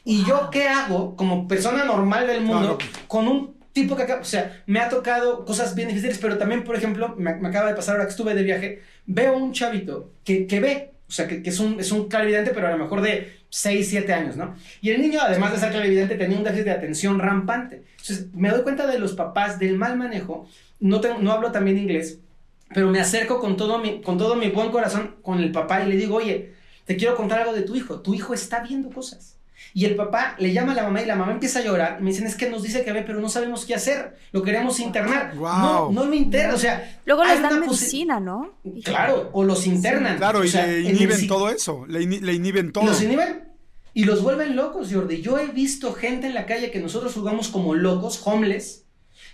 ¿Y 0.05 0.25
yo 0.25 0.51
qué 0.51 0.69
hago 0.69 1.17
como 1.17 1.47
persona 1.49 1.85
normal 1.85 2.27
del 2.27 2.43
mundo 2.43 2.79
con 3.07 3.29
un 3.29 3.63
tipo 3.73 3.97
que 3.97 4.03
acaba, 4.03 4.21
o 4.21 4.25
sea, 4.25 4.63
me 4.67 4.81
ha 4.81 4.89
tocado 4.89 5.45
cosas 5.45 5.75
bien 5.75 5.89
difíciles, 5.89 6.19
pero 6.19 6.39
también, 6.39 6.65
por 6.65 6.77
ejemplo, 6.77 7.15
me, 7.17 7.31
acaba 7.31 7.69
de 7.69 7.75
pasar 7.75 7.95
ahora 7.95 8.05
que 8.05 8.11
estuve 8.11 8.35
de 8.35 8.43
viaje, 8.43 8.83
veo 9.07 9.37
un 9.37 9.53
chavito 9.53 10.13
que, 10.25 10.47
que 10.47 10.61
ve, 10.61 10.92
o 11.13 11.15
sea, 11.15 11.29
que, 11.29 11.43
que, 11.43 11.51
es, 11.51 11.61
un, 11.61 11.79
es 11.79 11.93
un 11.93 12.09
clarividente, 12.09 12.53
pero 12.55 12.69
a 12.69 12.71
lo 12.71 12.79
mejor 12.79 13.03
de 13.03 13.41
6, 13.51 13.87
7 13.87 14.15
años, 14.15 14.37
¿no? 14.39 14.57
Y 14.81 14.89
el 14.89 15.03
niño, 15.03 15.21
además 15.21 15.53
de 15.53 15.59
ser 15.59 15.71
clarividente, 15.71 16.15
tenía 16.15 16.39
un 16.39 16.43
déficit 16.43 16.65
de 16.65 16.71
atención 16.71 17.19
rampante. 17.19 17.83
Entonces, 17.99 18.29
me 18.33 18.49
doy 18.49 18.63
cuenta 18.63 18.87
de 18.87 18.99
los 18.99 19.13
papás, 19.13 19.59
del 19.59 19.77
mal 19.77 19.99
manejo, 19.99 20.49
no, 20.81 21.03
tengo, 21.03 21.19
no 21.19 21.33
hablo 21.33 21.53
también 21.53 21.77
inglés, 21.77 22.19
pero 22.73 22.89
me 22.89 22.99
acerco 22.99 23.41
con 23.41 23.59
todo, 23.59 23.79
mi, 23.79 24.01
con 24.01 24.17
todo 24.17 24.37
mi 24.37 24.49
buen 24.49 24.71
corazón 24.71 25.17
con 25.21 25.39
el 25.39 25.53
papá 25.53 25.85
y 25.85 25.91
le 25.91 25.99
digo, 25.99 26.17
oye, 26.17 26.55
te 26.87 26.97
quiero 26.97 27.15
contar 27.15 27.41
algo 27.41 27.53
de 27.53 27.61
tu 27.61 27.77
hijo, 27.77 28.01
tu 28.01 28.15
hijo 28.15 28.33
está 28.33 28.63
viendo 28.63 28.89
cosas. 28.89 29.37
Y 29.75 29.85
el 29.85 29.97
papá 29.97 30.37
le 30.39 30.53
llama 30.53 30.73
a 30.73 30.75
la 30.75 30.83
mamá 30.85 31.03
y 31.03 31.07
la 31.07 31.17
mamá 31.17 31.33
empieza 31.33 31.61
a 31.61 31.63
llorar. 31.63 31.97
Y 32.01 32.03
me 32.03 32.11
dicen, 32.11 32.27
es 32.27 32.37
que 32.37 32.51
nos 32.51 32.63
dice 32.63 32.85
que 32.85 32.93
ve, 32.93 33.03
pero 33.03 33.21
no 33.21 33.29
sabemos 33.29 33.65
qué 33.65 33.75
hacer. 33.75 34.17
Lo 34.33 34.43
queremos 34.43 34.81
internar. 34.81 35.35
No, 35.35 35.91
no 35.91 36.05
lo 36.05 36.15
internan. 36.15 36.55
O 36.55 36.59
sea, 36.59 37.01
luego 37.05 37.25
les 37.25 37.41
dan 37.41 37.61
medicina, 37.61 38.21
¿no? 38.21 38.55
Claro, 38.85 39.31
o 39.33 39.45
los 39.45 39.67
internan. 39.67 40.17
claro, 40.19 40.45
y 40.45 40.51
le 40.51 40.81
inhiben 40.81 41.27
todo 41.27 41.49
eso. 41.49 41.87
Le, 41.87 42.03
inhiben 42.03 42.73
todo. 42.73 42.85
Los 42.85 43.03
inhiben 43.03 43.53
y 43.95 44.05
los 44.05 44.23
vuelven 44.23 44.57
locos, 44.57 44.93
Jordi. 44.93 45.21
Yo 45.23 45.39
he 45.39 45.47
visto 45.47 45.93
gente 45.93 46.27
en 46.27 46.35
la 46.35 46.47
calle 46.47 46.71
que 46.71 46.81
nosotros 46.81 47.15
jugamos 47.15 47.49
como 47.49 47.75
locos, 47.75 48.21
homeless 48.25 48.82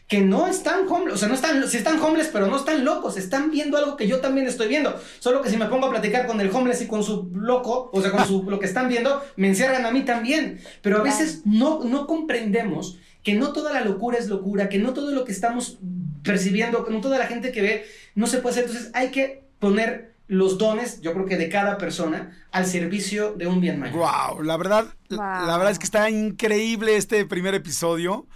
que 0.09 0.23
no 0.23 0.47
están 0.47 0.89
homeless, 0.89 1.15
o 1.15 1.19
sea, 1.19 1.29
no 1.29 1.35
están, 1.35 1.69
si 1.69 1.77
están 1.77 2.01
homeless, 2.01 2.31
pero 2.33 2.47
no 2.47 2.57
están 2.57 2.83
locos, 2.83 3.19
están 3.19 3.51
viendo 3.51 3.77
algo 3.77 3.99
que 3.99 4.09
yo 4.09 4.21
también 4.21 4.47
estoy 4.47 4.67
viendo. 4.67 4.99
Solo 5.19 5.43
que 5.43 5.51
si 5.51 5.59
me 5.59 5.67
pongo 5.67 5.87
a 5.87 5.91
platicar 5.91 6.27
con 6.27 6.41
el 6.41 6.51
homeless 6.51 6.81
y 6.81 6.87
con 6.87 7.05
su 7.05 7.31
loco, 7.35 7.91
o 7.93 8.01
sea, 8.01 8.11
con 8.11 8.27
su, 8.27 8.43
lo 8.45 8.59
que 8.59 8.65
están 8.65 8.89
viendo, 8.89 9.23
me 9.37 9.49
encierran 9.49 9.85
a 9.85 9.91
mí 9.91 10.07
también. 10.07 10.61
Pero 10.81 10.99
a 10.99 11.03
veces 11.03 11.43
no, 11.45 11.85
no 11.85 12.07
comprendemos 12.07 12.99
que 13.23 13.35
no 13.35 13.53
toda 13.53 13.71
la 13.71 13.83
locura 13.83 14.17
es 14.17 14.29
locura, 14.29 14.71
que 14.71 14.79
no 14.79 14.95
todo 14.95 15.13
lo 15.13 15.27
que 15.27 15.33
estamos 15.33 15.79
percibiendo, 16.23 16.87
que 16.87 16.93
no 16.93 17.03
toda 17.03 17.19
la 17.19 17.27
gente 17.27 17.53
que 17.53 17.61
ve, 17.61 17.85
no 18.15 18.27
se 18.27 18.39
puede 18.39 18.55
hacer. 18.55 18.65
Entonces 18.65 18.91
hay 18.95 19.11
que 19.11 19.45
poner 19.59 20.15
los 20.27 20.57
dones, 20.57 21.03
yo 21.03 21.13
creo 21.13 21.27
que 21.27 21.37
de 21.37 21.51
cada 21.51 21.77
persona, 21.77 22.35
al 22.51 22.65
servicio 22.65 23.35
de 23.35 23.47
un 23.47 23.61
bien 23.61 23.79
mayor. 23.79 23.99
Wow, 23.99 24.43
la 24.43 24.57
verdad, 24.57 24.87
la 25.09 25.57
verdad 25.59 25.71
es 25.71 25.79
que 25.79 25.85
está 25.85 26.09
increíble 26.09 26.97
este 26.97 27.27
primer 27.27 27.55
episodio. 27.55 28.27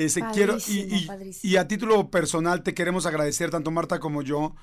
Este, 0.00 0.22
quiero, 0.32 0.56
y, 0.66 1.56
a 1.56 1.68
título 1.68 2.10
personal 2.10 2.62
te 2.62 2.72
queremos 2.72 3.04
agradecer, 3.04 3.50
tanto 3.50 3.70
Marta 3.70 4.00
como 4.00 4.22
yo, 4.22 4.54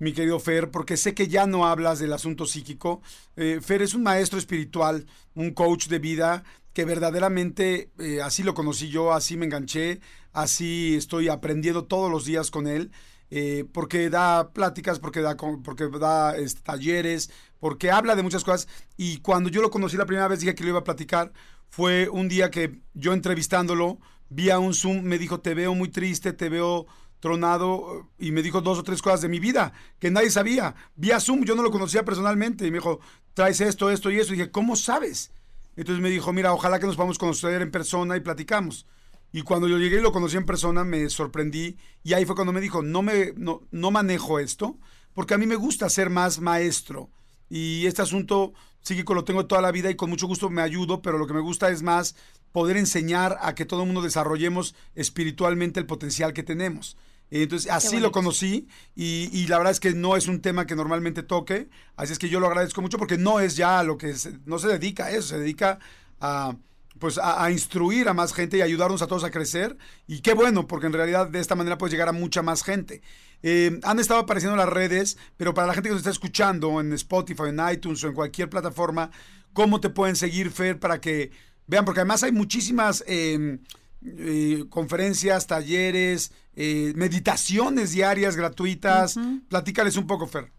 mi 0.00 0.12
querido 0.12 0.40
Fer, 0.40 0.72
porque 0.72 0.96
sé 0.96 1.14
que 1.14 1.28
ya 1.28 1.46
no 1.46 1.64
hablas 1.64 2.00
del 2.00 2.12
asunto 2.12 2.44
psíquico. 2.44 3.00
Eh, 3.36 3.60
Fer 3.62 3.82
es 3.82 3.94
un 3.94 4.02
maestro 4.02 4.36
espiritual, 4.36 5.06
un 5.36 5.52
coach 5.52 5.86
de 5.86 6.00
vida, 6.00 6.42
que 6.72 6.84
verdaderamente 6.84 7.92
eh, 8.00 8.20
así 8.20 8.42
lo 8.42 8.54
conocí 8.54 8.88
yo, 8.88 9.12
así 9.12 9.36
me 9.36 9.46
enganché, 9.46 10.00
así 10.32 10.96
estoy 10.96 11.28
aprendiendo 11.28 11.84
todos 11.84 12.10
los 12.10 12.24
días 12.24 12.50
con 12.50 12.66
él. 12.66 12.90
Eh, 13.30 13.66
porque 13.72 14.10
da 14.10 14.52
pláticas, 14.52 14.98
porque 14.98 15.20
da, 15.20 15.36
porque 15.36 15.88
da 16.00 16.36
este, 16.36 16.62
talleres, 16.62 17.30
porque 17.60 17.92
habla 17.92 18.16
de 18.16 18.24
muchas 18.24 18.42
cosas. 18.42 18.66
Y 18.96 19.18
cuando 19.18 19.50
yo 19.50 19.62
lo 19.62 19.70
conocí 19.70 19.96
la 19.96 20.06
primera 20.06 20.26
vez, 20.26 20.40
dije 20.40 20.56
que 20.56 20.64
lo 20.64 20.70
iba 20.70 20.80
a 20.80 20.84
platicar. 20.84 21.32
Fue 21.68 22.08
un 22.08 22.26
día 22.28 22.50
que 22.50 22.80
yo 22.94 23.12
entrevistándolo, 23.12 24.00
vía 24.30 24.58
un 24.58 24.72
Zoom, 24.72 25.02
me 25.02 25.18
dijo, 25.18 25.40
te 25.40 25.54
veo 25.54 25.74
muy 25.74 25.88
triste, 25.88 26.32
te 26.32 26.48
veo 26.48 26.86
tronado 27.20 28.08
y 28.18 28.32
me 28.32 28.42
dijo 28.42 28.62
dos 28.62 28.78
o 28.78 28.82
tres 28.82 29.02
cosas 29.02 29.20
de 29.20 29.28
mi 29.28 29.38
vida 29.38 29.74
que 29.98 30.10
nadie 30.10 30.30
sabía. 30.30 30.74
Vía 30.96 31.20
Zoom, 31.20 31.44
yo 31.44 31.54
no 31.54 31.62
lo 31.62 31.70
conocía 31.70 32.04
personalmente 32.04 32.66
y 32.66 32.70
me 32.70 32.78
dijo, 32.78 33.00
traes 33.34 33.60
esto, 33.60 33.90
esto 33.90 34.10
y 34.10 34.18
eso. 34.18 34.32
Y 34.32 34.38
dije, 34.38 34.50
¿cómo 34.50 34.74
sabes? 34.76 35.32
Entonces 35.76 36.02
me 36.02 36.10
dijo, 36.10 36.32
mira, 36.32 36.54
ojalá 36.54 36.78
que 36.78 36.86
nos 36.86 36.96
podamos 36.96 37.18
conocer 37.18 37.60
en 37.60 37.70
persona 37.70 38.16
y 38.16 38.20
platicamos. 38.20 38.86
Y 39.32 39.42
cuando 39.42 39.68
yo 39.68 39.78
llegué 39.78 39.98
y 39.98 40.02
lo 40.02 40.12
conocí 40.12 40.36
en 40.36 40.46
persona, 40.46 40.82
me 40.82 41.08
sorprendí. 41.08 41.76
Y 42.02 42.14
ahí 42.14 42.24
fue 42.24 42.34
cuando 42.34 42.52
me 42.52 42.60
dijo, 42.60 42.82
no, 42.82 43.02
me, 43.02 43.32
no, 43.36 43.62
no 43.70 43.90
manejo 43.90 44.38
esto, 44.38 44.78
porque 45.12 45.34
a 45.34 45.38
mí 45.38 45.46
me 45.46 45.56
gusta 45.56 45.88
ser 45.88 46.10
más 46.10 46.40
maestro. 46.40 47.10
Y 47.48 47.86
este 47.86 48.02
asunto 48.02 48.54
psíquico 48.82 49.14
lo 49.14 49.24
tengo 49.24 49.46
toda 49.46 49.62
la 49.62 49.72
vida 49.72 49.90
y 49.90 49.96
con 49.96 50.10
mucho 50.10 50.26
gusto 50.26 50.50
me 50.50 50.62
ayudo, 50.62 51.02
pero 51.02 51.18
lo 51.18 51.26
que 51.26 51.34
me 51.34 51.40
gusta 51.40 51.70
es 51.70 51.82
más 51.82 52.14
poder 52.52 52.76
enseñar 52.76 53.38
a 53.40 53.54
que 53.54 53.64
todo 53.64 53.80
el 53.80 53.86
mundo 53.86 54.02
desarrollemos 54.02 54.74
espiritualmente 54.94 55.80
el 55.80 55.86
potencial 55.86 56.32
que 56.32 56.42
tenemos. 56.42 56.96
Entonces, 57.30 57.70
así 57.70 58.00
lo 58.00 58.10
conocí 58.10 58.66
y, 58.96 59.46
la 59.46 59.58
verdad 59.58 59.70
es 59.70 59.78
que 59.78 59.94
no 59.94 60.16
es 60.16 60.26
un 60.26 60.40
tema 60.40 60.66
que 60.66 60.74
normalmente 60.74 61.22
toque, 61.22 61.68
así 61.94 62.12
es 62.12 62.18
que 62.18 62.28
yo 62.28 62.40
lo 62.40 62.48
agradezco 62.48 62.82
mucho 62.82 62.98
porque 62.98 63.18
no 63.18 63.38
es 63.38 63.54
ya 63.56 63.84
lo 63.84 63.96
que, 63.96 64.14
no 64.46 64.58
se 64.58 64.66
dedica 64.66 65.06
a 65.06 65.10
eso, 65.12 65.28
se 65.28 65.38
dedica 65.38 65.78
a, 66.20 66.56
pues 67.00 67.18
a, 67.18 67.50
instruir 67.50 68.08
a 68.08 68.14
más 68.14 68.32
gente 68.32 68.58
y 68.58 68.62
ayudarnos 68.62 69.02
a 69.02 69.08
todos 69.08 69.24
a 69.24 69.32
crecer. 69.32 69.76
Y 70.06 70.20
qué 70.20 70.34
bueno, 70.34 70.68
porque 70.68 70.86
en 70.86 70.92
realidad 70.92 71.26
de 71.26 71.40
esta 71.40 71.56
manera 71.56 71.78
puedes 71.78 71.92
llegar 71.92 72.08
a 72.08 72.12
mucha 72.12 72.42
más 72.42 72.62
gente. 72.62 73.02
Eh, 73.42 73.80
han 73.82 73.98
estado 73.98 74.20
apareciendo 74.20 74.56
las 74.56 74.68
redes, 74.68 75.18
pero 75.36 75.54
para 75.54 75.66
la 75.66 75.74
gente 75.74 75.88
que 75.88 75.94
nos 75.94 76.00
está 76.00 76.10
escuchando 76.10 76.80
en 76.80 76.92
Spotify, 76.92 77.44
en 77.48 77.60
iTunes 77.72 78.04
o 78.04 78.08
en 78.08 78.14
cualquier 78.14 78.48
plataforma, 78.48 79.10
¿cómo 79.52 79.80
te 79.80 79.90
pueden 79.90 80.14
seguir, 80.14 80.52
Fer, 80.52 80.78
para 80.78 81.00
que 81.00 81.32
Vean, 81.70 81.84
porque 81.84 82.00
además 82.00 82.24
hay 82.24 82.32
muchísimas 82.32 83.04
em, 83.06 83.60
eh, 84.04 84.64
conferencias, 84.70 85.46
talleres, 85.46 86.32
eh, 86.56 86.92
meditaciones 86.96 87.92
diarias 87.92 88.34
gratuitas. 88.34 89.16
Platícales 89.48 89.96
un 89.96 90.08
poco, 90.08 90.26
Fer. 90.26 90.50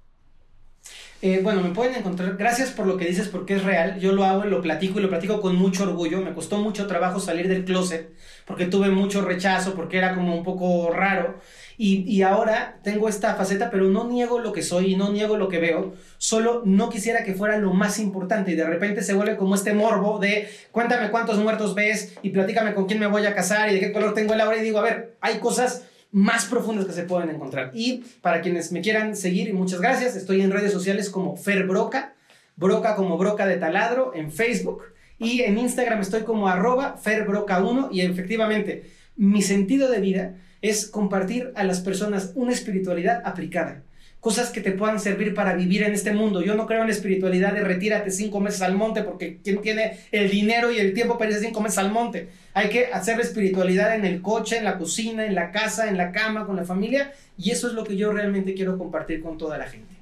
Eh, 1.24 1.40
bueno, 1.44 1.62
me 1.62 1.70
pueden 1.70 1.96
encontrar. 1.96 2.36
Gracias 2.36 2.72
por 2.72 2.88
lo 2.88 2.98
que 2.98 3.06
dices, 3.06 3.28
porque 3.28 3.56
es 3.56 3.64
real. 3.64 4.00
Yo 4.00 4.12
lo 4.12 4.26
hago 4.26 4.46
y 4.46 4.50
lo 4.50 4.62
platico 4.62 5.00
y 5.00 5.04
lo 5.04 5.10
platico 5.10 5.40
con 5.40 5.56
mucho 5.56 5.84
orgullo. 5.84 6.22
Me 6.22 6.34
costó 6.34 6.58
mucho 6.58 6.88
trabajo 6.88 7.20
salir 7.20 7.48
del 7.48 7.64
closet 7.64 8.12
porque 8.46 8.66
tuve 8.66 8.90
mucho 8.90 9.22
rechazo, 9.22 9.76
porque 9.76 9.98
era 9.98 10.16
como 10.16 10.36
un 10.36 10.44
poco 10.44 10.92
raro. 10.92 11.40
Y, 11.78 12.22
ahora 12.22 12.78
tengo 12.84 13.10
esta 13.10 13.34
faceta, 13.34 13.72
pero 13.72 13.86
no 13.86 14.08
niego 14.08 14.38
lo 14.38 14.54
que 14.54 14.62
soy 14.62 14.94
y 14.94 14.96
no 14.96 15.12
niego 15.12 15.38
lo 15.38 15.50
que 15.50 15.58
veo, 15.58 15.96
solo 16.20 16.62
no 16.64 16.90
quisiera 16.90 17.24
que 17.24 17.34
fuera 17.34 17.58
lo 17.58 17.74
más 17.74 17.98
importante 17.98 18.52
y 18.52 18.56
de 18.56 18.66
repente 18.66 19.02
se 19.02 19.16
vuelve 19.16 19.36
como 19.36 19.56
este 19.56 19.74
morbo 19.74 20.20
de 20.20 20.48
cuéntame 20.72 21.10
cuántos 21.10 21.40
muertos 21.40 21.74
ves 21.74 22.14
y 22.22 22.30
platícame 22.30 22.76
con 22.76 22.86
quién 22.86 23.00
me 23.00 23.08
voy 23.08 23.26
a 23.26 23.34
casar 23.34 23.72
y 23.72 23.74
de 23.74 23.80
qué 23.80 23.92
color 23.92 24.14
tengo 24.14 24.36
el 24.36 24.42
aura 24.42 24.58
y 24.58 24.62
digo, 24.62 24.78
a 24.78 24.84
ver, 24.84 25.16
hay 25.22 25.40
cosas 25.40 25.84
más 26.12 26.46
profundas 26.46 26.86
que 26.86 26.94
se 26.94 27.04
pueden 27.04 27.30
encontrar. 27.30 27.72
Y 27.74 28.04
para 28.22 28.42
quienes 28.42 28.72
me 28.72 28.82
quieran 28.82 29.16
seguir, 29.16 29.54
muchas 29.54 29.80
gracias, 29.80 30.16
estoy 30.16 30.42
en 30.42 30.52
redes 30.52 30.72
sociales 30.72 31.10
como 31.10 31.38
Fer 31.38 31.66
Broca, 31.66 32.16
Broca 32.56 32.96
como 32.96 33.18
Broca 33.18 33.46
de 33.46 33.58
Taladro 33.58 34.14
en 34.14 34.32
Facebook 34.32 34.84
y 35.18 35.42
en 35.42 35.58
Instagram 35.58 36.02
estoy 36.02 36.24
como 36.24 36.48
arroba 36.48 36.98
ferbroca1 37.02 37.90
y 37.92 38.02
efectivamente 38.02 38.92
mi 39.16 39.42
sentido 39.42 39.90
de 39.90 40.00
vida 40.00 40.36
es 40.62 40.88
compartir 40.88 41.52
a 41.56 41.64
las 41.64 41.80
personas 41.80 42.32
una 42.36 42.54
espiritualidad 42.54 43.22
aplicada. 43.26 43.84
Cosas 44.22 44.52
que 44.52 44.62
te 44.62 44.72
puedan 44.72 45.00
servir 45.00 45.34
para 45.34 45.56
vivir 45.56 45.84
en 45.84 45.94
este 45.94 46.14
mundo. 46.14 46.42
Yo 46.42 46.56
no 46.56 46.68
creo 46.68 46.82
en 46.82 46.88
la 46.88 46.94
espiritualidad 46.94 47.54
de 47.54 47.64
retírate 47.64 48.12
cinco 48.12 48.40
meses 48.40 48.62
al 48.62 48.76
monte 48.76 49.04
porque 49.04 49.40
quien 49.44 49.62
tiene 49.62 50.00
el 50.12 50.30
dinero 50.30 50.72
y 50.72 50.78
el 50.78 50.94
tiempo 50.94 51.18
para 51.18 51.32
irse 51.32 51.44
cinco 51.44 51.60
meses 51.60 51.80
al 51.80 51.92
monte. 51.92 52.30
Hay 52.54 52.70
que 52.70 52.86
hacer 52.86 53.18
la 53.18 53.24
espiritualidad 53.24 53.96
en 53.96 54.06
el 54.06 54.22
coche, 54.22 54.58
en 54.58 54.64
la 54.64 54.78
cocina, 54.78 55.26
en 55.26 55.36
la 55.36 55.52
casa, 55.52 55.90
en 55.90 55.98
la 55.98 56.12
cama, 56.12 56.46
con 56.46 56.56
la 56.56 56.64
familia. 56.64 57.14
Y 57.38 57.52
eso 57.52 57.68
es 57.68 57.74
lo 57.74 57.84
que 57.84 57.98
yo 57.98 58.14
realmente 58.14 58.54
quiero 58.54 58.78
compartir 58.78 59.22
con 59.22 59.38
toda 59.38 59.58
la 59.58 59.68
gente. 59.68 59.96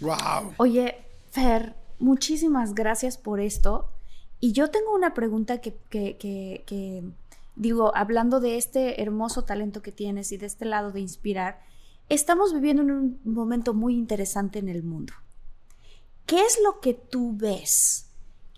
¡Wow! 0.00 0.54
Oye, 0.58 0.96
Fer, 1.30 1.74
muchísimas 1.98 2.74
gracias 2.74 3.16
por 3.16 3.40
esto. 3.40 3.88
Y 4.38 4.52
yo 4.52 4.68
tengo 4.70 4.94
una 4.94 5.14
pregunta 5.14 5.62
que, 5.62 5.74
que, 5.88 6.16
que 6.18 7.02
digo, 7.56 7.94
hablando 7.94 8.40
de 8.40 8.56
este 8.56 9.02
hermoso 9.02 9.44
talento 9.44 9.82
que 9.82 9.92
tienes 9.92 10.32
y 10.32 10.38
de 10.38 10.46
este 10.46 10.64
lado 10.64 10.92
de 10.92 11.00
inspirar, 11.00 11.60
estamos 12.10 12.52
viviendo 12.52 12.82
en 12.82 12.90
un 12.90 13.20
momento 13.24 13.72
muy 13.72 13.94
interesante 13.94 14.58
en 14.58 14.68
el 14.68 14.82
mundo. 14.82 15.14
¿Qué 16.26 16.40
es 16.42 16.58
lo 16.62 16.80
que 16.80 16.92
tú 16.92 17.34
ves 17.36 18.06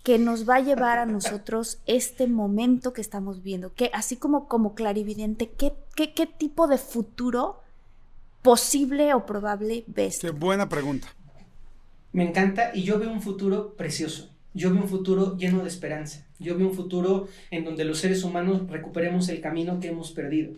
que 0.03 0.19
nos 0.19 0.47
va 0.47 0.55
a 0.55 0.61
llevar 0.61 0.99
a 0.99 1.05
nosotros 1.05 1.79
este 1.85 2.27
momento 2.27 2.91
que 2.91 3.01
estamos 3.01 3.41
viendo? 3.41 3.73
Que 3.73 3.89
así 3.93 4.17
como 4.17 4.47
como 4.47 4.75
clarividente, 4.75 5.51
¿qué, 5.51 5.73
qué, 5.95 6.13
qué 6.13 6.27
tipo 6.27 6.67
de 6.67 6.77
futuro 6.77 7.61
posible 8.41 9.13
o 9.13 9.25
probable 9.25 9.85
ves? 9.87 10.19
Qué 10.19 10.31
buena 10.31 10.67
pregunta. 10.67 11.07
Me 12.11 12.27
encanta 12.27 12.71
y 12.75 12.83
yo 12.83 12.99
veo 12.99 13.11
un 13.11 13.21
futuro 13.21 13.73
precioso. 13.75 14.29
Yo 14.53 14.71
veo 14.71 14.83
un 14.83 14.89
futuro 14.89 15.35
lleno 15.37 15.63
de 15.63 15.69
esperanza. 15.69 16.27
Yo 16.39 16.57
veo 16.57 16.67
un 16.67 16.75
futuro 16.75 17.27
en 17.49 17.65
donde 17.65 17.85
los 17.85 17.99
seres 17.99 18.23
humanos 18.23 18.69
recuperemos 18.69 19.29
el 19.29 19.41
camino 19.41 19.79
que 19.79 19.87
hemos 19.87 20.11
perdido. 20.11 20.53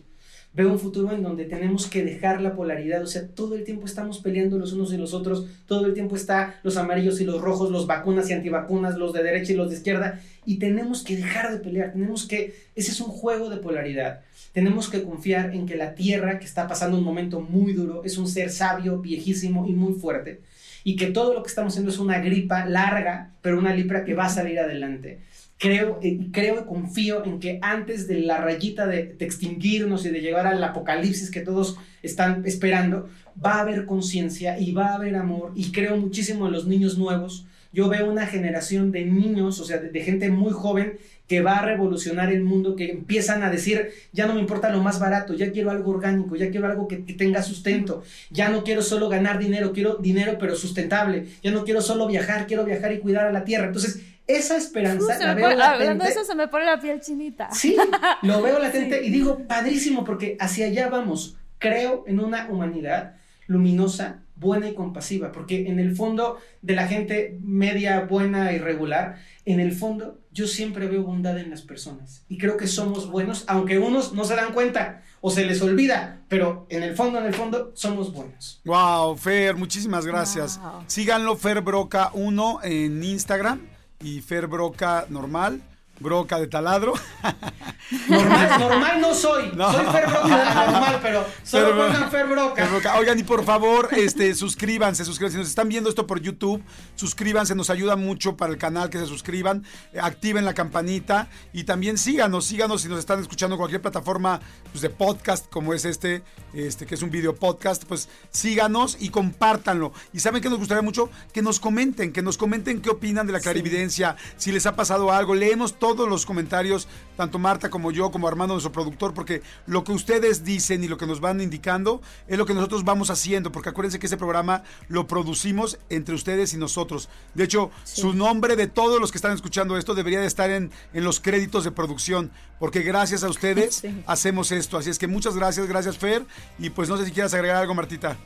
Veo 0.56 0.72
un 0.72 0.78
futuro 0.78 1.12
en 1.12 1.22
donde 1.22 1.44
tenemos 1.44 1.86
que 1.86 2.02
dejar 2.02 2.40
la 2.40 2.56
polaridad, 2.56 3.02
o 3.02 3.06
sea, 3.06 3.28
todo 3.28 3.56
el 3.56 3.64
tiempo 3.64 3.84
estamos 3.84 4.20
peleando 4.20 4.56
los 4.56 4.72
unos 4.72 4.90
y 4.90 4.96
los 4.96 5.12
otros, 5.12 5.46
todo 5.66 5.84
el 5.84 5.92
tiempo 5.92 6.16
está 6.16 6.58
los 6.62 6.78
amarillos 6.78 7.20
y 7.20 7.26
los 7.26 7.42
rojos, 7.42 7.70
los 7.70 7.86
vacunas 7.86 8.30
y 8.30 8.32
antivacunas, 8.32 8.96
los 8.96 9.12
de 9.12 9.22
derecha 9.22 9.52
y 9.52 9.56
los 9.56 9.68
de 9.68 9.76
izquierda, 9.76 10.18
y 10.46 10.58
tenemos 10.58 11.04
que 11.04 11.14
dejar 11.14 11.52
de 11.52 11.58
pelear, 11.58 11.92
tenemos 11.92 12.26
que, 12.26 12.54
ese 12.74 12.90
es 12.90 13.02
un 13.02 13.08
juego 13.08 13.50
de 13.50 13.58
polaridad, 13.58 14.22
tenemos 14.54 14.88
que 14.88 15.02
confiar 15.02 15.54
en 15.54 15.66
que 15.66 15.76
la 15.76 15.94
Tierra, 15.94 16.38
que 16.38 16.46
está 16.46 16.66
pasando 16.66 16.96
un 16.96 17.04
momento 17.04 17.42
muy 17.42 17.74
duro, 17.74 18.02
es 18.02 18.16
un 18.16 18.26
ser 18.26 18.48
sabio, 18.48 18.98
viejísimo 19.02 19.68
y 19.68 19.74
muy 19.74 19.92
fuerte, 19.92 20.40
y 20.84 20.96
que 20.96 21.08
todo 21.08 21.34
lo 21.34 21.42
que 21.42 21.50
estamos 21.50 21.74
haciendo 21.74 21.90
es 21.90 21.98
una 21.98 22.20
gripa 22.20 22.64
larga, 22.64 23.34
pero 23.42 23.58
una 23.58 23.74
gripa 23.74 24.04
que 24.04 24.14
va 24.14 24.24
a 24.24 24.30
salir 24.30 24.58
adelante 24.58 25.18
creo, 25.58 25.98
eh, 26.02 26.28
creo 26.32 26.60
y 26.60 26.64
confío 26.64 27.24
en 27.24 27.40
que 27.40 27.58
antes 27.62 28.06
de 28.06 28.20
la 28.20 28.38
rayita 28.38 28.86
de, 28.86 29.16
extinguirnos 29.18 30.04
y 30.04 30.10
de 30.10 30.20
llegar 30.20 30.46
al 30.46 30.62
apocalipsis 30.62 31.30
que 31.30 31.40
todos 31.40 31.78
están 32.02 32.44
esperando, 32.46 33.08
va 33.42 33.54
a 33.54 33.60
haber 33.60 33.86
conciencia 33.86 34.58
y 34.58 34.72
va 34.72 34.88
a 34.88 34.94
haber 34.96 35.16
amor 35.16 35.52
y 35.54 35.72
creo 35.72 35.96
muchísimo 35.96 36.46
en 36.46 36.52
los 36.52 36.66
niños 36.66 36.98
nuevos. 36.98 37.46
Yo 37.72 37.88
veo 37.88 38.10
una 38.10 38.26
generación 38.26 38.90
de 38.90 39.04
niños, 39.04 39.60
o 39.60 39.64
sea, 39.64 39.78
de, 39.78 40.00
gente 40.00 40.30
muy 40.30 40.52
joven 40.52 40.98
que 41.28 41.42
va 41.42 41.58
a 41.58 41.62
revolucionar 41.62 42.32
el 42.32 42.42
mundo, 42.42 42.76
que 42.76 42.90
empiezan 42.90 43.42
a 43.42 43.50
decir, 43.50 43.90
ya 44.12 44.26
no 44.26 44.34
me 44.34 44.40
importa 44.40 44.70
lo 44.70 44.80
más 44.80 45.00
barato, 45.00 45.34
ya 45.34 45.50
quiero 45.50 45.70
algo 45.70 45.90
orgánico, 45.90 46.36
ya 46.36 46.50
quiero 46.50 46.68
algo 46.68 46.86
que, 46.86 47.04
que, 47.04 47.14
tenga 47.14 47.42
sustento, 47.42 48.04
ya 48.30 48.48
no 48.48 48.62
quiero 48.62 48.80
solo 48.80 49.08
ganar 49.08 49.38
dinero, 49.38 49.72
quiero 49.72 49.96
dinero 49.96 50.36
pero 50.38 50.54
sustentable, 50.54 51.26
ya 51.42 51.50
no 51.50 51.64
quiero 51.64 51.82
solo 51.82 52.06
viajar, 52.06 52.46
quiero 52.46 52.64
viajar 52.64 52.92
y 52.92 53.00
cuidar 53.00 53.26
a 53.26 53.32
la 53.32 53.44
tierra. 53.44 53.66
Entonces, 53.66 54.00
esa 54.26 54.56
esperanza 54.56 55.18
la 55.18 55.34
veo 55.34 55.46
Hablando 55.46 56.04
de 56.04 56.10
eso, 56.10 56.24
se 56.24 56.34
me 56.34 56.48
pone 56.48 56.64
la 56.64 56.80
piel 56.80 57.00
chinita. 57.00 57.50
Sí, 57.52 57.76
lo 58.22 58.42
veo 58.42 58.58
latente 58.58 59.04
y 59.04 59.10
digo, 59.10 59.46
padrísimo, 59.46 60.04
porque 60.04 60.36
hacia 60.40 60.66
allá 60.66 60.88
vamos. 60.88 61.36
Creo 61.58 62.04
en 62.06 62.20
una 62.20 62.48
humanidad 62.50 63.14
luminosa, 63.46 64.22
buena 64.34 64.68
y 64.68 64.74
compasiva, 64.74 65.32
porque 65.32 65.68
en 65.68 65.78
el 65.78 65.96
fondo 65.96 66.38
de 66.60 66.74
la 66.74 66.86
gente 66.86 67.38
media, 67.42 68.00
buena 68.00 68.52
y 68.52 68.58
regular, 68.58 69.18
en 69.44 69.60
el 69.60 69.72
fondo 69.72 70.18
yo 70.32 70.46
siempre 70.46 70.86
veo 70.88 71.04
bondad 71.04 71.38
en 71.38 71.48
las 71.48 71.62
personas 71.62 72.24
y 72.28 72.36
creo 72.36 72.58
que 72.58 72.66
somos 72.66 73.10
buenos, 73.10 73.44
aunque 73.46 73.78
unos 73.78 74.12
no 74.12 74.24
se 74.24 74.36
dan 74.36 74.52
cuenta 74.52 75.02
o 75.22 75.30
se 75.30 75.46
les 75.46 75.62
olvida, 75.62 76.20
pero 76.28 76.66
en 76.68 76.82
el 76.82 76.94
fondo, 76.94 77.18
en 77.18 77.26
el 77.26 77.34
fondo, 77.34 77.72
somos 77.74 78.12
buenos. 78.12 78.60
Wow, 78.64 79.16
Fer, 79.16 79.56
muchísimas 79.56 80.04
gracias. 80.04 80.60
Síganlo, 80.86 81.36
Fer 81.36 81.62
Broca 81.62 82.10
1 82.12 82.60
en 82.64 83.02
Instagram 83.02 83.75
y 84.00 84.20
Fer 84.20 84.46
Broca 84.46 85.06
normal 85.08 85.60
broca 86.00 86.38
de 86.38 86.46
taladro. 86.46 86.94
Normal, 88.08 88.58
normal 88.58 89.00
no 89.00 89.14
soy. 89.14 89.44
Soy 89.56 89.86
Fer 89.92 90.06
Broca 90.08 90.66
normal, 90.66 90.98
pero 91.00 91.24
solo 91.44 91.92
Fer, 91.92 92.10
Fer 92.10 92.26
Broca. 92.26 92.98
Oigan, 92.98 93.18
y 93.18 93.22
por 93.22 93.44
favor, 93.44 93.90
este, 93.92 94.34
suscríbanse, 94.34 95.04
suscríbanse. 95.04 95.36
Si 95.36 95.38
nos 95.38 95.48
están 95.48 95.68
viendo 95.68 95.88
esto 95.88 96.04
por 96.04 96.20
YouTube, 96.20 96.62
suscríbanse, 96.96 97.54
nos 97.54 97.70
ayuda 97.70 97.94
mucho 97.94 98.36
para 98.36 98.52
el 98.52 98.58
canal 98.58 98.90
que 98.90 98.98
se 98.98 99.06
suscriban, 99.06 99.64
eh, 99.92 100.00
activen 100.02 100.44
la 100.44 100.52
campanita 100.52 101.28
y 101.52 101.62
también 101.62 101.96
síganos, 101.96 102.46
síganos 102.46 102.82
si 102.82 102.88
nos 102.88 102.98
están 102.98 103.20
escuchando 103.20 103.54
en 103.54 103.58
cualquier 103.58 103.82
plataforma 103.82 104.40
pues, 104.72 104.82
de 104.82 104.90
podcast 104.90 105.48
como 105.48 105.72
es 105.72 105.84
este, 105.84 106.24
este, 106.54 106.86
que 106.86 106.96
es 106.96 107.02
un 107.02 107.10
video 107.10 107.36
podcast, 107.36 107.84
pues 107.84 108.08
síganos 108.30 108.96
y 108.98 109.10
compártanlo. 109.10 109.92
Y 110.12 110.18
saben 110.18 110.42
que 110.42 110.50
nos 110.50 110.58
gustaría 110.58 110.82
mucho 110.82 111.08
que 111.32 111.40
nos 111.40 111.60
comenten, 111.60 112.12
que 112.12 112.22
nos 112.22 112.36
comenten 112.36 112.80
qué 112.80 112.90
opinan 112.90 113.28
de 113.28 113.32
la 113.32 113.40
clarividencia, 113.40 114.16
si 114.36 114.50
les 114.50 114.66
ha 114.66 114.74
pasado 114.74 115.12
algo, 115.12 115.36
leemos 115.36 115.78
todo 115.78 115.85
todos 115.94 116.08
los 116.08 116.26
comentarios, 116.26 116.88
tanto 117.16 117.38
Marta 117.38 117.70
como 117.70 117.92
yo, 117.92 118.10
como 118.10 118.28
Armando, 118.28 118.54
nuestro 118.54 118.72
productor, 118.72 119.14
porque 119.14 119.42
lo 119.66 119.84
que 119.84 119.92
ustedes 119.92 120.44
dicen 120.44 120.82
y 120.82 120.88
lo 120.88 120.96
que 120.96 121.06
nos 121.06 121.20
van 121.20 121.40
indicando 121.40 122.00
es 122.26 122.38
lo 122.38 122.46
que 122.46 122.54
nosotros 122.54 122.84
vamos 122.84 123.10
haciendo, 123.10 123.52
porque 123.52 123.68
acuérdense 123.68 123.98
que 123.98 124.06
este 124.06 124.16
programa 124.16 124.62
lo 124.88 125.06
producimos 125.06 125.78
entre 125.88 126.14
ustedes 126.14 126.54
y 126.54 126.56
nosotros. 126.56 127.08
De 127.34 127.44
hecho, 127.44 127.70
su 127.84 128.12
nombre 128.12 128.56
de 128.56 128.66
todos 128.66 129.00
los 129.00 129.12
que 129.12 129.18
están 129.18 129.32
escuchando 129.32 129.76
esto 129.76 129.94
debería 129.94 130.20
de 130.20 130.26
estar 130.26 130.50
en, 130.50 130.70
en 130.92 131.04
los 131.04 131.20
créditos 131.20 131.64
de 131.64 131.70
producción, 131.70 132.30
porque 132.58 132.80
gracias 132.80 133.22
a 133.22 133.28
ustedes 133.28 133.82
hacemos 134.06 134.50
esto. 134.52 134.78
Así 134.78 134.90
es 134.90 134.98
que 134.98 135.06
muchas 135.06 135.36
gracias, 135.36 135.66
gracias 135.66 135.98
Fer, 135.98 136.26
y 136.58 136.70
pues 136.70 136.88
no 136.88 136.96
sé 136.96 137.04
si 137.04 137.12
quieras 137.12 137.34
agregar 137.34 137.56
algo, 137.56 137.74
Martita. 137.74 138.16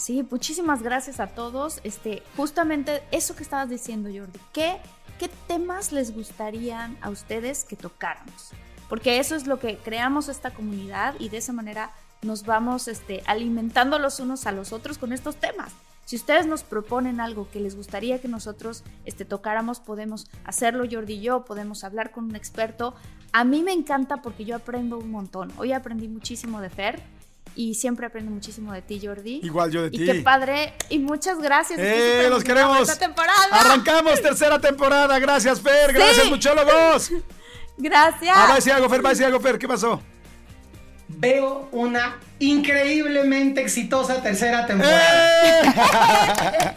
Sí, 0.00 0.26
muchísimas 0.30 0.82
gracias 0.82 1.20
a 1.20 1.26
todos. 1.26 1.80
Este, 1.84 2.22
justamente 2.34 3.02
eso 3.10 3.36
que 3.36 3.42
estabas 3.42 3.68
diciendo, 3.68 4.08
Jordi, 4.08 4.38
¿qué 4.50 4.78
¿qué 5.20 5.28
temas 5.46 5.92
les 5.92 6.14
gustarían 6.14 6.96
a 7.02 7.10
ustedes 7.10 7.64
que 7.64 7.76
tocáramos? 7.76 8.52
Porque 8.88 9.18
eso 9.18 9.36
es 9.36 9.46
lo 9.46 9.60
que 9.60 9.76
creamos 9.76 10.30
esta 10.30 10.50
comunidad 10.50 11.14
y 11.18 11.28
de 11.28 11.36
esa 11.36 11.52
manera 11.52 11.90
nos 12.22 12.46
vamos 12.46 12.88
este, 12.88 13.22
alimentando 13.26 13.98
los 13.98 14.18
unos 14.18 14.46
a 14.46 14.52
los 14.52 14.72
otros 14.72 14.96
con 14.96 15.12
estos 15.12 15.36
temas. 15.36 15.72
Si 16.06 16.16
ustedes 16.16 16.46
nos 16.46 16.62
proponen 16.62 17.20
algo 17.20 17.50
que 17.50 17.60
les 17.60 17.76
gustaría 17.76 18.18
que 18.18 18.28
nosotros 18.28 18.82
este, 19.04 19.26
tocáramos, 19.26 19.78
podemos 19.78 20.26
hacerlo 20.44 20.88
Jordi 20.90 21.12
y 21.12 21.20
yo, 21.20 21.44
podemos 21.44 21.84
hablar 21.84 22.12
con 22.12 22.24
un 22.24 22.34
experto. 22.34 22.94
A 23.32 23.44
mí 23.44 23.62
me 23.62 23.72
encanta 23.72 24.22
porque 24.22 24.46
yo 24.46 24.56
aprendo 24.56 24.96
un 24.96 25.10
montón. 25.10 25.52
Hoy 25.58 25.72
aprendí 25.72 26.08
muchísimo 26.08 26.62
de 26.62 26.70
Fer 26.70 27.02
y 27.60 27.74
siempre 27.74 28.06
aprendo 28.06 28.30
muchísimo 28.30 28.72
de 28.72 28.80
ti, 28.80 28.98
Jordi. 29.04 29.40
Igual 29.42 29.70
yo 29.70 29.82
de 29.82 29.90
ti. 29.90 30.02
Y 30.02 30.06
qué 30.06 30.14
padre. 30.22 30.72
Y 30.88 30.98
muchas 30.98 31.38
gracias. 31.38 31.78
¡Eh, 31.78 32.26
los 32.30 32.42
queremos! 32.42 32.88
Arrancamos 33.50 34.22
tercera 34.22 34.58
temporada. 34.58 35.18
Gracias, 35.18 35.60
Fer. 35.60 35.92
Gracias, 35.92 36.26
muchólogos. 36.30 37.12
gracias. 37.76 38.34
Ah, 38.34 38.46
va 38.46 38.52
a 38.52 38.54
decir 38.54 38.72
algo, 38.72 38.88
Fer. 38.88 39.04
Va 39.04 39.10
a 39.10 39.12
decir 39.12 39.26
algo, 39.26 39.40
Fer. 39.40 39.58
¿Qué 39.58 39.68
pasó? 39.68 40.00
Veo 41.06 41.68
una 41.72 42.18
increíblemente 42.38 43.60
exitosa 43.60 44.22
tercera 44.22 44.64
temporada. 44.64 45.42
¡Eh! 45.44 46.72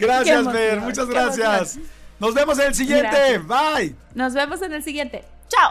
gracias, 0.00 0.50
Fer. 0.50 0.80
Muchas 0.80 1.06
gracias. 1.06 1.78
Nos 2.18 2.34
vemos 2.34 2.58
en 2.58 2.66
el 2.66 2.74
siguiente. 2.74 3.38
Bye. 3.38 3.94
Nos 4.12 4.34
vemos 4.34 4.60
en 4.60 4.72
el 4.72 4.82
siguiente. 4.82 5.24
Chao. 5.48 5.70